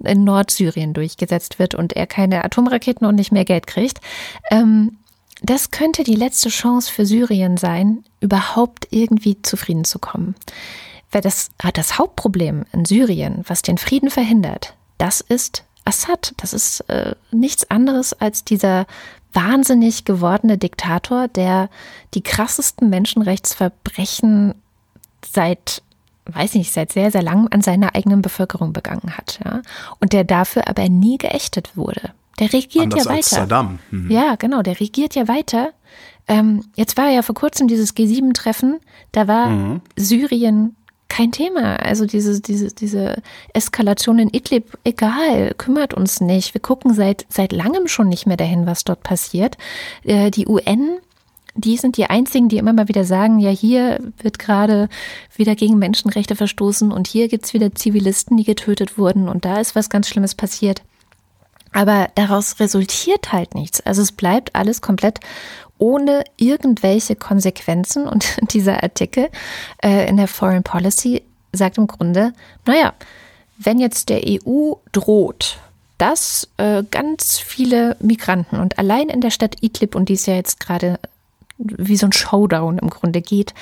in 0.03 0.23
Nordsyrien 0.25 0.93
durchgesetzt 0.93 1.57
wird 1.57 1.73
und 1.73 1.93
er 1.93 2.05
keine 2.05 2.43
Atomraketen 2.43 3.07
und 3.07 3.15
nicht 3.15 3.31
mehr 3.31 3.45
Geld 3.45 3.65
kriegt, 3.65 4.01
ähm, 4.49 4.97
das 5.41 5.71
könnte 5.71 6.03
die 6.03 6.15
letzte 6.15 6.49
Chance 6.49 6.91
für 6.91 7.05
Syrien 7.05 7.57
sein, 7.57 8.03
überhaupt 8.19 8.87
irgendwie 8.91 9.41
zufrieden 9.41 9.85
zu 9.85 9.97
kommen. 9.97 10.35
Weil 11.11 11.21
das, 11.21 11.49
das 11.73 11.97
Hauptproblem 11.97 12.65
in 12.73 12.85
Syrien, 12.85 13.43
was 13.47 13.61
den 13.61 13.77
Frieden 13.77 14.11
verhindert, 14.11 14.75
das 14.97 15.19
ist 15.21 15.63
Assad. 15.83 16.33
Das 16.37 16.53
ist 16.53 16.81
äh, 16.81 17.15
nichts 17.31 17.69
anderes 17.71 18.13
als 18.13 18.43
dieser 18.43 18.85
wahnsinnig 19.33 20.05
gewordene 20.05 20.57
Diktator, 20.57 21.27
der 21.27 21.69
die 22.13 22.21
krassesten 22.21 22.89
Menschenrechtsverbrechen 22.89 24.55
seit 25.25 25.81
weiß 26.25 26.53
nicht, 26.55 26.71
seit 26.71 26.91
sehr, 26.91 27.11
sehr 27.11 27.23
langem 27.23 27.47
an 27.51 27.61
seiner 27.61 27.95
eigenen 27.95 28.21
Bevölkerung 28.21 28.73
begangen 28.73 29.17
hat. 29.17 29.39
Ja? 29.43 29.61
Und 29.99 30.13
der 30.13 30.23
dafür 30.23 30.67
aber 30.67 30.87
nie 30.89 31.17
geächtet 31.17 31.75
wurde. 31.75 32.11
Der 32.39 32.53
regiert 32.53 32.85
Anders 32.85 33.05
ja 33.05 33.09
weiter. 33.09 33.17
Als 33.17 33.29
Saddam. 33.29 33.79
Mhm. 33.89 34.11
Ja, 34.11 34.35
genau, 34.35 34.61
der 34.61 34.79
regiert 34.79 35.15
ja 35.15 35.27
weiter. 35.27 35.71
Ähm, 36.27 36.63
jetzt 36.75 36.97
war 36.97 37.09
ja 37.09 37.21
vor 37.21 37.35
kurzem 37.35 37.67
dieses 37.67 37.95
G7-Treffen, 37.95 38.79
da 39.11 39.27
war 39.27 39.47
mhm. 39.47 39.81
Syrien 39.95 40.75
kein 41.11 41.33
Thema. 41.33 41.75
Also 41.75 42.05
diese, 42.05 42.39
diese, 42.39 42.69
diese 42.69 43.21
Eskalation 43.53 44.17
in 44.17 44.29
Idlib, 44.29 44.77
egal, 44.85 45.53
kümmert 45.57 45.93
uns 45.93 46.21
nicht. 46.21 46.53
Wir 46.53 46.61
gucken 46.61 46.93
seit, 46.93 47.25
seit 47.27 47.51
langem 47.51 47.87
schon 47.87 48.07
nicht 48.07 48.27
mehr 48.27 48.37
dahin, 48.37 48.65
was 48.65 48.85
dort 48.85 49.03
passiert. 49.03 49.57
Äh, 50.03 50.31
die 50.31 50.47
UN 50.47 50.99
die 51.53 51.75
sind 51.75 51.97
die 51.97 52.05
einzigen, 52.05 52.47
die 52.47 52.55
immer 52.57 52.71
mal 52.71 52.87
wieder 52.87 53.03
sagen, 53.03 53.39
ja, 53.39 53.49
hier 53.49 53.99
wird 54.21 54.39
gerade 54.39 54.87
wieder 55.35 55.53
gegen 55.53 55.77
Menschenrechte 55.77 56.37
verstoßen 56.37 56.93
und 56.93 57.07
hier 57.07 57.27
gibt's 57.27 57.53
wieder 57.53 57.75
Zivilisten, 57.75 58.37
die 58.37 58.45
getötet 58.45 58.97
wurden 58.97 59.27
und 59.27 59.43
da 59.43 59.59
ist 59.59 59.75
was 59.75 59.89
ganz 59.89 60.07
Schlimmes 60.07 60.33
passiert. 60.33 60.81
Aber 61.73 62.07
daraus 62.15 62.61
resultiert 62.61 63.33
halt 63.33 63.53
nichts. 63.53 63.81
Also 63.81 64.01
es 64.01 64.13
bleibt 64.13 64.55
alles 64.55 64.81
komplett 64.81 65.19
ohne 65.81 66.23
irgendwelche 66.37 67.15
Konsequenzen. 67.15 68.07
Und 68.07 68.37
dieser 68.53 68.83
Artikel 68.83 69.29
äh, 69.83 70.07
in 70.07 70.15
der 70.17 70.27
Foreign 70.27 70.63
Policy 70.63 71.23
sagt 71.51 71.77
im 71.77 71.87
Grunde, 71.87 72.33
naja, 72.65 72.93
wenn 73.57 73.79
jetzt 73.79 74.09
der 74.09 74.21
EU 74.25 74.75
droht, 74.91 75.59
dass 75.97 76.47
äh, 76.57 76.83
ganz 76.89 77.39
viele 77.39 77.95
Migranten 77.99 78.59
und 78.59 78.79
allein 78.79 79.09
in 79.09 79.21
der 79.21 79.29
Stadt 79.29 79.57
Idlib, 79.61 79.95
und 79.95 80.09
die 80.09 80.13
ist 80.13 80.25
ja 80.25 80.35
jetzt 80.35 80.59
gerade 80.59 80.99
wie 81.57 81.97
so 81.97 82.07
ein 82.07 82.13
Showdown 82.13 82.79
im 82.79 82.89
Grunde 82.89 83.21
geht, 83.21 83.53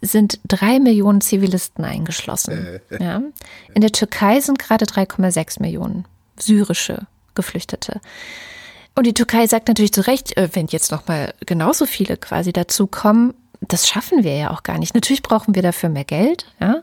sind 0.00 0.38
drei 0.46 0.78
Millionen 0.78 1.20
Zivilisten 1.20 1.84
eingeschlossen. 1.84 2.80
Äh. 2.90 3.02
Ja. 3.02 3.22
In 3.74 3.80
der 3.80 3.92
Türkei 3.92 4.40
sind 4.40 4.58
gerade 4.58 4.84
3,6 4.86 5.60
Millionen 5.60 6.04
syrische 6.38 7.06
Geflüchtete. 7.34 8.00
Und 8.98 9.04
die 9.04 9.14
Türkei 9.14 9.46
sagt 9.46 9.68
natürlich 9.68 9.92
zu 9.92 10.04
Recht, 10.08 10.36
äh, 10.36 10.48
wenn 10.54 10.66
jetzt 10.66 10.90
noch 10.90 11.06
mal 11.06 11.32
genauso 11.46 11.86
viele 11.86 12.16
quasi 12.16 12.52
dazu 12.52 12.88
kommen, 12.88 13.32
das 13.60 13.86
schaffen 13.86 14.24
wir 14.24 14.34
ja 14.34 14.50
auch 14.50 14.64
gar 14.64 14.76
nicht. 14.76 14.92
Natürlich 14.92 15.22
brauchen 15.22 15.54
wir 15.54 15.62
dafür 15.62 15.88
mehr 15.88 16.02
Geld, 16.02 16.46
ja, 16.60 16.82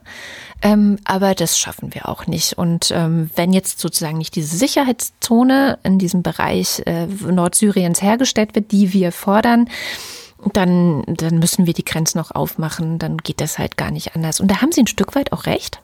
ähm, 0.62 0.96
aber 1.04 1.34
das 1.34 1.58
schaffen 1.58 1.94
wir 1.94 2.08
auch 2.08 2.26
nicht. 2.26 2.54
Und 2.54 2.90
ähm, 2.90 3.28
wenn 3.36 3.52
jetzt 3.52 3.80
sozusagen 3.80 4.16
nicht 4.16 4.34
diese 4.34 4.56
Sicherheitszone 4.56 5.78
in 5.82 5.98
diesem 5.98 6.22
Bereich 6.22 6.82
äh, 6.86 7.04
Nordsyriens 7.06 8.00
hergestellt 8.00 8.54
wird, 8.54 8.72
die 8.72 8.94
wir 8.94 9.12
fordern, 9.12 9.68
dann, 10.54 11.02
dann 11.06 11.38
müssen 11.38 11.66
wir 11.66 11.74
die 11.74 11.84
Grenzen 11.84 12.18
auch 12.18 12.30
aufmachen. 12.30 12.98
Dann 12.98 13.18
geht 13.18 13.42
das 13.42 13.58
halt 13.58 13.76
gar 13.76 13.90
nicht 13.90 14.16
anders. 14.16 14.40
Und 14.40 14.50
da 14.50 14.62
haben 14.62 14.72
sie 14.72 14.80
ein 14.80 14.86
Stück 14.86 15.14
weit 15.16 15.32
auch 15.34 15.44
recht. 15.44 15.82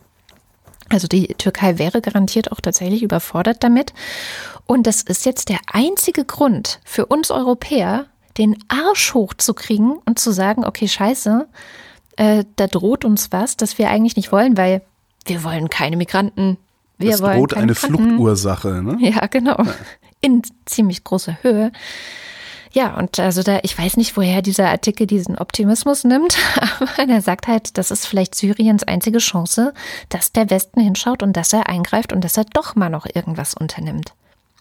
Also 0.93 1.09
die 1.09 1.29
Türkei 1.29 1.79
wäre 1.79 2.03
garantiert 2.03 2.53
auch 2.53 2.61
tatsächlich 2.61 3.03
überfordert 3.03 3.65
damit. 3.65 3.95
Und 4.73 4.87
das 4.87 5.03
ist 5.03 5.27
jetzt 5.27 5.51
der 5.51 5.59
einzige 5.71 6.25
Grund 6.25 6.81
für 6.83 7.05
uns 7.05 7.31
Europäer, 7.31 8.07
den 8.39 8.57
Arsch 8.69 9.13
hochzukriegen 9.13 9.99
und 10.07 10.19
zu 10.19 10.33
sagen, 10.33 10.65
okay, 10.65 10.89
scheiße, 10.89 11.47
äh, 12.17 12.45
da 12.57 12.69
droht 12.69 13.05
uns 13.05 13.31
was, 13.33 13.59
das 13.59 13.77
wir 13.77 13.91
eigentlich 13.91 14.17
nicht 14.17 14.33
wollen, 14.33 14.57
weil 14.57 14.81
wir 15.27 15.45
wollen 15.45 15.69
keine 15.69 15.99
Migranten. 15.99 16.57
Wir 16.97 17.11
das 17.11 17.21
wollen 17.21 17.41
droht 17.41 17.53
eine 17.53 17.67
Migranten. 17.73 17.97
Fluchtursache, 17.99 18.83
ne? 18.83 18.97
Ja, 19.01 19.27
genau. 19.27 19.63
In 20.23 20.41
ziemlich 20.65 21.05
großer 21.05 21.37
Höhe. 21.43 21.71
Ja, 22.73 22.97
und 22.97 23.21
also 23.21 23.43
da, 23.43 23.61
ich 23.65 23.77
weiß 23.79 23.99
nicht, 23.99 24.17
woher 24.17 24.41
dieser 24.41 24.71
Artikel 24.71 25.07
diesen 25.07 25.37
Optimismus 25.37 26.05
nimmt, 26.05 26.39
aber 26.81 27.13
er 27.13 27.21
sagt 27.21 27.47
halt, 27.47 27.77
das 27.77 27.91
ist 27.91 28.07
vielleicht 28.07 28.35
Syriens 28.35 28.85
einzige 28.85 29.19
Chance, 29.19 29.75
dass 30.09 30.33
der 30.33 30.49
Westen 30.49 30.81
hinschaut 30.81 31.23
und 31.23 31.37
dass 31.37 31.53
er 31.53 31.69
eingreift 31.69 32.15
und 32.15 32.25
dass 32.25 32.39
er 32.39 32.47
doch 32.55 32.75
mal 32.75 32.89
noch 32.89 33.05
irgendwas 33.05 33.53
unternimmt. 33.53 34.15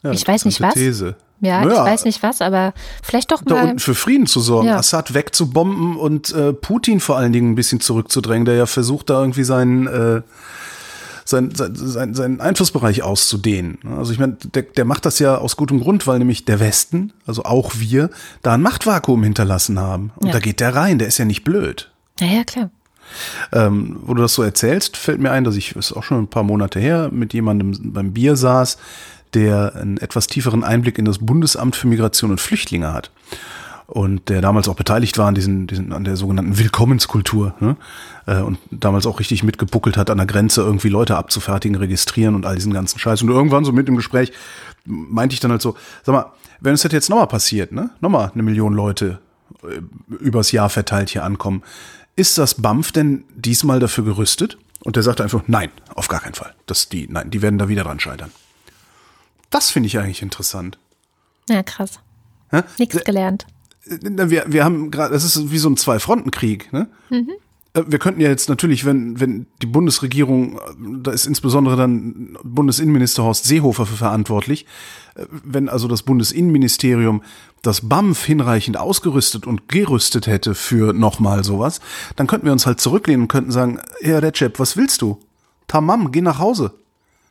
Ja, 0.03 0.11
ich 0.11 0.27
weiß 0.27 0.45
nicht 0.45 0.61
was. 0.61 0.73
These. 0.73 1.15
Ja, 1.41 1.65
Naja. 1.65 1.73
ich 1.85 1.91
weiß 1.91 2.05
nicht 2.05 2.21
was, 2.23 2.41
aber 2.41 2.73
vielleicht 3.03 3.31
doch 3.31 3.41
Da 3.43 3.55
mal. 3.55 3.63
unten 3.63 3.79
für 3.79 3.95
Frieden 3.95 4.27
zu 4.27 4.39
sorgen, 4.39 4.67
Ja. 4.67 4.77
Assad 4.77 5.13
wegzubomben 5.13 5.95
und 5.97 6.31
äh, 6.33 6.53
Putin 6.53 6.99
vor 6.99 7.17
allen 7.17 7.33
Dingen 7.33 7.51
ein 7.51 7.55
bisschen 7.55 7.79
zurückzudrängen, 7.79 8.45
der 8.45 8.55
ja 8.55 8.65
versucht, 8.67 9.09
da 9.09 9.19
irgendwie 9.19 9.43
seinen, 9.43 9.87
äh, 9.87 10.21
sein, 11.25 11.49
sein, 11.55 11.73
sein, 11.75 12.13
seinen 12.13 12.41
Einflussbereich 12.41 13.01
auszudehnen. 13.03 13.79
Also 13.97 14.11
ich 14.13 14.19
meine, 14.19 14.33
der, 14.53 14.63
der 14.63 14.85
macht 14.85 15.05
das 15.05 15.17
ja 15.19 15.37
aus 15.37 15.55
gutem 15.55 15.79
Grund, 15.79 16.05
weil 16.05 16.19
nämlich 16.19 16.45
der 16.45 16.59
Westen, 16.59 17.13
also 17.25 17.43
auch 17.43 17.73
wir, 17.77 18.09
da 18.43 18.53
ein 18.53 18.61
Machtvakuum 18.61 19.23
hinterlassen 19.23 19.79
haben. 19.79 20.11
Und 20.17 20.27
Ja. 20.27 20.33
da 20.33 20.39
geht 20.39 20.59
der 20.59 20.75
rein, 20.75 20.99
der 20.99 21.07
ist 21.07 21.17
ja 21.17 21.25
nicht 21.25 21.43
blöd. 21.43 21.89
Ja, 22.19 22.27
ja, 22.27 22.43
klar. 22.43 22.69
Ähm, 23.51 23.97
wo 24.03 24.13
du 24.13 24.21
das 24.21 24.33
so 24.35 24.43
erzählst, 24.43 24.95
fällt 24.95 25.19
mir 25.19 25.31
ein, 25.31 25.43
dass 25.43 25.55
ich, 25.55 25.75
ist 25.75 25.91
auch 25.91 26.03
schon 26.03 26.19
ein 26.19 26.27
paar 26.27 26.43
Monate 26.43 26.79
her, 26.79 27.09
mit 27.11 27.33
jemandem 27.33 27.93
beim 27.93 28.13
Bier 28.13 28.35
saß, 28.35 28.77
der 29.33 29.75
einen 29.75 29.97
etwas 29.97 30.27
tieferen 30.27 30.63
Einblick 30.63 30.97
in 30.97 31.05
das 31.05 31.19
Bundesamt 31.19 31.75
für 31.75 31.87
Migration 31.87 32.31
und 32.31 32.41
Flüchtlinge 32.41 32.93
hat. 32.93 33.11
Und 33.87 34.29
der 34.29 34.39
damals 34.39 34.69
auch 34.69 34.75
beteiligt 34.75 35.17
war 35.17 35.27
an, 35.27 35.35
diesen, 35.35 35.67
diesen, 35.67 35.91
an 35.91 36.05
der 36.05 36.15
sogenannten 36.15 36.57
Willkommenskultur. 36.57 37.55
Ne? 37.59 37.75
Äh, 38.25 38.37
Und 38.37 38.57
damals 38.71 39.05
auch 39.05 39.19
richtig 39.19 39.43
mitgebuckelt 39.43 39.97
hat, 39.97 40.09
an 40.09 40.17
der 40.17 40.27
Grenze 40.27 40.61
irgendwie 40.61 40.87
Leute 40.87 41.17
abzufertigen, 41.17 41.75
registrieren 41.75 42.35
und 42.35 42.45
all 42.45 42.55
diesen 42.55 42.71
ganzen 42.71 42.99
Scheiß. 42.99 43.21
Und 43.21 43.29
irgendwann 43.29 43.65
so 43.65 43.73
mit 43.73 43.89
im 43.89 43.97
Gespräch 43.97 44.31
meinte 44.85 45.33
ich 45.33 45.41
dann 45.41 45.51
halt 45.51 45.61
so, 45.61 45.75
sag 46.03 46.13
mal, 46.13 46.31
wenn 46.61 46.73
es 46.73 46.83
das 46.83 46.93
jetzt 46.93 47.09
nochmal 47.09 47.27
passiert, 47.27 47.73
ne? 47.73 47.89
nochmal 47.99 48.31
eine 48.33 48.43
Million 48.43 48.73
Leute 48.73 49.19
äh, 49.63 49.81
übers 50.23 50.53
Jahr 50.53 50.69
verteilt 50.69 51.09
hier 51.09 51.25
ankommen, 51.25 51.61
ist 52.15 52.37
das 52.37 52.55
BAMF 52.61 52.93
denn 52.93 53.25
diesmal 53.35 53.81
dafür 53.81 54.05
gerüstet? 54.05 54.57
Und 54.83 54.95
der 54.95 55.03
sagte 55.03 55.23
einfach, 55.23 55.43
nein, 55.47 55.69
auf 55.95 56.07
gar 56.07 56.21
keinen 56.21 56.33
Fall. 56.33 56.53
Das 56.65 56.87
die, 56.87 57.07
nein, 57.09 57.29
die 57.29 57.41
werden 57.41 57.59
da 57.59 57.67
wieder 57.67 57.83
dran 57.83 57.99
scheitern. 57.99 58.31
Das 59.51 59.69
finde 59.69 59.87
ich 59.87 59.99
eigentlich 59.99 60.21
interessant. 60.23 60.79
Ja, 61.47 61.61
krass. 61.61 61.99
Hä? 62.49 62.63
Nichts 62.79 63.03
gelernt. 63.03 63.45
Wir, 63.85 64.45
wir 64.47 64.63
haben 64.63 64.91
gerade, 64.91 65.13
das 65.13 65.23
ist 65.23 65.51
wie 65.51 65.57
so 65.57 65.69
ein 65.69 65.77
Zwei-Fronten-Krieg. 65.77 66.71
Ne? 66.73 66.87
Äh, 67.73 67.83
Wir 67.87 67.99
könnten 67.99 68.21
ja 68.21 68.29
jetzt 68.29 68.47
natürlich, 68.49 68.85
wenn, 68.85 69.19
wenn 69.19 69.47
die 69.61 69.65
Bundesregierung, 69.65 70.57
äh, 70.57 70.59
da 71.03 71.11
ist 71.11 71.25
insbesondere 71.25 71.75
dann 71.75 72.37
Bundesinnenminister 72.43 73.23
Horst 73.23 73.45
Seehofer 73.45 73.85
für 73.85 73.97
verantwortlich, 73.97 74.65
äh, 75.15 75.25
wenn 75.43 75.67
also 75.67 75.87
das 75.87 76.03
Bundesinnenministerium 76.03 77.23
das 77.61 77.87
BAMF 77.87 78.23
hinreichend 78.23 78.77
ausgerüstet 78.77 79.47
und 79.47 79.67
gerüstet 79.67 80.27
hätte 80.27 80.55
für 80.55 80.93
nochmal 80.93 81.43
sowas, 81.43 81.79
dann 82.15 82.27
könnten 82.27 82.45
wir 82.45 82.53
uns 82.53 82.65
halt 82.65 82.79
zurücklehnen 82.79 83.23
und 83.23 83.27
könnten 83.27 83.51
sagen, 83.51 83.79
Herr 84.01 84.21
Recep, 84.21 84.59
was 84.59 84.77
willst 84.77 85.01
du? 85.01 85.19
Tamam, 85.67 86.11
geh 86.11 86.21
nach 86.21 86.39
Hause. 86.39 86.73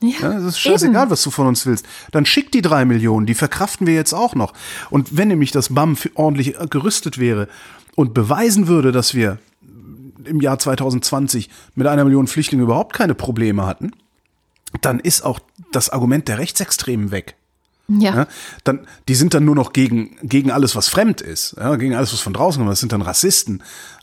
Ja, 0.03 0.33
das 0.33 0.45
ist 0.45 0.61
scheißegal, 0.61 1.05
eben. 1.05 1.11
was 1.11 1.23
du 1.23 1.31
von 1.31 1.47
uns 1.47 1.67
willst. 1.67 1.85
Dann 2.11 2.25
schick 2.25 2.51
die 2.53 2.63
drei 2.63 2.85
Millionen, 2.85 3.27
die 3.27 3.35
verkraften 3.35 3.87
wir 3.87 3.95
jetzt 3.95 4.15
auch 4.15 4.35
noch. 4.35 4.55
Und 4.89 5.17
wenn 5.17 5.29
nämlich 5.29 5.51
das 5.51 5.75
BAM 5.75 5.97
ordentlich 6.15 6.59
äh, 6.59 6.67
gerüstet 6.69 7.19
wäre 7.19 7.49
und 7.97 8.15
beweisen 8.15 8.67
würde, 8.67 8.93
dass 8.93 9.15
wir 9.15 9.39
im 10.25 10.41
Jahr 10.41 10.59
2020 10.59 11.51
mit 11.75 11.87
einer 11.87 12.05
Million 12.05 12.27
Flüchtlinge 12.27 12.63
überhaupt 12.63 12.95
keine 12.95 13.15
Probleme 13.15 13.67
hatten, 13.67 13.93
dann 14.81 15.01
ist 15.01 15.23
auch 15.23 15.41
das 15.73 15.91
Argument 15.91 16.29
der 16.29 16.39
Rechtsextremen 16.39 17.11
weg. 17.11 17.37
Ja. 17.89 18.15
Ja, 18.15 18.27
dann, 18.65 18.87
die 19.09 19.15
sind 19.17 19.35
dann 19.35 19.45
nur 19.45 19.57
noch 19.57 19.73
gegen, 19.73 20.17
gegen 20.23 20.51
alles, 20.51 20.77
was 20.77 20.89
fremd 20.89 21.21
ist, 21.21 21.57
ja, 21.59 21.75
gegen 21.77 21.95
alles, 21.95 22.13
was 22.13 22.21
von 22.21 22.33
draußen 22.33 22.61
kommt. 22.61 22.71
Das 22.71 22.81
sind 22.81 22.93
dann 22.93 23.03
Rassisten. 23.03 23.63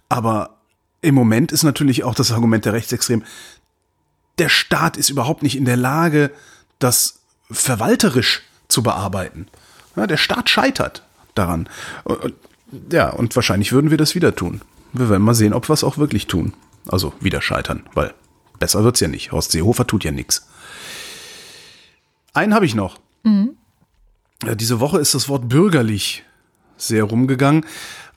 Aber 0.10 0.58
im 1.02 1.16
Moment 1.16 1.52
ist 1.52 1.64
natürlich 1.64 2.04
auch 2.04 2.16
das 2.16 2.32
Argument 2.32 2.66
der 2.66 2.74
Rechtsextremen, 2.74 3.26
der 4.38 4.50
Staat 4.50 4.98
ist 4.98 5.10
überhaupt 5.10 5.44
nicht 5.44 5.58
in 5.58 5.66
der 5.66 5.78
Lage, 5.78 6.32
das 6.80 7.20
verwalterisch 7.50 8.44
zu 8.68 8.84
bearbeiten. 8.84 9.48
Ja, 9.96 10.08
der 10.08 10.18
Staat 10.18 10.50
scheitert 10.50 11.04
daran. 11.36 11.70
Ja, 12.92 13.10
und 13.10 13.36
wahrscheinlich 13.36 13.72
würden 13.72 13.92
wir 13.92 13.98
das 13.98 14.16
wieder 14.16 14.36
tun. 14.36 14.62
Wir 14.94 15.10
werden 15.10 15.24
mal 15.24 15.34
sehen, 15.34 15.54
ob 15.54 15.70
wir 15.70 15.74
es 15.74 15.84
auch 15.84 15.98
wirklich 15.98 16.28
tun. 16.28 16.54
Also 16.88 17.14
wieder 17.20 17.42
scheitern, 17.42 17.84
weil 17.94 18.14
besser 18.60 18.84
wird's 18.84 19.00
ja 19.00 19.08
nicht. 19.08 19.32
Horst 19.32 19.52
Seehofer 19.52 19.88
tut 19.88 20.04
ja 20.04 20.12
nichts. 20.12 20.48
Einen 22.34 22.54
habe 22.54 22.66
ich 22.66 22.76
noch. 22.76 23.00
Ja, 24.46 24.56
diese 24.56 24.80
Woche 24.80 25.00
ist 25.00 25.16
das 25.16 25.28
Wort 25.28 25.50
bürgerlich 25.50 26.24
sehr 26.78 27.04
rumgegangen, 27.04 27.66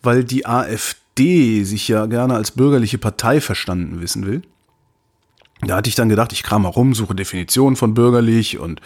weil 0.02 0.22
die 0.22 0.46
AfD 0.46 1.64
sich 1.64 1.88
ja 1.88 2.06
gerne 2.06 2.34
als 2.34 2.52
bürgerliche 2.52 2.98
Partei 2.98 3.40
verstanden 3.40 4.00
wissen 4.00 4.26
will. 4.26 4.42
Da 5.62 5.76
hatte 5.76 5.88
ich 5.88 5.94
dann 5.94 6.08
gedacht, 6.08 6.32
ich 6.32 6.42
kram 6.42 6.62
mal 6.62 6.68
rum, 6.68 6.94
suche 6.94 7.14
Definitionen 7.14 7.76
von 7.76 7.92
bürgerlich 7.92 8.58
und 8.58 8.80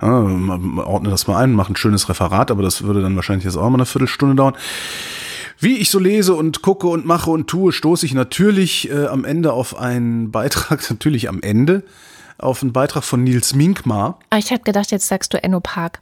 äh, 0.00 0.06
ordne 0.06 1.10
das 1.10 1.26
mal 1.26 1.42
ein, 1.42 1.52
mache 1.52 1.72
ein 1.72 1.76
schönes 1.76 2.08
Referat, 2.08 2.50
aber 2.50 2.62
das 2.62 2.82
würde 2.82 3.02
dann 3.02 3.16
wahrscheinlich 3.16 3.44
jetzt 3.44 3.56
auch 3.56 3.68
mal 3.68 3.76
eine 3.76 3.86
Viertelstunde 3.86 4.34
dauern. 4.34 4.54
Wie 5.58 5.76
ich 5.78 5.90
so 5.90 5.98
lese 5.98 6.34
und 6.34 6.62
gucke 6.62 6.86
und 6.86 7.06
mache 7.06 7.30
und 7.30 7.46
tue, 7.46 7.72
stoße 7.72 8.06
ich 8.06 8.14
natürlich 8.14 8.90
äh, 8.90 9.06
am 9.06 9.24
Ende 9.24 9.52
auf 9.52 9.78
einen 9.78 10.30
Beitrag, 10.30 10.88
natürlich 10.90 11.28
am 11.28 11.42
Ende, 11.42 11.84
auf 12.38 12.62
einen 12.62 12.72
Beitrag 12.72 13.04
von 13.04 13.22
Nils 13.22 13.54
Minkmar. 13.54 14.18
Aber 14.30 14.38
ich 14.38 14.50
habe 14.50 14.62
gedacht, 14.62 14.90
jetzt 14.90 15.08
sagst 15.08 15.32
du 15.34 15.42
Enno 15.42 15.60
Park. 15.60 16.00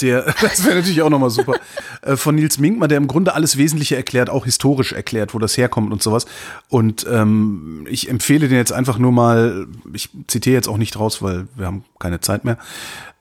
Der, 0.00 0.22
das 0.40 0.64
wäre 0.64 0.76
natürlich 0.76 1.02
auch 1.02 1.10
nochmal 1.10 1.30
super. 1.30 1.54
Äh, 2.02 2.16
Von 2.16 2.36
Nils 2.36 2.58
Minkmar, 2.58 2.88
der 2.88 2.98
im 2.98 3.08
Grunde 3.08 3.34
alles 3.34 3.56
Wesentliche 3.56 3.96
erklärt, 3.96 4.30
auch 4.30 4.44
historisch 4.44 4.92
erklärt, 4.92 5.34
wo 5.34 5.38
das 5.38 5.56
herkommt 5.56 5.92
und 5.92 6.02
sowas. 6.02 6.26
Und 6.68 7.06
ähm, 7.10 7.86
ich 7.90 8.08
empfehle 8.08 8.48
den 8.48 8.56
jetzt 8.56 8.72
einfach 8.72 8.98
nur 8.98 9.12
mal, 9.12 9.66
ich 9.92 10.10
zitiere 10.28 10.54
jetzt 10.54 10.68
auch 10.68 10.78
nicht 10.78 10.98
raus, 10.98 11.22
weil 11.22 11.48
wir 11.56 11.66
haben 11.66 11.84
keine 11.98 12.20
Zeit 12.20 12.44
mehr. 12.44 12.58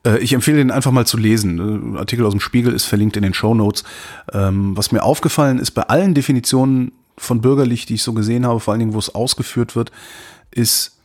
Äh, 0.05 0.19
Ich 0.19 0.33
empfehle 0.33 0.57
den 0.57 0.71
einfach 0.71 0.91
mal 0.91 1.07
zu 1.07 1.17
lesen. 1.17 1.93
Äh, 1.95 1.97
Artikel 1.97 2.25
aus 2.25 2.33
dem 2.33 2.39
Spiegel 2.39 2.73
ist 2.73 2.85
verlinkt 2.85 3.17
in 3.17 3.23
den 3.23 3.33
Show 3.33 3.55
Notes. 3.55 3.83
Ähm, 4.31 4.77
was 4.77 4.91
mir 4.91 5.03
aufgefallen 5.03 5.57
ist, 5.59 5.71
bei 5.71 5.83
allen 5.83 6.13
Definitionen 6.13 6.91
von 7.17 7.41
bürgerlich, 7.41 7.85
die 7.85 7.95
ich 7.95 8.03
so 8.03 8.13
gesehen 8.13 8.45
habe, 8.45 8.59
vor 8.59 8.73
allen 8.73 8.79
Dingen, 8.79 8.93
wo 8.93 8.99
es 8.99 9.13
ausgeführt 9.13 9.75
wird, 9.75 9.91
ist, 10.51 10.97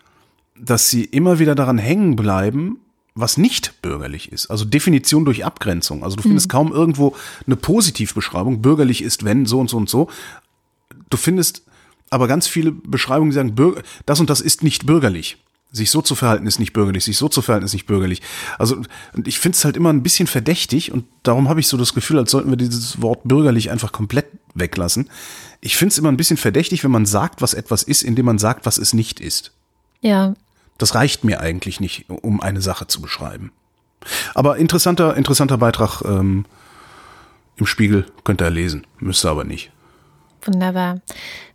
dass 0.58 0.88
sie 0.88 1.04
immer 1.04 1.38
wieder 1.38 1.54
daran 1.54 1.78
hängen 1.78 2.16
bleiben, 2.16 2.78
was 3.16 3.38
nicht 3.38 3.80
bürgerlich 3.82 4.30
ist. 4.30 4.48
Also 4.48 4.64
Definition 4.64 5.24
durch 5.24 5.44
Abgrenzung. 5.44 6.04
Also 6.04 6.16
du 6.16 6.22
findest 6.22 6.48
kaum 6.50 6.70
irgendwo 6.70 7.16
eine 7.46 7.56
Positivbeschreibung. 7.56 8.60
Bürgerlich 8.60 9.02
ist, 9.02 9.24
wenn, 9.24 9.46
so 9.46 9.58
und 9.58 9.70
so 9.70 9.78
und 9.78 9.88
so. 9.88 10.08
Du 11.08 11.16
findest 11.16 11.62
aber 12.10 12.28
ganz 12.28 12.46
viele 12.46 12.72
Beschreibungen, 12.72 13.30
die 13.30 13.34
sagen, 13.34 13.56
das 14.04 14.20
und 14.20 14.30
das 14.30 14.40
ist 14.42 14.62
nicht 14.62 14.86
bürgerlich. 14.86 15.38
Sich 15.72 15.90
so 15.90 16.02
zu 16.02 16.14
verhalten 16.14 16.46
ist 16.46 16.60
nicht 16.60 16.72
bürgerlich, 16.72 17.04
sich 17.04 17.16
so 17.16 17.28
zu 17.28 17.42
verhalten 17.42 17.64
ist 17.64 17.72
nicht 17.72 17.86
bürgerlich. 17.86 18.22
Also 18.58 18.76
und 19.14 19.26
ich 19.26 19.38
finde 19.38 19.56
es 19.56 19.64
halt 19.64 19.76
immer 19.76 19.92
ein 19.92 20.02
bisschen 20.02 20.28
verdächtig 20.28 20.92
und 20.92 21.06
darum 21.22 21.48
habe 21.48 21.60
ich 21.60 21.68
so 21.68 21.76
das 21.76 21.94
Gefühl, 21.94 22.18
als 22.18 22.30
sollten 22.30 22.50
wir 22.50 22.56
dieses 22.56 23.02
Wort 23.02 23.22
bürgerlich 23.24 23.70
einfach 23.70 23.92
komplett 23.92 24.26
weglassen. 24.54 25.10
Ich 25.60 25.76
finde 25.76 25.92
es 25.92 25.98
immer 25.98 26.10
ein 26.10 26.16
bisschen 26.16 26.36
verdächtig, 26.36 26.84
wenn 26.84 26.90
man 26.90 27.06
sagt, 27.06 27.42
was 27.42 27.54
etwas 27.54 27.82
ist, 27.82 28.02
indem 28.02 28.26
man 28.26 28.38
sagt, 28.38 28.64
was 28.64 28.78
es 28.78 28.92
nicht 28.92 29.20
ist. 29.20 29.52
Ja, 30.00 30.34
Das 30.78 30.94
reicht 30.94 31.24
mir 31.24 31.40
eigentlich 31.40 31.80
nicht, 31.80 32.06
um 32.08 32.40
eine 32.40 32.60
Sache 32.60 32.86
zu 32.86 33.00
beschreiben. 33.00 33.52
Aber 34.34 34.56
interessanter, 34.56 35.16
interessanter 35.16 35.58
Beitrag 35.58 36.02
ähm, 36.02 36.44
im 37.56 37.66
Spiegel 37.66 38.06
könnt 38.24 38.42
ihr 38.42 38.50
lesen, 38.50 38.86
müsst 38.98 39.24
ihr 39.24 39.30
aber 39.30 39.44
nicht. 39.44 39.72
wunderbar. 40.44 41.00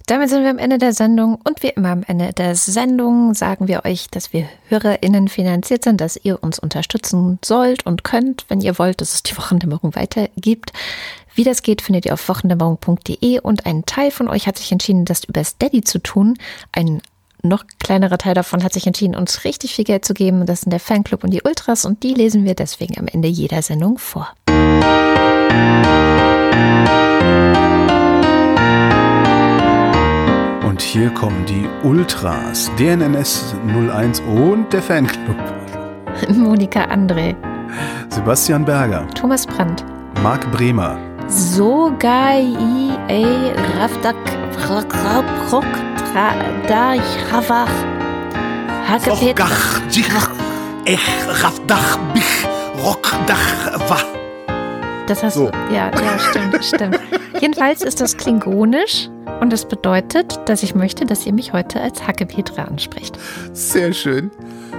Damit 0.08 0.30
sind 0.30 0.44
wir 0.44 0.50
am 0.50 0.58
Ende 0.58 0.78
der 0.78 0.94
Sendung 0.94 1.36
und 1.36 1.64
wie 1.64 1.70
immer 1.70 1.90
am 1.90 2.04
Ende 2.06 2.34
der 2.34 2.56
Sendung 2.56 3.34
sagen 3.34 3.68
wir 3.68 3.86
euch, 3.86 4.10
dass 4.10 4.34
wir 4.34 4.50
HörerInnen 4.68 5.28
finanziert 5.28 5.84
sind, 5.84 6.02
dass 6.02 6.20
ihr 6.22 6.44
uns 6.44 6.60
unterstützen 6.60 7.40
sollt 7.46 7.86
und 7.86 8.04
könnt, 8.04 8.46
wenn 8.50 8.62
ihr 8.62 8.78
wollt, 8.80 9.00
dass 9.00 9.14
es 9.14 9.24
die 9.24 9.38
Wochendämmerung 9.38 9.96
weitergibt. 9.96 10.74
Wie 11.34 11.44
das 11.44 11.62
geht, 11.62 11.82
findet 11.82 12.06
ihr 12.06 12.14
auf 12.14 12.28
wochendämmerung.de 12.28 13.40
und 13.40 13.66
ein 13.66 13.86
Teil 13.86 14.12
von 14.12 14.28
euch 14.28 14.48
hat 14.48 14.58
sich 14.58 14.72
entschieden, 14.72 15.06
das 15.06 15.24
über 15.24 15.44
Steady 15.44 15.82
zu 15.82 16.00
tun. 16.00 16.38
Ein 16.74 17.02
noch 17.44 17.66
kleinerer 17.80 18.18
Teil 18.18 18.34
davon 18.34 18.64
hat 18.64 18.74
sich 18.74 18.88
entschieden, 18.88 19.16
uns 19.16 19.44
richtig 19.44 19.74
viel 19.76 19.86
Geld 19.86 20.06
zu 20.06 20.14
geben. 20.14 20.46
Das 20.46 20.62
sind 20.62 20.72
der 20.72 20.80
Fanclub 20.80 21.24
und 21.24 21.32
die 21.32 21.42
Ultras 21.42 21.86
und 21.86 22.04
die 22.04 22.14
lesen 22.14 22.46
wir 22.46 22.56
deswegen 22.56 22.98
am 22.98 23.08
Ende 23.08 23.28
jeder 23.28 23.62
Sendung 23.62 23.98
vor. 23.98 24.34
Und 30.68 30.82
hier 30.82 31.10
kommen 31.12 31.46
die 31.46 31.68
Ultras, 31.88 32.72
DNNS 32.78 33.56
01 33.68 34.22
und 34.22 34.72
der 34.72 34.82
Fanclub. 34.82 35.38
Monika 36.30 36.86
André, 36.86 37.36
Sebastian 38.10 38.66
Berger, 38.66 39.08
Thomas 39.16 39.46
Brandt, 39.48 39.84
Marc 40.22 40.50
Bremer, 40.52 40.98
Sogai 41.28 42.42
e 50.86 50.98
Rafdak 51.42 52.00
Prok 52.78 53.16
da 53.28 53.36
Ravach 53.72 54.06
Hake 54.06 54.20
Peter 54.36 54.58
Das 55.08 55.24
hast 55.24 55.36
So. 55.36 55.50
du. 55.50 55.74
Ja, 55.74 55.90
ja, 55.90 56.20
stimmt, 56.20 56.66
stimmt. 56.76 57.00
Jedenfalls 57.40 57.82
ist 57.82 58.02
das 58.02 58.18
klingonisch 58.18 59.10
und 59.40 59.54
das 59.54 59.66
bedeutet, 59.68 60.40
dass 60.48 60.64
ich 60.64 60.76
möchte, 60.76 61.06
dass 61.06 61.26
ihr 61.26 61.34
mich 61.34 61.54
heute 61.54 61.80
als 61.80 62.06
Hackepetra 62.06 62.64
anspricht. 62.64 63.18
Sehr 63.54 63.94
schön. 63.94 64.32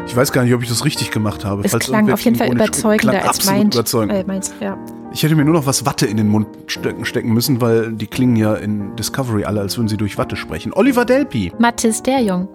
Ich 0.06 0.14
weiß 0.14 0.32
gar 0.32 0.44
nicht, 0.44 0.52
ob 0.54 0.62
ich 0.62 0.68
das 0.68 0.84
richtig 0.84 1.10
gemacht 1.12 1.44
habe. 1.44 1.62
Es 1.64 1.70
Falls 1.70 1.86
klang 1.86 2.10
auf 2.12 2.20
jeden 2.20 2.36
Fall 2.36 2.52
überzeugender 2.52 3.26
als 3.26 3.46
meint. 3.46 3.74
überzeugend. 3.74 4.12
Äh, 4.12 4.24
meins, 4.26 4.52
ja. 4.60 4.76
Ich 5.14 5.22
hätte 5.22 5.36
mir 5.36 5.44
nur 5.44 5.54
noch 5.54 5.66
was 5.66 5.84
Watte 5.84 6.06
in 6.06 6.16
den 6.16 6.28
Mund 6.28 6.46
stecken, 6.66 7.32
müssen, 7.32 7.60
weil 7.60 7.92
die 7.92 8.06
klingen 8.06 8.36
ja 8.36 8.54
in 8.54 8.96
Discovery 8.96 9.44
alle, 9.44 9.60
als 9.60 9.76
würden 9.76 9.88
sie 9.88 9.96
durch 9.98 10.16
Watte 10.16 10.36
sprechen. 10.36 10.72
Oliver 10.72 11.04
Delpi, 11.04 11.52
Mathis 11.58 12.02
Derjung, 12.02 12.48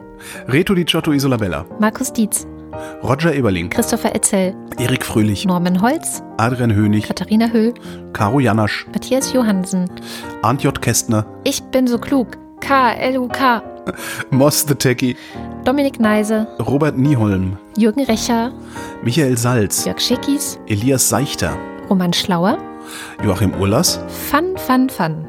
Reto 0.47 0.73
Di 0.73 0.83
Giotto 0.83 1.11
Isolabella, 1.11 1.65
Markus 1.79 2.11
Dietz, 2.11 2.47
Roger 3.03 3.33
Eberling, 3.33 3.69
Christopher 3.69 4.15
Etzel, 4.15 4.55
Erik 4.79 5.05
Fröhlich, 5.05 5.45
Norman 5.45 5.81
Holz, 5.81 6.23
Adrian 6.37 6.73
Hönig, 6.73 7.07
Katharina 7.07 7.47
Höhl, 7.49 7.73
Caro 8.13 8.39
Janasch, 8.39 8.87
Matthias 8.91 9.33
Johansen. 9.33 9.89
Arndt 10.41 10.63
J. 10.63 10.81
Kästner, 10.81 11.25
Ich 11.43 11.61
bin 11.63 11.85
so 11.87 11.99
klug. 11.99 12.37
K-L-U-K. 12.59 13.61
Moss 14.31 14.65
the 14.67 14.73
Techie, 14.73 15.15
Dominik 15.63 15.99
Neise, 15.99 16.47
Robert 16.59 16.97
Nieholm, 16.97 17.57
Jürgen 17.77 18.03
Recher, 18.03 18.51
Michael 19.03 19.37
Salz, 19.37 19.85
Jörg 19.85 19.99
Schickis, 20.01 20.59
Elias 20.67 21.07
Seichter, 21.07 21.55
Roman 21.89 22.13
Schlauer, 22.13 22.57
Joachim 23.23 23.53
Urlas, 23.59 23.99
Fun, 24.29 24.57
Fun, 24.57 24.89
Fun, 24.89 25.25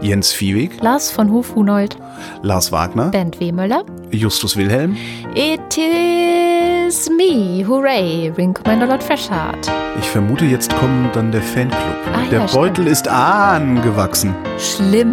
Jens 0.00 0.32
Viehweg, 0.32 0.80
Lars 0.82 1.10
von 1.10 1.30
Hofhunold, 1.32 1.96
Lars 2.42 2.72
Wagner, 2.72 3.10
Bernd 3.10 3.38
W. 3.40 3.52
Möller. 3.52 3.84
Justus 4.10 4.56
Wilhelm, 4.56 4.96
It 5.34 5.76
is 5.76 7.10
me, 7.10 7.64
hooray, 7.66 8.32
Ring 8.36 8.54
Commander 8.54 8.86
Lord 8.86 9.02
Freshheart. 9.02 9.70
Ich 9.98 10.08
vermute, 10.08 10.44
jetzt 10.46 10.74
kommt 10.76 11.14
dann 11.14 11.30
der 11.32 11.42
Fanclub. 11.42 11.80
Ah, 12.14 12.30
der 12.30 12.40
ja, 12.40 12.46
Beutel 12.46 12.86
ist 12.86 13.08
angewachsen. 13.08 14.34
Schlimm. 14.58 15.12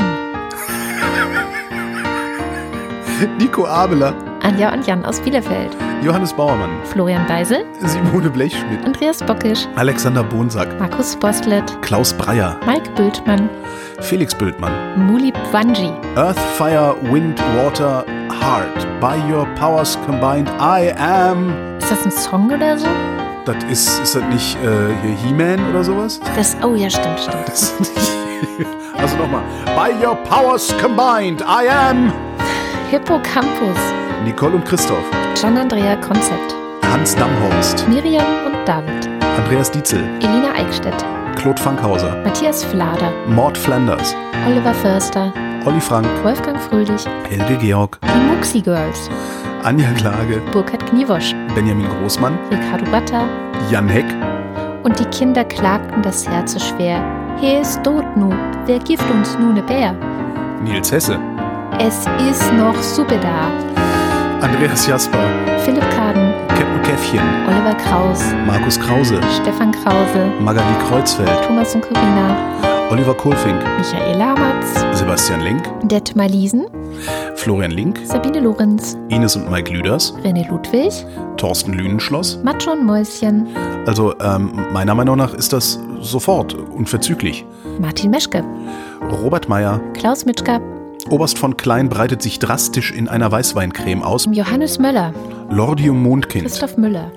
Nico 3.39 3.65
Abeler, 3.65 4.13
Anja 4.45 4.71
und 4.73 4.85
Jan 4.85 5.03
aus 5.03 5.19
Bielefeld, 5.21 5.75
Johannes 6.03 6.31
Bauermann, 6.31 6.69
Florian 6.83 7.25
Deisel, 7.27 7.65
Simone 7.79 8.29
Blechschmidt, 8.29 8.85
Andreas 8.85 9.23
Bockisch, 9.23 9.67
Alexander 9.75 10.23
Bonsack, 10.23 10.67
Markus 10.79 11.15
Bostlet, 11.15 11.63
Klaus 11.81 12.13
Breyer, 12.13 12.55
Mike 12.67 12.87
Bültmann, 12.95 13.49
Felix 14.01 14.35
Bültmann. 14.35 14.71
Muli 15.07 15.33
Bwanji, 15.49 15.91
Earth, 16.15 16.37
Fire, 16.57 16.95
Wind, 17.11 17.41
Water, 17.57 18.05
Heart. 18.39 18.85
By 19.01 19.15
your 19.33 19.47
powers 19.55 19.97
combined, 20.05 20.47
I 20.59 20.91
am. 20.99 21.51
Ist 21.79 21.89
das 21.91 22.05
ein 22.05 22.11
Song 22.11 22.51
oder 22.51 22.77
so? 22.77 22.87
Das 23.45 23.55
ist, 23.69 23.99
ist 24.03 24.15
das 24.15 24.23
nicht 24.31 24.57
äh, 24.63 24.67
hier 25.01 25.15
He-Man 25.25 25.69
oder 25.71 25.83
sowas? 25.83 26.19
Das, 26.35 26.55
oh 26.63 26.75
ja, 26.75 26.89
stimmt, 26.89 27.19
stimmt. 27.19 27.47
Das 27.47 27.63
ist 27.63 27.79
nicht- 27.79 28.67
also 28.97 29.17
nochmal. 29.17 29.41
By 29.75 30.05
your 30.05 30.15
powers 30.15 30.71
combined, 30.79 31.41
I 31.41 31.67
am. 31.67 32.13
Hippocampus, 32.91 33.77
Nicole 34.25 34.55
und 34.55 34.65
Christoph, 34.65 35.05
Gian 35.39 35.55
Andrea 35.55 35.95
Konzept, 35.97 36.55
Hans 36.91 37.15
Damhorst, 37.15 37.87
Miriam 37.87 38.25
und 38.47 38.67
David, 38.67 39.07
Andreas 39.37 39.69
Dietzel, 39.69 40.03
Elina 40.19 40.51
Eickstedt, 40.55 41.05
Claude 41.35 41.61
Fankhauser, 41.61 42.23
Matthias 42.23 42.63
Flader, 42.63 43.11
Mord 43.27 43.55
Flanders, 43.55 44.15
Oliver 44.47 44.73
Förster, 44.73 45.31
Olli 45.65 45.79
Frank, 45.79 46.07
Wolfgang 46.23 46.59
Fröhlich, 46.59 47.05
Helge 47.29 47.55
Georg, 47.57 47.99
die 48.01 48.33
Muxi 48.33 48.61
Girls, 48.61 49.11
Anja 49.61 49.91
Klage, 49.91 50.41
Burkhard 50.51 50.83
Kniewosch, 50.87 51.35
Benjamin 51.53 51.87
Großmann, 51.99 52.35
Ricardo 52.49 52.89
Batter. 52.89 53.25
Jan 53.69 53.87
Heck, 53.87 54.05
und 54.81 54.97
die 54.99 55.05
Kinder 55.05 55.43
klagten 55.43 56.01
das 56.01 56.27
Herz 56.27 56.53
so 56.53 56.59
schwer. 56.59 56.99
He 57.39 57.59
ist 57.61 57.83
tot 57.83 58.05
nu, 58.17 58.33
wer 58.65 58.79
gibt 58.79 59.07
uns 59.11 59.37
nu 59.37 59.53
ne 59.53 59.61
Bär? 59.61 59.93
Nils 60.63 60.91
Hesse, 60.91 61.19
Es 61.77 62.07
ist 62.27 62.51
noch 62.53 62.81
super 62.81 63.17
da. 63.17 63.94
Andreas 64.45 64.85
Jasper, 64.85 65.17
Philipp 65.63 65.81
Kaden, 65.95 66.31
Captain 66.49 66.81
Käffchen, 66.83 67.19
Oliver 67.47 67.73
Kraus, 67.73 68.19
Markus 68.45 68.79
Krause, 68.79 69.19
Stefan 69.41 69.71
Krause, 69.71 70.31
Magali 70.39 70.75
Kreuzfeld, 70.87 71.41
Thomas 71.47 71.73
und 71.73 71.81
Corinna, 71.81 72.37
Oliver 72.91 73.15
Kohlfink, 73.15 73.57
Michael 73.79 74.21
Hamertz, 74.21 74.85
Sebastian 74.91 75.41
Link, 75.41 75.63
Detmar 75.85 76.27
Liesen, 76.27 76.67
Florian 77.33 77.71
Link, 77.71 77.99
Sabine 78.03 78.39
Lorenz, 78.39 78.95
Ines 79.09 79.35
und 79.35 79.49
Mike 79.49 79.73
Lüders, 79.73 80.13
René 80.23 80.47
Ludwig, 80.47 80.93
Thorsten 81.37 81.73
Lünenschloss. 81.73 82.37
Matsche 82.43 82.69
und 82.69 82.85
Mäuschen, 82.85 83.47
Also 83.87 84.13
ähm, 84.19 84.51
meiner 84.71 84.93
Meinung 84.93 85.17
nach 85.17 85.33
ist 85.33 85.53
das 85.53 85.79
sofort 86.01 86.53
unverzüglich. 86.53 87.43
Martin 87.79 88.11
Meschke, 88.11 88.43
Robert 89.23 89.49
Meyer, 89.49 89.81
Klaus 89.95 90.23
Mitschka, 90.23 90.59
Oberst 91.09 91.37
von 91.37 91.55
Klein 91.55 91.87
breitet 91.87 92.21
sich 92.23 92.39
drastisch 92.39 92.91
in 92.91 93.07
einer 93.07 93.31
Weißweincreme 93.31 94.01
aus. 94.01 94.25
Johannes 94.31 94.79
Möller, 94.79 95.13
Lordium 95.51 96.01
Mondkind, 96.01 96.45
Christoph 96.45 96.77
Müller, 96.77 97.11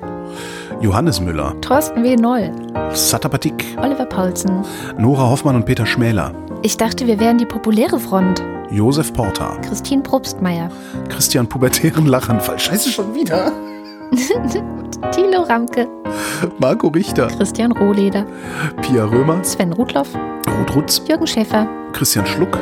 Johannes 0.83 1.21
Müller, 1.21 1.59
Thorsten 1.63 2.03
W. 2.05 2.15
Noll, 2.17 2.51
Satapatik, 2.93 3.65
Oliver 3.81 4.05
Paulsen. 4.05 4.63
Nora 4.99 5.31
Hoffmann 5.31 5.57
und 5.57 5.65
Peter 5.65 5.87
Schmäler, 5.87 6.35
Ich 6.63 6.77
dachte, 6.77 7.07
wir 7.07 7.19
wären 7.19 7.39
die 7.39 7.47
populäre 7.47 7.99
Front. 7.99 8.43
Josef 8.71 9.15
Porta, 9.15 9.57
Christine 9.63 10.03
Probstmeier, 10.03 10.71
Christian 11.09 11.47
Pubertären 11.49 12.05
Lachanfall, 12.05 12.59
scheiße 12.59 12.91
schon 12.91 13.15
wieder, 13.15 13.53
Thilo 15.13 15.43
Ramke, 15.43 15.87
Marco 16.59 16.89
Richter, 16.89 17.29
Christian 17.29 17.73
Rohleder, 17.73 18.25
Pia 18.83 19.05
Römer, 19.05 19.43
Sven 19.45 19.73
Rudloff, 19.73 20.09
Ruth 20.15 20.77
Rutz, 20.77 21.03
Jürgen 21.07 21.27
Schäfer, 21.27 21.67
Christian 21.93 22.27
Schluck, 22.27 22.59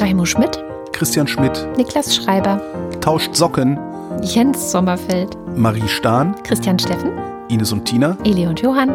Raimo 0.00 0.24
Schmidt, 0.24 0.62
Christian 0.92 1.28
Schmidt, 1.28 1.66
Niklas 1.76 2.16
Schreiber, 2.16 2.60
Tauscht 3.00 3.34
Socken, 3.34 3.78
Jens 4.22 4.72
Sommerfeld, 4.72 5.36
Marie 5.56 5.88
Stahn, 5.88 6.34
Christian 6.42 6.78
Steffen, 6.78 7.12
Ines 7.48 7.72
und 7.72 7.84
Tina, 7.84 8.16
Eli 8.24 8.46
und 8.46 8.60
Johann, 8.60 8.94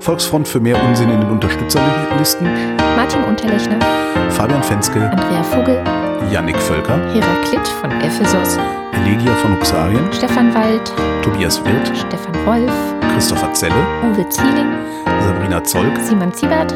Volksfront 0.00 0.46
für 0.46 0.60
mehr 0.60 0.82
Unsinn 0.84 1.10
in 1.10 1.20
den 1.20 1.30
Unterstützerlisten, 1.30 2.48
Martin 2.96 3.24
Unterlechner, 3.24 3.78
Fabian 4.30 4.62
Fenske, 4.62 5.10
Andrea 5.10 5.42
Vogel, 5.42 5.82
Yannick 6.32 6.58
Völker, 6.58 6.98
Heraklit 7.12 7.66
von 7.66 7.90
Ephesus, 8.00 8.58
Elegia 9.04 9.32
von 9.36 9.52
Uxarien, 9.54 10.12
Stefan 10.12 10.52
Wald, 10.54 10.92
Tobias 11.22 11.62
Wirth, 11.64 11.88
Stefan 11.96 12.34
Wolf, 12.46 12.72
Christopher 13.14 13.52
Zelle, 13.52 13.74
Uwe 14.02 14.28
Zieling, 14.28 14.68
Sabrina 15.26 15.62
Zolk. 15.64 15.96
Simon 16.02 16.32
Ziebert, 16.32 16.74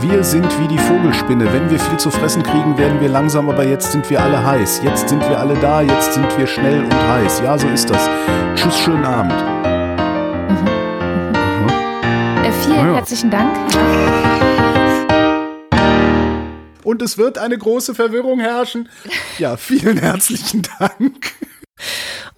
Wir 0.00 0.22
sind 0.22 0.46
wie 0.60 0.68
die 0.68 0.78
Vogelspinne. 0.78 1.52
Wenn 1.52 1.68
wir 1.70 1.78
viel 1.78 1.98
zu 1.98 2.10
fressen 2.10 2.42
kriegen, 2.42 2.76
werden 2.78 3.00
wir 3.00 3.08
langsam, 3.08 3.48
aber 3.50 3.64
jetzt 3.64 3.92
sind 3.92 4.08
wir 4.10 4.22
alle 4.22 4.44
heiß. 4.44 4.80
Jetzt 4.84 5.08
sind 5.08 5.20
wir 5.28 5.38
alle 5.38 5.54
da, 5.54 5.82
jetzt 5.82 6.14
sind 6.14 6.26
wir 6.38 6.46
schnell 6.46 6.84
und 6.84 6.94
heiß. 6.94 7.42
Ja, 7.44 7.58
so 7.58 7.66
ist 7.68 7.90
das. 7.90 8.08
Tschüss, 8.54 8.78
schönen 8.78 9.04
Abend. 9.04 9.32
äh, 12.44 12.52
vielen 12.62 12.86
Ja. 12.88 12.94
herzlichen 12.94 13.30
Dank. 13.30 13.50
Und 16.88 17.02
es 17.02 17.18
wird 17.18 17.36
eine 17.36 17.58
große 17.58 17.94
Verwirrung 17.94 18.40
herrschen. 18.40 18.88
Ja, 19.38 19.58
vielen 19.58 19.98
herzlichen 19.98 20.62
Dank. 20.78 21.34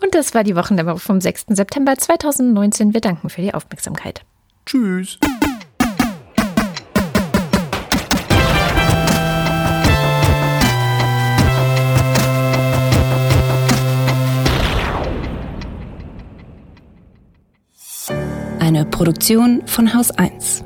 Und 0.03 0.13
das 0.17 0.35
war 0.35 0.43
die 0.43 0.57
Wochendämmerung 0.57 0.99
vom 0.99 1.21
6. 1.21 1.45
September 1.51 1.97
2019. 1.97 2.93
Wir 2.93 3.01
danken 3.01 3.31
für 3.31 3.43
die 3.43 3.55
Aufmerksamkeit. 3.55 4.23
Tschüss. 4.67 5.21
Eine 18.59 18.85
Produktion 18.87 19.63
von 19.69 19.95
Haus 19.95 20.11
1. 20.11 20.65